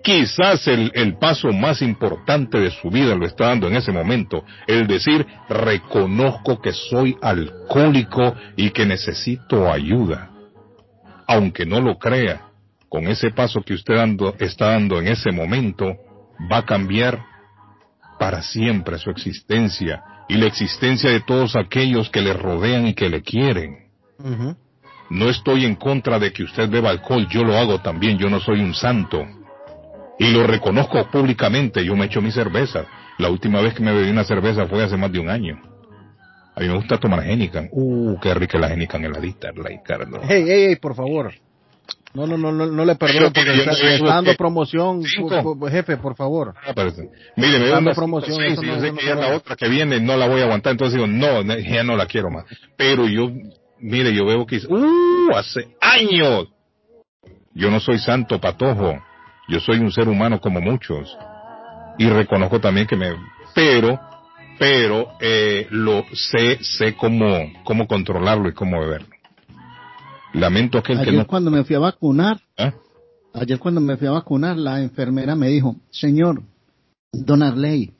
Quizás 0.03 0.67
el, 0.67 0.91
el 0.93 1.17
paso 1.17 1.53
más 1.53 1.81
importante 1.81 2.59
de 2.59 2.69
su 2.69 2.89
vida 2.89 3.15
lo 3.15 3.25
está 3.25 3.45
dando 3.45 3.69
en 3.69 3.77
ese 3.77 3.93
momento, 3.93 4.43
el 4.67 4.87
decir, 4.87 5.25
reconozco 5.47 6.61
que 6.61 6.73
soy 6.73 7.15
alcohólico 7.21 8.35
y 8.57 8.71
que 8.71 8.85
necesito 8.85 9.71
ayuda. 9.71 10.31
Aunque 11.27 11.65
no 11.65 11.79
lo 11.79 11.97
crea, 11.97 12.41
con 12.89 13.07
ese 13.07 13.31
paso 13.31 13.61
que 13.61 13.73
usted 13.73 13.95
está 14.39 14.71
dando 14.71 14.99
en 14.99 15.07
ese 15.07 15.31
momento, 15.31 15.95
va 16.51 16.57
a 16.57 16.65
cambiar 16.65 17.23
para 18.19 18.41
siempre 18.41 18.97
su 18.97 19.09
existencia 19.09 20.03
y 20.27 20.35
la 20.35 20.47
existencia 20.47 21.09
de 21.09 21.21
todos 21.21 21.55
aquellos 21.55 22.09
que 22.09 22.21
le 22.21 22.33
rodean 22.33 22.87
y 22.87 22.93
que 22.93 23.09
le 23.09 23.21
quieren. 23.21 23.89
No 25.09 25.29
estoy 25.29 25.65
en 25.65 25.75
contra 25.75 26.17
de 26.17 26.33
que 26.33 26.43
usted 26.43 26.69
beba 26.69 26.89
alcohol, 26.89 27.27
yo 27.29 27.43
lo 27.43 27.57
hago 27.57 27.79
también, 27.81 28.17
yo 28.17 28.29
no 28.29 28.39
soy 28.39 28.61
un 28.61 28.73
santo. 28.73 29.23
Y 30.17 30.31
lo 30.31 30.47
reconozco 30.47 31.05
públicamente, 31.11 31.85
yo 31.85 31.95
me 31.95 32.05
echo 32.05 32.21
mi 32.21 32.31
cerveza. 32.31 32.85
La 33.17 33.29
última 33.29 33.61
vez 33.61 33.73
que 33.73 33.83
me 33.83 33.93
bebí 33.93 34.09
una 34.09 34.23
cerveza 34.23 34.65
fue 34.65 34.83
hace 34.83 34.97
más 34.97 35.11
de 35.11 35.19
un 35.19 35.29
año. 35.29 35.61
A 36.55 36.61
mí 36.61 36.67
me 36.67 36.75
gusta 36.75 36.97
tomar 36.97 37.19
Heineken. 37.19 37.69
Uh, 37.71 38.17
qué 38.19 38.33
rica 38.33 38.57
la 38.57 38.71
Heineken 38.71 39.03
heladita, 39.03 39.51
la 39.51 39.69
Carlos. 39.83 40.21
Hey, 40.23 40.45
hey, 40.47 40.65
hey, 40.69 40.75
por 40.77 40.95
favor. 40.95 41.33
No, 42.13 42.25
no, 42.25 42.37
no, 42.37 42.51
no, 42.51 42.65
no 42.67 42.85
le 42.85 42.95
perdono 42.95 43.31
porque 43.33 43.53
está, 43.53 44.05
dando 44.05 44.35
promoción, 44.35 45.03
jefe, 45.69 45.97
por 45.97 46.15
favor. 46.15 46.53
Ah, 46.65 46.71
pero, 46.73 46.91
mire, 47.35 47.59
me 47.59 47.67
Dando 47.67 47.93
promoción, 47.93 48.41
y 48.41 48.55
no- 48.55 48.61
yo 48.63 48.79
sé 48.79 48.91
no 48.91 48.97
que 48.97 49.05
ya 49.05 49.15
la 49.15 49.35
otra 49.35 49.55
que 49.57 49.67
viene 49.67 49.99
no 49.99 50.15
la 50.15 50.27
voy 50.27 50.39
a 50.39 50.45
aguantar, 50.45 50.71
entonces 50.71 50.95
digo, 50.95 51.07
no, 51.07 51.43
no, 51.43 51.57
ya 51.59 51.83
no 51.83 51.97
la 51.97 52.05
quiero 52.05 52.29
más. 52.31 52.45
Pero 52.77 53.05
yo, 53.07 53.29
mire, 53.79 54.13
yo 54.13 54.25
veo 54.25 54.45
que, 54.45 54.57
uh, 54.65 55.35
hace 55.35 55.75
años. 55.81 56.47
Yo 57.53 57.69
no 57.69 57.79
soy 57.81 57.99
santo 57.99 58.39
patojo, 58.39 58.97
yo 59.49 59.59
soy 59.59 59.79
un 59.79 59.91
ser 59.91 60.07
humano 60.07 60.39
como 60.39 60.61
muchos. 60.61 61.17
Y 61.97 62.07
reconozco 62.07 62.59
también 62.61 62.87
que 62.87 62.95
me, 62.95 63.13
pero, 63.53 63.99
pero, 64.57 65.11
eh, 65.19 65.67
lo 65.69 66.05
sé, 66.13 66.63
sé 66.63 66.95
cómo, 66.95 67.51
cómo 67.65 67.87
controlarlo 67.87 68.47
y 68.47 68.53
cómo 68.53 68.79
beberlo. 68.79 69.14
Lamento 70.39 70.77
aquel 70.77 70.97
que 70.97 71.03
Ayer 71.09 71.15
no, 71.15 71.27
cuando 71.27 71.49
me 71.51 71.63
fui 71.63 71.75
a 71.75 71.79
vacunar, 71.79 72.39
¿Ah? 72.57 72.73
ayer 73.33 73.57
cuando 73.59 73.81
me 73.81 73.97
fui 73.97 74.07
a 74.07 74.11
vacunar, 74.11 74.57
la 74.57 74.81
enfermera 74.81 75.35
me 75.35 75.47
dijo, 75.49 75.75
señor, 75.91 76.41
don 77.11 77.41
Arley, 77.43 77.91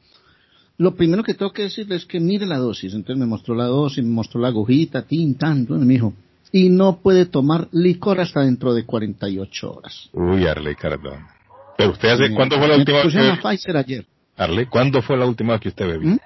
lo 0.78 0.96
primero 0.96 1.24
que 1.24 1.34
tengo 1.34 1.52
que 1.54 1.64
decirle 1.64 1.96
es 1.96 2.06
que 2.06 2.20
mire 2.20 2.46
la 2.46 2.58
dosis. 2.58 2.94
Entonces 2.94 3.18
me 3.20 3.26
mostró 3.26 3.56
la 3.56 3.66
dosis, 3.66 4.04
me 4.04 4.10
mostró 4.12 4.42
la 4.42 4.50
agujita, 4.50 5.04
tin, 5.04 5.36
tan, 5.36 5.66
y 5.70 5.74
me 5.74 5.94
dijo, 5.94 6.14
y 6.52 6.70
no 6.70 6.98
puede 6.98 7.26
tomar 7.26 7.68
licor 7.72 8.20
hasta 8.20 8.42
dentro 8.42 8.74
de 8.74 8.86
48 8.86 9.72
horas. 9.74 10.10
uy, 10.14 10.46
Arley 10.46 10.76
Cardona. 10.76 11.30
Pero 11.78 11.92
usted 11.92 12.10
hace, 12.10 12.30
Me- 12.30 12.36
¿cuándo 12.36 12.58
fue 12.58 12.68
la 12.68 12.76
última 12.78 12.98
vez 12.98 13.04
que 13.04 13.08
pusieron 13.20 13.38
la 13.42 13.50
Pfizer 13.50 13.78
ayer. 13.78 14.06
Arley, 14.38 14.66
¿cuándo 14.66 15.02
fue 15.02 15.18
la 15.18 15.26
última 15.26 15.54
vez 15.54 15.62
que 15.62 15.70
usted 15.70 15.88
bebió? 15.88 16.10
¿Mm? 16.10 16.20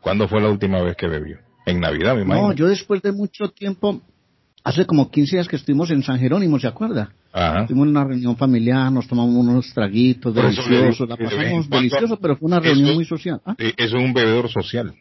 ¿Cuándo 0.00 0.26
fue 0.28 0.40
la 0.40 0.48
última 0.48 0.82
vez 0.82 0.96
que 0.96 1.06
bebió? 1.06 1.38
En 1.64 1.78
Navidad, 1.78 2.16
me 2.16 2.22
imagino. 2.22 2.48
No, 2.48 2.54
yo 2.54 2.66
después 2.66 3.02
de 3.02 3.12
mucho 3.12 3.48
tiempo, 3.50 4.00
hace 4.64 4.86
como 4.86 5.10
15 5.10 5.36
días 5.36 5.48
que 5.48 5.56
estuvimos 5.56 5.90
en 5.90 6.02
San 6.02 6.18
Jerónimo, 6.18 6.58
¿se 6.58 6.66
acuerda? 6.66 7.12
Ajá. 7.32 7.66
Tuvimos 7.66 7.88
una 7.88 8.04
reunión 8.04 8.36
familiar, 8.36 8.92
nos 8.92 9.06
tomamos 9.08 9.34
unos 9.34 9.72
traguitos 9.74 10.34
deliciosos, 10.34 11.08
la 11.08 11.16
de 11.16 11.24
pasamos 11.24 11.66
cuando- 11.68 11.76
delicioso, 11.76 12.18
pero 12.20 12.36
fue 12.36 12.46
una 12.46 12.60
reunión 12.60 12.94
muy 12.94 13.04
social. 13.04 13.40
Ah, 13.46 13.54
Eh, 13.58 13.72
Eso 13.76 13.96
es 13.96 14.04
un 14.04 14.12
bebedor 14.12 14.48
social. 14.50 14.92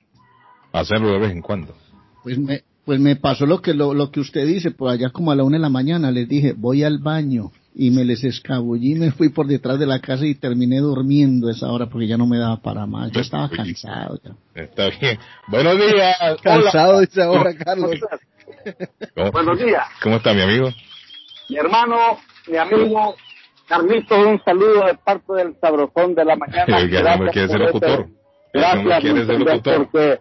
Hacerlo 0.73 1.11
de 1.11 1.19
vez 1.19 1.31
en 1.31 1.41
cuando. 1.41 1.75
Pues 2.23 2.38
me, 2.39 2.61
pues 2.85 2.99
me 2.99 3.15
pasó 3.17 3.45
lo 3.45 3.61
que 3.61 3.73
lo, 3.73 3.93
lo 3.93 4.09
que 4.11 4.19
usted 4.21 4.47
dice, 4.47 4.71
por 4.71 4.89
allá 4.89 5.09
como 5.09 5.31
a 5.31 5.35
la 5.35 5.43
una 5.43 5.57
de 5.57 5.61
la 5.61 5.69
mañana 5.69 6.11
les 6.11 6.27
dije, 6.29 6.53
voy 6.53 6.83
al 6.83 6.99
baño 6.99 7.51
y 7.73 7.89
me 7.91 8.03
les 8.03 8.23
escabullí, 8.23 8.95
me 8.95 9.11
fui 9.11 9.30
por 9.30 9.48
detrás 9.48 9.80
de 9.80 9.85
la 9.85 9.99
casa 9.99 10.26
y 10.26 10.35
terminé 10.35 10.80
durmiendo 10.80 11.48
a 11.48 11.52
esa 11.52 11.72
hora 11.72 11.88
porque 11.88 12.07
ya 12.07 12.18
no 12.18 12.27
me 12.27 12.38
daba 12.38 12.57
para 12.61 12.85
más, 12.85 13.11
yo 13.11 13.22
estaba 13.22 13.49
cansado 13.49 14.19
ya. 14.23 14.31
Está 14.61 14.89
bien. 14.99 15.18
Buenos 15.48 15.77
días. 15.77 16.18
Cansado, 16.43 16.91
Hola. 16.98 16.99
dice 17.02 17.22
ahora 17.23 17.53
Carlos. 17.56 17.91
¿Cómo, 19.15 19.31
Buenos 19.31 19.60
días. 19.60 19.84
¿Cómo 20.03 20.18
está 20.18 20.34
mi 20.34 20.41
amigo? 20.41 20.69
Mi 21.49 21.56
hermano, 21.57 21.98
mi 22.48 22.57
amigo 22.57 23.15
Carlito, 23.68 24.19
un 24.30 24.41
saludo 24.43 24.85
de 24.85 24.95
parte 24.95 25.34
del 25.34 25.56
sabrosón 25.61 26.14
de 26.14 26.26
la 26.26 26.35
mañana. 26.35 26.65
Oiga, 26.77 26.99
ese 26.99 27.10
hombre 27.10 27.31
quiere 27.31 27.48
ser 27.48 27.60
locutor. 27.60 27.89
ese- 27.89 28.02
Ese 28.53 28.65
hombre 28.65 28.84
Gracias, 28.84 28.99
quiere 29.02 29.26
ser 29.26 29.39
locutor. 29.39 29.76
porque 29.77 30.19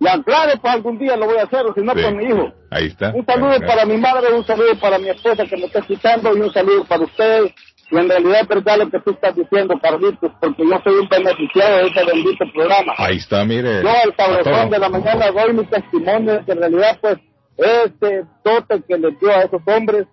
ya 0.00 0.22
claro, 0.22 0.52
pues 0.60 0.74
algún 0.74 0.98
día 0.98 1.16
lo 1.16 1.26
voy 1.26 1.38
a 1.38 1.42
hacer, 1.44 1.66
o 1.66 1.74
si 1.74 1.80
no, 1.80 1.92
Sí. 1.94 2.02
con 2.02 2.16
mi 2.16 2.24
hijo. 2.24 2.52
Ahí 2.70 2.86
está. 2.86 3.12
Un 3.14 3.24
saludo 3.26 3.58
para 3.66 3.84
mi 3.84 3.96
madre, 3.96 4.32
un 4.32 4.44
saludo 4.44 4.78
para 4.80 4.98
mi 4.98 5.08
esposa 5.08 5.44
que 5.44 5.56
me 5.56 5.64
está 5.64 5.80
escuchando 5.80 6.36
y 6.36 6.40
un 6.40 6.52
saludo 6.52 6.84
para 6.84 7.04
usted 7.04 7.52
si 7.88 7.96
en 7.96 8.08
realidad 8.08 8.42
es 8.42 8.48
verdad 8.48 8.78
lo 8.78 8.90
que 8.90 9.00
tú 9.00 9.10
estás 9.12 9.34
diciendo, 9.34 9.74
Carlitos, 9.80 10.30
porque 10.40 10.62
yo 10.62 10.78
soy 10.84 10.94
un 10.94 11.08
beneficiado 11.08 11.76
de 11.78 11.86
este 11.86 12.04
bendito 12.04 12.44
programa. 12.52 12.92
Ahí 12.98 13.16
está, 13.16 13.44
mire. 13.44 13.82
Yo, 13.82 13.88
sabrosón 14.16 14.52
patrón. 14.52 14.70
de 14.70 14.78
la 14.78 14.88
mañana, 14.90 15.30
doy 15.30 15.52
mi 15.54 15.64
testimonio 15.64 16.32
de 16.34 16.44
que 16.44 16.52
en 16.52 16.58
realidad, 16.58 16.98
pues, 17.00 17.18
este 17.56 18.24
dote 18.44 18.82
que 18.86 18.98
les 18.98 19.18
dio 19.18 19.30
a 19.30 19.40
esos 19.42 19.62
hombres, 19.66 20.06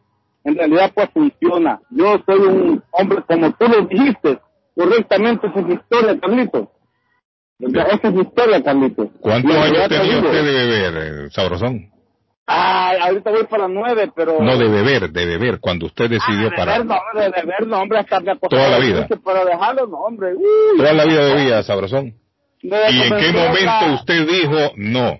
en 0.45 0.55
realidad, 0.55 0.91
pues, 0.95 1.09
funciona. 1.13 1.79
Yo 1.89 2.17
soy 2.25 2.39
un 2.39 2.83
hombre, 2.91 3.21
como 3.27 3.51
tú 3.51 3.67
lo 3.67 3.81
dijiste, 3.87 4.39
correctamente, 4.75 5.47
esa 5.47 5.59
es 5.59 5.65
mi 5.65 5.73
historia, 5.73 6.19
Carlitos. 6.19 6.67
¿Verdad? 7.57 7.87
Esa 7.93 8.07
es 8.09 8.13
mi 8.13 8.21
historia, 8.21 8.61
Carlitos. 8.63 9.07
¿Cuántos 9.19 9.55
años 9.55 9.87
tenía 9.87 10.17
usted 10.17 10.43
de 10.45 10.53
beber, 10.65 11.25
eh, 11.25 11.29
Sabrosón? 11.31 11.89
Ay, 12.47 12.97
ahorita 13.01 13.31
voy 13.31 13.43
para 13.45 13.67
nueve, 13.67 14.11
pero... 14.15 14.39
No, 14.39 14.55
de 14.57 14.67
beber, 14.67 15.09
de 15.09 15.25
beber, 15.25 15.59
cuando 15.59 15.87
usted 15.87 16.09
decidió 16.09 16.49
de 16.49 16.55
parar. 16.55 16.85
no, 16.85 16.95
de 17.15 17.29
ver, 17.29 17.65
no, 17.65 17.79
hombre, 17.81 17.99
hasta 17.99 18.19
me 18.19 18.35
Toda 18.35 18.69
la 18.69 18.77
vida. 18.79 19.01
mucho, 19.01 19.19
Pero 19.23 19.45
dejarlo, 19.45 19.87
no, 19.87 19.97
hombre. 19.97 20.35
uy. 20.35 20.77
Toda 20.77 20.93
la 20.93 21.05
vida 21.05 21.33
bebía, 21.33 21.63
Sabrosón. 21.63 22.13
¿Y 22.61 22.67
en 23.01 23.17
qué 23.17 23.31
momento 23.31 23.93
usted 23.95 24.27
dijo, 24.27 24.73
no, 24.75 25.19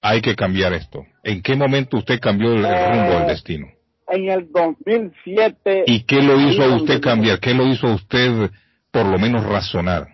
hay 0.00 0.22
que 0.22 0.34
cambiar 0.34 0.72
esto? 0.72 1.04
¿En 1.24 1.42
qué 1.42 1.56
momento 1.56 1.98
usted 1.98 2.18
cambió 2.20 2.52
el, 2.52 2.64
el 2.64 2.92
rumbo 2.92 3.18
del 3.18 3.26
destino? 3.26 3.66
En 4.08 4.28
el 4.30 4.50
2007... 4.50 5.84
¿Y 5.86 6.04
qué 6.04 6.22
lo 6.22 6.40
hizo 6.40 6.62
a 6.62 6.74
usted 6.76 7.00
cambiar? 7.02 7.38
¿Qué 7.40 7.52
lo 7.54 7.66
hizo 7.66 7.86
a 7.88 7.94
usted 7.94 8.50
por 8.90 9.04
lo 9.06 9.18
menos 9.18 9.44
razonar? 9.44 10.11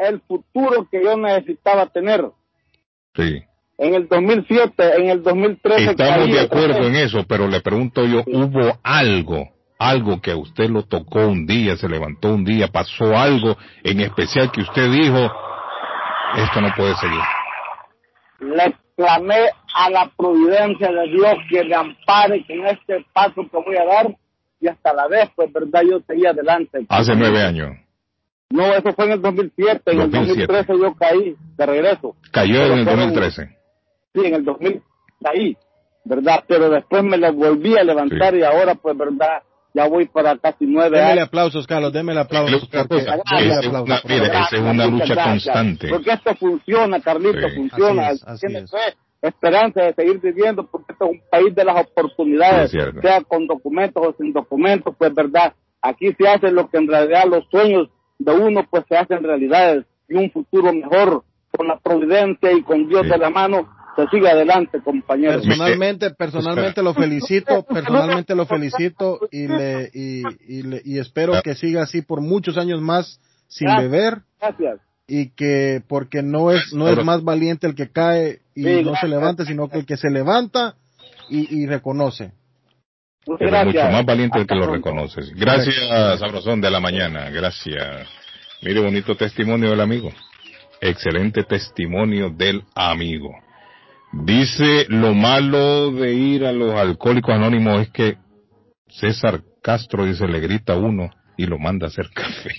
El 0.00 0.20
futuro 0.20 0.88
que 0.90 1.02
yo 1.02 1.16
necesitaba 1.16 1.86
tener. 1.86 2.24
Sí. 3.14 3.42
En 3.78 3.94
el 3.94 4.08
2007, 4.08 4.72
en 4.98 5.10
el 5.10 5.22
2013... 5.22 5.90
Estamos 5.90 6.24
caí 6.24 6.32
de 6.32 6.40
acuerdo 6.40 6.86
en 6.86 6.96
eso, 6.96 7.24
pero 7.26 7.48
le 7.48 7.60
pregunto 7.60 8.04
yo, 8.04 8.22
¿hubo 8.26 8.78
algo, 8.82 9.48
algo 9.78 10.20
que 10.20 10.32
a 10.32 10.36
usted 10.36 10.68
lo 10.68 10.82
tocó 10.82 11.26
un 11.26 11.46
día, 11.46 11.76
se 11.76 11.88
levantó 11.88 12.34
un 12.34 12.44
día, 12.44 12.68
pasó 12.68 13.16
algo 13.16 13.56
en 13.82 14.00
especial 14.00 14.50
que 14.50 14.60
usted 14.60 14.90
dijo, 14.90 15.32
esto 16.36 16.60
no 16.60 16.68
puede 16.76 16.94
seguir? 16.96 17.20
le 18.40 18.74
clamé 18.96 19.50
a 19.74 19.90
la 19.90 20.10
providencia 20.16 20.90
de 20.90 21.08
Dios 21.08 21.34
que 21.48 21.64
me 21.64 21.74
ampare 21.74 22.44
con 22.46 22.66
este 22.66 23.04
paso 23.12 23.34
que 23.34 23.56
voy 23.56 23.76
a 23.76 23.84
dar 23.84 24.16
y 24.60 24.68
hasta 24.68 24.92
la 24.92 25.08
vez, 25.08 25.30
pues, 25.34 25.50
verdad, 25.52 25.82
yo 25.88 26.00
seguía 26.06 26.30
adelante. 26.30 26.84
Hace 26.88 27.14
nueve 27.14 27.42
años. 27.42 27.76
No, 28.50 28.74
eso 28.74 28.92
fue 28.94 29.04
en 29.06 29.12
el 29.12 29.22
2007, 29.22 29.82
en 29.92 30.00
el 30.00 30.10
2007. 30.10 30.52
2013 30.52 30.82
yo 30.82 30.94
caí 30.96 31.36
de 31.56 31.66
regreso. 31.66 32.16
Cayó 32.32 32.66
en 32.66 32.72
el 32.78 32.84
fueron- 32.84 33.00
2013. 33.14 33.56
Sí, 34.14 34.20
en 34.26 34.34
el 34.34 34.44
2000 34.44 34.82
caí, 35.22 35.56
¿verdad? 36.04 36.44
Pero 36.48 36.68
después 36.70 37.04
me 37.04 37.16
la 37.16 37.30
volví 37.30 37.76
a 37.78 37.84
levantar 37.84 38.34
y 38.34 38.42
ahora, 38.42 38.74
pues, 38.74 38.96
verdad, 38.98 39.42
ya 39.72 39.86
voy 39.86 40.06
para 40.06 40.36
casi 40.38 40.66
nueve 40.66 40.98
Démele 40.98 41.12
años. 41.20 41.28
aplausos, 41.28 41.66
Carlos, 41.68 41.92
démele 41.92 42.20
aplausos. 42.20 42.68
Porque- 42.68 43.04
démele 43.04 43.60
es 43.60 43.68
una- 43.68 44.84
es 44.84 44.90
lucha 44.90 45.14
Gracias, 45.14 45.24
constante. 45.26 45.88
Porque 45.88 46.10
esto 46.10 46.34
funciona, 46.34 47.00
Carlito, 47.00 47.48
Sí. 47.48 47.54
funciona. 47.56 48.08
Así 48.08 48.16
es, 48.16 48.24
así 48.26 48.46
Tiene 48.48 48.64
es. 48.64 48.70
fe, 48.72 48.96
esperanza 49.22 49.82
de 49.82 49.94
seguir 49.94 50.18
viviendo, 50.20 50.66
porque 50.66 50.92
esto 50.92 51.04
es 51.04 51.10
un 51.12 51.20
país 51.30 51.54
de 51.54 51.64
las 51.64 51.86
oportunidades, 51.86 52.72
Sí, 52.72 52.78
sea 53.00 53.20
con 53.22 53.46
documentos 53.46 54.04
o 54.04 54.12
sin 54.18 54.32
documentos, 54.32 54.92
pues 54.98 55.14
verdad. 55.14 55.54
Aquí 55.82 56.12
se 56.18 56.26
hace 56.28 56.50
lo 56.50 56.68
que 56.68 56.78
en 56.78 56.88
realidad 56.88 57.26
los 57.30 57.44
sueños 57.48 57.88
de 58.20 58.32
uno, 58.32 58.66
pues 58.70 58.84
se 58.88 58.96
hacen 58.96 59.22
realidades 59.24 59.84
y 60.08 60.14
un 60.14 60.30
futuro 60.30 60.72
mejor 60.72 61.24
con 61.56 61.66
la 61.66 61.78
providencia 61.78 62.52
y 62.52 62.62
con 62.62 62.88
Dios 62.88 63.08
de 63.08 63.18
la 63.18 63.30
mano 63.30 63.68
se 63.96 64.06
sigue 64.08 64.28
adelante, 64.30 64.80
compañeros. 64.82 65.44
Personalmente, 65.44 66.10
personalmente 66.10 66.82
lo 66.82 66.94
felicito, 66.94 67.64
personalmente 67.68 68.34
lo 68.36 68.46
felicito 68.46 69.18
y 69.32 69.48
le 69.48 69.90
y, 69.92 70.22
y, 70.46 70.62
le- 70.62 70.82
y 70.84 70.98
espero 70.98 71.32
que 71.42 71.54
siga 71.56 71.82
así 71.82 72.02
por 72.02 72.20
muchos 72.20 72.56
años 72.56 72.80
más 72.80 73.20
sin 73.48 73.66
Gracias. 73.66 73.90
beber 73.90 74.18
Gracias. 74.40 74.80
y 75.08 75.30
que 75.30 75.82
porque 75.88 76.22
no 76.22 76.52
es 76.52 76.72
no 76.72 76.88
es 76.88 77.04
más 77.04 77.24
valiente 77.24 77.66
el 77.66 77.74
que 77.74 77.90
cae 77.90 78.38
y 78.54 78.62
Sí, 78.64 78.82
no 78.84 78.94
se 78.94 79.08
levanta, 79.08 79.44
sino 79.44 79.68
que 79.68 79.78
el 79.78 79.86
que 79.86 79.96
se 79.96 80.08
levanta 80.10 80.76
y, 81.28 81.62
y 81.62 81.66
reconoce. 81.66 82.32
Muchas 83.26 83.50
Pero 83.50 83.64
mucho 83.64 83.92
más 83.92 84.04
valiente 84.04 84.38
el 84.38 84.46
que 84.46 84.54
Hasta 84.54 84.66
lo 84.66 84.72
reconoces. 84.72 85.32
Gracias, 85.34 85.76
Sabrosón 86.18 86.60
de 86.60 86.70
la 86.70 86.80
mañana. 86.80 87.30
Gracias. 87.30 88.08
Mire, 88.62 88.80
bonito 88.80 89.14
testimonio 89.14 89.70
del 89.70 89.80
amigo. 89.80 90.10
Excelente 90.80 91.44
testimonio 91.44 92.30
del 92.30 92.64
amigo. 92.74 93.30
Dice, 94.12 94.86
lo 94.88 95.14
malo 95.14 95.92
de 95.92 96.12
ir 96.14 96.44
a 96.44 96.52
los 96.52 96.74
alcohólicos 96.74 97.34
anónimos 97.34 97.82
es 97.82 97.90
que 97.90 98.16
César 98.88 99.42
Castro 99.62 100.04
dice, 100.04 100.26
le 100.26 100.40
grita 100.40 100.72
a 100.72 100.76
uno 100.76 101.10
y 101.36 101.46
lo 101.46 101.58
manda 101.58 101.86
a 101.86 101.88
hacer 101.88 102.10
café. 102.14 102.50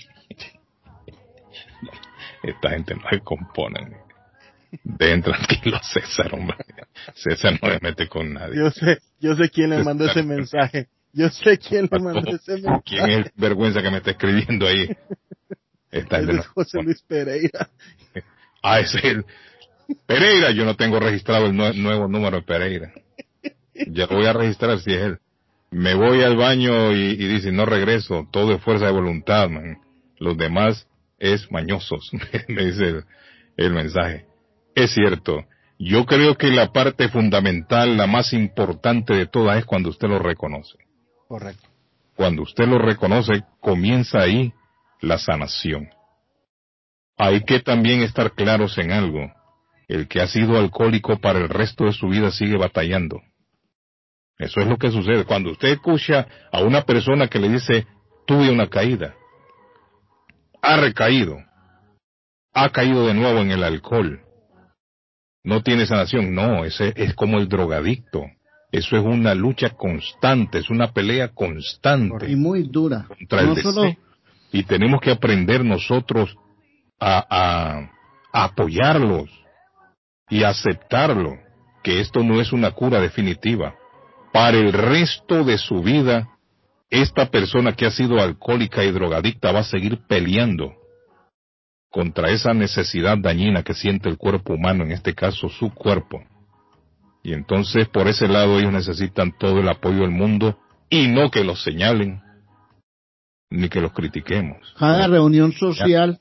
Esta 2.44 2.70
gente 2.72 2.96
no 2.96 3.02
se 3.10 3.20
compone. 3.20 4.11
Dejen 4.84 5.22
tranquilo 5.22 5.80
César, 5.84 6.34
hombre. 6.34 6.58
César 7.16 7.60
no 7.62 7.70
le 7.70 7.80
mete 7.82 8.08
con 8.08 8.34
nadie. 8.34 8.56
Yo 8.58 8.72
sé, 8.72 9.00
yo 9.20 9.36
sé 9.36 9.50
quién 9.50 9.70
le 9.72 9.84
mandó 9.84 10.06
ese 10.10 10.24
mensaje. 10.24 10.88
Yo 11.14 11.30
sé 11.30 11.58
quién 11.58 11.90
le 11.92 12.00
mandó 12.00 12.32
ese 12.36 12.54
mensaje. 12.54 12.82
¿Quién 12.86 13.10
es 13.10 13.18
el 13.26 13.32
vergüenza 13.36 13.82
que 13.82 13.92
me 13.92 13.98
está 13.98 14.12
escribiendo 14.12 14.66
ahí? 14.68 14.90
Esta 15.92 16.18
gente 16.18 16.32
Ese 16.32 16.34
no- 16.34 16.42
es 16.42 16.48
José 16.48 16.82
Luis 16.84 17.02
Pereira. 17.02 17.70
Ah, 18.64 18.80
es 18.80 18.96
el 19.04 19.26
Pereira. 20.06 20.52
Yo 20.52 20.64
no 20.64 20.76
tengo 20.78 21.00
registrado 21.00 21.48
el 21.48 21.54
nue- 21.54 21.76
nuevo 21.76 22.08
número 22.08 22.38
de 22.38 22.44
Pereira. 22.44 22.94
Ya 23.88 24.06
lo 24.08 24.18
voy 24.18 24.26
a 24.26 24.34
registrar 24.34 24.80
si 24.80 24.94
es 24.94 25.02
él. 25.02 25.18
Me 25.72 25.96
voy 25.96 26.22
al 26.24 26.36
baño 26.38 26.92
y, 26.94 27.12
y 27.12 27.28
dice, 27.28 27.52
no 27.52 27.66
regreso. 27.66 28.28
Todo 28.32 28.54
es 28.56 28.62
fuerza 28.62 28.86
de 28.86 28.92
voluntad, 28.92 29.50
man. 29.50 29.78
Los 30.18 30.38
demás 30.38 30.88
es 31.18 31.52
mañosos. 31.52 32.10
me 32.48 32.66
dice 32.66 32.88
el, 32.90 33.04
el 33.58 33.74
mensaje. 33.74 34.26
Es 34.76 34.92
cierto. 34.94 35.46
Yo 35.78 36.06
creo 36.06 36.36
que 36.36 36.52
la 36.52 36.72
parte 36.72 37.10
fundamental, 37.10 37.98
la 37.98 38.08
más 38.08 38.34
importante 38.34 39.16
de 39.16 39.26
todas 39.26 39.58
es 39.58 39.66
cuando 39.66 39.90
usted 39.90 40.08
lo 40.08 40.20
reconoce. 40.20 40.78
Correcto. 41.28 41.68
Cuando 42.16 42.44
usted 42.44 42.68
lo 42.68 42.78
reconoce, 42.78 43.44
comienza 43.60 44.20
ahí 44.20 44.54
la 45.00 45.18
sanación. 45.18 45.90
Hay 47.18 47.44
que 47.44 47.60
también 47.60 48.02
estar 48.02 48.34
claros 48.34 48.78
en 48.78 48.92
algo. 48.92 49.32
El 49.88 50.08
que 50.08 50.22
ha 50.22 50.28
sido 50.28 50.58
alcohólico 50.58 51.20
para 51.20 51.40
el 51.40 51.50
resto 51.50 51.86
de 51.86 51.94
su 51.94 52.08
vida 52.08 52.32
sigue 52.32 52.58
batallando. 52.58 53.22
Eso 54.38 54.60
es 54.60 54.68
lo 54.68 54.78
que 54.78 54.92
sucede. 54.92 55.26
Cuando 55.26 55.52
usted 55.52 55.70
escucha 55.70 56.28
a 56.52 56.62
una 56.62 56.84
persona 56.84 57.28
que 57.28 57.40
le 57.40 57.50
dice, 57.50 57.88
tuve 58.26 58.50
una 58.50 58.68
caída, 58.68 59.16
ha 60.62 60.78
recaído, 60.78 61.38
ha 62.54 62.70
caído 62.70 63.08
de 63.08 63.14
nuevo 63.14 63.40
en 63.40 63.52
el 63.52 63.64
alcohol, 63.64 64.22
no 65.44 65.62
tiene 65.64 65.86
sanación, 65.86 66.34
no, 66.36 66.66
ese 66.66 66.94
es 66.96 67.14
como 67.16 67.38
el 67.40 67.48
drogadicto. 67.48 68.24
Eso 68.72 68.96
es 68.96 69.04
una 69.04 69.34
lucha 69.36 69.72
constante, 69.72 70.60
es 70.60 70.70
una 70.70 70.92
pelea 70.94 71.30
constante 71.30 72.30
Y 72.32 72.36
muy 72.36 72.64
dura. 72.64 73.06
contra 73.08 73.42
el 73.42 73.48
No 73.48 73.56
deseo. 73.56 73.72
solo 73.74 73.96
Y 74.54 74.64
tenemos 74.64 75.02
que 75.02 75.12
aprender 75.12 75.64
nosotros 75.66 76.36
a, 77.00 77.26
a- 77.30 77.92
a 78.34 78.44
apoyarlos 78.46 79.30
y 80.30 80.44
aceptarlo, 80.44 81.38
que 81.84 82.00
esto 82.00 82.24
no 82.24 82.40
es 82.40 82.54
una 82.54 82.72
cura 82.72 83.02
definitiva. 83.02 83.76
Para 84.32 84.58
el 84.58 84.72
resto 84.72 85.44
de 85.44 85.58
su 85.58 85.82
vida, 85.82 86.30
esta 86.90 87.26
persona 87.30 87.74
que 87.74 87.86
ha 87.86 87.92
sido 87.92 88.20
alcohólica 88.22 88.84
y 88.86 88.92
drogadicta 88.92 89.52
va 89.52 89.60
a 89.60 89.64
seguir 89.66 90.00
peleando 90.08 90.74
contra 91.92 92.32
esa 92.32 92.54
necesidad 92.54 93.18
dañina 93.18 93.64
que 93.64 93.74
siente 93.74 94.10
el 94.10 94.18
cuerpo 94.18 94.54
humano, 94.54 94.84
en 94.84 94.94
este 94.94 95.14
caso 95.14 95.50
su 95.50 95.72
cuerpo. 95.74 96.24
Y 97.22 97.34
entonces 97.34 97.88
por 97.90 98.08
ese 98.08 98.28
lado 98.28 98.58
ellos 98.58 98.72
necesitan 98.72 99.38
todo 99.38 99.60
el 99.60 99.70
apoyo 99.70 100.00
del 100.00 100.12
mundo 100.12 100.58
y 100.90 101.08
no 101.08 101.30
que 101.30 101.44
los 101.44 101.62
señalen 101.62 102.22
ni 103.50 103.68
que 103.68 103.82
los 103.82 103.92
critiquemos. 103.92 104.58
cada 104.80 105.08
reunión 105.08 105.52
social, 105.52 106.20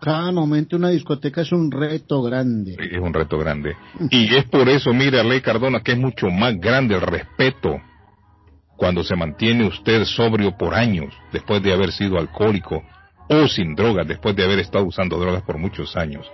cada 0.00 0.32
momento 0.32 0.76
en 0.76 0.82
una 0.82 0.90
discoteca 0.90 1.42
es 1.42 1.52
un 1.52 1.70
reto 1.70 2.22
grande. 2.22 2.76
Es 2.78 2.98
un 2.98 3.12
reto 3.12 3.38
grande. 3.38 3.76
Y 4.10 4.34
es 4.34 4.46
por 4.46 4.68
eso, 4.68 4.92
mire, 4.94 5.22
Ley 5.22 5.42
Cardona, 5.42 5.80
que 5.80 5.92
es 5.92 5.98
mucho 5.98 6.28
más 6.30 6.58
grande 6.58 6.94
el 6.94 7.02
respeto 7.02 7.80
cuando 8.76 9.04
se 9.04 9.14
mantiene 9.14 9.66
usted 9.66 10.04
sobrio 10.06 10.56
por 10.56 10.74
años, 10.74 11.14
después 11.32 11.62
de 11.62 11.72
haber 11.72 11.92
sido 11.92 12.18
alcohólico 12.18 12.82
o 13.36 13.48
sin 13.48 13.74
drogas, 13.74 14.06
después 14.06 14.34
de 14.36 14.44
haber 14.44 14.58
estado 14.58 14.84
usando 14.84 15.18
drogas 15.18 15.42
por 15.42 15.58
muchos 15.58 15.96
años. 15.96 16.30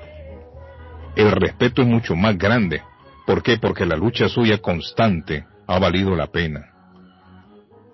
El 1.16 1.30
respeto 1.32 1.82
es 1.82 1.88
mucho 1.88 2.14
más 2.14 2.36
grande. 2.38 2.82
¿Por 3.26 3.42
qué? 3.42 3.58
Porque 3.58 3.84
la 3.86 3.96
lucha 3.96 4.28
suya 4.28 4.58
constante 4.58 5.44
ha 5.66 5.78
valido 5.78 6.14
la 6.14 6.28
pena. 6.28 6.72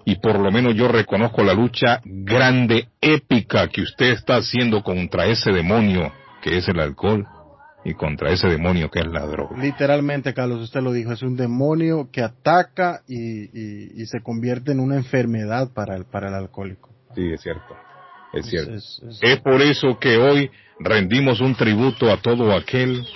Y 0.04 0.16
por 0.16 0.38
lo 0.38 0.52
menos 0.52 0.74
yo 0.74 0.86
reconozco 0.88 1.42
la 1.42 1.54
lucha 1.54 2.00
grande, 2.04 2.88
épica 3.00 3.68
que 3.68 3.80
usted 3.82 4.12
está 4.12 4.36
haciendo 4.36 4.82
contra 4.82 5.26
ese 5.26 5.50
demonio 5.50 6.12
que 6.42 6.58
es 6.58 6.68
el 6.68 6.78
alcohol 6.78 7.26
y 7.86 7.94
contra 7.94 8.30
ese 8.30 8.48
demonio 8.48 8.90
que 8.90 9.00
es 9.00 9.06
la 9.06 9.26
droga. 9.26 9.56
Literalmente, 9.58 10.34
Carlos, 10.34 10.60
usted 10.60 10.82
lo 10.82 10.92
dijo, 10.92 11.12
es 11.12 11.22
un 11.22 11.36
demonio 11.36 12.10
que 12.12 12.22
ataca 12.22 13.00
y, 13.08 13.44
y- 13.44 14.02
y 14.02 14.06
se 14.06 14.20
convierte 14.22 14.72
en 14.72 14.80
una 14.80 14.96
enfermedad 14.96 15.70
para 15.72 15.96
el, 15.96 16.04
para 16.04 16.28
el 16.28 16.34
alcohólico. 16.34 16.90
Sí, 17.14 17.32
es 17.32 17.40
cierto. 17.40 17.74
Es 18.34 18.46
cierto. 18.46 18.74
Es, 18.74 19.40
por 19.40 19.62
eso 19.62 19.98
que 19.98 20.16
hoy 20.16 20.50
rendimos 20.80 21.40
un 21.40 21.54
tributo 21.54 22.10
a 22.10 22.16
todo 22.16 22.52
aquel, 22.52 23.06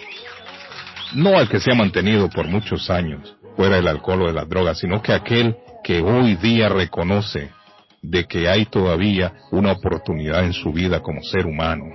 no 1.15 1.36
al 1.36 1.49
que 1.49 1.61
se 1.61 1.73
ha 1.73 1.74
mantenido 1.74 2.28
por 2.28 2.47
muchos 2.47 2.89
años 2.90 3.36
fuera 3.57 3.77
del 3.77 3.89
alcohol 3.89 4.23
o 4.23 4.27
de 4.27 4.35
las 4.35 4.49
drogas, 4.49 4.78
sino 4.78 5.03
que 5.03 5.12
aquel 5.12 5.57
que 5.82 6.01
hoy 6.01 6.36
día 6.36 6.69
reconoce 6.69 7.51
de 8.01 8.27
que 8.27 8.49
hay 8.49 8.66
todavía 8.66 9.32
una 9.51 9.73
oportunidad 9.73 10.45
en 10.45 10.53
su 10.53 10.73
vida 10.73 11.01
como 11.01 11.20
ser 11.23 11.47
humano, 11.47 11.86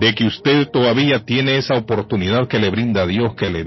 de 0.00 0.14
que 0.14 0.24
usted 0.24 0.68
todavía 0.70 1.24
tiene 1.26 1.58
esa 1.58 1.74
oportunidad 1.74 2.48
que 2.48 2.58
le 2.58 2.70
brinda 2.70 3.06
Dios, 3.06 3.34
que 3.34 3.50
le, 3.50 3.62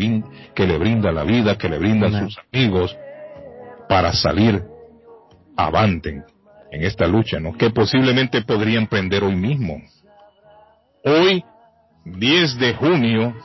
que 0.56 0.66
le 0.66 0.78
brinda 0.80 1.12
la 1.12 1.24
vida, 1.24 1.58
que 1.58 1.70
le 1.70 1.78
brindan 1.78 2.26
sus 2.26 2.40
amigos, 2.52 2.98
para 3.88 4.14
salir 4.14 4.64
avante 5.56 6.24
en 6.72 6.84
esta 6.84 7.08
lucha, 7.08 7.40
¿no? 7.40 7.58
Que 7.58 7.70
posiblemente 7.70 8.42
podría 8.42 8.80
emprender 8.80 9.24
hoy 9.24 9.36
mismo. 9.36 9.82
Hoy, 11.04 11.44
10 12.06 12.60
de 12.60 12.74
junio, 12.74 13.36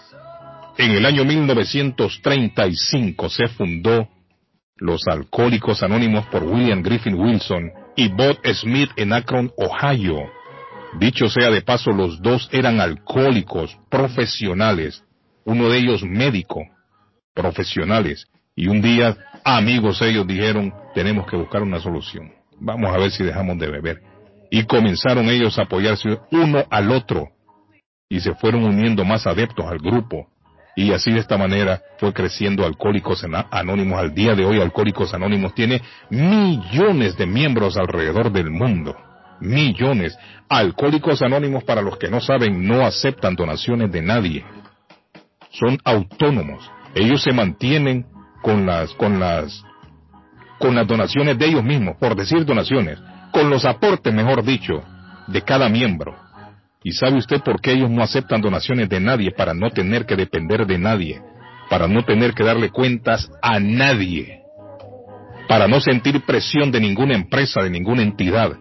en 0.78 0.92
el 0.92 1.04
año 1.04 1.24
1935 1.24 3.28
se 3.28 3.48
fundó 3.48 4.08
los 4.76 5.06
Alcohólicos 5.06 5.82
Anónimos 5.82 6.24
por 6.26 6.42
William 6.42 6.82
Griffin 6.82 7.14
Wilson 7.14 7.70
y 7.96 8.08
Bob 8.08 8.38
Smith 8.54 8.90
en 8.96 9.12
Akron, 9.12 9.52
Ohio. 9.58 10.16
Dicho 10.98 11.28
sea 11.28 11.50
de 11.50 11.62
paso, 11.62 11.92
los 11.92 12.20
dos 12.22 12.48
eran 12.50 12.80
alcohólicos 12.80 13.78
profesionales, 13.90 15.04
uno 15.44 15.68
de 15.68 15.78
ellos 15.78 16.02
médico, 16.02 16.64
profesionales, 17.34 18.26
y 18.56 18.68
un 18.68 18.80
día 18.80 19.16
amigos 19.44 20.00
ellos 20.02 20.26
dijeron, 20.26 20.72
tenemos 20.94 21.26
que 21.26 21.36
buscar 21.36 21.62
una 21.62 21.78
solución, 21.78 22.32
vamos 22.60 22.94
a 22.94 22.98
ver 22.98 23.10
si 23.10 23.24
dejamos 23.24 23.58
de 23.58 23.70
beber. 23.70 24.00
Y 24.50 24.64
comenzaron 24.64 25.28
ellos 25.28 25.58
a 25.58 25.62
apoyarse 25.62 26.18
uno 26.30 26.64
al 26.70 26.90
otro, 26.90 27.28
y 28.08 28.20
se 28.20 28.34
fueron 28.34 28.64
uniendo 28.64 29.04
más 29.04 29.26
adeptos 29.26 29.64
al 29.66 29.78
grupo, 29.78 30.26
y 30.76 30.92
así 30.92 31.10
de 31.10 31.18
esta 31.20 31.36
manera 31.36 31.82
fue 31.98 32.12
creciendo 32.12 32.64
Alcohólicos 32.64 33.24
Anónimos. 33.50 33.98
Al 33.98 34.14
día 34.14 34.34
de 34.34 34.44
hoy 34.44 34.60
Alcohólicos 34.60 35.12
Anónimos 35.12 35.54
tiene 35.54 35.82
millones 36.10 37.16
de 37.16 37.26
miembros 37.26 37.76
alrededor 37.76 38.32
del 38.32 38.50
mundo. 38.50 38.96
Millones. 39.40 40.16
Alcohólicos 40.48 41.22
Anónimos, 41.22 41.64
para 41.64 41.82
los 41.82 41.98
que 41.98 42.08
no 42.08 42.20
saben, 42.20 42.66
no 42.66 42.86
aceptan 42.86 43.34
donaciones 43.34 43.90
de 43.90 44.02
nadie. 44.02 44.44
Son 45.50 45.78
autónomos. 45.84 46.70
Ellos 46.94 47.22
se 47.22 47.32
mantienen 47.32 48.06
con 48.42 48.64
las, 48.64 48.92
con 48.94 49.18
las, 49.18 49.64
con 50.60 50.74
las 50.74 50.86
donaciones 50.86 51.38
de 51.38 51.46
ellos 51.46 51.64
mismos, 51.64 51.96
por 51.98 52.14
decir 52.14 52.44
donaciones, 52.44 52.98
con 53.32 53.48
los 53.48 53.64
aportes, 53.64 54.12
mejor 54.12 54.44
dicho, 54.44 54.82
de 55.26 55.40
cada 55.40 55.70
miembro. 55.70 56.14
¿Y 56.84 56.92
sabe 56.92 57.16
usted 57.16 57.40
por 57.40 57.62
qué 57.62 57.72
ellos 57.72 57.90
no 57.90 58.02
aceptan 58.02 58.42
donaciones 58.42 58.88
de 58.90 59.00
nadie 59.00 59.30
para 59.32 59.54
no 59.54 59.70
tener 59.70 60.04
que 60.04 60.16
depender 60.16 60.66
de 60.66 60.78
nadie? 60.78 61.22
Para 61.70 61.88
no 61.88 62.04
tener 62.04 62.34
que 62.34 62.44
darle 62.44 62.68
cuentas 62.68 63.30
a 63.40 63.58
nadie. 63.58 64.42
Para 65.48 65.66
no 65.66 65.80
sentir 65.80 66.20
presión 66.26 66.70
de 66.70 66.80
ninguna 66.80 67.14
empresa, 67.14 67.62
de 67.62 67.70
ninguna 67.70 68.02
entidad. 68.02 68.52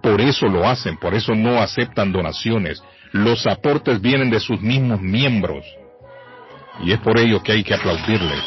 Por 0.00 0.20
eso 0.20 0.46
lo 0.46 0.68
hacen, 0.68 0.96
por 0.96 1.12
eso 1.12 1.34
no 1.34 1.60
aceptan 1.60 2.12
donaciones. 2.12 2.82
Los 3.10 3.48
aportes 3.48 4.00
vienen 4.00 4.30
de 4.30 4.38
sus 4.38 4.60
mismos 4.60 5.00
miembros. 5.00 5.64
Y 6.84 6.92
es 6.92 7.00
por 7.00 7.18
ello 7.18 7.42
que 7.42 7.52
hay 7.52 7.64
que 7.64 7.74
aplaudirles. 7.74 8.40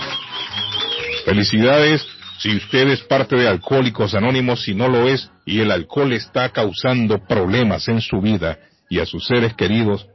Felicidades 1.26 2.15
si 2.40 2.56
usted 2.56 2.90
es 2.90 3.02
parte 3.04 3.36
de 3.36 3.48
Alcohólicos 3.48 4.14
Anónimos, 4.14 4.64
si 4.64 4.74
no 4.74 4.88
lo 4.88 5.08
es, 5.08 5.32
y 5.46 5.62
el 5.62 5.72
alcohol 5.72 6.14
está 6.14 6.50
causando 6.50 7.20
problemas 7.26 7.88
en 7.88 8.02
su 8.02 8.20
vida, 8.20 8.60
y 8.90 9.00
a 9.00 9.06
sus 9.06 9.26
seres 9.26 9.54
queridos, 9.54 10.08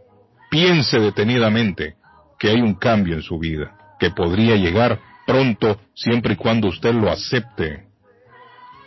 piense 0.50 0.98
detenidamente 0.98 1.96
que 2.38 2.50
hay 2.50 2.60
un 2.60 2.74
cambio 2.74 3.14
en 3.14 3.22
su 3.22 3.38
vida, 3.38 3.76
que 3.98 4.10
podría 4.10 4.56
llegar 4.56 5.00
pronto 5.26 5.80
siempre 5.94 6.34
y 6.34 6.36
cuando 6.36 6.68
usted 6.68 6.94
lo 6.94 7.10
acepte. 7.10 7.86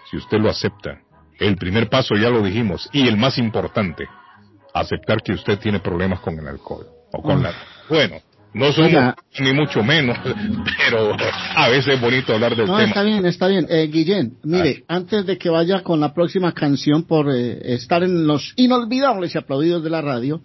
Si 0.10 0.18
usted 0.18 0.40
lo 0.40 0.50
acepta, 0.50 1.00
el 1.40 1.58
primer 1.58 1.90
paso 1.90 2.16
ya 2.16 2.30
lo 2.30 2.42
dijimos, 2.42 2.90
y 2.92 3.08
el 3.08 3.18
más 3.18 3.38
importante, 3.38 4.08
aceptar 4.74 5.22
que 5.22 5.34
usted 5.34 5.60
tiene 5.60 5.80
problemas 5.80 6.20
con 6.20 6.38
el 6.38 6.48
alcohol 6.48 6.86
o 7.12 7.22
con 7.22 7.44
la... 7.44 7.54
Bueno, 7.90 8.18
no 8.54 8.72
somos 8.72 9.16
ni 9.40 9.54
mucho 9.54 9.84
menos, 9.84 10.18
pero 10.90 11.16
a 11.56 11.70
veces 11.70 11.96
es 11.96 12.02
bonito 12.02 12.34
hablar 12.34 12.56
del 12.56 12.68
no, 12.68 12.78
tema. 12.78 12.90
Está 12.90 13.04
bien, 13.04 13.26
está 13.26 13.48
bien. 13.48 13.68
Eh, 13.70 13.90
Guillén, 13.92 14.38
mire, 14.44 14.84
antes 14.88 15.26
de 15.26 15.38
que 15.38 15.50
vaya 15.50 15.82
con 15.82 16.00
la 16.00 16.14
próxima 16.14 16.54
canción 16.54 17.04
por 17.04 17.30
eh, 17.34 17.74
estar 17.74 18.04
en 18.04 18.28
los 18.28 18.54
inolvidables 18.56 19.34
y 19.34 19.38
aplaudidos 19.38 19.84
de 19.84 19.90
la 19.90 20.02
radio, 20.02 20.42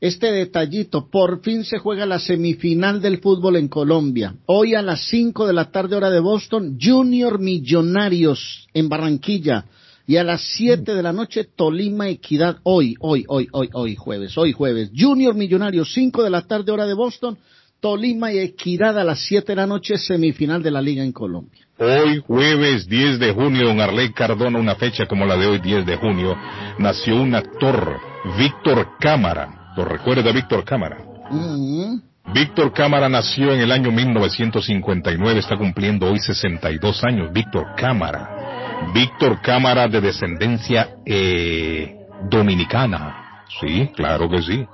este 0.00 0.30
detallito, 0.30 1.08
por 1.08 1.40
fin 1.42 1.64
se 1.64 1.78
juega 1.78 2.04
la 2.04 2.18
semifinal 2.18 3.00
del 3.00 3.18
fútbol 3.18 3.56
en 3.56 3.68
Colombia. 3.68 4.34
Hoy 4.46 4.74
a 4.74 4.82
las 4.82 5.08
5 5.08 5.46
de 5.46 5.52
la 5.54 5.70
tarde 5.70 5.96
hora 5.96 6.10
de 6.10 6.20
Boston, 6.20 6.78
Junior 6.80 7.38
Millonarios 7.38 8.68
en 8.74 8.88
Barranquilla 8.88 9.64
y 10.06 10.16
a 10.16 10.24
las 10.24 10.42
7 10.56 10.94
de 10.94 11.02
la 11.02 11.12
noche, 11.12 11.44
Tolima 11.44 12.08
Equidad, 12.08 12.58
hoy, 12.62 12.94
hoy, 13.00 13.24
hoy, 13.28 13.48
hoy, 13.50 13.68
hoy, 13.72 13.96
jueves, 13.96 14.38
hoy 14.38 14.52
jueves. 14.52 14.90
Junior 14.96 15.34
Millonarios, 15.34 15.92
5 15.92 16.22
de 16.22 16.30
la 16.30 16.42
tarde, 16.42 16.70
hora 16.70 16.86
de 16.86 16.94
Boston. 16.94 17.36
Tolima 17.80 18.32
y 18.32 18.38
Equidad 18.38 18.98
a 18.98 19.04
las 19.04 19.20
7 19.26 19.52
de 19.52 19.56
la 19.56 19.66
noche, 19.66 19.98
semifinal 19.98 20.62
de 20.62 20.70
la 20.70 20.80
Liga 20.80 21.02
en 21.02 21.12
Colombia. 21.12 21.66
Hoy, 21.78 22.22
jueves 22.26 22.88
10 22.88 23.18
de 23.18 23.32
junio, 23.32 23.68
en 23.68 23.80
Arley 23.80 24.12
Cardona, 24.12 24.58
una 24.58 24.76
fecha 24.76 25.06
como 25.06 25.26
la 25.26 25.36
de 25.36 25.46
hoy, 25.46 25.58
10 25.58 25.84
de 25.84 25.96
junio, 25.96 26.36
nació 26.78 27.20
un 27.20 27.34
actor, 27.34 27.98
Víctor 28.38 28.96
Cámara. 29.00 29.72
¿Lo 29.76 29.84
recuerda 29.84 30.32
Víctor 30.32 30.64
Cámara? 30.64 30.98
Mm-hmm. 31.30 32.02
Víctor 32.32 32.72
Cámara 32.72 33.08
nació 33.08 33.52
en 33.52 33.60
el 33.60 33.70
año 33.70 33.92
1959, 33.92 35.40
está 35.40 35.56
cumpliendo 35.56 36.10
hoy 36.10 36.18
62 36.18 37.04
años. 37.04 37.32
Víctor 37.32 37.74
Cámara. 37.76 38.65
Víctor 38.92 39.40
Cámara 39.40 39.88
de 39.88 40.00
descendencia 40.00 40.96
eh, 41.04 41.96
dominicana. 42.28 43.44
Sí, 43.60 43.90
claro 43.94 44.28
que 44.28 44.42
sí. 44.42 44.66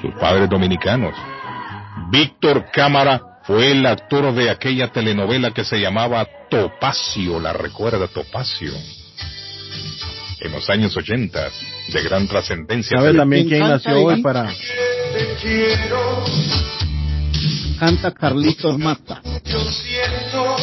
Sus 0.00 0.14
padres 0.14 0.48
dominicanos. 0.48 1.14
Víctor 2.10 2.66
Cámara 2.72 3.40
fue 3.44 3.72
el 3.72 3.84
actor 3.86 4.34
de 4.34 4.50
aquella 4.50 4.88
telenovela 4.88 5.52
que 5.52 5.64
se 5.64 5.78
llamaba 5.78 6.26
Topacio, 6.50 7.40
la 7.40 7.52
recuerda 7.52 8.06
Topacio. 8.06 8.72
En 10.40 10.52
los 10.52 10.68
años 10.70 10.96
80, 10.96 11.50
de 11.92 12.02
gran 12.02 12.28
trascendencia. 12.28 12.98
¿Sabes 12.98 13.16
también 13.16 13.48
quién 13.48 13.60
nació 13.60 14.04
hoy 14.04 14.22
para...? 14.22 14.52
Canta 17.78 18.12
Carlitos 18.12 18.78
Mata. 18.78 19.22
Yo 19.44 19.60
siento 19.60 20.56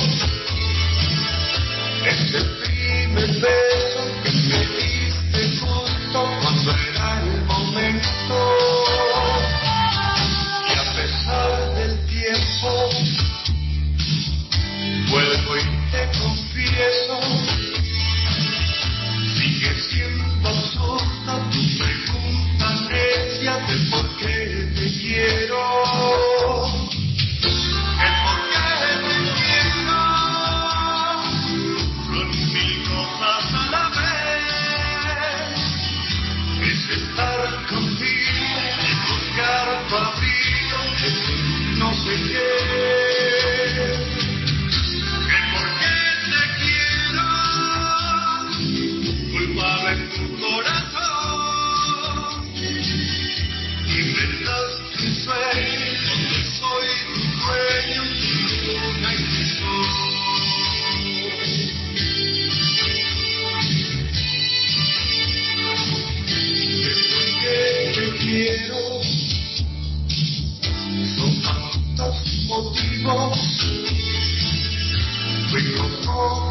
es 2.07 2.35
el 2.35 2.45
primer 2.57 3.27
beso 3.27 4.01
que 4.23 4.31
me 4.31 4.59
diste 4.77 5.57
justo 5.59 6.29
cuando 6.41 6.71
era 6.71 7.21
el 7.21 7.45
momento. 7.45 8.37
Y 10.67 10.73
a 10.77 10.93
pesar 10.95 11.73
del 11.75 12.05
tiempo, 12.05 12.89
vuelvo 15.09 15.57
y 15.57 15.63
te 15.91 16.19
confieso, 16.19 17.19
sigue 19.35 19.73
siendo 19.89 20.47
absurda 20.49 21.49
tu 21.51 21.61
pregunta 21.79 22.67
necia 22.89 23.57
de 23.67 23.75
por 23.89 24.17
qué 24.17 24.71
te 24.75 24.91
quiero. 24.99 26.44
forget. 42.05 43.04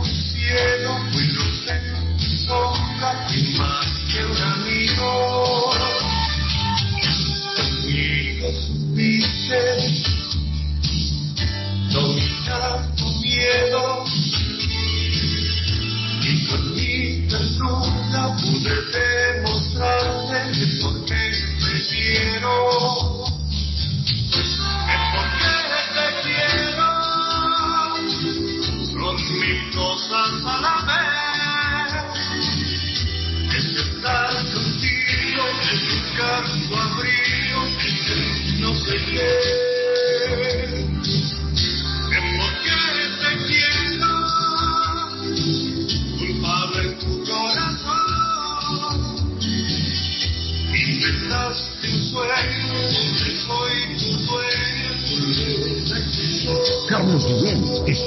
cielo, 0.05 0.97
fui 1.13 1.27
lucero, 1.27 1.97
sombra. 2.47 3.94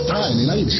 Está 0.07 0.29
en 0.29 0.39
el 0.39 0.49
aire. 0.49 0.71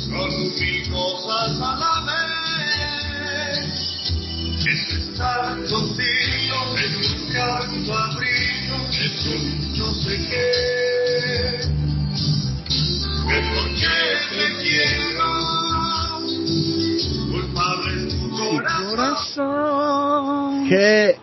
Son 0.00 0.30
mil 0.54 0.90
cosas 0.90 1.60
a 1.60 1.76
la 1.76 1.94
vez. 2.06 3.70
Es 4.66 4.82
estar 4.94 5.44
contigo, 5.56 6.56
es 6.78 6.92
buscar 6.98 7.60
tu 7.70 7.92
abrigo, 7.92 8.76
es 8.90 9.26
un 9.26 9.42
no 9.78 9.88
sé 9.94 10.14
qué. 10.28 10.50
Es 13.30 13.44
porque 13.54 13.96
te 14.30 14.46
quiero. 14.62 15.30
Culpable 17.30 17.90
es 18.08 18.14
tu 18.18 18.26
corazón. 18.90 19.64
Qué, 20.68 21.13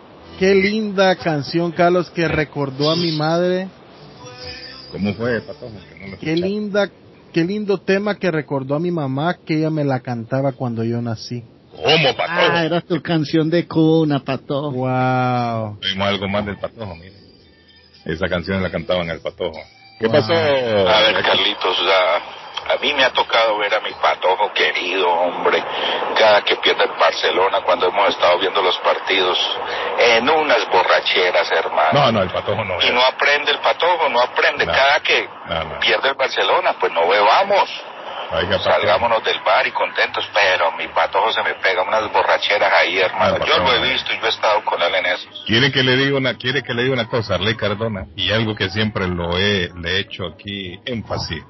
qué 0.42 0.56
linda 0.56 1.14
canción, 1.14 1.70
Carlos, 1.70 2.10
que 2.10 2.26
recordó 2.26 2.90
a 2.90 2.96
mi 2.96 3.12
madre. 3.12 3.68
¿Cómo 4.90 5.14
fue, 5.14 5.40
Patojo? 5.40 5.70
No 5.70 6.18
Qué 6.18 6.34
linda, 6.34 6.90
qué 7.32 7.44
lindo 7.44 7.78
tema 7.78 8.16
que 8.16 8.28
recordó 8.28 8.74
a 8.74 8.80
mi 8.80 8.90
mamá 8.90 9.36
que 9.46 9.58
ella 9.58 9.70
me 9.70 9.84
la 9.84 10.00
cantaba 10.00 10.50
cuando 10.50 10.82
yo 10.82 11.00
nací. 11.00 11.44
¿Cómo, 11.70 12.16
Patojo? 12.16 12.26
Ah, 12.28 12.64
era 12.64 12.80
tu 12.80 13.00
canción 13.00 13.50
de 13.50 13.68
cuna, 13.68 14.18
Pato. 14.18 14.72
Wow. 14.72 15.78
Oímos 15.80 16.08
algo 16.08 16.28
más 16.28 16.44
del 16.44 16.58
Patojo, 16.58 16.92
mire. 16.96 17.14
Esa 18.04 18.26
canción 18.28 18.60
la 18.64 18.70
cantaban 18.72 19.08
el 19.10 19.20
Patojo. 19.20 19.60
¿Qué 20.00 20.08
Wow. 20.08 20.16
pasó? 20.16 20.32
A 20.32 21.00
ver, 21.02 21.22
Carlitos, 21.22 21.76
a, 21.86 22.31
a 22.68 22.76
mí 22.80 22.92
me 22.94 23.04
ha 23.04 23.10
tocado 23.12 23.58
ver 23.58 23.74
a 23.74 23.80
mi 23.80 23.92
patojo 23.94 24.52
querido, 24.52 25.08
hombre, 25.08 25.62
cada 26.16 26.42
que 26.42 26.56
pierde 26.56 26.84
el 26.84 26.92
Barcelona 26.98 27.60
cuando 27.62 27.88
hemos 27.88 28.08
estado 28.10 28.38
viendo 28.38 28.62
los 28.62 28.76
partidos, 28.78 29.38
en 29.98 30.28
unas 30.28 30.68
borracheras, 30.70 31.50
hermano. 31.52 31.90
No, 31.92 32.12
no, 32.12 32.22
el 32.22 32.30
Patojo 32.30 32.64
no. 32.64 32.80
Y 32.82 32.90
no 32.90 33.02
aprende 33.02 33.50
el 33.52 33.58
patojo, 33.58 34.08
no 34.08 34.20
aprende. 34.20 34.66
No. 34.66 34.72
Cada 34.72 35.00
que 35.00 35.28
No, 35.48 35.64
no. 35.64 35.80
pierde 35.80 36.08
el 36.08 36.14
Barcelona, 36.14 36.74
pues 36.78 36.92
no 36.92 37.08
bebamos. 37.08 37.68
Oiga. 38.34 38.58
Salgámonos 38.60 39.22
del 39.24 39.38
bar 39.40 39.66
y 39.66 39.72
contentos, 39.72 40.26
pero 40.32 40.72
mi 40.72 40.88
patojo 40.88 41.30
se 41.32 41.42
me 41.42 41.54
pega 41.56 41.82
unas 41.82 42.10
borracheras 42.10 42.72
ahí, 42.72 42.98
hermano. 42.98 43.36
No, 43.38 43.44
Yo 43.44 43.58
lo 43.58 43.74
he 43.74 43.92
visto 43.92 44.10
y 44.14 44.18
yo 44.20 44.26
he 44.26 44.30
estado 44.30 44.64
con 44.64 44.80
él 44.80 44.94
en 44.94 45.04
eso. 45.06 45.28
Quiere 45.46 45.70
que 45.70 45.82
le 45.82 45.96
diga 45.96 46.16
una, 46.16 46.34
quiere 46.38 46.62
que 46.62 46.72
le 46.72 46.82
diga 46.84 46.94
una 46.94 47.08
cosa, 47.08 47.34
Arley 47.34 47.56
Cardona, 47.56 48.06
y 48.16 48.32
algo 48.32 48.54
que 48.54 48.70
siempre 48.70 49.06
lo 49.06 49.36
he, 49.36 49.68
le 49.76 49.90
he 49.90 49.98
hecho 50.00 50.24
aquí 50.26 50.80
énfasis. 50.86 51.44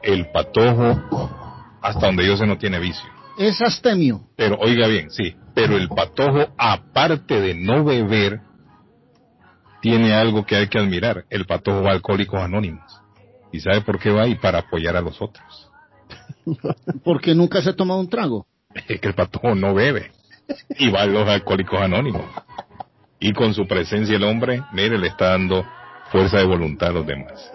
El 0.00 0.30
patojo, 0.30 1.30
hasta 1.82 2.06
donde 2.06 2.26
yo 2.26 2.36
sé, 2.36 2.46
no 2.46 2.58
tiene 2.58 2.78
vicio. 2.78 3.08
Es 3.38 3.60
astemio. 3.60 4.22
Pero, 4.36 4.56
oiga 4.58 4.88
bien, 4.88 5.10
sí, 5.10 5.34
pero 5.54 5.76
el 5.76 5.88
patojo, 5.88 6.52
aparte 6.56 7.40
de 7.40 7.54
no 7.54 7.84
beber, 7.84 8.40
tiene 9.80 10.14
algo 10.14 10.44
que 10.44 10.56
hay 10.56 10.68
que 10.68 10.78
admirar. 10.78 11.24
El 11.30 11.46
patojo 11.46 11.82
va 11.82 11.90
a 11.90 11.94
Alcohólicos 11.94 12.40
Anónimos. 12.40 13.00
¿Y 13.52 13.60
sabe 13.60 13.80
por 13.82 13.98
qué 13.98 14.10
va 14.10 14.22
ahí? 14.22 14.34
Para 14.34 14.58
apoyar 14.58 14.96
a 14.96 15.00
los 15.00 15.20
otros. 15.20 15.70
Porque 17.04 17.34
nunca 17.34 17.62
se 17.62 17.70
ha 17.70 17.76
tomado 17.76 18.00
un 18.00 18.08
trago. 18.08 18.46
Es 18.88 19.00
que 19.00 19.08
el 19.08 19.14
patojo 19.14 19.54
no 19.54 19.74
bebe. 19.74 20.12
Y 20.78 20.90
va 20.90 21.02
a 21.02 21.06
los 21.06 21.28
Alcohólicos 21.28 21.80
Anónimos. 21.80 22.24
Y 23.18 23.32
con 23.32 23.54
su 23.54 23.66
presencia 23.66 24.16
el 24.16 24.24
hombre, 24.24 24.62
mire, 24.72 24.98
le 24.98 25.08
está 25.08 25.30
dando 25.30 25.64
fuerza 26.16 26.38
de 26.38 26.44
voluntad 26.44 26.88
a 26.88 26.92
los 26.92 27.06
demás. 27.06 27.50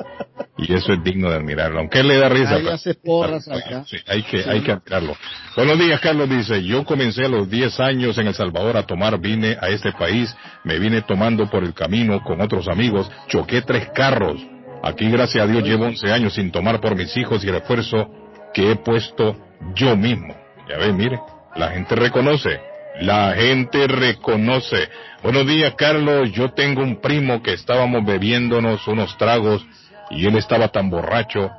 Y 0.57 0.71
eso 0.73 0.93
es 0.93 1.03
digno 1.03 1.29
de 1.29 1.37
admirarlo. 1.37 1.79
Aunque 1.79 1.99
él 1.99 2.07
le 2.07 2.17
da 2.17 2.29
risa. 2.29 2.55
Ahí 2.55 2.61
pero- 2.63 2.75
hace 2.75 2.93
porras 2.93 3.47
acá. 3.47 3.83
Sí, 3.87 3.97
hay 4.07 4.21
que, 4.23 4.43
hay 4.47 4.61
que 4.61 4.71
admirarlo. 4.71 5.15
Buenos 5.55 5.79
días, 5.79 5.99
Carlos 5.99 6.29
dice, 6.29 6.63
yo 6.63 6.85
comencé 6.85 7.25
a 7.25 7.29
los 7.29 7.49
10 7.49 7.79
años 7.79 8.17
en 8.17 8.27
El 8.27 8.35
Salvador 8.35 8.77
a 8.77 8.83
tomar, 8.83 9.19
vine 9.19 9.57
a 9.59 9.69
este 9.69 9.91
país, 9.93 10.35
me 10.63 10.77
vine 10.77 11.01
tomando 11.01 11.49
por 11.49 11.63
el 11.63 11.73
camino 11.73 12.23
con 12.23 12.39
otros 12.41 12.67
amigos, 12.67 13.09
choqué 13.27 13.61
tres 13.63 13.89
carros. 13.93 14.39
Aquí, 14.83 15.09
gracias 15.09 15.43
a 15.43 15.47
Dios, 15.47 15.63
llevo 15.63 15.85
11 15.85 16.11
años 16.11 16.33
sin 16.33 16.51
tomar 16.51 16.79
por 16.79 16.95
mis 16.95 17.15
hijos 17.17 17.43
y 17.43 17.49
el 17.49 17.55
esfuerzo 17.55 18.09
que 18.53 18.71
he 18.71 18.75
puesto 18.75 19.35
yo 19.75 19.95
mismo. 19.95 20.35
Ya 20.69 20.77
ven, 20.77 20.95
mire, 20.95 21.19
la 21.55 21.71
gente 21.71 21.95
reconoce, 21.95 22.59
la 22.99 23.33
gente 23.33 23.87
reconoce. 23.87 24.89
Buenos 25.23 25.47
días, 25.47 25.73
Carlos, 25.77 26.31
yo 26.31 26.51
tengo 26.53 26.81
un 26.81 26.99
primo 27.01 27.41
que 27.41 27.53
estábamos 27.53 28.05
bebiéndonos 28.05 28.87
unos 28.87 29.17
tragos 29.17 29.65
y 30.09 30.25
él 30.25 30.35
estaba 30.35 30.67
tan 30.69 30.89
borracho 30.89 31.51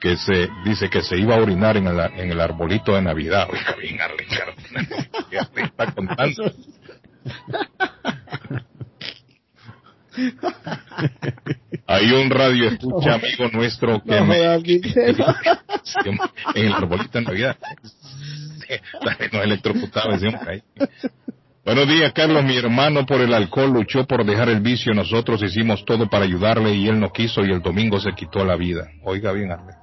que 0.00 0.16
se 0.16 0.48
dice 0.64 0.88
que 0.88 1.02
se 1.02 1.18
iba 1.18 1.34
a 1.34 1.40
orinar 1.40 1.76
en 1.76 1.86
el, 1.86 2.00
en 2.00 2.30
el 2.30 2.40
arbolito 2.40 2.94
de 2.94 3.02
Navidad. 3.02 3.48
Oiga, 3.50 3.74
bien, 3.80 3.98
ya 5.30 5.44
te 5.46 5.62
está 5.64 5.92
contando. 5.92 6.52
Hay 11.86 12.12
un 12.12 12.30
radio 12.30 12.68
escucha 12.68 13.14
amigo 13.14 13.48
nuestro 13.52 14.02
que 14.02 14.20
No 14.20 14.26
me, 14.26 14.54
en 16.54 16.66
el 16.66 16.72
arbolito 16.72 17.18
de 17.18 17.24
Navidad. 17.24 17.56
Nos 19.32 19.44
electrocutaba 19.44 20.14
ese 20.14 20.28
hombre 20.28 20.50
ahí. 20.50 20.88
Buenos 21.64 21.88
días, 21.88 22.12
Carlos. 22.12 22.42
Mi 22.42 22.56
hermano 22.56 23.04
por 23.04 23.20
el 23.20 23.34
alcohol 23.34 23.72
luchó 23.72 24.06
por 24.06 24.24
dejar 24.24 24.48
el 24.48 24.60
vicio. 24.60 24.94
Nosotros 24.94 25.42
hicimos 25.42 25.84
todo 25.84 26.08
para 26.08 26.24
ayudarle 26.24 26.74
y 26.74 26.88
él 26.88 26.98
no 26.98 27.12
quiso 27.12 27.42
y 27.44 27.52
el 27.52 27.60
domingo 27.60 28.00
se 28.00 28.12
quitó 28.12 28.44
la 28.44 28.56
vida. 28.56 28.88
Oiga 29.04 29.32
bien, 29.32 29.52
Arley. 29.52 29.74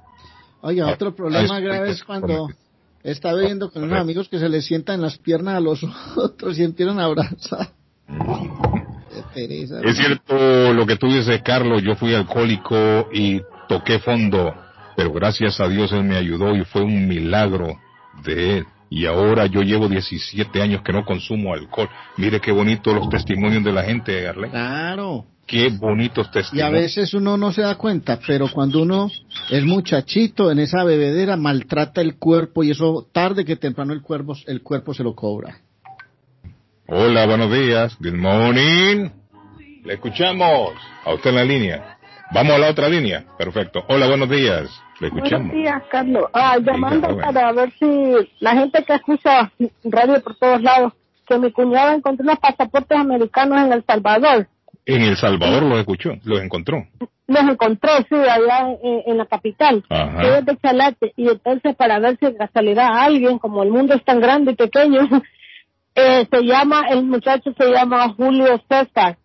Oiga, 0.60 0.88
otro 0.88 1.14
problema 1.14 1.56
Ah, 1.56 1.60
grave 1.60 1.90
es 1.90 2.02
cuando 2.02 2.48
está 3.02 3.32
bebiendo 3.32 3.70
con 3.70 3.84
unos 3.84 3.98
amigos 3.98 4.28
que 4.28 4.38
se 4.38 4.48
le 4.48 4.60
sientan 4.60 4.96
en 4.96 5.02
las 5.02 5.18
piernas 5.18 5.54
a 5.54 5.60
los 5.60 5.80
otros 6.16 6.58
y 6.58 6.64
empiezan 6.64 6.98
a 6.98 7.04
abrazar. 7.04 7.68
Pereza. 9.34 9.80
Es 9.84 9.96
cierto 9.96 10.72
lo 10.72 10.86
que 10.86 10.96
tú 10.96 11.06
dices, 11.06 11.40
Carlos. 11.42 11.82
Yo 11.82 11.94
fui 11.94 12.14
alcohólico 12.14 13.08
y 13.12 13.40
toqué 13.68 13.98
fondo, 14.00 14.54
pero 14.96 15.12
gracias 15.12 15.60
a 15.60 15.68
Dios 15.68 15.92
Él 15.92 16.04
me 16.04 16.16
ayudó 16.16 16.56
y 16.56 16.64
fue 16.64 16.82
un 16.82 17.06
milagro 17.06 17.78
de 18.24 18.58
Él. 18.58 18.66
Y 18.90 19.06
ahora 19.06 19.46
yo 19.46 19.62
llevo 19.62 19.88
17 19.88 20.62
años 20.62 20.82
que 20.82 20.92
no 20.92 21.04
consumo 21.04 21.52
alcohol. 21.52 21.88
Mire 22.16 22.40
qué 22.40 22.52
bonito 22.52 22.94
los 22.94 23.08
testimonios 23.08 23.62
de 23.62 23.72
la 23.72 23.82
gente, 23.82 24.26
Arley. 24.26 24.50
Claro. 24.50 25.26
Qué 25.46 25.68
bonitos 25.70 26.26
Y 26.26 26.28
a 26.28 26.32
testimonios. 26.32 26.72
veces 26.72 27.14
uno 27.14 27.36
no 27.38 27.52
se 27.52 27.62
da 27.62 27.74
cuenta, 27.76 28.18
pero 28.26 28.48
cuando 28.52 28.82
uno 28.82 29.10
es 29.50 29.64
muchachito 29.64 30.50
en 30.50 30.58
esa 30.58 30.84
bebedera 30.84 31.36
maltrata 31.36 32.00
el 32.02 32.16
cuerpo 32.18 32.62
y 32.64 32.70
eso 32.70 33.08
tarde 33.12 33.44
que 33.46 33.56
temprano 33.56 33.92
el 33.94 34.02
cuerpo, 34.02 34.36
el 34.46 34.62
cuerpo 34.62 34.92
se 34.92 35.02
lo 35.02 35.14
cobra. 35.14 35.58
Hola, 36.86 37.26
buenos 37.26 37.52
días. 37.52 37.96
Good 38.00 38.14
morning. 38.14 39.08
Le 39.84 39.94
escuchamos. 39.94 40.72
A 41.04 41.14
usted 41.14 41.30
en 41.30 41.36
la 41.36 41.44
línea. 41.44 41.98
Vamos 42.32 42.54
a 42.54 42.58
la 42.58 42.68
otra 42.70 42.88
línea. 42.88 43.24
Perfecto. 43.38 43.84
Hola, 43.88 44.06
buenos 44.06 44.28
días. 44.28 44.68
Le 45.00 45.08
escuchamos. 45.08 45.48
Buenos 45.48 45.52
días, 45.52 45.82
Carlos. 45.90 46.24
Ah, 46.32 46.58
llamando 46.58 47.08
joven. 47.08 47.24
para 47.24 47.52
ver 47.52 47.72
si 47.78 47.86
la 48.40 48.52
gente 48.52 48.82
que 48.84 48.94
escucha 48.94 49.52
radio 49.84 50.20
por 50.22 50.36
todos 50.36 50.60
lados, 50.62 50.92
que 51.26 51.38
mi 51.38 51.52
cuñada 51.52 51.94
encontró 51.94 52.24
unos 52.24 52.38
pasaportes 52.38 52.98
americanos 52.98 53.62
en 53.62 53.72
El 53.72 53.84
Salvador. 53.84 54.48
En 54.86 55.02
El 55.02 55.16
Salvador 55.16 55.62
los 55.62 55.78
escuchó, 55.78 56.12
los 56.24 56.40
encontró. 56.40 56.84
Los 57.26 57.42
encontró, 57.42 57.90
sí, 58.08 58.14
allá 58.14 58.70
en, 58.82 59.02
en 59.06 59.18
la 59.18 59.26
capital. 59.26 59.84
Ajá. 59.90 60.40
De 60.40 60.56
Chalate. 60.56 61.12
Y 61.16 61.28
entonces, 61.28 61.76
para 61.76 61.98
ver 61.98 62.16
si 62.18 62.26
de 62.26 62.36
casualidad 62.36 62.88
alguien, 62.92 63.38
como 63.38 63.62
el 63.62 63.70
mundo 63.70 63.94
es 63.94 64.02
tan 64.04 64.20
grande 64.20 64.52
y 64.52 64.56
pequeño, 64.56 65.00
eh, 65.94 66.26
se 66.30 66.42
llama, 66.42 66.86
el 66.88 67.04
muchacho 67.04 67.52
se 67.56 67.70
llama 67.70 68.08
Julio 68.16 68.60
César. 68.68 69.18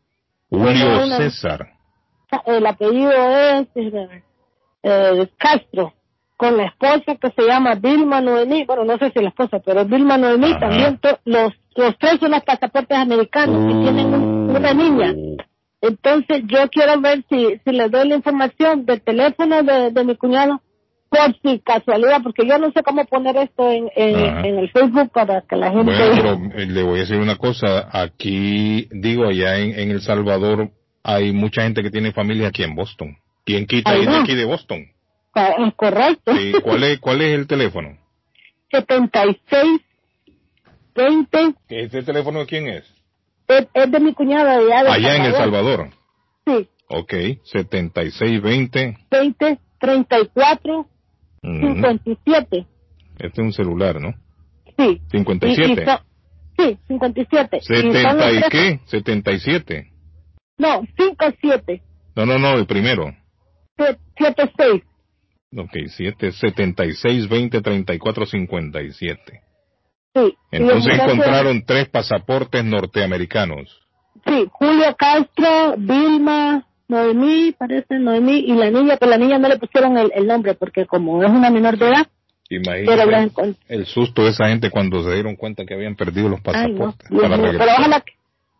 Julio 0.49 1.07
César. 1.17 1.69
el 2.45 2.65
apellido 2.67 3.11
es 3.11 3.67
eh, 4.83 5.27
Castro, 5.37 5.93
con 6.37 6.57
la 6.57 6.65
esposa 6.65 7.15
que 7.21 7.29
se 7.35 7.47
llama 7.47 7.75
Vilma 7.75 8.19
Noemí, 8.21 8.65
bueno, 8.65 8.83
no 8.85 8.97
sé 8.97 9.11
si 9.11 9.21
la 9.21 9.29
esposa, 9.29 9.59
pero 9.65 9.85
Vilma 9.85 10.17
Noemí 10.17 10.51
Ajá. 10.51 10.59
también, 10.59 10.99
los, 11.25 11.53
los 11.75 11.97
tres 11.97 12.19
son 12.19 12.31
los 12.31 12.43
pasaportes 12.43 12.97
americanos 12.97 13.71
y 13.71 13.83
tienen 13.83 14.13
un- 14.13 14.49
una 14.55 14.73
niña. 14.73 15.13
Entonces 15.81 16.43
yo 16.47 16.69
quiero 16.69 16.99
ver 17.01 17.23
si, 17.29 17.59
si 17.63 17.71
les 17.71 17.91
doy 17.91 18.07
la 18.07 18.15
información 18.15 18.85
del 18.85 19.01
teléfono 19.01 19.63
de, 19.63 19.91
de 19.91 20.03
mi 20.03 20.15
cuñado, 20.15 20.61
por 21.09 21.35
si 21.43 21.59
casualidad, 21.59 22.21
porque 22.23 22.47
yo 22.47 22.57
no 22.57 22.71
sé 22.71 22.81
cómo 22.83 23.05
poner 23.05 23.37
esto 23.37 23.69
en, 23.69 23.89
en 23.95 24.57
el 24.57 24.69
Facebook 24.71 25.11
para 25.11 25.41
que 25.41 25.55
la 25.55 25.71
gente... 25.71 25.83
Bueno, 25.93 26.39
pero 26.51 26.55
eh, 26.61 26.65
le 26.65 26.83
voy 26.83 26.97
a 26.97 27.01
decir 27.01 27.17
una 27.17 27.35
cosa. 27.35 27.87
Aquí, 27.91 28.87
digo, 28.91 29.25
allá 29.27 29.59
en, 29.59 29.77
en 29.79 29.91
El 29.91 30.01
Salvador 30.01 30.71
hay 31.03 31.31
mucha 31.33 31.61
gente 31.63 31.83
que 31.83 31.91
tiene 31.91 32.13
familia 32.13 32.47
aquí 32.47 32.63
en 32.63 32.73
Boston. 32.75 33.15
¿Quién 33.45 33.65
quita 33.67 33.91
Ahí 33.91 34.03
ir 34.03 34.09
de 34.09 34.17
aquí 34.17 34.35
de 34.35 34.45
Boston? 34.45 34.85
Ah, 35.35 35.49
Es 35.67 35.73
correcto. 35.75 36.35
Sí, 36.35 36.53
¿Cuál 36.63 36.83
es, 36.83 36.99
cuál 36.99 37.21
es 37.21 37.33
el 37.35 37.47
teléfono? 37.47 37.97
76 38.71 39.81
20 40.95 41.55
¿Este 41.69 42.03
teléfono 42.03 42.39
de 42.39 42.45
quién 42.45 42.67
es? 42.67 42.83
es, 43.47 43.67
es 43.73 43.91
de 43.91 43.99
mi 43.99 44.13
cuñada 44.13 44.57
de 44.59 44.73
allá 44.73 44.83
de 44.83 44.89
Allá 44.91 45.15
en 45.17 45.21
El 45.25 45.33
Salvador. 45.33 45.89
Sí, 46.45 46.67
Ok, 46.87 47.13
7620. 47.43 48.97
20 49.09 49.59
34 49.79 50.79
Ujú. 50.79 51.59
57. 51.59 52.65
Este 53.19 53.27
es 53.27 53.37
un 53.39 53.51
celular, 53.53 53.99
¿no? 53.99 54.13
Sí. 54.77 55.01
57. 55.11 55.69
Y- 55.69 55.81
y 55.81 55.85
son- 55.85 55.99
sí, 56.57 56.77
57. 56.87 57.57
Y 57.57 57.61
son 57.61 57.85
los 57.85 57.93
70 57.95 58.31
y 58.31 58.41
qué? 58.49 58.79
77. 58.85 59.91
No, 60.57 60.83
57. 60.97 61.81
No, 62.15 62.25
no, 62.25 62.37
no, 62.39 62.53
el 62.57 62.65
primero. 62.65 63.13
76. 63.77 64.83
Ok, 65.55 65.71
7, 65.87 66.31
76, 66.31 67.29
20, 67.29 67.61
34, 67.61 68.25
57. 68.25 69.41
Sí. 70.15 70.37
Entonces 70.51 70.99
encontraron 70.99 71.63
tres 71.65 71.89
pasaportes 71.89 72.63
norteamericanos. 72.63 73.79
Sí, 74.25 74.47
Julio 74.51 74.95
Castro, 74.97 75.75
Vilma, 75.77 76.65
Noemí, 76.87 77.53
parece 77.57 77.99
Noemí, 77.99 78.39
y 78.39 78.53
la 78.53 78.69
niña, 78.69 78.97
pero 78.97 79.11
la 79.11 79.17
niña 79.17 79.37
no 79.37 79.49
le 79.49 79.57
pusieron 79.57 79.97
el, 79.97 80.11
el 80.15 80.27
nombre 80.27 80.53
porque 80.53 80.85
como 80.85 81.23
es 81.23 81.29
una 81.29 81.49
menor 81.49 81.77
de 81.77 81.87
edad, 81.87 82.07
Imagínate 82.49 83.55
el 83.67 83.85
susto 83.85 84.23
de 84.23 84.29
esa 84.29 84.47
gente 84.47 84.69
cuando 84.69 85.03
se 85.03 85.13
dieron 85.13 85.35
cuenta 85.35 85.65
que 85.65 85.73
habían 85.73 85.95
perdido 85.95 86.29
los 86.29 86.39
Ay, 86.45 86.73
no, 86.73 86.93
pasaportes. 86.93 87.09
Para 87.09 87.37
mío, 87.37 87.45
regresar. 87.45 87.67
pero 87.67 87.71
ojalá 87.79 88.01
que, 88.01 88.13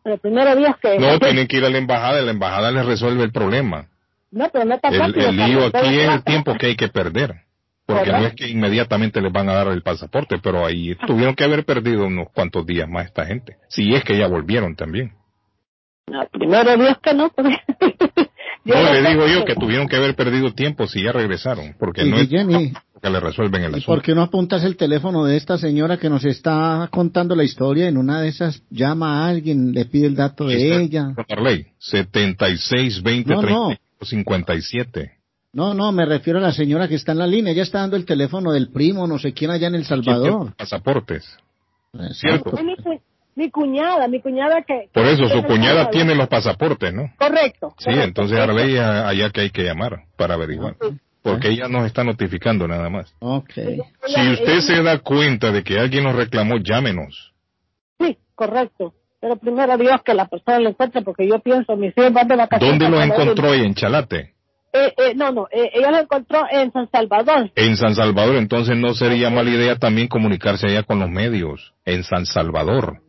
pero 0.04 0.18
primero 0.18 0.56
Dios 0.56 0.76
que... 0.82 1.00
No, 1.00 1.20
tienen 1.20 1.48
que 1.48 1.58
ir 1.58 1.66
a 1.66 1.70
la 1.70 1.78
embajada 1.78 2.22
y 2.22 2.26
la 2.26 2.32
embajada 2.32 2.72
les 2.72 2.86
resuelve 2.86 3.24
el 3.24 3.32
problema. 3.32 3.88
No, 4.34 4.50
pero 4.52 4.66
no 4.66 4.74
está 4.76 4.90
El, 4.90 4.98
fácil, 5.00 5.22
el 5.22 5.38
lío 5.38 5.66
aquí 5.68 6.00
es 6.00 6.10
el 6.10 6.24
tiempo 6.24 6.56
que 6.58 6.66
hay 6.68 6.76
que 6.76 6.88
perder. 6.88 7.36
Porque 7.86 8.12
no 8.12 8.26
es 8.26 8.34
que 8.34 8.48
inmediatamente 8.50 9.22
les 9.22 9.32
van 9.32 9.50
a 9.50 9.54
dar 9.54 9.68
el 9.68 9.84
pasaporte, 9.84 10.38
pero 10.42 10.66
ahí 10.66 10.96
tuvieron 11.06 11.36
que 11.36 11.44
haber 11.44 11.66
perdido 11.66 12.06
unos 12.08 12.28
cuantos 12.34 12.66
días 12.66 12.88
más 12.90 13.06
esta 13.08 13.26
gente. 13.26 13.58
Si 13.68 13.94
es 13.94 14.04
que 14.04 14.18
ya 14.18 14.28
volvieron 14.28 14.76
también. 14.76 15.12
No, 16.08 16.26
primero 16.32 16.76
Dios 16.78 16.98
que 17.02 17.14
no, 17.14 17.30
porque... 17.30 17.58
Yo 18.66 18.76
No, 18.76 18.84
no 18.84 18.94
le 18.94 19.10
digo 19.10 19.28
yo 19.28 19.44
que 19.44 19.56
tuvieron 19.56 19.90
que 19.90 19.98
haber 19.98 20.16
perdido 20.16 20.54
tiempo 20.54 20.88
si 20.88 21.04
ya 21.04 21.12
regresaron, 21.12 21.76
porque 21.78 22.04
Y 22.06 22.10
no 22.10 22.16
es 22.18 22.30
Jenny, 22.30 22.72
que 23.02 23.10
le 23.10 23.20
resuelven 23.20 23.62
el 23.64 23.72
¿y 23.72 23.74
asunto. 23.74 23.88
por 23.88 24.02
qué 24.02 24.16
no 24.16 24.22
apuntas 24.22 24.64
el 24.64 24.78
teléfono 24.78 25.26
de 25.26 25.36
esta 25.36 25.58
señora 25.58 25.98
que 25.98 26.10
nos 26.10 26.24
está 26.24 26.88
contando 26.90 27.36
la 27.36 27.44
historia? 27.44 27.90
En 27.90 27.98
una 27.98 28.22
de 28.22 28.30
esas 28.30 28.64
llama 28.70 29.20
a 29.26 29.28
alguien, 29.28 29.74
le 29.74 29.84
pide 29.84 30.08
el 30.08 30.16
dato 30.16 30.46
de 30.46 30.78
ella. 30.82 31.14
Marley, 31.30 31.68
76, 31.80 33.04
20, 33.04 33.34
No, 33.34 33.42
no. 33.42 33.76
35, 34.04 34.06
57. 34.06 35.12
No, 35.54 35.74
no, 35.74 35.92
me 35.92 36.06
refiero 36.06 36.40
a 36.40 36.42
la 36.42 36.52
señora 36.52 36.88
que 36.88 36.96
está 36.96 37.12
en 37.12 37.20
la 37.20 37.28
línea. 37.28 37.54
Ella 37.54 37.62
está 37.64 37.80
dando 37.80 37.96
el 37.96 38.06
teléfono 38.06 38.52
del 38.52 38.70
primo, 38.72 39.06
no 39.08 39.20
sé 39.20 39.34
quién 39.34 39.52
allá 39.52 39.68
en 39.68 39.76
El 39.76 39.86
Salvador. 39.86 40.56
Pasaportes. 40.56 41.38
¿Cierto? 42.14 42.58
Es 42.58 42.64
mi, 42.64 42.76
cu- 42.76 43.02
mi 43.36 43.52
cuñada, 43.52 44.08
mi 44.08 44.20
cuñada 44.20 44.64
que... 44.64 44.90
Por 44.92 45.06
eso 45.06 45.28
su 45.28 45.44
cuñada 45.44 45.90
tiene 45.92 46.16
los 46.16 46.28
pasaportes, 46.28 46.92
¿no? 46.94 47.04
Correcto. 47.20 47.76
Sí, 47.78 47.92
entonces 47.92 48.38
Arley 48.40 48.78
allá 48.78 49.30
que 49.30 49.42
hay 49.42 49.50
que 49.52 49.64
llamar 49.64 50.06
para 50.18 50.34
averiguar. 50.34 50.76
Porque 51.22 51.50
ella 51.50 51.68
nos 51.70 51.86
está 51.86 52.04
notificando 52.04 52.68
nada 52.68 52.90
más. 52.90 53.14
Ok. 53.20 53.52
Si 54.08 54.32
usted 54.34 54.60
se 54.62 54.82
da 54.84 54.98
cuenta 55.00 55.52
de 55.52 55.64
que 55.64 55.80
alguien 55.80 56.04
nos 56.04 56.16
reclamó, 56.16 56.58
llámenos. 56.58 57.32
Sí, 58.00 58.18
correcto. 58.36 58.94
Pero 59.24 59.38
primero 59.38 59.78
Dios 59.78 60.02
que 60.04 60.14
la 60.14 60.28
persona 60.28 60.60
lo 60.60 60.68
encuentre, 60.68 61.02
porque 61.02 61.26
yo 61.26 61.40
pienso, 61.40 61.78
mis 61.78 61.98
hijos 61.98 62.12
van 62.12 62.28
de 62.28 62.36
vacaciones. 62.36 62.78
¿Dónde 62.78 62.94
lo 62.94 63.02
encontró 63.02 63.54
ella? 63.54 63.64
En 63.64 63.74
Chalate. 63.74 64.34
Eh, 64.74 64.94
eh, 64.98 65.16
no, 65.16 65.32
no, 65.32 65.48
eh, 65.50 65.72
ella 65.74 65.92
lo 65.92 66.00
encontró 66.00 66.44
en 66.52 66.74
San 66.74 66.92
Salvador. 66.92 67.50
En 67.56 67.78
San 67.78 67.96
Salvador, 67.96 68.36
entonces 68.36 68.76
no 68.76 68.94
sería 68.94 69.30
mala 69.30 69.50
idea 69.50 69.78
también 69.78 70.10
comunicarse 70.10 70.68
allá 70.68 70.84
con 70.84 71.00
los 71.00 71.10
medios. 71.10 71.74
En 71.86 72.04
San 72.04 72.26
Salvador. 72.26 73.00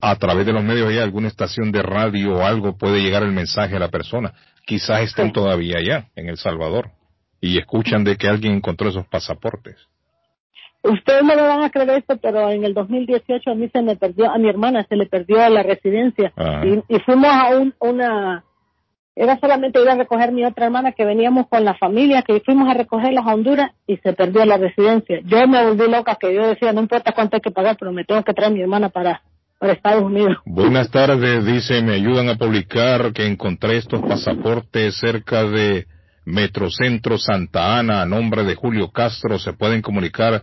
A 0.00 0.14
través 0.14 0.46
de 0.46 0.52
los 0.52 0.62
medios 0.62 0.88
hay 0.88 0.98
alguna 0.98 1.26
estación 1.26 1.72
de 1.72 1.82
radio 1.82 2.34
o 2.34 2.44
algo 2.44 2.78
puede 2.78 3.02
llegar 3.02 3.24
el 3.24 3.32
mensaje 3.32 3.74
a 3.74 3.80
la 3.80 3.88
persona. 3.88 4.34
Quizás 4.64 5.00
estén 5.00 5.32
todavía 5.32 5.78
allá, 5.78 6.10
en 6.14 6.28
El 6.28 6.36
Salvador. 6.36 6.92
Y 7.40 7.58
escuchan 7.58 8.04
de 8.04 8.16
que 8.16 8.28
alguien 8.28 8.52
encontró 8.52 8.88
esos 8.88 9.08
pasaportes. 9.08 9.74
Ustedes 10.82 11.22
no 11.22 11.36
me 11.36 11.42
van 11.42 11.62
a 11.62 11.70
creer 11.70 11.90
esto, 11.90 12.16
pero 12.16 12.50
en 12.50 12.64
el 12.64 12.74
2018 12.74 13.50
a 13.50 13.54
mí 13.54 13.68
se 13.72 13.82
me 13.82 13.96
perdió, 13.96 14.30
a 14.30 14.38
mi 14.38 14.48
hermana 14.48 14.84
se 14.88 14.96
le 14.96 15.06
perdió 15.06 15.48
la 15.48 15.62
residencia. 15.62 16.32
Ajá. 16.36 16.66
Y, 16.66 16.82
y 16.88 16.98
fuimos 17.00 17.30
a 17.30 17.56
un, 17.56 17.74
una, 17.78 18.44
era 19.14 19.38
solamente 19.38 19.80
ir 19.80 19.88
a 19.88 19.94
recoger 19.94 20.32
mi 20.32 20.44
otra 20.44 20.66
hermana 20.66 20.92
que 20.92 21.04
veníamos 21.04 21.46
con 21.48 21.64
la 21.64 21.74
familia, 21.74 22.22
que 22.22 22.40
fuimos 22.40 22.68
a 22.68 22.74
recogerlos 22.74 23.26
a 23.26 23.34
Honduras 23.34 23.70
y 23.86 23.98
se 23.98 24.14
perdió 24.14 24.44
la 24.44 24.56
residencia. 24.56 25.20
Yo 25.24 25.46
me 25.46 25.62
volví 25.64 25.90
loca, 25.90 26.16
que 26.18 26.34
yo 26.34 26.46
decía, 26.46 26.72
no 26.72 26.80
importa 26.80 27.12
cuánto 27.12 27.36
hay 27.36 27.42
que 27.42 27.50
pagar, 27.50 27.76
pero 27.78 27.92
me 27.92 28.04
tengo 28.04 28.22
que 28.22 28.32
traer 28.32 28.50
a 28.50 28.54
mi 28.54 28.62
hermana 28.62 28.88
para, 28.88 29.22
para 29.58 29.74
Estados 29.74 30.02
Unidos. 30.02 30.38
Buenas 30.46 30.90
tardes, 30.90 31.44
dice, 31.44 31.82
me 31.82 31.94
ayudan 31.94 32.30
a 32.30 32.36
publicar 32.36 33.12
que 33.12 33.26
encontré 33.26 33.76
estos 33.76 34.00
pasaportes 34.00 34.96
cerca 34.96 35.44
de 35.44 35.86
Metrocentro 36.24 37.18
Santa 37.18 37.78
Ana 37.78 38.00
a 38.00 38.06
nombre 38.06 38.44
de 38.44 38.54
Julio 38.54 38.90
Castro. 38.92 39.38
Se 39.38 39.52
pueden 39.52 39.82
comunicar 39.82 40.42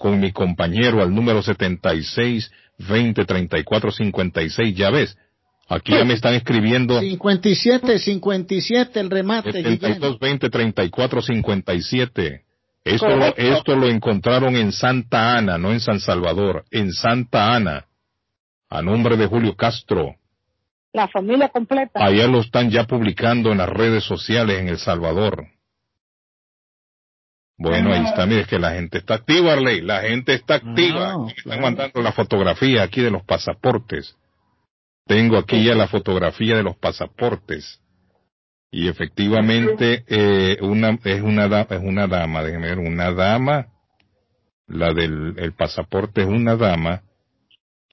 con 0.00 0.20
mi 0.20 0.32
compañero 0.32 1.02
al 1.02 1.14
número 1.14 1.42
76 1.42 2.50
20 2.78 3.24
34 3.24 3.90
56. 3.90 4.76
Ya 4.76 4.90
ves, 4.90 5.16
aquí 5.68 5.92
ya 5.92 6.04
me 6.04 6.14
están 6.14 6.34
escribiendo 6.34 7.00
57, 7.00 7.98
57, 7.98 9.00
el 9.00 9.10
remate, 9.10 9.50
Guillén. 9.50 9.80
72 9.80 10.18
20 10.18 10.50
34 10.50 11.22
57. 11.22 12.44
Esto 12.84 13.08
lo, 13.08 13.36
esto 13.36 13.76
lo 13.76 13.88
encontraron 13.88 14.56
en 14.56 14.72
Santa 14.72 15.36
Ana, 15.36 15.58
no 15.58 15.72
en 15.72 15.80
San 15.80 16.00
Salvador, 16.00 16.64
en 16.70 16.92
Santa 16.92 17.54
Ana, 17.54 17.86
a 18.70 18.80
nombre 18.80 19.16
de 19.16 19.26
Julio 19.26 19.56
Castro. 19.56 20.14
La 20.92 21.06
familia 21.08 21.48
completa. 21.48 22.02
Allá 22.02 22.26
lo 22.28 22.40
están 22.40 22.70
ya 22.70 22.84
publicando 22.84 23.52
en 23.52 23.58
las 23.58 23.68
redes 23.68 24.04
sociales 24.04 24.58
en 24.60 24.68
El 24.68 24.78
Salvador. 24.78 25.48
Bueno, 27.58 27.92
ahí 27.92 28.04
está, 28.04 28.24
mire, 28.24 28.42
es 28.42 28.46
que 28.46 28.58
la 28.58 28.72
gente 28.72 28.98
está 28.98 29.14
activa, 29.14 29.52
Arley, 29.54 29.80
la 29.80 30.02
gente 30.02 30.32
está 30.34 30.54
activa. 30.56 31.18
Me 31.18 31.32
están 31.32 31.60
mandando 31.60 32.00
la 32.02 32.12
fotografía 32.12 32.82
aquí 32.84 33.00
de 33.02 33.10
los 33.10 33.24
pasaportes. 33.24 34.16
Tengo 35.06 35.36
aquí 35.38 35.64
ya 35.64 35.74
la 35.74 35.88
fotografía 35.88 36.56
de 36.56 36.62
los 36.62 36.76
pasaportes. 36.76 37.80
Y 38.70 38.86
efectivamente, 38.88 40.04
eh, 40.06 40.58
una, 40.60 40.98
es 41.04 41.20
una, 41.22 41.48
da- 41.48 41.66
es 41.70 41.80
una 41.82 42.06
dama, 42.06 42.42
déjeme 42.44 42.68
ver, 42.68 42.78
una 42.78 43.10
dama, 43.12 43.68
la 44.66 44.92
del 44.92 45.34
el 45.38 45.52
pasaporte 45.54 46.20
es 46.22 46.28
una 46.28 46.54
dama, 46.54 47.02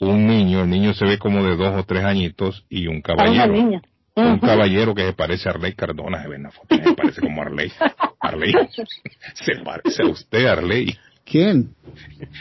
un 0.01 0.27
niño, 0.27 0.61
el 0.63 0.69
niño 0.69 0.93
se 0.93 1.05
ve 1.05 1.17
como 1.17 1.41
de 1.43 1.55
dos 1.55 1.73
o 1.79 1.85
tres 1.85 2.03
añitos, 2.03 2.65
y 2.69 2.87
un 2.87 2.95
una 2.95 3.01
caballero 3.01 3.53
niña. 3.53 3.81
un 4.17 4.39
caballero 4.39 4.93
que 4.93 5.05
se 5.07 5.13
parece 5.13 5.47
a 5.47 5.53
Arley 5.53 5.73
Cardona, 5.73 6.21
se 6.21 6.27
ve 6.27 6.35
en 6.35 6.43
la 6.43 6.51
foto, 6.51 6.75
se 6.75 6.93
parece 6.93 7.21
como 7.21 7.41
Arley. 7.41 7.71
Arley, 8.35 8.53
se 9.33 9.55
parece 9.63 10.03
a 10.03 10.07
usted, 10.07 10.45
Arley. 10.45 10.97
¿Quién? 11.25 11.73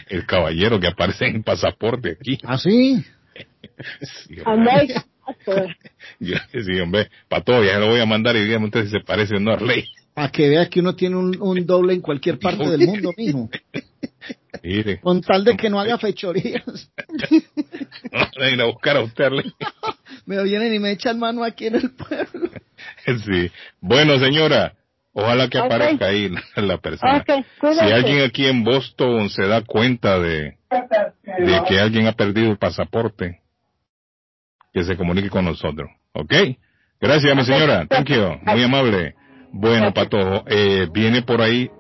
El 0.08 0.26
caballero 0.26 0.78
que 0.78 0.88
aparece 0.88 1.26
en 1.26 1.42
pasaporte 1.42 2.16
aquí. 2.20 2.38
¿Ah, 2.44 2.58
sí? 2.58 3.02
Sí, 4.02 4.36
Yo, 6.20 6.36
sí, 6.52 6.80
hombre, 6.80 7.08
para 7.28 7.42
todo, 7.42 7.64
ya 7.64 7.78
lo 7.78 7.88
voy 7.88 8.00
a 8.00 8.06
mandar 8.06 8.36
y 8.36 8.44
dígame 8.44 8.66
usted 8.66 8.84
si 8.84 8.90
se 8.90 9.00
parece 9.00 9.36
o 9.36 9.40
no 9.40 9.52
a 9.52 9.54
Arley. 9.54 9.84
Para 10.12 10.30
que 10.30 10.48
vea 10.48 10.68
que 10.68 10.80
uno 10.80 10.94
tiene 10.94 11.16
un, 11.16 11.40
un 11.40 11.66
doble 11.66 11.94
en 11.94 12.02
cualquier 12.02 12.38
parte 12.38 12.68
del 12.68 12.86
mundo, 12.86 13.12
mijo. 13.16 13.48
Mire, 14.62 15.00
Con 15.00 15.20
tal 15.22 15.44
de 15.44 15.56
que 15.56 15.68
no 15.68 15.80
haga 15.80 15.98
fechorías. 15.98 16.62
vamos 18.12 18.36
a 18.40 18.50
ir 18.50 18.60
a 18.60 18.66
buscar 18.66 18.96
a 18.96 19.00
usted, 19.02 19.24
Arley. 19.24 19.52
Me 20.26 20.42
vienen 20.42 20.72
y 20.74 20.78
me 20.78 20.92
echan 20.92 21.18
mano 21.18 21.42
aquí 21.42 21.66
en 21.66 21.76
el 21.76 21.90
pueblo. 21.90 22.50
Sí. 23.24 23.50
Bueno, 23.80 24.18
señora, 24.18 24.74
ojalá 25.14 25.48
que 25.48 25.58
aparezca 25.58 26.06
ahí 26.06 26.28
la, 26.28 26.42
la 26.62 26.78
persona. 26.78 27.24
Si 27.24 27.92
alguien 27.92 28.22
aquí 28.22 28.46
en 28.46 28.62
Boston 28.62 29.30
se 29.30 29.46
da 29.46 29.62
cuenta 29.62 30.18
de, 30.20 30.58
de 31.38 31.62
que 31.66 31.80
alguien 31.80 32.06
ha 32.06 32.12
perdido 32.12 32.50
el 32.50 32.58
pasaporte, 32.58 33.40
que 34.72 34.84
se 34.84 34.96
comunique 34.96 35.30
con 35.30 35.44
nosotros. 35.46 35.88
¿Ok? 36.12 36.34
Gracias, 37.00 37.34
mi 37.36 37.44
señora. 37.44 37.86
Thank 37.86 38.08
you. 38.08 38.38
Muy 38.42 38.62
amable. 38.62 39.14
Bueno, 39.52 39.94
Patojo, 39.94 40.44
eh, 40.48 40.88
viene 40.92 41.22
por 41.22 41.40
ahí, 41.40 41.70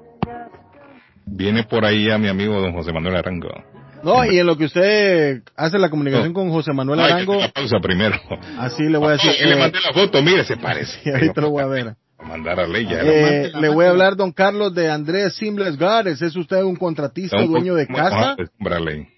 viene 1.26 1.64
por 1.64 1.84
ahí 1.84 2.08
a 2.10 2.18
mi 2.18 2.28
amigo 2.28 2.60
don 2.60 2.72
José 2.72 2.92
Manuel 2.92 3.16
Arango. 3.16 3.48
No, 4.04 4.24
y 4.24 4.38
en 4.38 4.46
lo 4.46 4.56
que 4.56 4.66
usted 4.66 5.42
hace 5.56 5.78
la 5.78 5.88
comunicación 5.88 6.34
con 6.34 6.50
José 6.50 6.72
Manuel 6.72 7.00
Ay, 7.00 7.06
que 7.06 7.12
Arango, 7.14 7.34
haga 7.34 7.48
pausa 7.48 7.78
primero. 7.80 8.16
así 8.58 8.84
le 8.84 8.98
voy 8.98 9.08
a 9.08 9.12
decir. 9.12 9.32
Y 9.40 9.46
le 9.46 9.56
mandé 9.56 9.78
la 9.80 9.92
foto, 9.92 10.22
mire, 10.22 10.44
se 10.44 10.56
parece. 10.56 11.00
y 11.08 11.10
ahorita 11.10 11.40
lo 11.40 11.50
voy 11.50 11.62
a 11.62 11.66
ver. 11.66 11.96
Mandar 12.26 12.60
a 12.60 12.66
ley 12.66 12.86
ya. 12.86 13.00
Eh, 13.02 13.52
le 13.54 13.68
voy 13.68 13.84
a 13.84 13.90
hablar, 13.90 14.16
don 14.16 14.32
Carlos, 14.32 14.74
de 14.74 14.90
Andrés 14.90 15.34
Simbles 15.34 15.76
Gares. 15.76 16.22
¿Es 16.22 16.34
usted 16.36 16.62
un 16.62 16.76
contratista, 16.76 17.42
dueño 17.42 17.74
de 17.74 17.86
casa? 17.86 18.36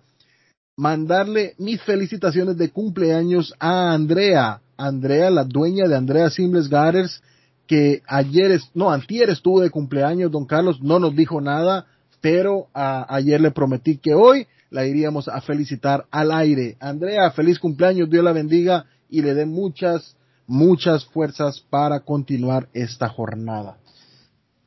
mandarle 0.77 1.55
mis 1.59 1.82
felicitaciones 1.82 2.57
de 2.57 2.70
cumpleaños 2.70 3.53
a 3.59 3.93
Andrea. 3.93 4.61
Andrea, 4.77 5.28
la 5.28 5.43
dueña 5.43 5.89
de 5.89 5.97
Andrea 5.97 6.31
Simbles 6.31 6.69
Gardens, 6.69 7.20
que 7.66 8.01
ayer, 8.07 8.61
no, 8.74 8.93
antier 8.93 9.28
estuvo 9.28 9.61
de 9.61 9.70
cumpleaños, 9.70 10.31
don 10.31 10.47
Carlos, 10.47 10.81
no 10.81 11.01
nos 11.01 11.16
dijo 11.16 11.40
nada, 11.40 11.85
pero 12.20 12.69
a, 12.74 13.15
ayer 13.15 13.40
le 13.40 13.51
prometí 13.51 13.99
que 13.99 14.15
hoy 14.15 14.47
la 14.70 14.86
iríamos 14.86 15.28
a 15.28 15.40
felicitar 15.40 16.07
al 16.11 16.32
aire. 16.32 16.77
Andrea, 16.81 17.31
feliz 17.31 17.59
cumpleaños, 17.59 18.11
Dios 18.11 18.24
la 18.24 18.32
bendiga 18.32 18.86
y 19.09 19.23
le 19.23 19.35
dé 19.35 19.47
muchas, 19.47 20.16
muchas 20.47 21.05
fuerzas 21.07 21.61
para 21.70 22.01
continuar 22.01 22.69
esta 22.73 23.09
jornada. 23.09 23.78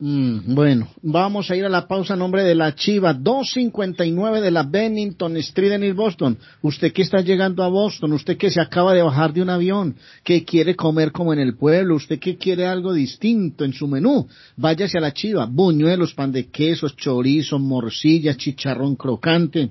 Mm, 0.04 0.56
bueno, 0.56 0.88
vamos 1.00 1.48
a 1.48 1.54
ir 1.54 1.64
a 1.64 1.68
la 1.68 1.86
pausa 1.86 2.14
en 2.14 2.18
nombre 2.18 2.42
de 2.42 2.56
la 2.56 2.74
Chiva 2.74 3.14
259 3.14 4.40
de 4.40 4.50
la 4.50 4.64
Bennington 4.64 5.36
Street 5.36 5.70
en 5.70 5.84
East 5.84 5.96
Boston. 5.96 6.38
Usted 6.60 6.92
que 6.92 7.02
está 7.02 7.20
llegando 7.20 7.62
a 7.62 7.68
Boston, 7.68 8.12
usted 8.14 8.36
que 8.36 8.50
se 8.50 8.60
acaba 8.60 8.94
de 8.94 9.02
bajar 9.02 9.32
de 9.32 9.42
un 9.42 9.50
avión, 9.50 9.94
que 10.24 10.44
quiere 10.44 10.74
comer 10.74 11.12
como 11.12 11.32
en 11.32 11.38
el 11.38 11.56
pueblo, 11.56 11.94
usted 11.94 12.18
que 12.18 12.36
quiere 12.36 12.66
algo 12.66 12.92
distinto 12.92 13.64
en 13.64 13.74
su 13.74 13.86
menú, 13.86 14.26
váyase 14.56 14.98
a 14.98 15.02
la 15.02 15.12
Chiva. 15.12 15.46
Buñuelos, 15.46 16.14
pan 16.14 16.32
de 16.32 16.48
quesos, 16.48 16.96
chorizo, 16.96 17.60
morcilla, 17.60 18.36
chicharrón 18.36 18.96
crocante. 18.96 19.70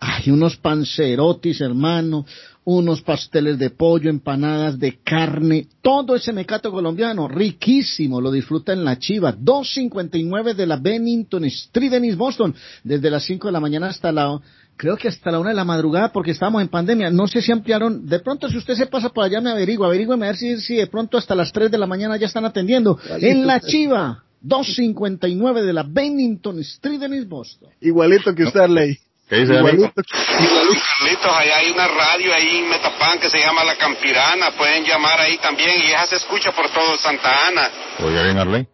Hay 0.00 0.30
unos 0.30 0.56
pancerotis, 0.56 1.60
hermano, 1.60 2.24
unos 2.64 3.02
pasteles 3.02 3.58
de 3.58 3.70
pollo, 3.70 4.08
empanadas 4.08 4.78
de 4.78 4.98
carne, 5.02 5.66
todo 5.82 6.14
ese 6.14 6.32
mecato 6.32 6.70
colombiano, 6.70 7.28
riquísimo, 7.28 8.20
lo 8.20 8.30
disfruta 8.30 8.72
en 8.72 8.84
la 8.84 8.98
Chiva, 8.98 9.32
259 9.32 10.54
de 10.54 10.66
la 10.66 10.76
Bennington 10.76 11.44
Street 11.46 11.92
en 11.92 12.04
East 12.04 12.18
Boston, 12.18 12.54
desde 12.84 13.10
las 13.10 13.24
5 13.24 13.48
de 13.48 13.52
la 13.52 13.60
mañana 13.60 13.88
hasta 13.88 14.10
la, 14.12 14.40
creo 14.76 14.96
que 14.96 15.08
hasta 15.08 15.30
la 15.30 15.40
1 15.40 15.50
de 15.50 15.54
la 15.54 15.64
madrugada 15.64 16.12
porque 16.12 16.30
estamos 16.30 16.62
en 16.62 16.68
pandemia, 16.68 17.10
no 17.10 17.26
sé 17.26 17.42
si 17.42 17.52
ampliaron, 17.52 18.06
de 18.06 18.20
pronto 18.20 18.48
si 18.48 18.56
usted 18.56 18.74
se 18.74 18.86
pasa 18.86 19.10
por 19.10 19.24
allá 19.24 19.40
me 19.40 19.50
averigua, 19.50 19.88
averígüeme 19.88 20.26
a 20.26 20.30
ver 20.30 20.36
si, 20.36 20.60
si 20.60 20.76
de 20.76 20.86
pronto 20.86 21.18
hasta 21.18 21.34
las 21.34 21.52
3 21.52 21.70
de 21.70 21.78
la 21.78 21.86
mañana 21.86 22.16
ya 22.16 22.26
están 22.26 22.44
atendiendo, 22.44 22.98
en 23.20 23.46
la 23.46 23.60
Chiva. 23.60 24.24
259 24.42 25.62
de 25.64 25.72
la 25.74 25.82
Bennington 25.82 26.60
Street 26.60 27.02
en 27.02 27.12
East 27.12 27.28
Boston. 27.28 27.68
Igualito 27.82 28.34
que 28.34 28.44
usted, 28.44 28.70
Ley. 28.70 28.96
¿Qué 29.30 29.36
dice 29.36 29.54
Igualito 29.54 29.92
Carlitos, 29.94 31.32
allá 31.32 31.56
hay 31.58 31.70
una 31.70 31.86
radio 31.86 32.34
ahí 32.34 32.56
en 32.58 32.68
Metapán 32.68 33.18
que 33.20 33.30
se 33.30 33.38
llama 33.38 33.62
La 33.64 33.76
Campirana, 33.76 34.50
pueden 34.58 34.84
llamar 34.84 35.20
ahí 35.20 35.38
también 35.38 35.70
y 35.86 35.92
esa 35.92 36.06
se 36.08 36.16
escucha 36.16 36.50
por 36.52 36.68
todo 36.70 36.96
Santa 36.98 37.46
Ana. 37.48 37.68
Oiga 38.00 38.24
bien, 38.24 38.38
Arley. 38.38 38.66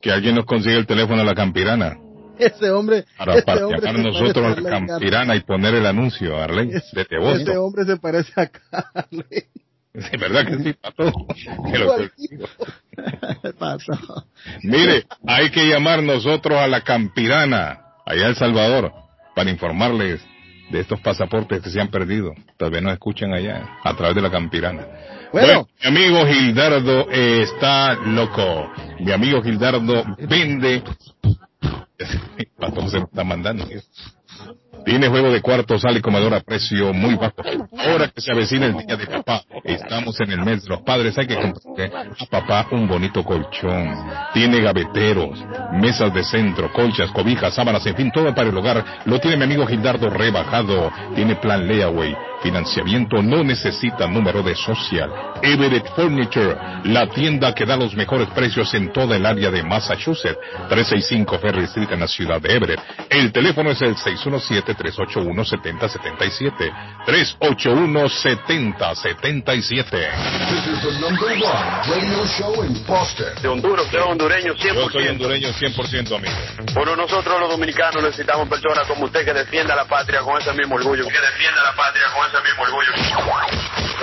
Que 0.00 0.12
alguien 0.12 0.36
nos 0.36 0.46
consiga 0.46 0.76
el 0.78 0.86
teléfono 0.86 1.20
a 1.22 1.24
la 1.24 1.34
Campirana. 1.34 1.96
Ese 2.38 2.70
hombre, 2.70 3.04
Para, 3.16 3.34
ese 3.34 3.42
para 3.42 3.66
hombre 3.66 3.80
llamar 3.80 3.98
nosotros 4.04 4.56
a 4.56 4.60
la 4.60 4.70
Campirana 4.70 5.34
y 5.34 5.40
poner 5.40 5.74
el 5.74 5.84
anuncio, 5.84 6.40
Arley, 6.40 6.68
desde 6.68 7.02
Ese 7.02 7.18
Boston. 7.18 7.56
hombre 7.56 7.84
se 7.84 7.96
parece 7.96 8.32
a 8.40 8.46
Carly. 8.46 9.24
Sí, 9.94 10.16
¿verdad 10.16 10.46
que 10.46 10.58
sí, 10.62 10.72
Pato? 10.80 11.12
Mire, 14.62 15.06
hay 15.26 15.50
que 15.50 15.66
llamar 15.66 16.02
nosotros 16.04 16.56
a 16.58 16.68
la 16.68 16.82
Campirana, 16.82 17.80
allá 18.06 18.22
en 18.22 18.28
El 18.28 18.36
Salvador, 18.36 18.92
para 19.38 19.52
informarles 19.52 20.20
de 20.68 20.80
estos 20.80 21.00
pasaportes 21.00 21.62
que 21.62 21.70
se 21.70 21.80
han 21.80 21.92
perdido. 21.92 22.34
Tal 22.56 22.72
vez 22.72 22.82
nos 22.82 22.92
escuchen 22.92 23.32
allá, 23.32 23.78
a 23.84 23.94
través 23.94 24.16
de 24.16 24.22
la 24.22 24.32
Campirana. 24.32 24.84
Bueno. 25.32 25.68
mi 25.80 25.86
amigo 25.86 26.26
Gildardo 26.26 27.08
eh, 27.08 27.42
está 27.42 27.94
loco. 27.94 28.68
Mi 28.98 29.12
amigo 29.12 29.40
Gildardo 29.40 30.04
vende... 30.28 30.82
Pato 32.58 32.88
se 32.88 32.98
está 32.98 33.22
mandando. 33.22 33.64
Tiene 34.88 35.08
juego 35.08 35.30
de 35.30 35.42
cuarto, 35.42 35.78
sale 35.78 35.98
y 35.98 36.00
comedor 36.00 36.32
a 36.32 36.40
precio 36.40 36.94
muy 36.94 37.14
bajo. 37.14 37.34
Ahora 37.76 38.08
que 38.08 38.22
se 38.22 38.32
avecina 38.32 38.64
el 38.64 38.74
día 38.74 38.96
de 38.96 39.06
papá, 39.06 39.42
estamos 39.62 40.18
en 40.18 40.32
el 40.32 40.40
mes 40.40 40.62
de 40.62 40.70
los 40.70 40.80
padres, 40.80 41.18
hay 41.18 41.26
que 41.26 41.36
comprarle 41.36 41.92
a 42.18 42.24
papá 42.24 42.66
un 42.70 42.88
bonito 42.88 43.22
colchón. 43.22 43.94
Tiene 44.32 44.62
gaveteros, 44.62 45.44
mesas 45.74 46.14
de 46.14 46.24
centro, 46.24 46.72
colchas, 46.72 47.10
cobijas, 47.10 47.54
sábanas, 47.54 47.84
en 47.84 47.96
fin, 47.96 48.10
todo 48.10 48.34
para 48.34 48.48
el 48.48 48.56
hogar. 48.56 49.02
Lo 49.04 49.20
tiene 49.20 49.36
mi 49.36 49.44
amigo 49.44 49.66
Gildardo 49.66 50.08
rebajado. 50.08 50.90
Tiene 51.14 51.36
plan 51.36 51.68
layaway. 51.68 52.16
Financiamiento 52.42 53.20
no 53.20 53.42
necesita 53.42 54.06
número 54.06 54.42
de 54.42 54.54
social. 54.54 55.10
Everett 55.42 55.92
Furniture, 55.94 56.56
la 56.84 57.08
tienda 57.08 57.52
que 57.52 57.66
da 57.66 57.76
los 57.76 57.94
mejores 57.96 58.28
precios 58.28 58.72
en 58.74 58.92
toda 58.92 59.16
el 59.16 59.26
área 59.26 59.50
de 59.50 59.62
Massachusetts. 59.64 60.38
365 60.68 61.38
Ferry 61.40 61.64
Street 61.64 61.90
en 61.90 62.00
la 62.00 62.06
ciudad 62.06 62.40
de 62.40 62.54
Everett. 62.54 62.80
El 63.10 63.32
teléfono 63.32 63.70
es 63.70 63.82
el 63.82 63.96
617-381-7077. 63.96 64.77
381-7077. 64.78 66.70
This 70.48 70.66
is 70.66 70.80
the 70.82 70.92
number 71.00 71.28
one 71.42 71.90
radio 71.90 72.24
show 72.26 72.62
in 72.62 72.74
Boston. 72.86 73.34
De 73.42 73.48
Honduras, 73.48 73.84
usted 73.86 73.98
es 73.98 74.04
hondureño 74.04 74.54
100%. 74.54 74.74
Yo 74.74 74.88
soy 74.90 75.08
hondureño 75.08 75.48
100% 75.52 76.16
amigo. 76.16 76.34
Bueno, 76.74 76.94
nosotros 76.96 77.40
los 77.40 77.50
dominicanos 77.50 78.02
necesitamos 78.02 78.48
personas 78.48 78.86
como 78.86 79.04
usted 79.06 79.24
que 79.24 79.32
defienda 79.34 79.74
la 79.74 79.84
patria 79.84 80.20
con 80.20 80.40
ese 80.40 80.52
mismo 80.52 80.76
orgullo. 80.76 81.04
Que 81.04 81.20
defienda 81.20 81.62
la 81.64 81.72
patria 81.74 82.04
con 82.14 82.24
ese 82.26 82.40
mismo 82.42 82.62
orgullo. 82.62 82.92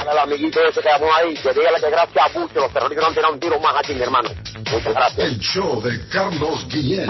al 0.09 0.19
amiguito 0.19 0.59
ese 0.67 0.81
que 0.81 0.89
llamó 0.89 1.13
ahí, 1.15 1.33
que 1.35 1.53
dígale 1.53 1.79
que 1.79 1.89
gracias 1.89 2.25
a 2.25 2.27
Bucho 2.37 2.59
los 2.59 2.73
terroristas 2.73 3.01
no 3.01 3.07
han 3.07 3.15
tirado 3.15 3.33
un 3.33 3.39
tiro 3.39 3.57
más 3.59 3.75
aquí, 3.77 3.93
mi 3.93 4.01
hermano. 4.01 4.29
Muchas 4.71 4.93
gracias. 4.93 5.19
El 5.19 5.39
show 5.39 5.81
de 5.81 6.05
Carlos 6.09 6.67
Guillén. 6.67 7.09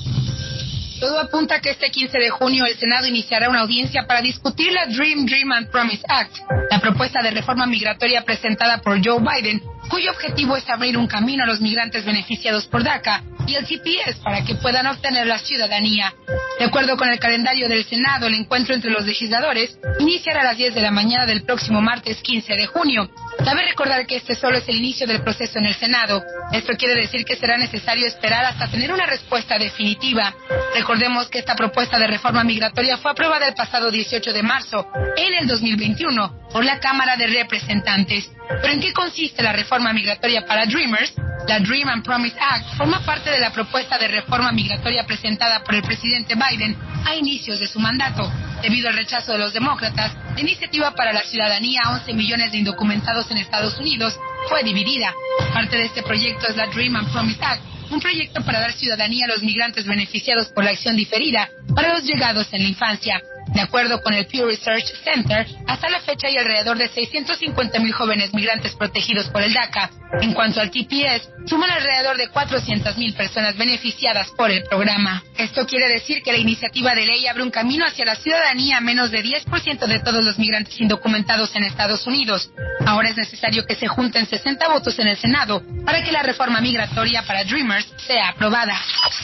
Todo 1.00 1.18
apunta 1.18 1.56
a 1.56 1.60
que 1.60 1.70
este 1.70 1.90
15 1.90 2.18
de 2.18 2.28
junio 2.28 2.66
el 2.66 2.76
Senado 2.76 3.06
iniciará 3.06 3.48
una 3.48 3.60
audiencia 3.60 4.06
para 4.06 4.20
discutir 4.20 4.70
la 4.72 4.84
Dream, 4.86 5.24
Dream 5.24 5.50
and 5.52 5.70
Promise 5.70 6.02
Act, 6.06 6.36
la 6.70 6.78
propuesta 6.78 7.22
de 7.22 7.30
reforma 7.30 7.66
migratoria 7.66 8.22
presentada 8.22 8.82
por 8.82 9.02
Joe 9.02 9.18
Biden, 9.18 9.62
cuyo 9.90 10.12
objetivo 10.12 10.56
es 10.56 10.68
abrir 10.70 10.96
un 10.96 11.08
camino 11.08 11.42
a 11.42 11.46
los 11.46 11.60
migrantes 11.60 12.04
beneficiados 12.04 12.66
por 12.66 12.84
DACA 12.84 13.24
y 13.46 13.56
el 13.56 13.66
CPS 13.66 14.20
para 14.22 14.44
que 14.44 14.54
puedan 14.54 14.86
obtener 14.86 15.26
la 15.26 15.38
ciudadanía. 15.38 16.14
De 16.58 16.64
acuerdo 16.64 16.96
con 16.96 17.08
el 17.08 17.18
calendario 17.18 17.68
del 17.68 17.84
Senado, 17.84 18.26
el 18.26 18.34
encuentro 18.34 18.74
entre 18.74 18.90
los 18.90 19.04
legisladores 19.04 19.76
iniciará 19.98 20.42
a 20.42 20.44
las 20.44 20.56
10 20.56 20.74
de 20.74 20.80
la 20.80 20.90
mañana 20.90 21.26
del 21.26 21.42
próximo 21.42 21.80
martes 21.80 22.18
15 22.22 22.54
de 22.54 22.66
junio. 22.66 23.10
Cabe 23.44 23.64
recordar 23.64 24.06
que 24.06 24.16
este 24.16 24.34
solo 24.34 24.58
es 24.58 24.68
el 24.68 24.76
inicio 24.76 25.06
del 25.06 25.22
proceso 25.22 25.58
en 25.58 25.66
el 25.66 25.74
Senado. 25.74 26.22
Esto 26.52 26.74
quiere 26.76 26.94
decir 26.94 27.24
que 27.24 27.36
será 27.36 27.58
necesario 27.58 28.06
esperar 28.06 28.44
hasta 28.44 28.70
tener 28.70 28.92
una 28.92 29.06
respuesta 29.06 29.58
definitiva. 29.58 30.34
Recordemos 30.74 31.28
que 31.28 31.38
esta 31.38 31.56
propuesta 31.56 31.98
de 31.98 32.06
reforma 32.06 32.44
migratoria 32.44 32.98
fue 32.98 33.10
aprobada 33.10 33.48
el 33.48 33.54
pasado 33.54 33.90
18 33.90 34.32
de 34.32 34.42
marzo, 34.42 34.86
en 35.16 35.34
el 35.34 35.48
2021, 35.48 36.50
por 36.52 36.64
la 36.64 36.78
Cámara 36.78 37.16
de 37.16 37.26
Representantes. 37.26 38.30
¿Pero 38.60 38.72
en 38.72 38.80
qué 38.80 38.92
consiste 38.92 39.42
la 39.42 39.52
reforma 39.52 39.92
migratoria 39.92 40.44
para 40.44 40.66
Dreamers? 40.66 41.12
La 41.48 41.58
Dream 41.58 41.88
and 41.88 42.04
Promise 42.04 42.36
Act 42.38 42.76
forma 42.76 43.00
parte 43.04 43.30
de 43.30 43.40
la 43.40 43.50
propuesta 43.50 43.98
de 43.98 44.08
reforma 44.08 44.52
migratoria 44.52 45.04
presentada 45.04 45.64
por 45.64 45.74
el 45.74 45.82
presidente 45.82 46.34
Biden 46.34 46.76
a 47.04 47.14
inicios 47.14 47.58
de 47.58 47.66
su 47.66 47.80
mandato. 47.80 48.30
Debido 48.62 48.88
al 48.88 48.96
rechazo 48.96 49.32
de 49.32 49.38
los 49.38 49.52
demócratas, 49.52 50.12
la 50.34 50.40
iniciativa 50.40 50.94
para 50.94 51.12
la 51.12 51.22
ciudadanía 51.22 51.80
a 51.84 51.94
11 51.94 52.12
millones 52.12 52.52
de 52.52 52.58
indocumentados 52.58 53.30
en 53.30 53.38
Estados 53.38 53.78
Unidos 53.78 54.18
fue 54.48 54.62
dividida. 54.62 55.12
Parte 55.52 55.78
de 55.78 55.86
este 55.86 56.02
proyecto 56.02 56.46
es 56.46 56.56
la 56.56 56.66
Dream 56.66 56.96
and 56.96 57.10
Promise 57.10 57.42
Act, 57.42 57.62
un 57.90 58.00
proyecto 58.00 58.44
para 58.44 58.60
dar 58.60 58.72
ciudadanía 58.72 59.24
a 59.24 59.28
los 59.28 59.42
migrantes 59.42 59.86
beneficiados 59.86 60.48
por 60.48 60.64
la 60.64 60.70
acción 60.70 60.96
diferida 60.96 61.48
para 61.74 61.94
los 61.94 62.04
llegados 62.04 62.46
en 62.52 62.62
la 62.62 62.68
infancia. 62.68 63.20
De 63.54 63.60
acuerdo 63.60 64.00
con 64.00 64.14
el 64.14 64.26
Pew 64.26 64.46
Research 64.46 64.86
Center, 65.02 65.46
hasta 65.66 65.88
la 65.88 66.00
fecha 66.00 66.28
hay 66.28 66.36
alrededor 66.36 66.78
de 66.78 66.88
650 66.88 67.78
mil 67.80 67.92
jóvenes 67.92 68.32
migrantes 68.32 68.74
protegidos 68.74 69.28
por 69.28 69.42
el 69.42 69.52
DACA, 69.52 69.90
En 70.22 70.32
cuanto 70.34 70.60
al 70.60 70.70
TPS, 70.70 71.28
suman 71.46 71.70
alrededor 71.70 72.16
de 72.16 72.28
400.000 72.30 73.14
personas 73.14 73.56
beneficiadas 73.56 74.28
por 74.36 74.50
el 74.50 74.64
programa. 74.64 75.22
Esto 75.38 75.66
quiere 75.66 75.88
decir 75.88 76.22
que 76.22 76.32
la 76.32 76.38
iniciativa 76.38 76.94
de 76.94 77.06
ley 77.06 77.26
abre 77.26 77.44
un 77.44 77.50
camino 77.50 77.86
hacia 77.86 78.04
la 78.04 78.16
ciudadanía 78.16 78.78
a 78.78 78.80
menos 78.80 79.10
de 79.10 79.22
10% 79.22 79.86
de 79.86 80.00
todos 80.00 80.24
los 80.24 80.38
migrantes 80.38 80.80
indocumentados 80.80 81.54
en 81.54 81.64
Estados 81.64 82.06
Unidos. 82.06 82.50
Ahora 82.86 83.10
es 83.10 83.16
necesario 83.16 83.64
que 83.64 83.76
se 83.76 83.86
junten 83.86 84.26
60 84.26 84.68
votos 84.68 84.98
en 84.98 85.08
el 85.08 85.16
Senado 85.16 85.62
para 85.84 86.02
que 86.02 86.12
la 86.12 86.22
reforma 86.22 86.60
migratoria 86.60 87.22
para 87.22 87.44
Dreamers 87.44 87.86
sea 88.06 88.30
aprobada. 88.30 88.80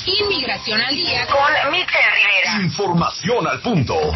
Inmigración 0.07 0.81
al 0.81 0.95
día 0.95 1.27
con 1.27 1.73
Michelle 1.73 2.11
Rivera. 2.15 2.63
Información 2.63 3.47
al 3.47 3.61
punto. 3.61 4.16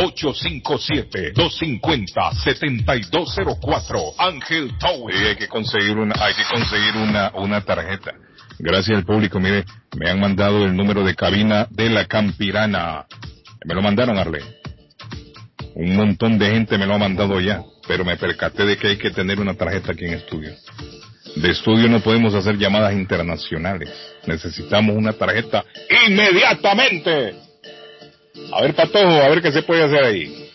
857-250-7204. 1.35 4.15
Ángel 4.19 4.77
Towing. 4.79 5.17
Sí, 5.17 5.25
hay 5.25 5.37
que 5.37 5.47
conseguir 5.49 5.97
una, 5.99 6.15
hay 6.19 6.35
que 6.35 6.45
conseguir 6.45 6.97
una, 6.97 7.31
una 7.35 7.61
tarjeta. 7.61 8.13
Gracias 8.59 8.97
al 8.97 9.05
público, 9.05 9.41
mire, 9.41 9.65
me 9.97 10.11
han 10.11 10.21
mandado 10.21 10.65
el 10.65 10.77
número 10.77 11.05
de 11.05 11.15
cabina 11.15 11.67
de 11.71 11.91
la 11.91 12.07
Campirana. 12.07 13.07
Me 13.65 13.75
lo 13.75 13.83
mandaron, 13.83 14.19
Arle. 14.19 14.41
Un 15.75 15.97
montón 15.97 16.39
de 16.39 16.51
gente 16.51 16.77
me 16.79 16.87
lo 16.87 16.95
ha 16.95 16.99
mandado 16.99 17.41
ya, 17.41 17.63
pero 17.89 18.05
me 18.05 18.17
percaté 18.17 18.65
de 18.65 18.77
que 18.77 18.89
hay 18.89 18.97
que 18.99 19.11
tener 19.11 19.41
una 19.41 19.55
tarjeta 19.55 19.93
aquí 19.93 20.05
en 20.05 20.15
estudio. 20.15 20.53
De 21.37 21.51
estudio 21.51 21.89
no 21.89 22.01
podemos 22.01 22.35
hacer 22.35 22.59
llamadas 22.59 22.93
internacionales. 22.93 23.91
Necesitamos 24.27 24.97
una 24.97 25.13
tarjeta 25.15 25.65
inmediatamente. 26.07 27.35
A 28.53 28.63
ver, 28.63 28.75
Patojo, 28.75 29.23
a 29.23 29.29
ver 29.29 29.41
qué 29.41 29.51
se 29.51 29.63
puede 29.63 29.83
hacer 29.83 30.05
ahí, 30.05 30.42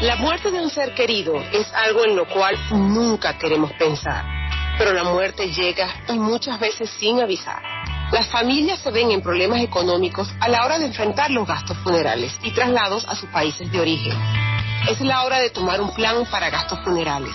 La 0.00 0.14
muerte 0.14 0.52
de 0.52 0.60
un 0.60 0.70
ser 0.70 0.94
querido 0.94 1.34
es 1.52 1.72
algo 1.72 2.04
en 2.04 2.14
lo 2.14 2.28
cual 2.28 2.56
nunca 2.70 3.36
queremos 3.36 3.72
pensar, 3.72 4.24
pero 4.78 4.92
la 4.92 5.04
muerte 5.04 5.50
llega 5.52 5.88
y 6.08 6.18
muchas 6.18 6.58
veces 6.60 6.88
sin 6.98 7.20
avisar. 7.20 7.60
Las 8.12 8.28
familias 8.28 8.78
se 8.78 8.90
ven 8.90 9.10
en 9.10 9.20
problemas 9.20 9.60
económicos 9.60 10.32
a 10.40 10.48
la 10.48 10.64
hora 10.64 10.78
de 10.78 10.86
enfrentar 10.86 11.30
los 11.30 11.46
gastos 11.46 11.76
funerales 11.78 12.32
y 12.42 12.52
traslados 12.52 13.04
a 13.06 13.14
sus 13.14 13.28
países 13.28 13.70
de 13.70 13.80
origen. 13.80 14.16
Es 14.88 15.00
la 15.00 15.24
hora 15.24 15.40
de 15.40 15.50
tomar 15.50 15.80
un 15.80 15.92
plan 15.92 16.24
para 16.30 16.48
gastos 16.48 16.78
funerales. 16.84 17.34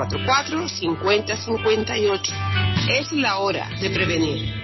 617-744-5058. 0.07 2.33
Es 2.89 3.11
la 3.11 3.37
hora 3.37 3.69
de 3.79 3.89
prevenir. 3.89 4.63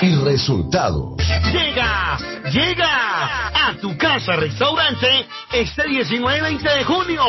y 0.00 0.14
resultado. 0.16 1.16
Llega, 1.52 2.18
llega 2.50 3.68
a 3.68 3.76
tu 3.80 3.96
casa 3.96 4.34
restaurante 4.36 5.26
este 5.52 5.88
19 5.88 6.38
y 6.38 6.40
20 6.40 6.68
de 6.68 6.84
junio 6.84 7.24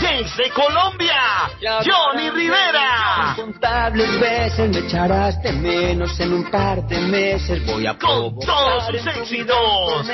desde 0.00 0.50
Colombia, 0.50 1.50
Johnny 1.60 2.30
Rivera. 2.30 3.34
Incontables 3.36 4.20
veces 4.20 4.70
me 4.70 4.78
echarás 4.86 5.42
de 5.42 5.52
menos 5.52 6.18
en 6.20 6.32
un 6.32 6.44
par 6.50 6.86
de 6.86 6.98
meses. 7.00 7.64
Voy 7.66 7.86
a 7.86 7.94
Con 7.98 8.38
todos 8.40 8.86
sus 8.86 9.06
éxitos. 9.06 10.06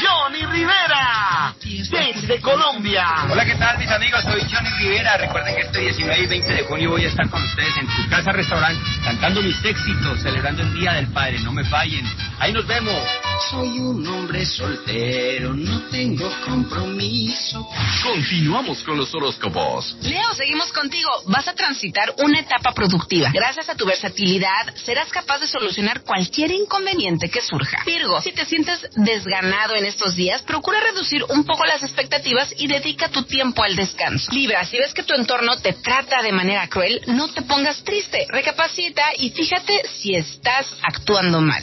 Johnny 0.00 0.44
Rivera. 0.46 1.54
Desde 1.62 2.40
Colombia. 2.40 3.06
Hola, 3.30 3.44
¿qué 3.44 3.54
tal 3.56 3.78
mis 3.78 3.90
amigos? 3.90 4.22
Soy 4.22 4.40
Johnny 4.50 4.70
Rivera. 4.78 5.16
Recuerden 5.16 5.54
que 5.54 5.62
este 5.62 5.78
19 5.80 6.22
y 6.22 6.26
20 6.26 6.52
de 6.52 6.62
junio 6.64 6.90
voy 6.90 7.04
a 7.04 7.08
estar 7.08 7.28
con 7.28 7.42
ustedes 7.42 7.76
en 7.76 7.90
su 7.90 8.08
casa 8.08 8.32
restaurante 8.32 8.80
cantando 9.04 9.42
mis 9.42 9.62
éxitos, 9.64 10.20
celebrando 10.22 10.62
el 10.62 10.74
Día 10.74 10.92
del 10.94 11.08
Padre. 11.08 11.40
No 11.40 11.52
me 11.52 11.64
fallen. 11.64 12.04
Ahí 12.38 12.52
nos 12.52 12.66
vemos. 12.66 13.02
Soy 13.50 13.78
un 13.80 14.06
hombre 14.06 14.44
soltero, 14.44 15.54
no 15.54 15.82
tengo 15.90 16.30
compromiso. 16.44 17.68
Continuamos 18.02 18.82
con 18.84 18.96
los 18.96 19.14
horóscopos. 19.14 19.96
Leo, 20.02 20.34
seguimos 20.34 20.70
contigo. 20.72 21.10
Vas 21.26 21.48
a 21.48 21.54
transitar 21.54 22.14
una 22.18 22.40
etapa 22.40 22.72
productiva. 22.72 23.30
Gracias 23.32 23.68
a 23.68 23.74
tu 23.74 23.86
versatilidad, 23.86 24.74
serás 24.74 25.08
capaz 25.08 25.38
de 25.38 25.46
solucionar 25.46 26.02
cualquier 26.02 26.50
inconveniente 26.50 27.30
que 27.30 27.40
surja. 27.40 27.82
Virgo, 27.84 28.20
si 28.20 28.32
te 28.32 28.44
sientes 28.44 28.88
desganado 28.94 29.74
en 29.74 29.86
estos 29.90 30.16
días, 30.16 30.42
procura 30.42 30.80
reducir 30.80 31.22
un 31.28 31.44
poco 31.44 31.64
las 31.66 31.82
expectativas 31.82 32.52
y 32.56 32.66
dedica 32.66 33.08
tu 33.08 33.22
tiempo 33.24 33.62
al 33.62 33.76
descanso. 33.76 34.32
Libra, 34.32 34.64
si 34.64 34.78
ves 34.78 34.94
que 34.94 35.02
tu 35.02 35.14
entorno 35.14 35.58
te 35.58 35.74
trata 35.74 36.22
de 36.22 36.32
manera 36.32 36.66
cruel, 36.68 37.00
no 37.06 37.28
te 37.28 37.42
pongas 37.42 37.82
triste. 37.84 38.26
Recapacita 38.28 39.04
y 39.18 39.30
fíjate 39.30 39.82
si 39.88 40.14
estás 40.14 40.66
actuando 40.82 41.40
mal. 41.40 41.62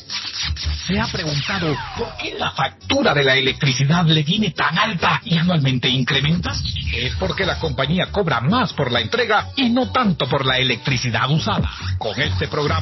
¿Se 0.86 1.00
ha 1.00 1.06
preguntado 1.06 1.74
por 1.96 2.14
qué 2.18 2.34
la 2.38 2.50
factura 2.50 3.14
de 3.14 3.24
la 3.24 3.36
electricidad 3.36 4.04
le 4.04 4.22
viene 4.22 4.50
tan 4.50 4.78
alta 4.78 5.18
y 5.24 5.38
anualmente 5.38 5.88
incrementa? 5.88 6.52
Es 6.94 7.14
porque 7.14 7.46
la 7.46 7.58
compañía 7.58 8.10
cobra 8.10 8.42
más 8.42 8.74
por 8.74 8.92
la 8.92 9.00
entrega 9.00 9.48
y 9.56 9.70
no 9.70 9.90
tanto 9.90 10.28
por 10.28 10.44
la 10.44 10.58
electricidad 10.58 11.30
usada. 11.30 11.70
Con 11.96 12.20
este 12.20 12.48
programa 12.48 12.81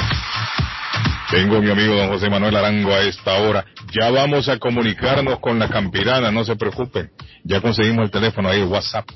Tengo 1.31 1.57
a 1.57 1.61
mi 1.61 1.71
amigo 1.71 1.95
don 1.95 2.09
José 2.09 2.29
Manuel 2.31 2.57
Arango 2.57 2.93
a 2.93 3.01
esta 3.01 3.35
hora. 3.35 3.65
Ya 3.93 4.11
vamos 4.11 4.49
a 4.49 4.59
comunicarnos 4.59 5.41
con 5.41 5.59
la 5.59 5.69
campirana, 5.69 6.31
no 6.31 6.45
se 6.45 6.57
preocupen. 6.57 7.11
Ya 7.45 7.61
conseguimos 7.61 8.05
el 8.05 8.11
teléfono 8.11 8.49
ahí, 8.49 8.63
WhatsApp. 8.63 9.09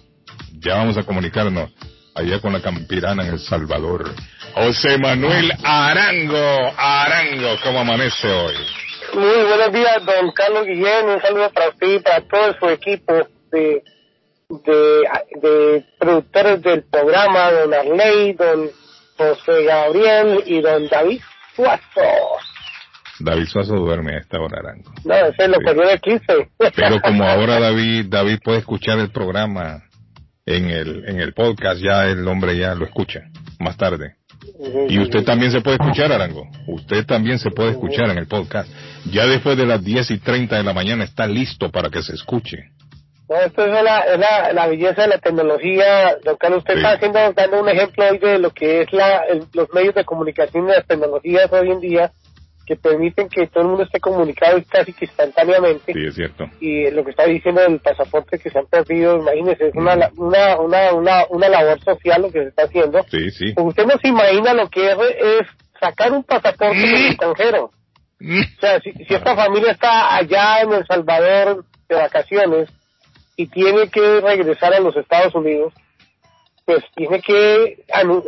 Ya 0.53 0.77
vamos 0.77 0.97
a 0.97 1.03
comunicarnos 1.03 1.71
allá 2.21 2.41
con 2.41 2.53
la 2.53 2.61
campirana 2.61 3.25
en 3.25 3.35
El 3.35 3.39
Salvador. 3.39 4.15
José 4.55 4.99
Manuel 4.99 5.53
Arango, 5.63 6.73
Arango, 6.77 7.57
¿cómo 7.63 7.81
amanece 7.81 8.29
hoy? 8.29 8.55
Muy 9.15 9.43
buenos 9.45 9.73
días, 9.73 10.05
don 10.05 10.31
Carlos 10.33 10.67
Guillén. 10.67 11.09
Un 11.09 11.21
saludo 11.21 11.51
para 11.51 11.71
usted 11.71 11.95
y 11.95 11.99
para 12.01 12.21
todo 12.21 12.55
su 12.59 12.69
equipo 12.69 13.15
de 13.51 13.83
de, 14.51 15.09
de 15.41 15.85
productores 15.99 16.63
del 16.63 16.83
programa, 16.85 17.53
don 17.53 17.73
Arley, 17.73 18.33
don 18.33 18.69
José 19.17 19.65
Gabriel 19.65 20.43
y 20.47 20.61
don 20.61 20.89
David 20.89 21.21
Suazo. 21.55 22.11
David 23.21 23.47
Suazo 23.47 23.75
duerme 23.75 24.15
a 24.15 24.19
esta 24.19 24.41
hora, 24.41 24.61
Arango. 24.61 24.93
No, 25.05 25.15
ese 25.15 25.45
es 25.45 25.49
lo 25.49 25.59
que 25.59 25.75
yo 25.75 25.89
de 25.89 25.99
15. 25.99 26.51
Pero 26.75 27.01
como 27.01 27.25
ahora 27.25 27.61
David, 27.61 28.07
David 28.09 28.39
puede 28.43 28.59
escuchar 28.59 28.99
el 28.99 29.13
programa 29.13 29.83
en 30.57 30.71
el, 30.71 31.09
en 31.09 31.21
el 31.21 31.33
podcast, 31.33 31.81
ya 31.81 32.07
el 32.07 32.27
hombre 32.27 32.57
ya 32.57 32.75
lo 32.75 32.85
escucha 32.85 33.21
más 33.59 33.77
tarde. 33.77 34.15
Y 34.89 34.99
usted 34.99 35.23
también 35.25 35.51
se 35.53 35.61
puede 35.61 35.77
escuchar, 35.77 36.11
Arango. 36.13 36.49
Usted 36.67 37.05
también 37.07 37.39
se 37.39 37.51
puede 37.51 37.71
escuchar 37.71 38.11
en 38.11 38.19
el 38.19 38.27
podcast. 38.27 38.69
Ya 39.11 39.27
después 39.27 39.57
de 39.57 39.67
las 39.67 39.83
10 39.85 40.11
y 40.13 40.19
30 40.19 40.57
de 40.57 40.63
la 40.63 40.73
mañana 40.73 41.05
está 41.05 41.27
listo 41.27 41.71
para 41.71 41.91
que 41.91 42.03
se 42.03 42.15
escuche. 42.15 42.59
No, 43.29 43.37
esto 43.37 43.65
es 43.65 43.85
la, 43.85 43.99
es 44.01 44.19
la, 44.19 44.53
la 44.53 44.67
belleza 44.67 45.03
de 45.03 45.09
la 45.09 45.19
tecnología. 45.19 46.17
Don 46.25 46.37
Carlos, 46.37 46.59
usted 46.59 46.77
está 46.77 46.93
haciendo, 46.93 47.19
dando 47.33 47.61
un 47.61 47.69
ejemplo 47.69 48.05
hoy 48.11 48.19
de 48.19 48.39
lo 48.39 48.51
que 48.51 48.83
es 48.83 48.93
la, 48.93 49.21
el- 49.31 49.45
los 49.53 49.69
medios 49.73 49.95
de 49.95 50.05
comunicación 50.05 50.65
y 50.69 50.73
las 50.73 50.87
tecnologías 50.87 51.53
hoy 51.53 51.71
en 51.71 51.81
día 51.81 52.13
que 52.67 52.77
permiten 52.77 53.29
que 53.29 53.47
todo 53.49 53.63
el 53.65 53.69
mundo 53.71 53.85
esté 53.85 53.99
comunicado 54.01 54.61
casi 54.69 54.93
que 54.93 55.07
instantáneamente. 55.07 55.93
Sí, 55.93 56.07
es 56.07 56.15
cierto. 56.15 56.45
Y 56.61 56.91
lo 56.91 57.05
que 57.05 57.11
está 57.11 57.25
diciendo 57.25 57.61
del 57.63 57.81
pasaporte 57.81 58.39
que 58.39 58.51
se 58.51 58.59
han 58.59 58.67
perdido, 58.67 59.17
imagínese, 59.19 59.69
es 59.69 59.75
una, 59.75 59.97
la- 59.97 60.13
una, 60.17 60.59
una, 60.61 60.93
una, 60.95 61.25
una 61.31 61.49
labor 61.49 61.81
social 61.83 62.23
lo 62.23 62.31
que 62.31 62.43
se 62.43 62.49
está 62.49 62.65
haciendo. 62.65 63.03
Sí, 63.11 63.31
sí. 63.31 63.53
Porque 63.55 63.69
usted 63.71 63.87
no 63.87 63.99
se 63.99 64.09
imagina 64.09 64.55
lo 64.55 64.69
que 64.69 64.93
es, 64.93 64.99
es 64.99 65.47
sacar 65.81 66.13
un 66.13 66.23
pasaporte 66.23 66.77
del 66.79 67.07
extranjero. 67.07 67.65
O 68.23 68.61
sea, 68.61 68.79
si, 68.81 68.93
si 68.93 69.15
esta 69.15 69.35
familia 69.35 69.73
está 69.73 70.15
allá 70.15 70.61
en 70.61 70.73
El 70.75 70.87
Salvador 70.87 71.65
de 71.89 71.95
vacaciones 71.97 72.69
y 73.37 73.47
tiene 73.47 73.89
que 73.89 74.21
regresar 74.21 74.75
a 74.75 74.81
los 74.81 74.95
Estados 74.97 75.35
Unidos, 75.35 75.73
pues 76.67 76.85
tiene 76.95 77.21
que 77.23 77.65
eh, 77.65 77.79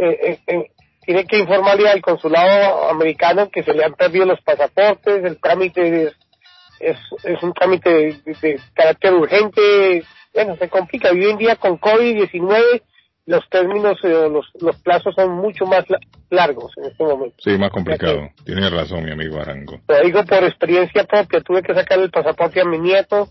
eh, 0.00 0.38
eh, 0.46 0.70
tiene 1.04 1.24
que 1.26 1.38
informarle 1.38 1.88
al 1.88 2.00
consulado 2.00 2.88
americano 2.90 3.48
que 3.50 3.62
se 3.62 3.74
le 3.74 3.84
han 3.84 3.94
perdido 3.94 4.24
los 4.26 4.40
pasaportes, 4.42 5.24
el 5.24 5.40
trámite 5.40 6.04
es, 6.04 6.12
es, 6.80 6.96
es 7.24 7.42
un 7.42 7.52
trámite 7.52 7.90
de, 7.90 8.12
de- 8.24 8.36
de 8.40 8.60
carácter 8.74 9.14
urgente, 9.14 10.04
bueno, 10.34 10.56
se 10.56 10.68
complica. 10.68 11.10
Hoy 11.10 11.24
en 11.28 11.38
día 11.38 11.56
con 11.56 11.78
COVID-19 11.78 12.82
los 13.26 13.48
términos, 13.50 13.98
eh, 14.02 14.28
los, 14.28 14.46
los 14.60 14.76
plazos 14.82 15.14
son 15.14 15.30
mucho 15.36 15.64
más 15.66 15.88
la- 15.88 16.00
largos 16.30 16.72
en 16.78 16.84
este 16.86 17.04
momento. 17.04 17.36
Sí, 17.38 17.50
más 17.58 17.70
complicado. 17.70 18.28
Tiene 18.44 18.68
razón, 18.70 19.04
mi 19.04 19.12
amigo 19.12 19.40
Arango. 19.40 19.80
Lo 19.86 20.00
digo 20.00 20.24
por 20.24 20.42
experiencia 20.44 21.04
propia, 21.04 21.40
tuve 21.40 21.62
que 21.62 21.74
sacar 21.74 21.98
el 22.00 22.10
pasaporte 22.10 22.60
a 22.60 22.64
mi 22.64 22.78
nieto 22.78 23.28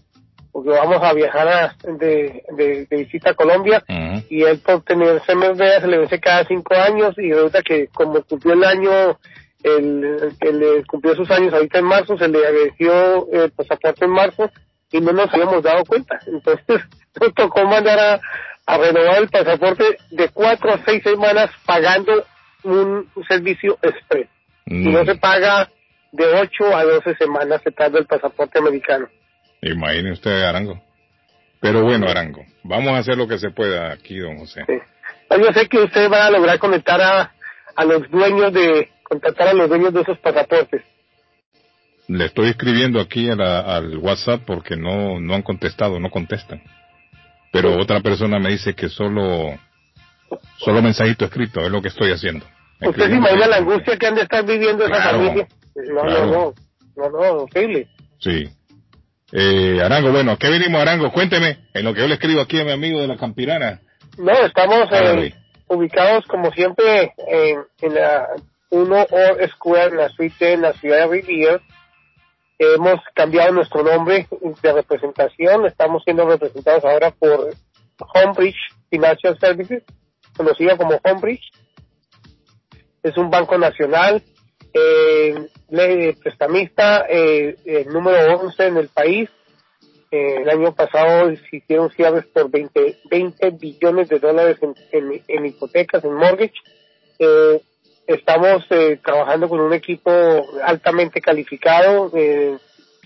porque 0.52 0.70
vamos 0.70 1.02
a 1.02 1.14
viajar 1.14 1.48
a- 1.48 1.76
de, 1.84 2.44
de, 2.56 2.86
de 2.90 2.98
visita 2.98 3.32
a 3.32 3.34
Colombia 3.34 3.84
y 4.30 4.44
él 4.44 4.60
por 4.60 4.84
tener 4.84 5.22
CMV 5.22 5.58
se 5.82 5.88
le 5.88 5.98
vence 6.00 6.20
cada 6.20 6.44
cinco 6.46 6.74
años 6.76 7.16
y 7.18 7.32
resulta 7.32 7.62
que 7.62 7.88
como 7.88 8.22
cumplió 8.24 8.54
el 8.54 8.64
año, 8.64 9.18
el, 9.64 10.34
el- 10.42 10.86
cumplió 10.88 11.16
sus 11.16 11.30
años 11.32 11.54
ahorita 11.54 11.80
en 11.80 11.86
marzo, 11.86 12.18
se 12.18 12.28
le 12.28 12.52
venció 12.52 13.28
el 13.32 13.52
pasaporte 13.52 14.06
en 14.06 14.12
marzo 14.12 14.50
y 14.92 15.00
no 15.00 15.14
nos 15.14 15.34
habíamos 15.34 15.64
dado 15.64 15.84
cuenta. 15.86 16.20
Entonces 16.28 16.66
nos 17.20 17.34
tocó 17.34 17.64
mandar 17.66 18.00
a, 18.00 18.20
a 18.66 18.78
renovar 18.78 19.22
el 19.22 19.30
pasaporte 19.30 19.98
de 20.12 20.30
cuatro 20.30 20.72
a 20.74 20.80
seis 20.86 21.02
semanas 21.04 21.50
pagando 21.66 22.26
un, 22.64 23.08
servicio 23.28 23.78
express. 23.82 24.28
Y 24.66 24.90
no 24.90 25.04
se 25.06 25.16
paga 25.16 25.70
de 26.12 26.26
8 26.26 26.76
a 26.76 26.84
12 26.84 27.16
semanas 27.16 27.62
se 27.64 27.72
tarda 27.72 28.00
el 28.00 28.06
pasaporte 28.06 28.60
americano. 28.60 29.08
Imagine 29.62 30.12
usted, 30.14 30.44
Arango. 30.44 30.82
Pero 31.60 31.84
bueno, 31.84 32.08
Arango, 32.10 32.44
vamos 32.64 32.92
a 32.94 32.98
hacer 32.98 33.16
lo 33.18 33.28
que 33.28 33.38
se 33.38 33.52
pueda 33.52 33.92
aquí, 33.92 34.18
don 34.18 34.38
José. 34.40 34.64
Ah, 35.30 35.38
Yo 35.38 35.52
sé 35.54 35.68
que 35.70 35.78
ustedes 35.80 36.10
van 36.10 36.24
a 36.24 36.32
lograr 36.32 36.58
conectar 36.60 37.00
a, 37.00 37.32
a 37.76 37.86
los 37.86 38.10
dueños 38.10 38.52
de, 38.54 38.90
contactar 39.04 39.50
a 39.50 39.54
los 39.54 39.70
dueños 39.70 39.94
de 39.94 40.02
esos 40.02 40.18
pasaportes. 40.20 40.82
Le 42.08 42.26
estoy 42.26 42.50
escribiendo 42.50 43.00
aquí 43.00 43.30
a 43.30 43.36
la- 43.36 43.60
al 43.60 43.98
WhatsApp 43.98 44.42
porque 44.46 44.76
no, 44.76 45.20
no 45.20 45.36
han 45.36 45.44
contestado, 45.44 46.00
no 46.00 46.10
contestan. 46.10 46.62
Pero 47.52 47.78
otra 47.80 48.00
persona 48.02 48.40
me 48.40 48.50
dice 48.50 48.74
que 48.74 48.90
solo, 48.90 49.58
solo 50.58 50.82
mensajito 50.82 51.26
escrito 51.26 51.62
es 51.62 51.70
lo 51.70 51.82
que 51.82 51.90
estoy 51.90 52.12
haciendo. 52.12 52.46
¿Usted 52.82 53.10
se 53.10 53.16
imagina 53.16 53.48
la 53.48 53.58
angustia 53.58 53.98
que 53.98 54.08
han 54.08 54.16
de 54.16 54.22
estar 54.24 54.44
viviendo 54.46 54.86
esa 54.86 54.96
Claro, 54.96 55.18
familia? 55.20 55.48
No, 55.76 56.02
claro. 56.02 56.26
no, 56.26 56.32
no, 56.32 56.54
no, 56.96 57.10
no, 57.10 57.32
horrible. 57.44 57.88
Sí. 58.20 58.50
Eh, 59.32 59.80
Arango, 59.82 60.12
bueno, 60.12 60.32
¿a 60.32 60.38
qué 60.38 60.50
venimos, 60.50 60.82
Arango? 60.82 61.12
Cuénteme, 61.12 61.70
en 61.74 61.86
lo 61.86 61.94
que 61.94 62.02
yo 62.02 62.08
le 62.08 62.16
escribo 62.16 62.42
aquí 62.42 62.60
a 62.60 62.66
mi 62.66 62.72
amigo 62.72 63.00
de 63.00 63.08
la 63.08 63.18
Campirana. 63.18 63.80
No, 64.18 64.34
estamos 64.46 64.88
eh, 64.92 65.34
ubicados 65.68 66.26
como 66.26 66.52
siempre 66.52 67.14
en, 67.28 67.64
en 67.82 67.94
la 67.96 68.28
1 68.72 69.08
O 69.10 69.48
Square, 69.48 69.92
en 69.92 69.98
la 69.98 70.10
suite 70.10 70.54
en 70.54 70.62
la 70.62 70.74
ciudad 70.74 71.08
de 71.08 71.08
Rivier. 71.08 71.62
Hemos 72.60 73.00
cambiado 73.16 73.54
nuestro 73.54 73.84
nombre 73.84 74.28
de 74.62 74.74
representación, 74.74 75.66
estamos 75.66 76.04
siendo 76.04 76.28
representados 76.28 76.86
ahora 76.86 77.12
por 77.12 77.56
Homebridge 78.14 78.60
Financial 78.90 79.38
Services, 79.40 79.84
conocida 80.36 80.78
como 80.78 81.00
Homebridge. 81.04 81.52
Es 83.02 83.18
un 83.18 83.32
banco 83.32 83.58
nacional, 83.58 84.22
eh, 84.74 86.16
prestamista 86.22 87.06
eh, 87.10 87.56
el 87.66 87.88
número 87.88 88.40
11 88.40 88.66
en 88.68 88.78
el 88.78 88.88
país. 88.90 89.30
Eh, 90.12 90.42
el 90.42 90.50
año 90.50 90.74
pasado 90.76 91.32
hicieron 91.52 91.90
cierres 91.92 92.26
por 92.28 92.50
20, 92.52 92.98
20 93.10 93.50
billones 93.52 94.10
de 94.10 94.20
dólares 94.20 94.58
en, 94.62 94.76
en- 95.28 95.46
hipotecas, 95.46 96.04
en 96.04 96.14
mortgage. 96.14 96.54
Eh, 97.20 97.62
estamos 98.08 98.66
eh, 98.72 99.00
trabajando 99.04 99.48
con 99.48 99.62
un 99.62 99.74
equipo 99.74 100.12
altamente 100.64 101.22
calificado. 101.22 102.12
eh, 102.14 102.58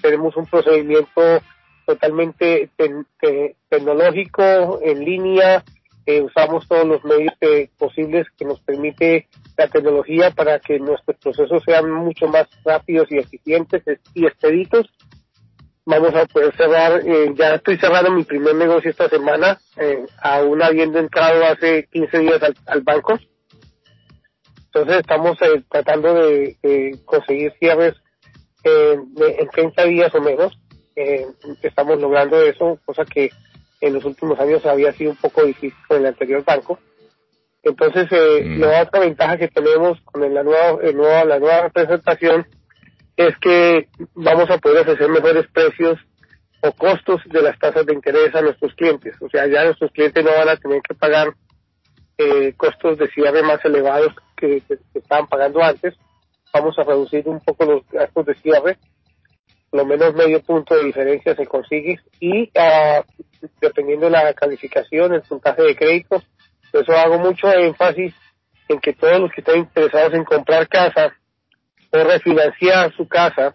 tenemos 0.01 0.35
un 0.35 0.45
procedimiento 0.47 1.41
totalmente 1.85 2.69
te- 2.75 3.55
tecnológico, 3.69 4.79
en 4.83 5.05
línea. 5.05 5.63
Eh, 6.05 6.21
usamos 6.21 6.67
todos 6.67 6.85
los 6.85 7.03
medios 7.03 7.33
eh, 7.41 7.69
posibles 7.77 8.27
que 8.37 8.45
nos 8.45 8.59
permite 8.61 9.27
la 9.57 9.67
tecnología 9.67 10.31
para 10.31 10.59
que 10.59 10.79
nuestros 10.79 11.17
procesos 11.17 11.63
sean 11.65 11.91
mucho 11.91 12.27
más 12.27 12.47
rápidos 12.63 13.07
y 13.11 13.17
eficientes 13.17 13.83
y 14.13 14.25
expeditos 14.25 14.89
vamos 15.85 16.13
a 16.15 16.25
poder 16.25 16.55
cerrar, 16.55 17.01
eh, 17.05 17.33
ya 17.35 17.55
estoy 17.55 17.77
cerrando 17.77 18.11
mi 18.11 18.23
primer 18.23 18.55
negocio 18.55 18.89
esta 18.89 19.07
semana, 19.07 19.59
eh, 19.77 20.05
aún 20.21 20.61
habiendo 20.61 20.99
entrado 20.99 21.45
hace 21.45 21.87
15 21.91 22.19
días 22.19 22.41
al, 22.65 22.81
banco. 22.81 23.17
Entonces 24.65 24.97
estamos 24.97 25.37
eh, 25.41 25.63
tratando 25.69 26.13
de, 26.13 26.99
conseguir 27.05 27.53
cierres 27.59 27.93
eh, 28.63 28.97
en 29.39 29.49
30 29.49 29.83
días 29.85 30.13
o 30.15 30.21
menos. 30.21 30.57
Estamos 31.61 31.99
logrando 31.99 32.41
eso, 32.41 32.79
cosa 32.85 33.03
que 33.03 33.29
en 33.81 33.93
los 33.93 34.05
últimos 34.05 34.39
años 34.39 34.65
había 34.65 34.91
sido 34.93 35.11
un 35.11 35.17
poco 35.17 35.43
difícil 35.43 35.73
con 35.87 35.97
el 35.97 36.05
anterior 36.07 36.43
banco. 36.43 36.79
Entonces, 37.63 38.07
eh, 38.11 38.43
la 38.59 38.83
otra 38.83 38.99
ventaja 39.01 39.37
que 39.37 39.47
tenemos 39.47 39.99
con 40.01 40.23
el- 40.23 40.33
la 40.33 40.43
nueva, 40.43 40.79
el 40.83 40.95
nueva, 40.95 41.25
la 41.25 41.39
nueva 41.39 41.69
presentación 41.69 42.45
es 43.17 43.35
que 43.39 43.87
vamos 44.13 44.49
a 44.49 44.57
poder 44.59 44.81
ofrecer 44.81 45.09
mejores 45.09 45.47
precios 45.51 45.97
o 46.61 46.71
costos 46.73 47.21
de 47.25 47.41
las 47.41 47.57
tasas 47.59 47.85
de 47.85 47.93
interés 47.93 48.33
a 48.35 48.41
nuestros 48.41 48.73
clientes. 48.75 49.15
O 49.21 49.29
sea, 49.29 49.47
ya 49.47 49.63
nuestros 49.65 49.91
clientes 49.91 50.23
no 50.23 50.31
van 50.31 50.49
a 50.49 50.57
tener 50.57 50.81
que 50.81 50.93
pagar 50.95 51.33
eh, 52.17 52.53
costos 52.55 52.97
de 52.97 53.09
cierre 53.09 53.43
más 53.43 53.59
elevados 53.65 54.13
que, 54.37 54.61
que- 54.61 54.77
que 54.93 54.99
estaban 54.99 55.27
pagando 55.27 55.61
antes. 55.61 55.95
Vamos 56.53 56.77
a 56.79 56.83
reducir 56.83 57.27
un 57.27 57.41
poco 57.41 57.65
los 57.65 57.81
gastos 57.91 58.25
de 58.27 58.35
cierre. 58.35 58.77
Lo 59.75 59.85
menos 59.85 60.15
medio 60.15 60.41
punto 60.41 60.73
de 60.73 60.85
diferencia 60.85 61.35
se 61.35 61.45
consigue 61.45 61.99
y 62.21 62.49
ah, 62.57 63.03
dependiendo 63.59 64.05
de 64.05 64.13
la 64.13 64.33
calificación, 64.33 65.13
el 65.13 65.21
puntaje 65.21 65.63
de 65.63 65.75
crédito, 65.75 66.23
por 66.71 66.81
eso 66.81 66.93
hago 66.93 67.19
mucho 67.19 67.51
énfasis 67.51 68.13
en 68.69 68.79
que 68.79 68.93
todos 68.93 69.19
los 69.19 69.31
que 69.33 69.41
están 69.41 69.57
interesados 69.57 70.13
en 70.13 70.23
comprar 70.23 70.69
casa 70.69 71.13
o 71.91 71.97
refinanciar 72.05 72.95
su 72.95 73.05
casa, 73.05 73.53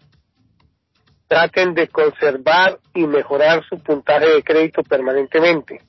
traten 1.26 1.72
de 1.72 1.88
conservar 1.88 2.78
y 2.92 3.06
mejorar 3.06 3.64
su 3.64 3.82
puntaje 3.82 4.26
de 4.26 4.42
crédito 4.42 4.82
permanentemente. 4.82 5.80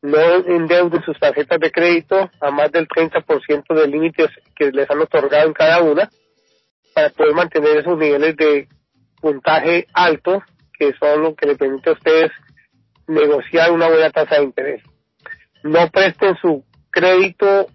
No 0.00 0.46
endeuden 0.46 1.02
sus 1.02 1.18
tarjetas 1.18 1.58
de 1.58 1.72
crédito 1.72 2.30
a 2.40 2.52
más 2.52 2.70
del 2.70 2.86
30% 2.86 3.74
de 3.74 3.88
límites 3.88 4.28
que 4.54 4.70
les 4.70 4.88
han 4.88 5.00
otorgado 5.00 5.48
en 5.48 5.54
cada 5.54 5.82
una 5.82 6.08
para 6.94 7.10
poder 7.10 7.34
mantener 7.34 7.78
esos 7.78 7.98
niveles 7.98 8.36
de 8.36 8.68
puntaje 9.26 9.88
alto 9.92 10.40
que 10.78 10.92
son 11.00 11.22
lo 11.22 11.34
que 11.34 11.46
le 11.46 11.56
permite 11.56 11.90
a 11.90 11.94
ustedes 11.94 12.30
negociar 13.08 13.72
una 13.72 13.88
buena 13.88 14.10
tasa 14.10 14.36
de 14.36 14.44
interés. 14.44 14.82
No 15.64 15.88
presten 15.90 16.36
su 16.40 16.64
crédito 16.90 17.66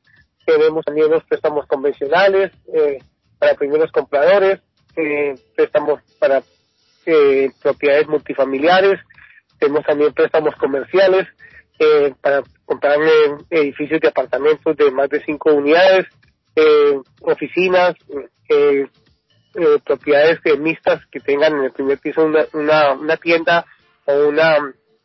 Tenemos 0.46 0.86
también 0.86 1.12
los 1.12 1.24
préstamos 1.26 1.68
convencionales 1.68 2.52
eh, 2.74 3.00
para 3.38 3.56
primeros 3.56 3.92
compradores, 3.92 4.62
préstamos 5.56 6.00
para 6.20 6.42
propiedades 7.62 8.08
multifamiliares, 8.08 9.00
tenemos 9.60 9.86
también 9.86 10.14
préstamos 10.14 10.56
comerciales, 10.56 11.28
eh, 11.80 12.14
para 12.22 12.44
comprar 12.66 12.98
edificios 13.50 14.00
de 14.00 14.08
apartamentos 14.08 14.76
de 14.78 14.92
más 14.92 15.10
de 15.10 15.24
cinco 15.24 15.54
unidades, 15.54 16.06
eh, 16.56 17.00
oficinas, 17.22 17.96
eh, 18.50 18.88
eh, 19.56 19.80
propiedades 19.84 20.40
mixtas 20.60 21.02
que 21.12 21.20
tengan 21.20 21.54
en 21.54 21.64
el 21.66 21.72
primer 21.72 21.98
piso 22.00 22.24
una, 22.24 22.46
una, 22.54 22.94
una 22.94 23.18
tienda 23.18 23.66
o 24.06 24.28
una, 24.28 24.58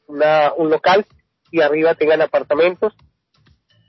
una, 0.06 0.52
un 0.54 0.70
local 0.70 1.06
y 1.50 1.60
arriba 1.60 1.94
tengan 1.94 2.20
apartamentos. 2.20 2.94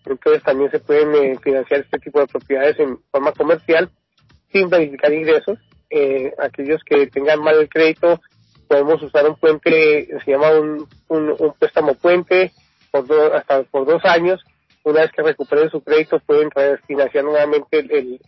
Entonces 0.06 0.42
también 0.44 0.72
se 0.72 0.80
pueden 0.80 1.40
financiar 1.40 1.82
este 1.82 2.00
tipo 2.00 2.20
de 2.20 2.28
propiedades 2.28 2.80
en 2.80 3.00
forma 3.12 3.34
comercial 3.34 3.90
sin 4.52 4.70
verificar 4.70 5.14
ingresos. 5.14 5.60
Aquellos 6.40 6.84
que 6.84 7.08
tengan 7.08 7.42
mal 7.42 7.60
el 7.60 7.70
crédito 7.70 8.20
podemos 8.70 9.02
usar 9.02 9.28
un 9.28 9.36
puente, 9.36 10.08
se 10.24 10.32
llama 10.32 10.52
un, 10.52 10.88
un, 11.08 11.36
un 11.40 11.54
préstamo 11.58 11.96
puente, 11.96 12.52
por 12.92 13.08
dos, 13.08 13.34
hasta 13.34 13.64
por 13.64 13.88
dos 13.88 14.06
años. 14.06 14.40
Una 14.84 15.02
vez 15.02 15.12
que 15.12 15.24
recuperen 15.24 15.72
su 15.72 15.84
crédito, 15.84 16.20
pueden 16.20 16.50
financiar 16.88 17.26
nuevamente 17.26 17.80
el, 17.80 18.22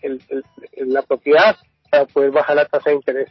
la 0.75 1.03
propiedad 1.03 1.55
para 1.89 2.03
poder 2.05 2.31
bajar 2.31 2.55
la 2.55 2.65
tasa 2.65 2.89
de 2.89 2.97
interés. 2.97 3.29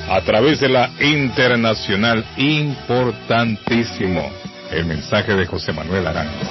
a 0.08 0.20
través 0.20 0.60
de 0.60 0.68
la 0.68 0.88
internacional 1.00 2.24
importantísimo 2.36 4.30
el 4.70 4.84
mensaje 4.84 5.34
de 5.34 5.46
José 5.46 5.72
Manuel 5.72 6.06
Arango. 6.06 6.48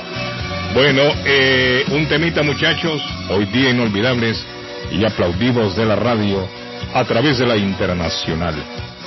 Bueno, 0.74 1.04
eh, 1.26 1.86
un 1.92 2.06
temita 2.10 2.44
muchachos, 2.44 3.02
hoy 3.30 3.46
día 3.46 3.70
inolvidables 3.70 4.46
y 4.92 5.06
aplaudidos 5.06 5.78
de 5.78 5.86
la 5.86 5.96
radio 5.96 6.46
a 6.94 7.06
través 7.06 7.38
de 7.38 7.46
la 7.46 7.56
internacional. 7.56 8.56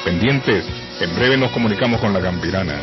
Pendientes, 0.03 0.65
en 0.99 1.15
breve 1.15 1.37
nos 1.37 1.51
comunicamos 1.51 2.01
con 2.01 2.15
la 2.15 2.23
Campirana. 2.23 2.81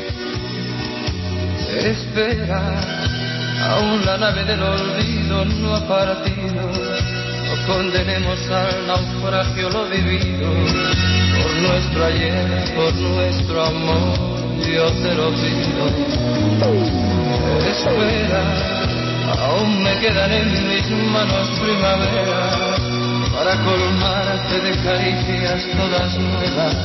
Espera, 1.80 3.21
aún 3.70 4.06
la 4.06 4.18
nave 4.18 4.44
del 4.46 4.62
olvido 4.62 5.46
no 5.46 5.76
ha 5.76 5.88
partido, 5.88 6.72
no 7.46 7.68
condenemos 7.68 8.40
al 8.50 8.88
naufragio 8.88 9.70
lo 9.70 9.90
vivido 9.90 10.48
por 11.42 11.56
nuestro 11.56 12.06
ayer, 12.06 12.74
por 12.76 12.94
nuestro 12.96 13.66
amor, 13.66 14.18
yo 14.66 14.92
te 14.92 15.14
lo 15.16 15.32
pido. 15.32 15.84
Espera, 17.68 18.44
aún 19.40 19.84
me 19.84 19.98
quedan 20.00 20.32
en 20.32 20.70
mis 20.70 20.90
manos 21.12 21.50
primavera 21.60 22.76
para 23.34 23.56
colmarte 23.64 24.60
de 24.60 24.78
caricias 24.84 25.66
todas 25.78 26.18
nuevas 26.18 26.76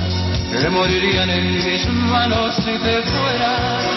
que 0.53 0.70
morirían 0.70 1.28
en 1.28 1.55
mis 1.55 1.89
manos 1.89 2.55
si 2.57 2.78
te 2.78 3.03
fueras. 3.03 3.97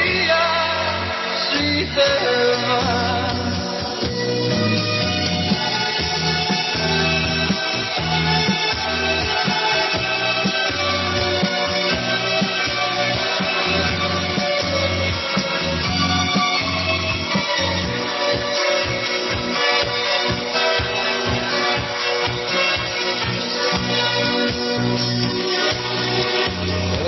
si 1.91 1.95
te 1.95 2.55
vas. 2.63 3.41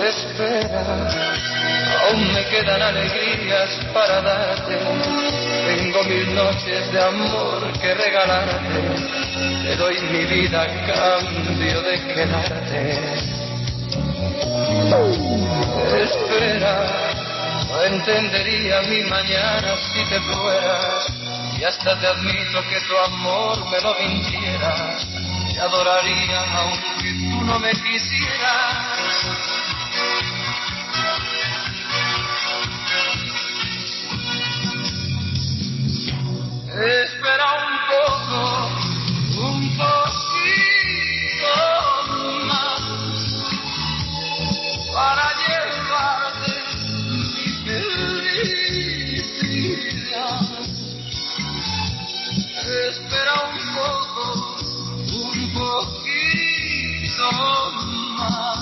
espera, 0.05 1.32
aún 2.13 2.33
me 2.33 2.45
quedan 2.45 2.81
alegrías 2.81 3.69
para 3.93 4.21
darte. 4.21 4.73
En 4.73 5.77
Tengo 5.77 6.03
mil 6.03 6.35
noches 6.35 6.91
de 6.91 7.01
amor 7.01 7.71
que 7.79 7.93
regalarte, 7.93 8.81
te 9.63 9.75
doy 9.75 9.99
mi 10.11 10.25
vida 10.25 10.63
a 10.63 10.67
cambio 10.67 11.81
de 11.81 12.01
quedarte. 12.13 12.99
Espera, 16.03 16.75
no 17.69 17.83
entendería 17.83 18.81
mi 18.83 19.03
mañana 19.03 19.75
si 19.93 20.03
te 20.09 20.19
fueras, 20.21 21.07
y 21.59 21.63
hasta 21.63 21.99
te 21.99 22.07
admito 22.07 22.61
que 22.69 22.79
tu 22.81 22.97
amor 22.97 23.69
me 23.69 23.81
lo 23.81 23.95
mintiera, 23.95 24.97
te 25.51 25.59
adoraría 25.59 26.41
aunque 26.57 27.09
tú 27.29 27.41
no 27.45 27.59
me 27.59 27.71
quisieras. 27.71 29.03
Espera 36.85 37.47
un 37.63 37.77
poco, 37.87 38.41
un 39.39 39.63
poquito 39.77 41.55
más 42.45 42.83
para 44.93 45.27
llevarte 45.47 46.53
mi 47.07 47.47
felicidad. 48.43 49.31
Espera 52.89 53.35
un 53.47 53.57
poco, 53.77 54.23
un 55.23 55.39
poquito 55.53 57.29
más. 58.17 58.61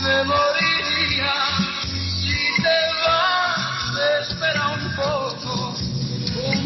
Me 0.00 0.16
moriría 0.24 1.34
si 1.86 2.40
te 2.60 2.78
vas. 3.06 3.62
Espera 4.20 4.64
un 4.68 4.84
poco 4.96 5.97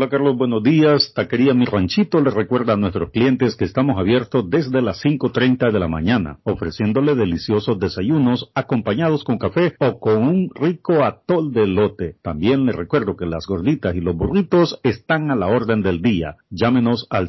Hola 0.00 0.08
Carlos, 0.08 0.38
buenos 0.38 0.62
días. 0.62 1.12
Taquería 1.14 1.52
Mi 1.52 1.66
Ranchito 1.66 2.22
le 2.22 2.30
recuerda 2.30 2.72
a 2.72 2.76
nuestros 2.78 3.10
clientes 3.10 3.54
que 3.54 3.66
estamos 3.66 3.98
abiertos 3.98 4.48
desde 4.48 4.80
las 4.80 5.04
5.30 5.04 5.70
de 5.70 5.78
la 5.78 5.88
mañana, 5.88 6.38
ofreciéndole 6.44 7.14
deliciosos 7.14 7.78
desayunos 7.78 8.50
acompañados 8.54 9.24
con 9.24 9.36
café 9.36 9.74
o 9.78 10.00
con 10.00 10.22
un 10.22 10.50
rico 10.54 11.04
atol 11.04 11.52
de 11.52 11.66
lote. 11.66 12.16
También 12.22 12.64
le 12.64 12.72
recuerdo 12.72 13.14
que 13.14 13.26
las 13.26 13.46
gorditas 13.46 13.94
y 13.94 14.00
los 14.00 14.16
burritos 14.16 14.80
están 14.84 15.30
a 15.30 15.36
la 15.36 15.48
orden 15.48 15.82
del 15.82 16.00
día. 16.00 16.36
Llámenos 16.48 17.06
al 17.10 17.28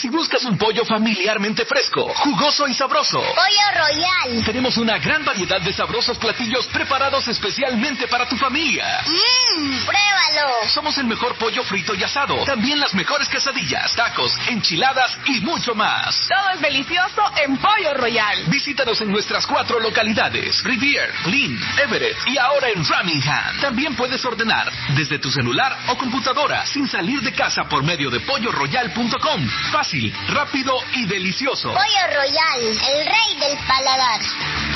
Si 0.00 0.08
buscas 0.10 0.44
un 0.44 0.58
pollo 0.58 0.84
familiarmente 0.84 1.64
fresco, 1.64 2.06
jugoso 2.16 2.68
y 2.68 2.74
sabroso, 2.74 3.18
Pollo 3.18 3.70
Royal. 3.74 4.44
tenemos 4.44 4.76
una 4.76 4.98
gran 4.98 5.24
variedad 5.24 5.58
de 5.62 5.72
sabrosos 5.72 6.18
platillos 6.18 6.66
preparados 6.66 7.26
especialmente 7.28 8.06
para 8.06 8.28
tu 8.28 8.36
familia. 8.36 8.84
Mmm, 9.06 9.86
pruébalo. 9.86 10.68
Somos 10.68 10.98
el 10.98 11.06
mejor 11.06 11.34
pollo 11.38 11.64
frito 11.64 11.94
y 11.94 12.02
asado, 12.02 12.44
también 12.44 12.78
las 12.78 12.92
mejores 12.94 13.26
quesadillas, 13.28 13.94
tacos, 13.96 14.34
enchiladas 14.48 15.16
y 15.26 15.40
mucho 15.46 15.76
más. 15.76 16.28
Todo 16.28 16.50
es 16.54 16.60
delicioso 16.60 17.22
en 17.36 17.56
Pollo 17.56 17.94
Royal. 17.94 18.44
Visítanos 18.48 19.00
en 19.00 19.12
nuestras 19.12 19.46
cuatro 19.46 19.78
localidades, 19.78 20.62
Rivier, 20.64 21.08
Lynn, 21.26 21.56
Everett 21.84 22.16
y 22.26 22.36
ahora 22.36 22.68
en 22.68 22.84
Framingham. 22.84 23.60
También 23.60 23.94
puedes 23.94 24.24
ordenar 24.24 24.70
desde 24.96 25.20
tu 25.20 25.30
celular 25.30 25.78
o 25.88 25.96
computadora 25.96 26.66
sin 26.66 26.88
salir 26.88 27.20
de 27.20 27.32
casa 27.32 27.64
por 27.68 27.84
medio 27.84 28.10
de 28.10 28.18
polloroyal.com. 28.20 29.48
Fácil, 29.70 30.12
rápido 30.28 30.76
y 30.94 31.06
delicioso. 31.06 31.68
Pollo 31.68 32.06
Royal, 32.12 32.60
el 32.60 33.06
rey 33.06 33.48
del 33.48 33.58
paladar. 33.66 34.75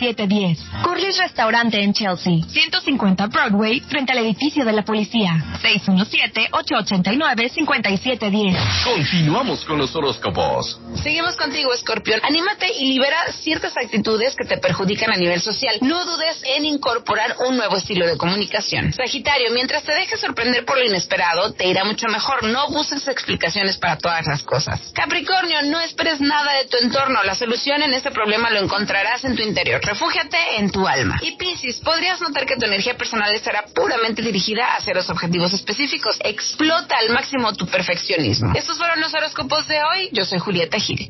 617-889-5710. 0.00 0.82
Curly's 0.82 1.18
Restaurante 1.18 1.82
en 1.82 1.92
Chelsea, 1.92 2.38
150 2.48 3.26
Broadway, 3.26 3.80
frente 3.80 4.12
al 4.12 4.18
edificio 4.18 4.64
de 4.64 4.72
la 4.72 4.82
policía. 4.82 5.44
617-889-5710. 5.62 8.56
Continuamos 8.84 9.64
con 9.64 9.78
los 9.78 9.94
horóscopos. 9.94 10.80
Seguimos 11.02 11.36
contigo, 11.36 11.72
Escorpión. 11.74 12.20
Anímate 12.22 12.66
y 12.78 12.92
libera 12.92 13.18
ciertas 13.32 13.76
actitudes 13.76 14.36
que 14.36 14.46
te 14.46 14.58
perjudican 14.58 15.12
a 15.12 15.16
nivel 15.16 15.40
social. 15.40 15.76
No 15.82 16.04
dudes 16.04 16.40
en 16.56 16.64
incorporar 16.64 17.36
un 17.46 17.56
nuevo 17.56 17.76
estilo 17.76 18.06
de 18.06 18.16
comunicación. 18.16 18.92
Sagitario, 18.92 19.50
mientras 19.52 19.82
te 19.82 19.92
dejes 19.92 20.20
sorprender 20.20 20.64
por 20.64 20.78
lo 20.78 20.84
inesperado, 20.84 21.52
te 21.52 21.66
irá 21.68 21.84
mucho 21.84 22.06
mejor. 22.08 22.44
No 22.44 22.68
busques 22.70 23.06
explicaciones 23.08 23.76
para 23.78 23.96
todas 23.96 24.26
las 24.26 24.42
cosas. 24.42 24.92
Capricornio, 24.94 25.62
no 25.64 25.80
esperes 25.80 26.20
nada 26.20 26.52
de 26.54 26.66
tu 26.66 26.76
entorno. 26.78 27.22
La 27.24 27.34
solución 27.34 27.82
en 27.82 27.94
este 27.94 28.10
problema 28.10 28.50
lo 28.50 28.60
encontrarás 28.60 29.24
en 29.24 29.36
tu 29.36 29.42
interior. 29.42 29.80
Refúgiate 29.90 30.36
en 30.58 30.70
tu 30.70 30.86
alma. 30.86 31.18
Y 31.20 31.32
Piscis, 31.32 31.78
podrías 31.80 32.20
notar 32.20 32.46
que 32.46 32.54
tu 32.54 32.64
energía 32.64 32.96
personal 32.96 33.34
estará 33.34 33.64
puramente 33.74 34.22
dirigida 34.22 34.76
hacia 34.76 34.94
los 34.94 35.10
objetivos 35.10 35.52
específicos. 35.52 36.16
Explota 36.22 36.96
al 36.96 37.10
máximo 37.10 37.52
tu 37.54 37.66
perfeccionismo. 37.66 38.52
Estos 38.54 38.78
fueron 38.78 39.00
los 39.00 39.12
horóscopos 39.12 39.66
de 39.66 39.82
hoy. 39.82 40.08
Yo 40.12 40.24
soy 40.24 40.38
Julieta 40.38 40.78
Gil. 40.78 41.08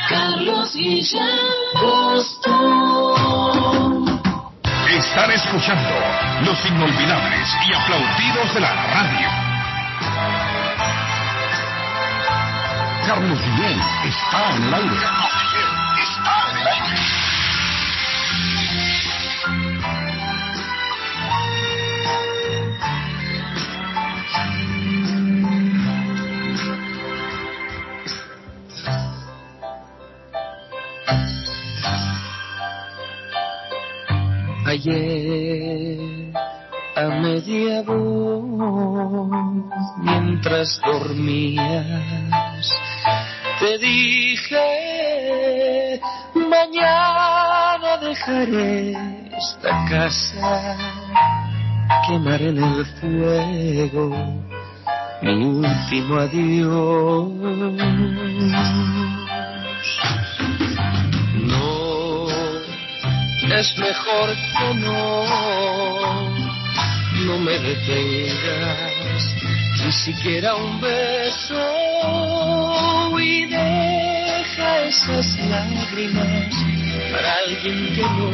Carlos 0.09 0.75
Guillén 0.75 1.39
Boston. 1.81 3.84
Están 4.89 5.31
escuchando 5.31 5.95
los 6.45 6.65
inolvidables 6.65 7.49
y 7.67 7.73
aplaudidos 7.73 8.53
de 8.53 8.59
la 8.61 8.71
radio. 8.71 9.29
Carlos 13.07 13.41
Guillén 13.41 13.79
está 14.05 14.55
en 14.55 14.63
el 14.63 14.73
aire. 14.73 14.95
está 15.97 16.51
en 16.51 16.57
el 16.57 16.67
aire. 16.67 17.24
Ayer 34.75 36.33
a 36.97 37.07
media 37.21 37.81
voz, 37.83 38.43
mientras 40.03 40.81
dormías, 40.85 42.69
te 43.61 43.77
dije, 43.77 44.67
mañana 46.35 47.97
dejaré 48.01 48.91
esta 49.37 49.85
casa, 49.89 50.75
quemaré 52.09 52.49
en 52.49 52.57
el 52.57 52.85
fuego 52.99 54.11
mi 55.21 55.45
último 55.45 56.17
adiós. 56.17 57.29
No 61.47 61.84
es 63.51 63.77
mejor 63.77 64.35
que 64.57 64.73
no, 64.75 65.23
no 67.25 67.39
me 67.39 67.57
detengas, 67.59 69.35
ni 69.83 69.91
siquiera 69.91 70.55
un 70.55 70.81
beso 70.81 71.59
y 73.19 73.45
deja 73.45 74.83
esas 74.85 75.39
lágrimas 75.47 76.49
para 77.11 77.33
alguien 77.45 77.95
que 77.95 78.01
no, 78.01 78.31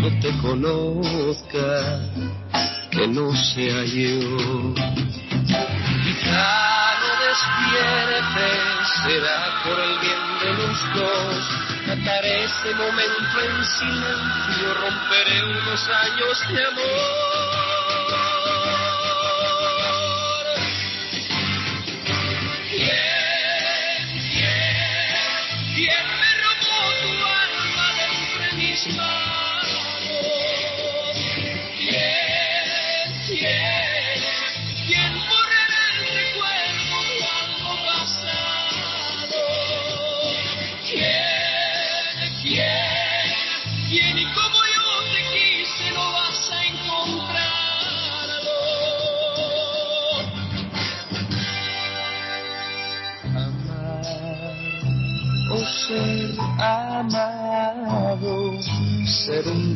no 0.00 0.20
te 0.20 0.30
conozca, 0.38 2.00
que 2.90 3.06
no 3.08 3.34
sea 3.34 3.84
yo. 3.84 4.74
No 7.48 8.06
despiertes, 8.06 8.88
será 9.04 9.62
por 9.64 9.78
el 9.80 9.98
bien 9.98 10.38
de 10.40 10.52
los 10.54 10.94
dos. 10.94 11.48
Trataré 11.86 12.44
ese 12.44 12.74
momento 12.74 13.40
en 13.40 13.64
silencio, 13.64 14.74
romperé 14.74 15.44
unos 15.44 15.88
años 15.88 16.48
de 16.48 16.64
amor. 16.66 17.49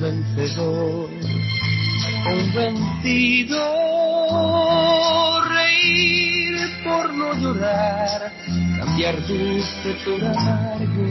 Vencedor, 0.01 1.11
un 2.27 2.55
vencido, 2.55 3.59
reír 5.49 6.57
por 6.85 7.13
no 7.15 7.35
llorar, 7.35 8.33
cambiar 8.79 9.27
dulce 9.27 9.97
por 10.05 10.25
amargo, 10.25 11.09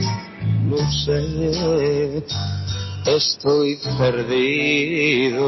no 0.64 0.78
sé, 0.90 2.24
estoy 3.06 3.78
perdido. 3.98 5.44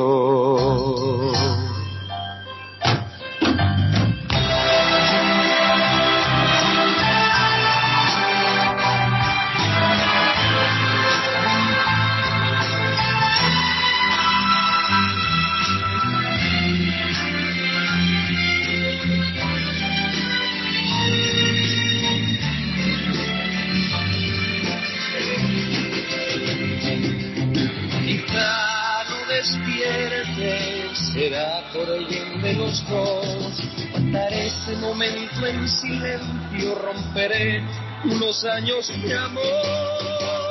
Años 38.44 38.92
de 39.02 39.16
amor. 39.16 40.45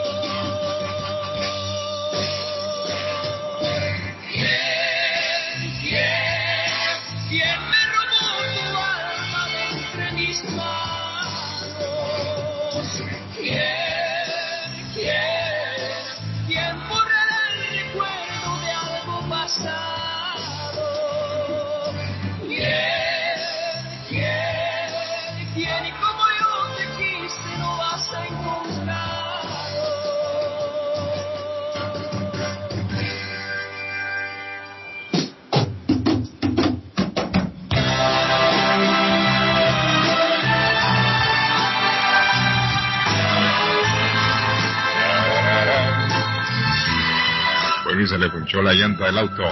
La 48.65 48.73
llanta 48.73 49.05
del 49.05 49.17
auto. 49.19 49.43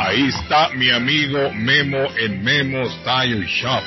Ahí 0.00 0.26
está 0.26 0.70
mi 0.70 0.90
amigo 0.90 1.52
Memo 1.54 2.08
en 2.16 2.42
Memo's 2.42 2.92
Tire 3.04 3.46
Shop. 3.46 3.84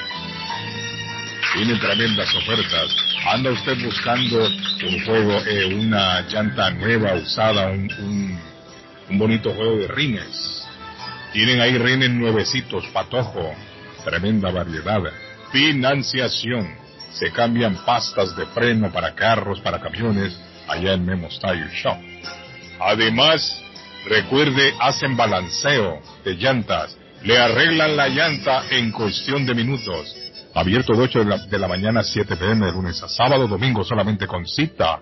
Tiene 1.53 1.75
tremendas 1.75 2.33
ofertas. 2.33 2.95
Anda 3.33 3.51
usted 3.51 3.83
buscando 3.83 4.48
un 4.48 5.06
juego, 5.06 5.41
eh, 5.45 5.66
una 5.75 6.22
llanta 6.22 6.72
nueva, 6.72 7.16
usada, 7.16 7.69
un, 7.69 7.91
un, 8.00 8.40
un 9.09 9.19
bonito 9.19 9.53
juego 9.53 9.75
de 9.80 9.88
rines. 9.90 10.66
Tienen 11.33 11.59
ahí 11.59 11.77
rines 11.77 12.09
nuevecitos, 12.11 12.85
patojo. 12.93 13.53
Tremenda 14.06 14.51
variedad. 14.51 15.01
Financiación. 15.51 16.75
Se 17.11 17.30
cambian 17.32 17.75
pastas 17.83 18.38
de 18.38 18.45
freno 18.45 18.90
para 18.90 19.14
carros, 19.16 19.59
para 19.59 19.82
camiones, 19.82 20.33
allá 20.69 20.93
en 20.93 21.06
Memo's 21.06 21.38
Tire 21.41 21.69
Shop. 21.75 21.98
Además, 22.80 23.61
recuerde, 24.06 24.74
hacen 24.80 25.16
balanceo 25.16 26.02
de 26.24 26.36
llantas. 26.36 26.98
Le 27.24 27.38
arreglan 27.38 27.96
la 27.96 28.10
llanta 28.10 28.64
en 28.72 28.92
cuestión 28.92 29.46
de 29.46 29.54
minutos. 29.54 30.16
Abierto 30.54 30.94
de 30.94 31.04
8 31.04 31.20
de 31.20 31.26
la, 31.26 31.38
de 31.38 31.60
la 31.60 31.68
mañana 31.68 32.00
a 32.02 32.04
7 32.04 32.36
pm 32.36 32.66
de 32.66 32.72
lunes 32.72 33.02
a 33.04 33.08
sábado, 33.08 33.48
domingo 33.48 33.84
solamente 33.84 34.28
con 34.28 34.48
cita. 34.48 35.00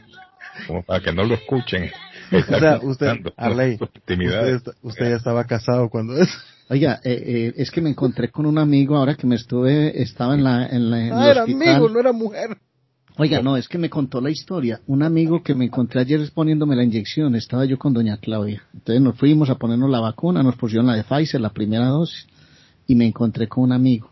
como 0.66 0.82
para 0.82 1.00
que 1.00 1.12
no 1.12 1.24
lo 1.24 1.34
escuchen. 1.34 1.90
O 2.38 2.58
sea, 2.58 2.80
usted, 2.82 3.08
Arley, 3.36 3.78
usted, 3.80 4.60
usted 4.82 5.10
ya 5.10 5.16
estaba 5.16 5.44
casado 5.44 5.88
cuando 5.88 6.16
eso. 6.16 6.36
Oiga, 6.70 7.00
eh, 7.04 7.22
eh, 7.26 7.54
es 7.56 7.70
que 7.70 7.80
me 7.80 7.90
encontré 7.90 8.30
con 8.30 8.46
un 8.46 8.58
amigo 8.58 8.96
ahora 8.96 9.14
que 9.14 9.26
me 9.26 9.34
estuve, 9.34 10.00
estaba 10.02 10.34
en 10.34 10.44
la, 10.44 10.66
en 10.66 10.90
la 10.90 10.98
en 11.00 11.06
el 11.06 11.12
Ah, 11.12 11.30
era 11.30 11.44
hospital. 11.44 11.68
amigo, 11.68 11.88
no 11.90 12.00
era 12.00 12.12
mujer. 12.12 12.56
Oiga, 13.16 13.42
no, 13.42 13.56
es 13.56 13.68
que 13.68 13.78
me 13.78 13.88
contó 13.90 14.20
la 14.20 14.30
historia. 14.30 14.80
Un 14.86 15.02
amigo 15.04 15.42
que 15.42 15.54
me 15.54 15.66
encontré 15.66 16.00
ayer 16.00 16.20
poniéndome 16.34 16.74
la 16.74 16.82
inyección, 16.82 17.36
estaba 17.36 17.64
yo 17.64 17.78
con 17.78 17.92
doña 17.92 18.16
Claudia. 18.16 18.62
Entonces 18.72 19.00
nos 19.02 19.16
fuimos 19.16 19.50
a 19.50 19.54
ponernos 19.56 19.88
la 19.88 20.00
vacuna, 20.00 20.42
nos 20.42 20.56
pusieron 20.56 20.86
la 20.86 20.94
de 20.94 21.04
Pfizer, 21.04 21.40
la 21.40 21.50
primera 21.50 21.86
dosis, 21.86 22.26
y 22.88 22.96
me 22.96 23.06
encontré 23.06 23.46
con 23.46 23.64
un 23.64 23.72
amigo. 23.72 24.10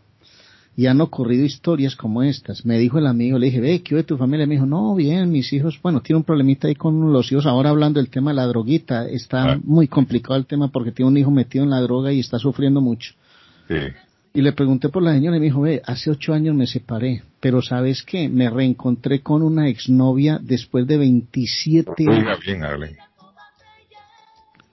Y 0.75 0.87
han 0.87 1.01
ocurrido 1.01 1.45
historias 1.45 1.95
como 1.95 2.23
estas. 2.23 2.65
Me 2.65 2.79
dijo 2.79 2.97
el 2.97 3.05
amigo, 3.05 3.37
le 3.37 3.45
dije, 3.47 3.61
ve, 3.61 3.83
¿qué 3.83 3.95
de 3.95 4.03
tu 4.03 4.17
familia? 4.17 4.47
Me 4.47 4.55
dijo, 4.55 4.65
no, 4.65 4.95
bien, 4.95 5.31
mis 5.31 5.53
hijos, 5.53 5.79
bueno, 5.83 6.01
tiene 6.01 6.17
un 6.17 6.23
problemita 6.23 6.67
ahí 6.67 6.73
con 6.73 7.13
los 7.13 7.31
hijos. 7.31 7.45
Ahora 7.45 7.69
hablando 7.69 7.99
del 7.99 8.09
tema 8.09 8.31
de 8.31 8.37
la 8.37 8.47
droguita, 8.47 9.07
está 9.07 9.59
muy 9.63 9.87
complicado 9.87 10.35
el 10.35 10.47
tema 10.47 10.69
porque 10.69 10.91
tiene 10.91 11.11
un 11.11 11.17
hijo 11.17 11.29
metido 11.29 11.63
en 11.63 11.69
la 11.69 11.81
droga 11.81 12.11
y 12.11 12.19
está 12.19 12.39
sufriendo 12.39 12.81
mucho. 12.81 13.13
Sí. 13.67 13.75
Y 14.35 14.41
le 14.41 14.51
pregunté 14.53 14.89
por 14.89 15.03
la 15.03 15.13
señora 15.13 15.37
y 15.37 15.39
me 15.39 15.45
dijo, 15.45 15.61
ve, 15.61 15.83
hace 15.85 16.09
ocho 16.09 16.33
años 16.33 16.55
me 16.55 16.65
separé, 16.65 17.21
pero 17.39 17.61
¿sabes 17.61 18.01
qué? 18.01 18.27
Me 18.27 18.49
reencontré 18.49 19.19
con 19.21 19.43
una 19.43 19.69
exnovia 19.69 20.39
después 20.41 20.87
de 20.87 20.97
27 20.97 21.93
Oiga 21.99 22.31
años. 22.31 22.39
bien. 22.43 22.97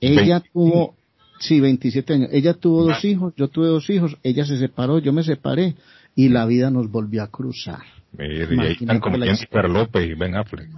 Ella 0.00 0.42
tuvo, 0.52 0.94
sí, 1.40 1.58
27 1.60 2.14
años. 2.14 2.28
Ella 2.32 2.54
tuvo 2.54 2.84
dos 2.84 3.04
hijos, 3.04 3.34
yo 3.36 3.48
tuve 3.48 3.66
dos 3.66 3.90
hijos, 3.90 4.16
ella 4.22 4.44
se 4.44 4.56
separó, 4.58 4.98
yo 5.00 5.12
me 5.12 5.24
separé 5.24 5.74
y 6.14 6.28
la 6.28 6.46
vida 6.46 6.70
nos 6.70 6.88
volvió 6.90 7.22
a 7.24 7.26
cruzar. 7.30 7.80
Mire, 8.16 8.34
y 8.36 8.38
ahí 8.40 8.52
Imagínate 8.52 8.72
están 8.84 9.00
como 9.00 9.18
Jennifer 9.18 9.68
López 9.70 10.08
y 10.08 10.14
Ben 10.14 10.36
Affleck. 10.36 10.68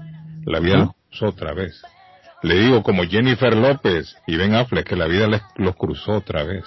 La 0.46 0.60
vida 0.60 0.74
¿Ah? 0.74 0.78
los 0.78 0.90
cruzó 1.10 1.26
otra 1.26 1.52
vez. 1.54 1.82
Le 2.42 2.58
digo, 2.60 2.82
como 2.82 3.04
Jennifer 3.04 3.54
López 3.56 4.16
y 4.26 4.36
Ben 4.36 4.54
Affleck, 4.54 4.86
que 4.88 4.96
la 4.96 5.06
vida 5.06 5.28
les, 5.28 5.42
los 5.56 5.76
cruzó 5.76 6.12
otra 6.12 6.42
vez. 6.44 6.64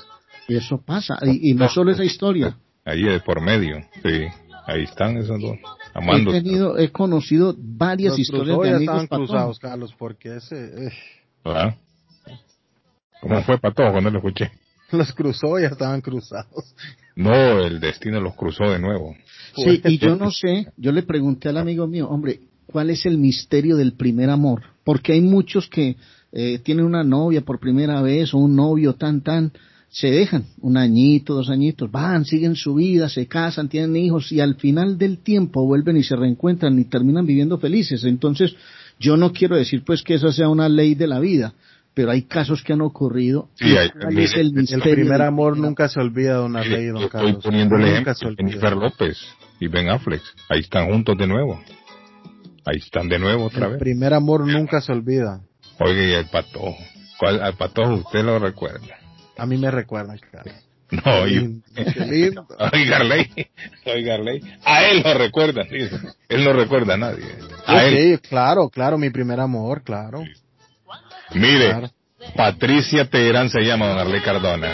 Y 0.48 0.56
eso 0.56 0.80
pasa, 0.84 1.18
y, 1.24 1.52
y 1.52 1.54
no 1.56 1.68
solo 1.70 1.92
esa 1.92 2.04
historia. 2.06 2.56
Ahí 2.86 3.02
de 3.04 3.20
por 3.20 3.42
medio, 3.42 3.78
sí. 4.04 4.26
Ahí 4.68 4.84
están 4.84 5.18
esos 5.18 5.40
dos, 5.40 5.58
He 5.58 5.62
amando. 5.94 6.32
tenido, 6.32 6.78
he 6.80 6.92
conocido 6.92 7.56
varias 7.58 8.12
Los 8.12 8.20
historias 8.20 8.48
de 8.60 8.76
amigos 8.76 9.04
estaban 9.04 9.08
cruzados, 9.08 9.60
Carlos, 9.60 9.94
porque 9.98 10.38
ese... 10.38 10.88
eh. 10.88 10.92
¿Cómo 13.22 13.42
fue 13.44 13.58
para 13.58 13.74
todos 13.74 13.92
cuando 13.92 14.10
lo 14.10 14.20
escuché? 14.20 14.52
los 14.92 15.14
cruzó, 15.14 15.60
ya 15.60 15.68
estaban 15.68 16.02
cruzados. 16.02 16.76
No, 17.16 17.60
el 17.60 17.80
destino 17.80 18.20
los 18.20 18.36
cruzó 18.36 18.66
de 18.66 18.80
nuevo. 18.80 19.16
Sí, 19.56 19.82
y 19.86 19.98
yo 19.98 20.16
no 20.16 20.32
sé, 20.32 20.68
yo 20.78 20.92
le 20.92 21.04
pregunté 21.04 21.50
al 21.50 21.58
amigo 21.58 21.88
mío, 21.88 22.10
hombre, 22.10 22.42
¿cuál 22.66 22.90
es 22.90 23.06
el 23.06 23.18
misterio 23.18 23.78
del 23.78 23.94
primer 23.94 24.30
amor? 24.30 24.64
Porque 24.84 25.14
hay 25.14 25.22
muchos 25.22 25.70
que 25.70 25.96
eh, 26.32 26.60
tienen 26.60 26.86
una 26.86 27.04
novia 27.04 27.42
por 27.42 27.60
primera 27.60 28.02
vez 28.02 28.34
o 28.34 28.38
un 28.38 28.56
novio 28.56 28.94
tan 28.96 29.22
tan, 29.22 29.54
se 29.90 30.12
dejan 30.12 30.44
un 30.60 30.76
añito, 30.76 31.36
dos 31.36 31.50
añitos, 31.50 31.90
van, 31.90 32.26
siguen 32.26 32.56
su 32.56 32.76
vida, 32.76 33.08
se 33.08 33.28
casan, 33.28 33.70
tienen 33.70 33.96
hijos 33.96 34.30
y 34.34 34.42
al 34.42 34.56
final 34.56 34.98
del 34.98 35.20
tiempo 35.20 35.66
vuelven 35.66 35.96
y 35.96 36.04
se 36.04 36.18
reencuentran 36.18 36.78
y 36.78 36.84
terminan 36.84 37.26
viviendo 37.26 37.58
felices. 37.58 38.04
Entonces, 38.04 38.54
yo 39.00 39.16
no 39.16 39.32
quiero 39.32 39.56
decir 39.56 39.84
pues 39.86 40.04
que 40.04 40.16
esa 40.16 40.34
sea 40.34 40.50
una 40.50 40.68
ley 40.68 40.96
de 40.96 41.08
la 41.08 41.22
vida, 41.22 41.54
pero 41.96 42.12
hay 42.12 42.24
casos 42.24 42.62
que 42.62 42.74
han 42.74 42.82
ocurrido. 42.82 43.50
Sí, 43.56 43.70
¿Y 43.70 43.78
hay- 43.78 43.90
¿Cuál 43.90 44.10
mire, 44.10 44.24
es 44.26 44.34
el 44.36 44.54
El 44.56 44.82
primer 44.82 45.22
amor 45.24 45.58
nunca 45.58 45.90
se 45.90 46.00
olvida, 46.00 46.34
don 46.36 46.56
Arley, 46.56 46.86
yo 46.88 46.94
don 46.94 47.04
estoy 47.04 47.22
Carlos. 47.22 47.44
poniendo 47.44 47.76
el 47.78 47.82
Nunca 47.82 47.92
ejemplo 47.94 48.14
se 48.14 48.26
de 48.26 48.30
olvida. 48.30 48.48
Jennifer 48.50 48.74
López 48.78 49.18
y 49.60 49.68
Ben 49.68 49.90
Affleck. 49.90 50.22
Ahí 50.50 50.60
están 50.60 50.88
juntos 50.92 51.18
de 51.18 51.26
nuevo. 51.26 51.60
Ahí 52.66 52.78
están 52.78 53.08
de 53.10 53.18
nuevo 53.20 53.46
otra 53.46 53.66
El 53.68 53.72
vez. 53.74 53.80
primer 53.80 54.14
amor 54.14 54.46
nunca 54.48 54.82
se 54.82 54.92
olvida. 54.92 55.42
Oiga, 55.80 56.04
y 56.04 56.12
el 56.14 56.26
patojo. 56.28 56.76
¿Cuál, 57.20 57.42
al 57.42 57.54
patojo 57.56 57.94
usted 57.96 58.24
lo 58.24 58.40
recuerda? 58.40 58.98
A 59.38 59.46
mí 59.46 59.58
me 59.58 59.72
recuerda, 59.72 60.16
Carlos. 60.32 60.56
No, 60.92 61.28
y... 61.28 61.62
Oiga, 62.74 62.98
Arley, 62.98 63.28
oiga, 63.86 64.16
Arley. 64.16 64.42
A 64.64 64.86
él 64.86 65.02
lo 65.04 65.14
recuerda, 65.16 65.64
dice. 65.64 65.98
Él 66.30 66.44
no 66.44 66.54
recuerda 66.54 66.94
a 66.94 66.98
nadie. 66.98 67.26
A 67.66 67.86
él. 67.86 68.16
Ok, 68.16 68.28
claro, 68.30 68.70
claro, 68.70 68.98
mi 68.98 69.10
primer 69.10 69.40
amor, 69.40 69.82
claro. 69.84 70.24
Mire. 71.34 71.90
Patricia 72.36 73.06
Teherán 73.06 73.50
se 73.50 73.62
llama 73.62 73.88
don 73.88 74.00
Arley 74.00 74.22
Cardona. 74.22 74.70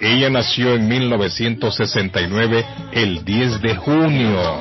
Ella 0.00 0.30
nació 0.30 0.74
en 0.74 0.88
1969, 0.88 2.64
el 2.92 3.24
10 3.24 3.60
de 3.60 3.76
junio. 3.76 4.60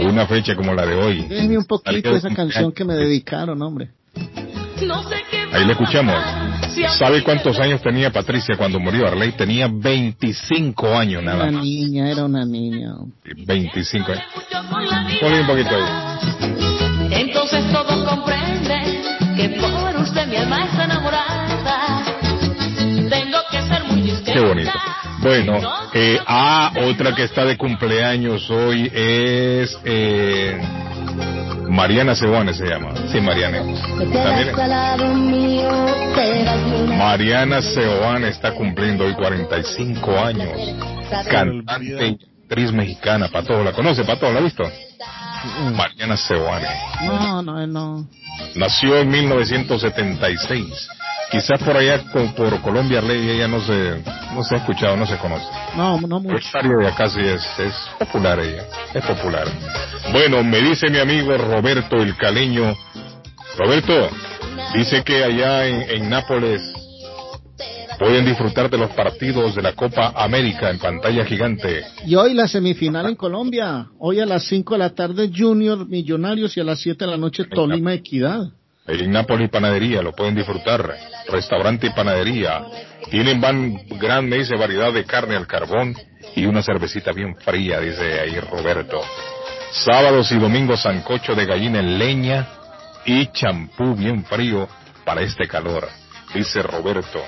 Una 0.00 0.26
fecha 0.26 0.54
como 0.54 0.72
la 0.74 0.86
de 0.86 0.94
hoy. 0.94 1.22
Déjeme 1.28 1.58
un 1.58 1.64
poquito 1.64 2.14
esa 2.14 2.30
canción 2.30 2.72
que 2.72 2.84
me 2.84 2.94
dedicaron, 2.94 3.60
hombre. 3.62 3.90
Ahí 5.52 5.64
le 5.64 5.72
escuchamos. 5.72 6.16
¿Sabe 6.98 7.22
cuántos 7.22 7.58
años 7.58 7.80
tenía 7.80 8.10
Patricia 8.10 8.56
cuando 8.56 8.78
murió 8.78 9.06
Arley? 9.06 9.32
Tenía 9.32 9.68
25 9.72 10.94
años 10.94 11.22
nada 11.22 11.44
Una 11.44 11.52
más. 11.52 11.62
niña, 11.64 12.10
era 12.10 12.24
una 12.24 12.44
niña. 12.44 12.92
25 13.46 14.12
años. 14.12 14.24
Ponle 15.20 15.40
un 15.40 15.46
poquito 15.46 15.70
ahí. 15.70 17.12
Entonces 17.22 17.72
todos 17.72 18.04
comprenden 18.08 18.95
que 19.36 19.48
por 19.50 19.96
usted 20.00 20.26
mi 20.28 20.36
alma 20.36 20.64
está 20.64 20.84
enamorada. 20.84 22.02
Tengo 23.08 23.38
que 23.50 23.62
ser 23.62 23.84
muy 23.84 24.00
discreta. 24.00 24.32
Qué 24.32 24.40
bonito. 24.40 24.72
Bueno, 25.20 25.60
eh, 25.92 26.18
ah, 26.26 26.72
otra 26.88 27.14
que 27.14 27.24
está 27.24 27.44
de 27.44 27.56
cumpleaños 27.56 28.50
hoy 28.50 28.90
es 28.94 29.78
eh, 29.84 30.60
Mariana 31.68 32.14
Cebones 32.14 32.56
se 32.56 32.66
llama. 32.66 32.92
Sí, 33.12 33.20
Mariana. 33.20 33.58
También. 33.98 34.52
Mariana 36.98 37.60
Seoane 37.60 38.28
está 38.28 38.52
cumpliendo 38.52 39.04
hoy 39.04 39.14
45 39.14 40.18
años. 40.18 40.48
Cantante 41.28 42.08
y 42.08 42.18
actriz 42.42 42.72
mexicana. 42.72 43.28
Pato, 43.28 43.62
¿la 43.62 43.72
conoce? 43.72 44.04
Pato, 44.04 44.32
¿la 44.32 44.38
ha 44.38 44.42
visto? 44.42 44.64
Mariana 45.74 46.16
Seoane. 46.16 46.68
No, 47.04 47.42
no, 47.42 47.66
no. 47.66 48.08
Nació 48.54 48.98
en 48.98 49.08
1976. 49.08 50.88
Quizás 51.30 51.60
por 51.60 51.76
allá, 51.76 52.02
por 52.12 52.62
Colombia, 52.62 53.00
Ley, 53.00 53.30
ella 53.30 53.48
no 53.48 53.60
se, 53.60 54.02
no 54.32 54.44
se 54.44 54.54
ha 54.54 54.58
escuchado, 54.58 54.96
no 54.96 55.06
se 55.06 55.16
conoce. 55.16 55.46
No, 55.76 56.00
no 56.00 56.20
mucho. 56.20 56.36
De 56.62 56.88
acá 56.88 57.10
sí 57.10 57.20
es, 57.20 57.44
es 57.58 57.74
popular 57.98 58.38
ella, 58.38 58.64
es 58.94 59.04
popular. 59.04 59.46
Bueno, 60.12 60.44
me 60.44 60.60
dice 60.60 60.88
mi 60.88 60.98
amigo 60.98 61.36
Roberto 61.36 61.96
el 61.96 62.16
Caleño. 62.16 62.76
Roberto, 63.58 64.08
dice 64.74 65.02
que 65.02 65.24
allá 65.24 65.66
en, 65.66 65.90
en 65.90 66.10
Nápoles 66.10 66.75
pueden 67.98 68.24
disfrutar 68.24 68.70
de 68.70 68.78
los 68.78 68.90
partidos 68.90 69.54
de 69.54 69.62
la 69.62 69.72
Copa 69.72 70.12
América 70.16 70.70
en 70.70 70.78
pantalla 70.78 71.24
gigante. 71.24 71.84
Y 72.06 72.14
hoy 72.14 72.34
la 72.34 72.48
semifinal 72.48 73.06
en 73.06 73.16
Colombia. 73.16 73.88
Hoy 73.98 74.20
a 74.20 74.26
las 74.26 74.44
5 74.44 74.74
de 74.74 74.78
la 74.78 74.94
tarde 74.94 75.30
Junior 75.34 75.86
Millonarios 75.86 76.56
y 76.56 76.60
a 76.60 76.64
las 76.64 76.80
7 76.80 77.04
de 77.04 77.10
la 77.10 77.16
noche 77.16 77.44
Tolima 77.44 77.94
Equidad. 77.94 78.50
En 78.86 79.10
Nápoles 79.10 79.50
Panadería 79.50 80.00
lo 80.00 80.12
pueden 80.12 80.34
disfrutar. 80.34 80.96
Restaurante 81.28 81.88
y 81.88 81.90
panadería. 81.90 82.64
Tienen 83.10 83.40
van 83.40 83.74
gran 83.98 84.30
dice 84.30 84.54
variedad 84.56 84.92
de 84.92 85.04
carne 85.04 85.34
al 85.34 85.46
carbón 85.46 85.94
y 86.36 86.46
una 86.46 86.62
cervecita 86.62 87.12
bien 87.12 87.34
fría, 87.36 87.80
dice 87.80 88.20
ahí 88.20 88.38
Roberto. 88.38 89.00
Sábados 89.72 90.30
y 90.30 90.38
domingos 90.38 90.82
sancocho 90.82 91.34
de 91.34 91.46
gallina 91.46 91.80
en 91.80 91.98
leña 91.98 92.46
y 93.04 93.26
champú 93.32 93.94
bien 93.96 94.24
frío 94.24 94.68
para 95.04 95.22
este 95.22 95.48
calor, 95.48 95.88
dice 96.32 96.62
Roberto. 96.62 97.20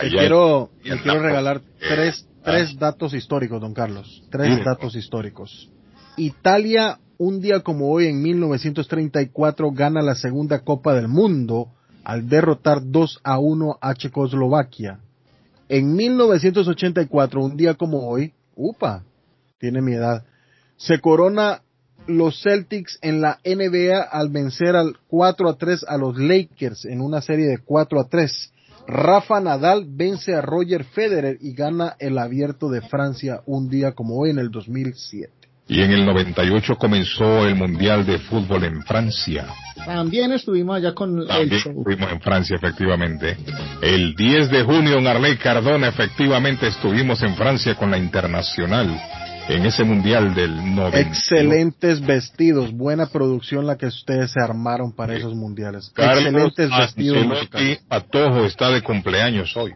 Te 0.00 0.08
quiero, 0.08 0.70
te 0.82 1.00
quiero 1.00 1.22
regalar 1.22 1.60
Eh, 1.82 1.86
tres, 1.88 2.26
ah. 2.28 2.42
tres 2.44 2.78
datos 2.78 3.14
históricos, 3.14 3.60
don 3.60 3.74
Carlos. 3.74 4.22
Tres 4.30 4.64
datos 4.64 4.94
históricos. 4.94 5.70
Italia, 6.16 6.98
un 7.18 7.40
día 7.40 7.60
como 7.60 7.90
hoy, 7.90 8.06
en 8.06 8.22
1934, 8.22 9.70
gana 9.72 10.02
la 10.02 10.14
segunda 10.14 10.60
Copa 10.60 10.94
del 10.94 11.08
Mundo 11.08 11.68
al 12.04 12.28
derrotar 12.28 12.80
2 12.84 13.20
a 13.22 13.38
1 13.38 13.78
a 13.80 13.94
Checoslovaquia. 13.94 15.00
En 15.68 15.94
1984, 15.94 17.42
un 17.42 17.56
día 17.56 17.74
como 17.74 18.08
hoy, 18.08 18.32
upa, 18.54 19.04
tiene 19.58 19.80
mi 19.80 19.94
edad, 19.94 20.24
se 20.76 21.00
corona 21.00 21.62
los 22.06 22.42
Celtics 22.42 22.98
en 23.00 23.20
la 23.20 23.38
NBA 23.44 24.02
al 24.02 24.28
vencer 24.30 24.74
al 24.76 24.96
4 25.08 25.48
a 25.48 25.56
3 25.56 25.84
a 25.86 25.96
los 25.96 26.18
Lakers 26.18 26.84
en 26.84 27.00
una 27.00 27.22
serie 27.22 27.46
de 27.46 27.58
4 27.58 28.00
a 28.00 28.08
3. 28.08 28.51
Rafa 28.86 29.40
Nadal 29.40 29.84
vence 29.88 30.34
a 30.34 30.40
Roger 30.40 30.84
Federer 30.84 31.38
y 31.40 31.54
gana 31.54 31.96
el 31.98 32.18
abierto 32.18 32.68
de 32.68 32.80
Francia 32.82 33.40
un 33.46 33.68
día 33.68 33.92
como 33.92 34.18
hoy 34.18 34.30
en 34.30 34.38
el 34.38 34.50
2007. 34.50 35.32
Y 35.68 35.80
en 35.80 35.92
el 35.92 36.04
98 36.04 36.76
comenzó 36.76 37.46
el 37.46 37.54
Mundial 37.54 38.04
de 38.04 38.18
Fútbol 38.18 38.64
en 38.64 38.82
Francia. 38.82 39.46
También 39.86 40.32
estuvimos 40.32 40.76
allá 40.76 40.92
con 40.92 41.20
el 41.20 41.26
También 41.26 41.60
show. 41.60 41.72
estuvimos 41.78 42.12
en 42.12 42.20
Francia, 42.20 42.56
efectivamente. 42.56 43.36
El 43.80 44.14
10 44.14 44.50
de 44.50 44.64
junio 44.64 44.98
en 44.98 45.06
Arley 45.06 45.36
Cardona, 45.36 45.88
efectivamente, 45.88 46.66
estuvimos 46.66 47.22
en 47.22 47.34
Francia 47.36 47.74
con 47.76 47.90
la 47.90 47.98
Internacional. 47.98 49.00
En 49.48 49.66
ese 49.66 49.84
Mundial 49.84 50.34
del 50.34 50.74
90. 50.74 51.00
Excelentes 51.00 52.00
vestidos, 52.00 52.72
buena 52.72 53.06
producción 53.06 53.66
la 53.66 53.76
que 53.76 53.86
ustedes 53.86 54.30
se 54.30 54.40
armaron 54.40 54.92
para 54.92 55.14
esos 55.14 55.34
mundiales. 55.34 55.92
Excelentes 55.96 56.70
vestidos 56.70 57.18
Ancelotti. 57.18 57.78
Patojo 57.88 58.44
está 58.44 58.70
de 58.70 58.82
cumpleaños 58.82 59.56
hoy. 59.56 59.72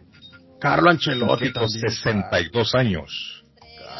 Carlo 0.59 0.89
Ancelotti 0.89 1.51
también. 1.51 1.89
62 1.89 2.75
años. 2.75 3.43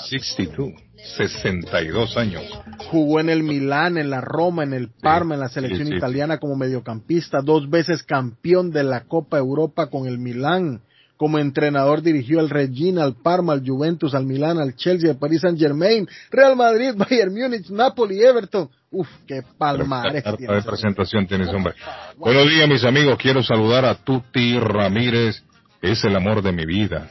62. 0.10 0.72
62 1.18 2.18
años. 2.18 2.44
Jugó 2.90 3.20
en 3.20 3.30
el 3.30 3.44
Milán, 3.44 3.98
en 3.98 4.10
la 4.10 4.22
Roma, 4.22 4.64
en 4.64 4.74
el 4.74 4.90
Parma, 4.90 5.36
en 5.36 5.42
la 5.42 5.50
selección 5.50 5.88
sí, 5.88 5.94
sí. 5.94 5.98
italiana 5.98 6.40
como 6.40 6.56
mediocampista, 6.56 7.42
dos 7.42 7.70
veces 7.70 8.04
campeón 8.04 8.72
de 8.72 8.84
la 8.84 9.02
Copa 9.02 9.38
Europa 9.38 9.90
con 9.90 10.08
el 10.08 10.18
Milán. 10.18 10.82
Como 11.18 11.40
entrenador 11.40 12.04
dirigió 12.04 12.40
al 12.40 12.50
Regina, 12.50 13.04
al 13.04 13.16
Parma, 13.16 13.54
al 13.54 13.68
Juventus, 13.68 14.14
al 14.14 14.26
Milán, 14.26 14.60
al 14.60 14.76
Chelsea, 14.76 15.10
al 15.10 15.18
Paris 15.18 15.42
Saint 15.42 15.60
Germain, 15.60 16.08
Real 16.30 16.56
Madrid, 16.56 16.94
Bayern 16.96 17.34
Múnich, 17.34 17.70
Napoli, 17.70 18.24
Everton. 18.24 18.70
Uf, 18.92 19.08
qué 19.28 19.42
palmarés 19.58 20.24
de 20.24 20.46
ese 20.46 20.68
presentación 20.68 21.28
tienes, 21.28 21.50
hombre. 21.50 21.74
Buenos 22.18 22.48
días, 22.50 22.70
mis 22.70 22.84
amigos. 22.84 23.18
Quiero 23.18 23.44
saludar 23.44 23.84
a 23.84 23.96
Tuti 23.96 24.58
Ramírez. 24.60 25.44
Es 25.82 26.04
el 26.04 26.16
amor 26.16 26.42
de 26.42 26.52
mi 26.52 26.66
vida. 26.66 27.10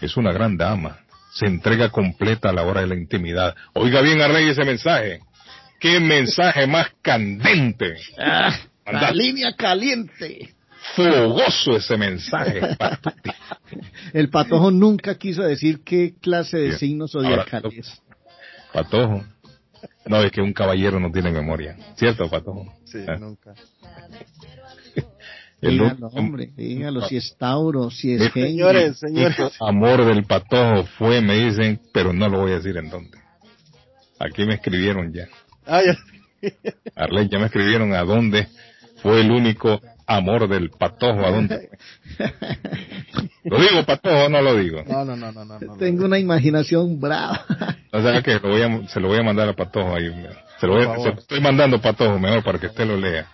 Es 0.00 0.16
una 0.16 0.32
gran 0.32 0.56
dama. 0.56 0.98
Se 1.32 1.46
entrega 1.46 1.90
completa 1.90 2.50
a 2.50 2.52
la 2.52 2.62
hora 2.62 2.82
de 2.82 2.88
la 2.88 2.94
intimidad. 2.94 3.54
Oiga 3.72 4.00
bien, 4.02 4.20
Arley, 4.20 4.48
ese 4.48 4.64
mensaje. 4.64 5.20
Qué 5.80 5.98
mensaje 6.00 6.66
más 6.66 6.88
candente. 7.02 7.94
Ah, 8.18 8.56
la 8.86 9.10
línea 9.10 9.54
caliente. 9.56 10.54
Fogoso 10.94 11.76
ese 11.76 11.96
mensaje. 11.96 12.60
El 14.12 14.28
patojo 14.28 14.70
nunca 14.70 15.16
quiso 15.16 15.42
decir 15.42 15.82
qué 15.84 16.14
clase 16.20 16.56
de 16.58 16.66
Bien. 16.68 16.78
signos 16.78 17.14
Ahora, 17.14 17.28
zodiacales. 17.44 18.02
Patojo. 18.72 19.24
No, 20.06 20.22
es 20.22 20.30
que 20.30 20.40
un 20.42 20.52
caballero 20.52 21.00
no 21.00 21.10
tiene 21.10 21.30
memoria. 21.30 21.76
¿Cierto, 21.96 22.28
Patojo? 22.28 22.72
Sí, 22.84 22.98
Ah. 23.08 23.16
nunca. 23.18 23.54
El 25.60 25.78
Dígalo, 25.78 26.08
hombre, 26.08 26.50
dígalo, 26.54 27.00
si 27.08 27.16
es 27.16 27.34
Tauro, 27.38 27.90
si 27.90 28.12
es 28.12 28.30
Géminis. 28.32 28.52
Señores, 28.56 28.98
señores. 28.98 29.36
Amor 29.60 30.04
del 30.04 30.24
patojo 30.24 30.84
fue, 30.98 31.22
me 31.22 31.36
dicen, 31.46 31.80
pero 31.92 32.12
no 32.12 32.28
lo 32.28 32.40
voy 32.40 32.52
a 32.52 32.56
decir 32.56 32.76
en 32.76 32.90
dónde. 32.90 33.16
Aquí 34.18 34.44
me 34.44 34.54
escribieron 34.54 35.10
ya. 35.14 35.26
Ah, 35.66 35.80
ya. 35.82 35.96
Arley, 36.94 37.28
ya 37.30 37.38
me 37.38 37.46
escribieron 37.46 37.94
a 37.94 38.02
dónde 38.02 38.48
fue 39.02 39.22
el 39.22 39.30
único 39.30 39.80
amor 40.06 40.48
del 40.48 40.70
patojo, 40.70 41.24
a 41.26 41.30
dónde. 41.30 41.70
¿Lo 43.44 43.58
digo 43.60 43.84
patojo 43.84 44.24
o 44.24 44.28
no 44.28 44.40
lo 44.40 44.56
digo? 44.56 44.82
No, 44.86 45.04
no, 45.04 45.16
no, 45.16 45.32
no, 45.32 45.44
no. 45.44 45.58
no. 45.58 45.76
Tengo 45.76 46.04
una 46.06 46.18
imaginación 46.18 47.00
brava. 47.00 47.44
O 47.92 48.00
sea 48.02 48.22
que 48.22 48.34
lo 48.34 48.48
voy 48.48 48.62
a- 48.62 48.88
se 48.88 49.00
lo 49.00 49.08
voy 49.08 49.18
a 49.18 49.22
mandar 49.22 49.48
a 49.48 49.52
patojo 49.54 49.94
ahí. 49.94 50.10
Se 50.60 50.66
lo, 50.66 50.74
voy 50.74 51.02
se 51.02 51.08
lo 51.10 51.18
estoy 51.20 51.40
mandando 51.40 51.76
a 51.76 51.80
patojo 51.80 52.18
mejor 52.18 52.42
para 52.42 52.58
que 52.58 52.66
usted 52.68 52.86
lo 52.86 52.96
lea. 52.96 53.26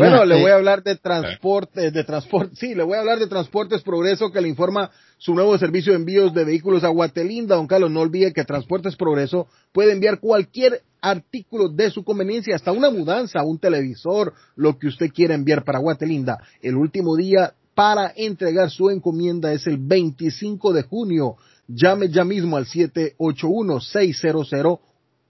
Bueno, 0.00 0.24
le 0.26 0.38
eh, 0.38 0.42
voy 0.42 0.50
a 0.50 0.56
hablar 0.56 0.82
de 0.82 0.96
transporte, 0.96 1.90
de 1.90 2.04
transporte, 2.04 2.54
sí, 2.56 2.74
le 2.74 2.82
voy 2.82 2.96
a 2.96 3.00
hablar 3.00 3.18
de 3.18 3.26
Transportes 3.26 3.82
Progreso 3.82 4.30
que 4.30 4.42
le 4.42 4.48
informa 4.48 4.90
su 5.16 5.34
nuevo 5.34 5.56
servicio 5.56 5.92
de 5.92 5.98
envíos 5.98 6.34
de 6.34 6.44
vehículos 6.44 6.84
a 6.84 6.88
Guatelinda. 6.88 7.56
Don 7.56 7.66
Carlos, 7.66 7.90
no 7.90 8.00
olvide 8.00 8.32
que 8.32 8.44
Transportes 8.44 8.94
Progreso 8.94 9.46
puede 9.72 9.92
enviar 9.92 10.20
cualquier 10.20 10.82
artículo 11.00 11.68
de 11.68 11.90
su 11.90 12.04
conveniencia, 12.04 12.56
hasta 12.56 12.72
una 12.72 12.90
mudanza, 12.90 13.42
un 13.42 13.58
televisor, 13.58 14.34
lo 14.54 14.78
que 14.78 14.88
usted 14.88 15.10
quiera 15.10 15.34
enviar 15.34 15.64
para 15.64 15.78
Guatelinda. 15.78 16.38
El 16.60 16.76
último 16.76 17.16
día 17.16 17.54
para 17.74 18.12
entregar 18.16 18.70
su 18.70 18.90
encomienda 18.90 19.52
es 19.52 19.66
el 19.66 19.78
25 19.78 20.72
de 20.72 20.82
junio. 20.82 21.36
Llame 21.68 22.08
ya 22.08 22.24
mismo 22.24 22.56
al 22.56 22.66
781 22.66 23.80
600 23.80 24.52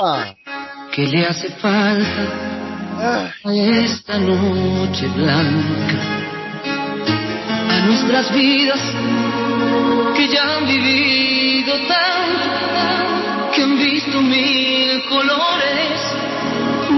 Ah, 0.00 0.34
¿Qué 0.92 1.06
le 1.06 1.26
hace 1.26 1.48
falta 1.52 2.22
a 3.44 3.50
esta 3.50 4.18
noche 4.18 5.08
blanca? 5.08 5.96
A 7.70 7.86
nuestras 7.86 8.30
vidas 8.34 8.78
que 10.14 10.28
ya 10.28 10.42
han 10.42 10.66
vivido 10.66 11.72
tanto, 11.88 13.54
que 13.54 13.62
han 13.62 13.78
visto 13.78 14.18
visto 14.18 14.20
mil 14.20 15.02
colores 15.08 15.98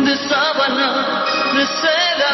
de 0.05 0.17
sábana 0.29 1.25
de 1.55 1.67
seda. 1.81 2.33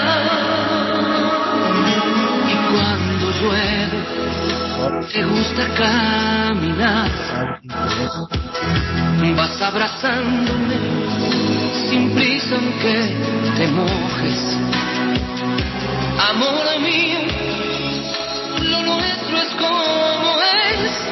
Y 2.48 2.55
cuando 2.72 3.30
llueve, 3.39 3.98
te 5.12 5.24
gusta 5.24 5.68
caminar. 5.76 7.10
Vas 9.36 9.60
abrazándome 9.60 11.00
sin 11.91 12.10
prisa 12.10 12.55
aunque 12.55 12.94
te 13.57 13.67
mojes. 13.67 14.59
Amor 16.31 16.81
mío, 16.81 17.19
lo 18.62 18.83
nuestro 18.83 19.36
es 19.39 19.51
como 19.57 20.36
es. 20.85 21.09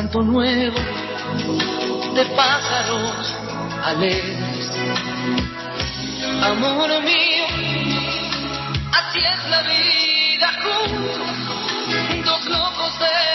Canto 0.00 0.22
nuevo 0.22 0.78
de 2.14 2.24
pájaros 2.34 3.36
alegres. 3.84 4.70
Amor 6.42 6.88
mío, 7.02 7.46
así 8.92 9.18
es 9.18 9.50
la 9.50 9.62
vida 9.62 10.48
juntos, 10.62 12.24
dos 12.24 12.46
locos 12.46 12.98
de 12.98 13.29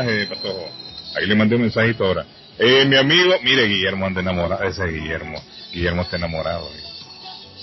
Ahí 0.00 0.16
le 0.16 0.26
mandé 0.26 0.46
un 0.46 0.48
mensaje, 0.52 0.66
Patojo. 0.68 0.68
Ahí 1.16 1.26
le 1.26 1.34
mandé 1.34 1.56
un 1.56 1.62
mensajito 1.62 2.04
ahora. 2.06 2.26
Eh, 2.58 2.84
mi 2.86 2.96
amigo, 2.96 3.34
mire, 3.42 3.66
Guillermo 3.66 4.06
anda 4.06 4.20
enamorado. 4.20 4.62
Ese 4.64 4.84
es 4.84 4.92
Guillermo. 4.92 5.42
Guillermo 5.72 6.02
está 6.02 6.16
enamorado. 6.16 6.68
eh. 6.74 6.82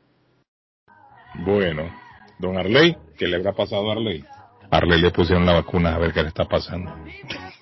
Bueno, 1.44 1.92
don 2.38 2.56
Arley, 2.56 2.96
¿qué 3.18 3.28
le 3.28 3.36
habrá 3.36 3.52
pasado 3.52 3.90
a 3.90 3.92
Arley? 3.92 4.24
Arley 4.70 5.00
le 5.00 5.10
pusieron 5.10 5.46
la 5.46 5.52
vacuna 5.52 5.94
a 5.94 5.98
ver 5.98 6.12
qué 6.12 6.22
le 6.22 6.28
está 6.28 6.44
pasando. 6.44 6.94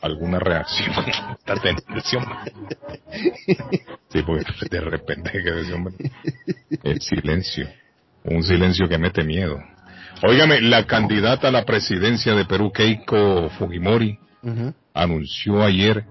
¿Alguna 0.03 0.39
reacción? 0.39 0.93
Está 1.39 1.55
teniendo 1.55 1.97
ese 1.97 2.17
hombre. 2.17 2.53
Sí, 4.09 4.23
porque 4.23 4.45
de 4.71 4.81
repente 4.81 5.31
que 5.31 5.61
ese 5.61 5.73
hombre. 5.73 5.95
El 6.83 7.01
silencio. 7.01 7.69
Un 8.25 8.43
silencio 8.43 8.89
que 8.89 8.99
mete 8.99 9.25
miedo. 9.25 9.59
Óigame, 10.23 10.61
la 10.61 10.85
candidata 10.87 11.49
a 11.49 11.53
la 11.53 11.65
presidencia 11.65 12.35
de 12.35 12.45
Perú, 12.45 12.73
Keiko 12.73 13.51
Fujimori, 13.51 14.19
anunció 14.95 15.63
ayer 15.63 16.05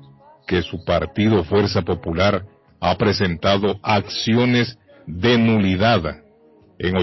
que 0.48 0.62
su 0.62 0.84
partido 0.86 1.44
Fuerza 1.44 1.82
Popular 1.82 2.46
ha 2.80 2.96
presentado 2.98 3.80
acciones 3.82 4.78
de 5.08 5.38
nulidad 5.38 6.22
en 6.78 6.98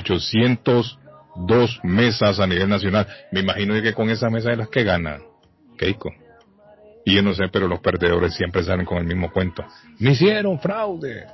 dos 1.34 1.80
mesas 1.82 2.40
a 2.40 2.46
nivel 2.46 2.68
nacional. 2.68 3.06
Me 3.30 3.40
imagino 3.40 3.80
que 3.80 3.92
con 3.92 4.10
esa 4.10 4.30
mesa 4.30 4.50
de 4.50 4.56
las 4.56 4.68
que 4.68 4.84
gana 4.84 5.20
Keiko. 5.76 6.10
Y 7.04 7.16
yo 7.16 7.22
no 7.22 7.34
sé, 7.34 7.44
pero 7.52 7.66
los 7.66 7.80
perdedores 7.80 8.34
siempre 8.34 8.62
salen 8.62 8.86
con 8.86 8.98
el 8.98 9.04
mismo 9.04 9.32
cuento. 9.32 9.64
Me 9.98 10.12
hicieron 10.12 10.60
fraude. 10.60 11.26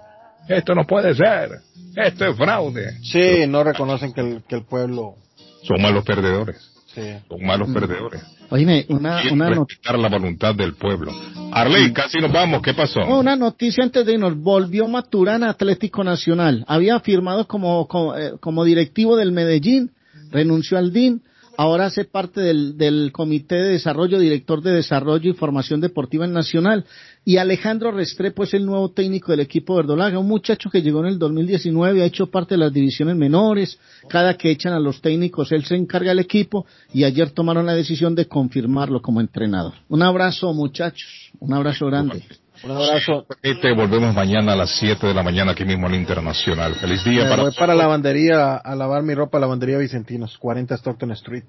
Esto 0.48 0.74
no 0.74 0.86
puede 0.86 1.14
ser. 1.14 1.50
Esto 1.94 2.26
es 2.26 2.36
fraude. 2.36 2.98
Sí, 3.02 3.46
no 3.46 3.62
reconocen 3.62 4.12
que 4.12 4.20
el, 4.20 4.42
que 4.48 4.56
el 4.56 4.64
pueblo... 4.64 5.16
Son 5.64 5.82
malos 5.82 6.04
perdedores. 6.04 6.77
Sí. 7.02 7.24
Son 7.28 7.46
malos 7.46 7.68
perdedores. 7.70 8.22
Oíme, 8.50 8.86
una, 8.88 9.20
una, 9.30 9.50
not- 9.50 9.68
respetar 9.68 9.98
la 9.98 10.08
voluntad 10.08 10.54
del 10.54 10.74
pueblo. 10.74 11.12
Arley, 11.52 11.92
casi 11.92 12.18
nos 12.18 12.32
vamos. 12.32 12.62
¿Qué 12.62 12.74
pasó? 12.74 13.00
oh, 13.00 13.20
una 13.20 13.36
noticia 13.36 13.84
antes 13.84 14.04
de 14.06 14.14
irnos. 14.14 14.36
Volvió 14.38 14.88
Maturana 14.88 15.50
Atlético 15.50 16.02
Nacional. 16.04 16.64
Había 16.66 16.98
firmado 17.00 17.46
como, 17.46 17.86
como, 17.86 18.16
eh, 18.16 18.32
como 18.40 18.64
directivo 18.64 19.16
del 19.16 19.32
Medellín, 19.32 19.90
renunció 20.30 20.78
al 20.78 20.92
DIN. 20.92 21.22
Ahora 21.60 21.86
hace 21.86 22.04
parte 22.04 22.40
del, 22.40 22.78
del 22.78 23.10
Comité 23.10 23.56
de 23.56 23.70
Desarrollo, 23.70 24.20
director 24.20 24.62
de 24.62 24.70
Desarrollo 24.70 25.28
y 25.28 25.34
Formación 25.34 25.80
Deportiva 25.80 26.24
Nacional. 26.28 26.84
Y 27.24 27.38
Alejandro 27.38 27.90
Restrepo 27.90 28.44
es 28.44 28.54
el 28.54 28.64
nuevo 28.64 28.92
técnico 28.92 29.32
del 29.32 29.40
equipo 29.40 29.74
verdolaga, 29.74 30.20
un 30.20 30.28
muchacho 30.28 30.70
que 30.70 30.82
llegó 30.82 31.00
en 31.00 31.06
el 31.06 31.18
2019, 31.18 32.00
ha 32.00 32.04
hecho 32.04 32.30
parte 32.30 32.54
de 32.54 32.58
las 32.58 32.72
divisiones 32.72 33.16
menores. 33.16 33.76
Cada 34.08 34.34
que 34.34 34.52
echan 34.52 34.72
a 34.72 34.78
los 34.78 35.00
técnicos, 35.00 35.50
él 35.50 35.64
se 35.64 35.74
encarga 35.74 36.10
del 36.10 36.20
equipo 36.20 36.64
y 36.94 37.02
ayer 37.02 37.30
tomaron 37.30 37.66
la 37.66 37.74
decisión 37.74 38.14
de 38.14 38.28
confirmarlo 38.28 39.02
como 39.02 39.20
entrenador. 39.20 39.74
Un 39.88 40.02
abrazo, 40.02 40.54
muchachos. 40.54 41.32
Un 41.40 41.54
abrazo 41.54 41.86
grande. 41.86 42.22
Un 42.62 42.70
abrazo. 42.72 43.26
Y 43.42 43.60
te 43.60 43.72
volvemos 43.72 44.14
mañana 44.14 44.52
a 44.52 44.56
las 44.56 44.70
7 44.78 45.06
de 45.06 45.14
la 45.14 45.22
mañana 45.22 45.52
aquí 45.52 45.64
mismo 45.64 45.86
en 45.86 45.94
Internacional. 45.94 46.74
Feliz 46.74 47.04
día 47.04 47.24
Me 47.24 47.30
para 47.30 47.42
voy 47.42 47.52
para 47.52 47.74
la 47.74 47.84
lavandería 47.84 48.56
a 48.56 48.74
lavar 48.74 49.02
mi 49.02 49.14
ropa, 49.14 49.38
lavandería 49.38 49.78
Vicentinos, 49.78 50.36
40 50.38 50.74
Stockton 50.74 51.12
Street. 51.12 51.44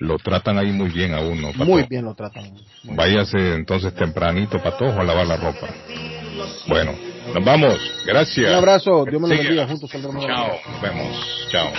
Lo 0.00 0.18
tratan 0.18 0.58
ahí 0.58 0.70
muy 0.70 0.90
bien 0.90 1.14
a 1.14 1.20
uno. 1.20 1.48
Patojo. 1.48 1.64
Muy 1.64 1.82
bien 1.88 2.04
lo 2.04 2.14
tratan. 2.14 2.52
Váyase 2.84 3.54
entonces 3.54 3.94
tempranito, 3.94 4.62
patojo, 4.62 5.00
a 5.00 5.04
lavar 5.04 5.26
la 5.26 5.36
ropa. 5.36 5.66
Bueno, 6.68 6.94
nos 7.34 7.44
vamos. 7.44 7.76
Gracias. 8.06 8.48
Un 8.48 8.56
abrazo, 8.56 9.04
Dios 9.04 9.20
me 9.20 9.28
lo 9.28 9.36
bendiga, 9.36 9.66
juntos 9.66 9.90
saldremos 9.90 10.24
Chao, 10.24 10.58
nos 10.70 10.80
vemos. 10.80 11.48
Chao. 11.50 11.72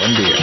Buen 0.00 0.16
día. 0.16 0.36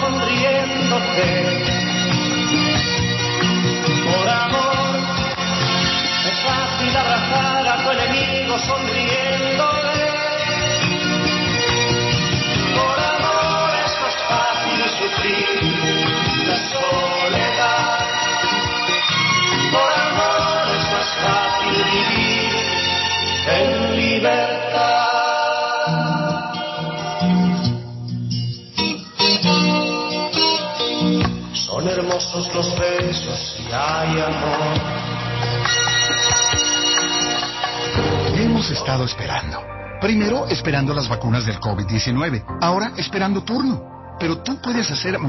Sonriéndote. 0.00 1.30
Por 4.06 4.28
amor 4.28 4.96
es 6.30 6.38
fácil 6.40 6.96
abrazar 6.96 7.68
a 7.68 7.76
tu 7.82 7.90
enemigo 7.90 8.58
sonriéndole. 8.58 10.00
Por 12.76 12.98
amor 13.14 13.70
es 13.84 13.92
más 14.02 14.16
fácil 14.30 14.78
sufrir 15.00 15.48
la 16.48 16.56
soledad. 16.74 17.98
Por 19.74 19.92
amor 20.08 20.62
es 20.78 20.84
más 20.94 21.10
fácil 21.24 21.84
vivir 21.92 22.52
en 23.58 23.96
libertad. 23.96 24.99
Hermosos 31.88 32.54
los 32.54 32.66
y 33.58 33.72
hay 33.72 34.20
amor. 34.20 34.60
Hemos 38.36 38.70
estado 38.70 39.04
esperando. 39.04 39.62
Primero 40.00 40.46
esperando 40.48 40.92
las 40.92 41.08
vacunas 41.08 41.46
del 41.46 41.58
COVID-19, 41.58 42.58
ahora 42.60 42.92
esperando 42.98 43.42
turno. 43.42 44.16
Pero 44.20 44.42
tú 44.42 44.60
puedes 44.60 44.90
hacer 44.90 45.18
más. 45.18 45.28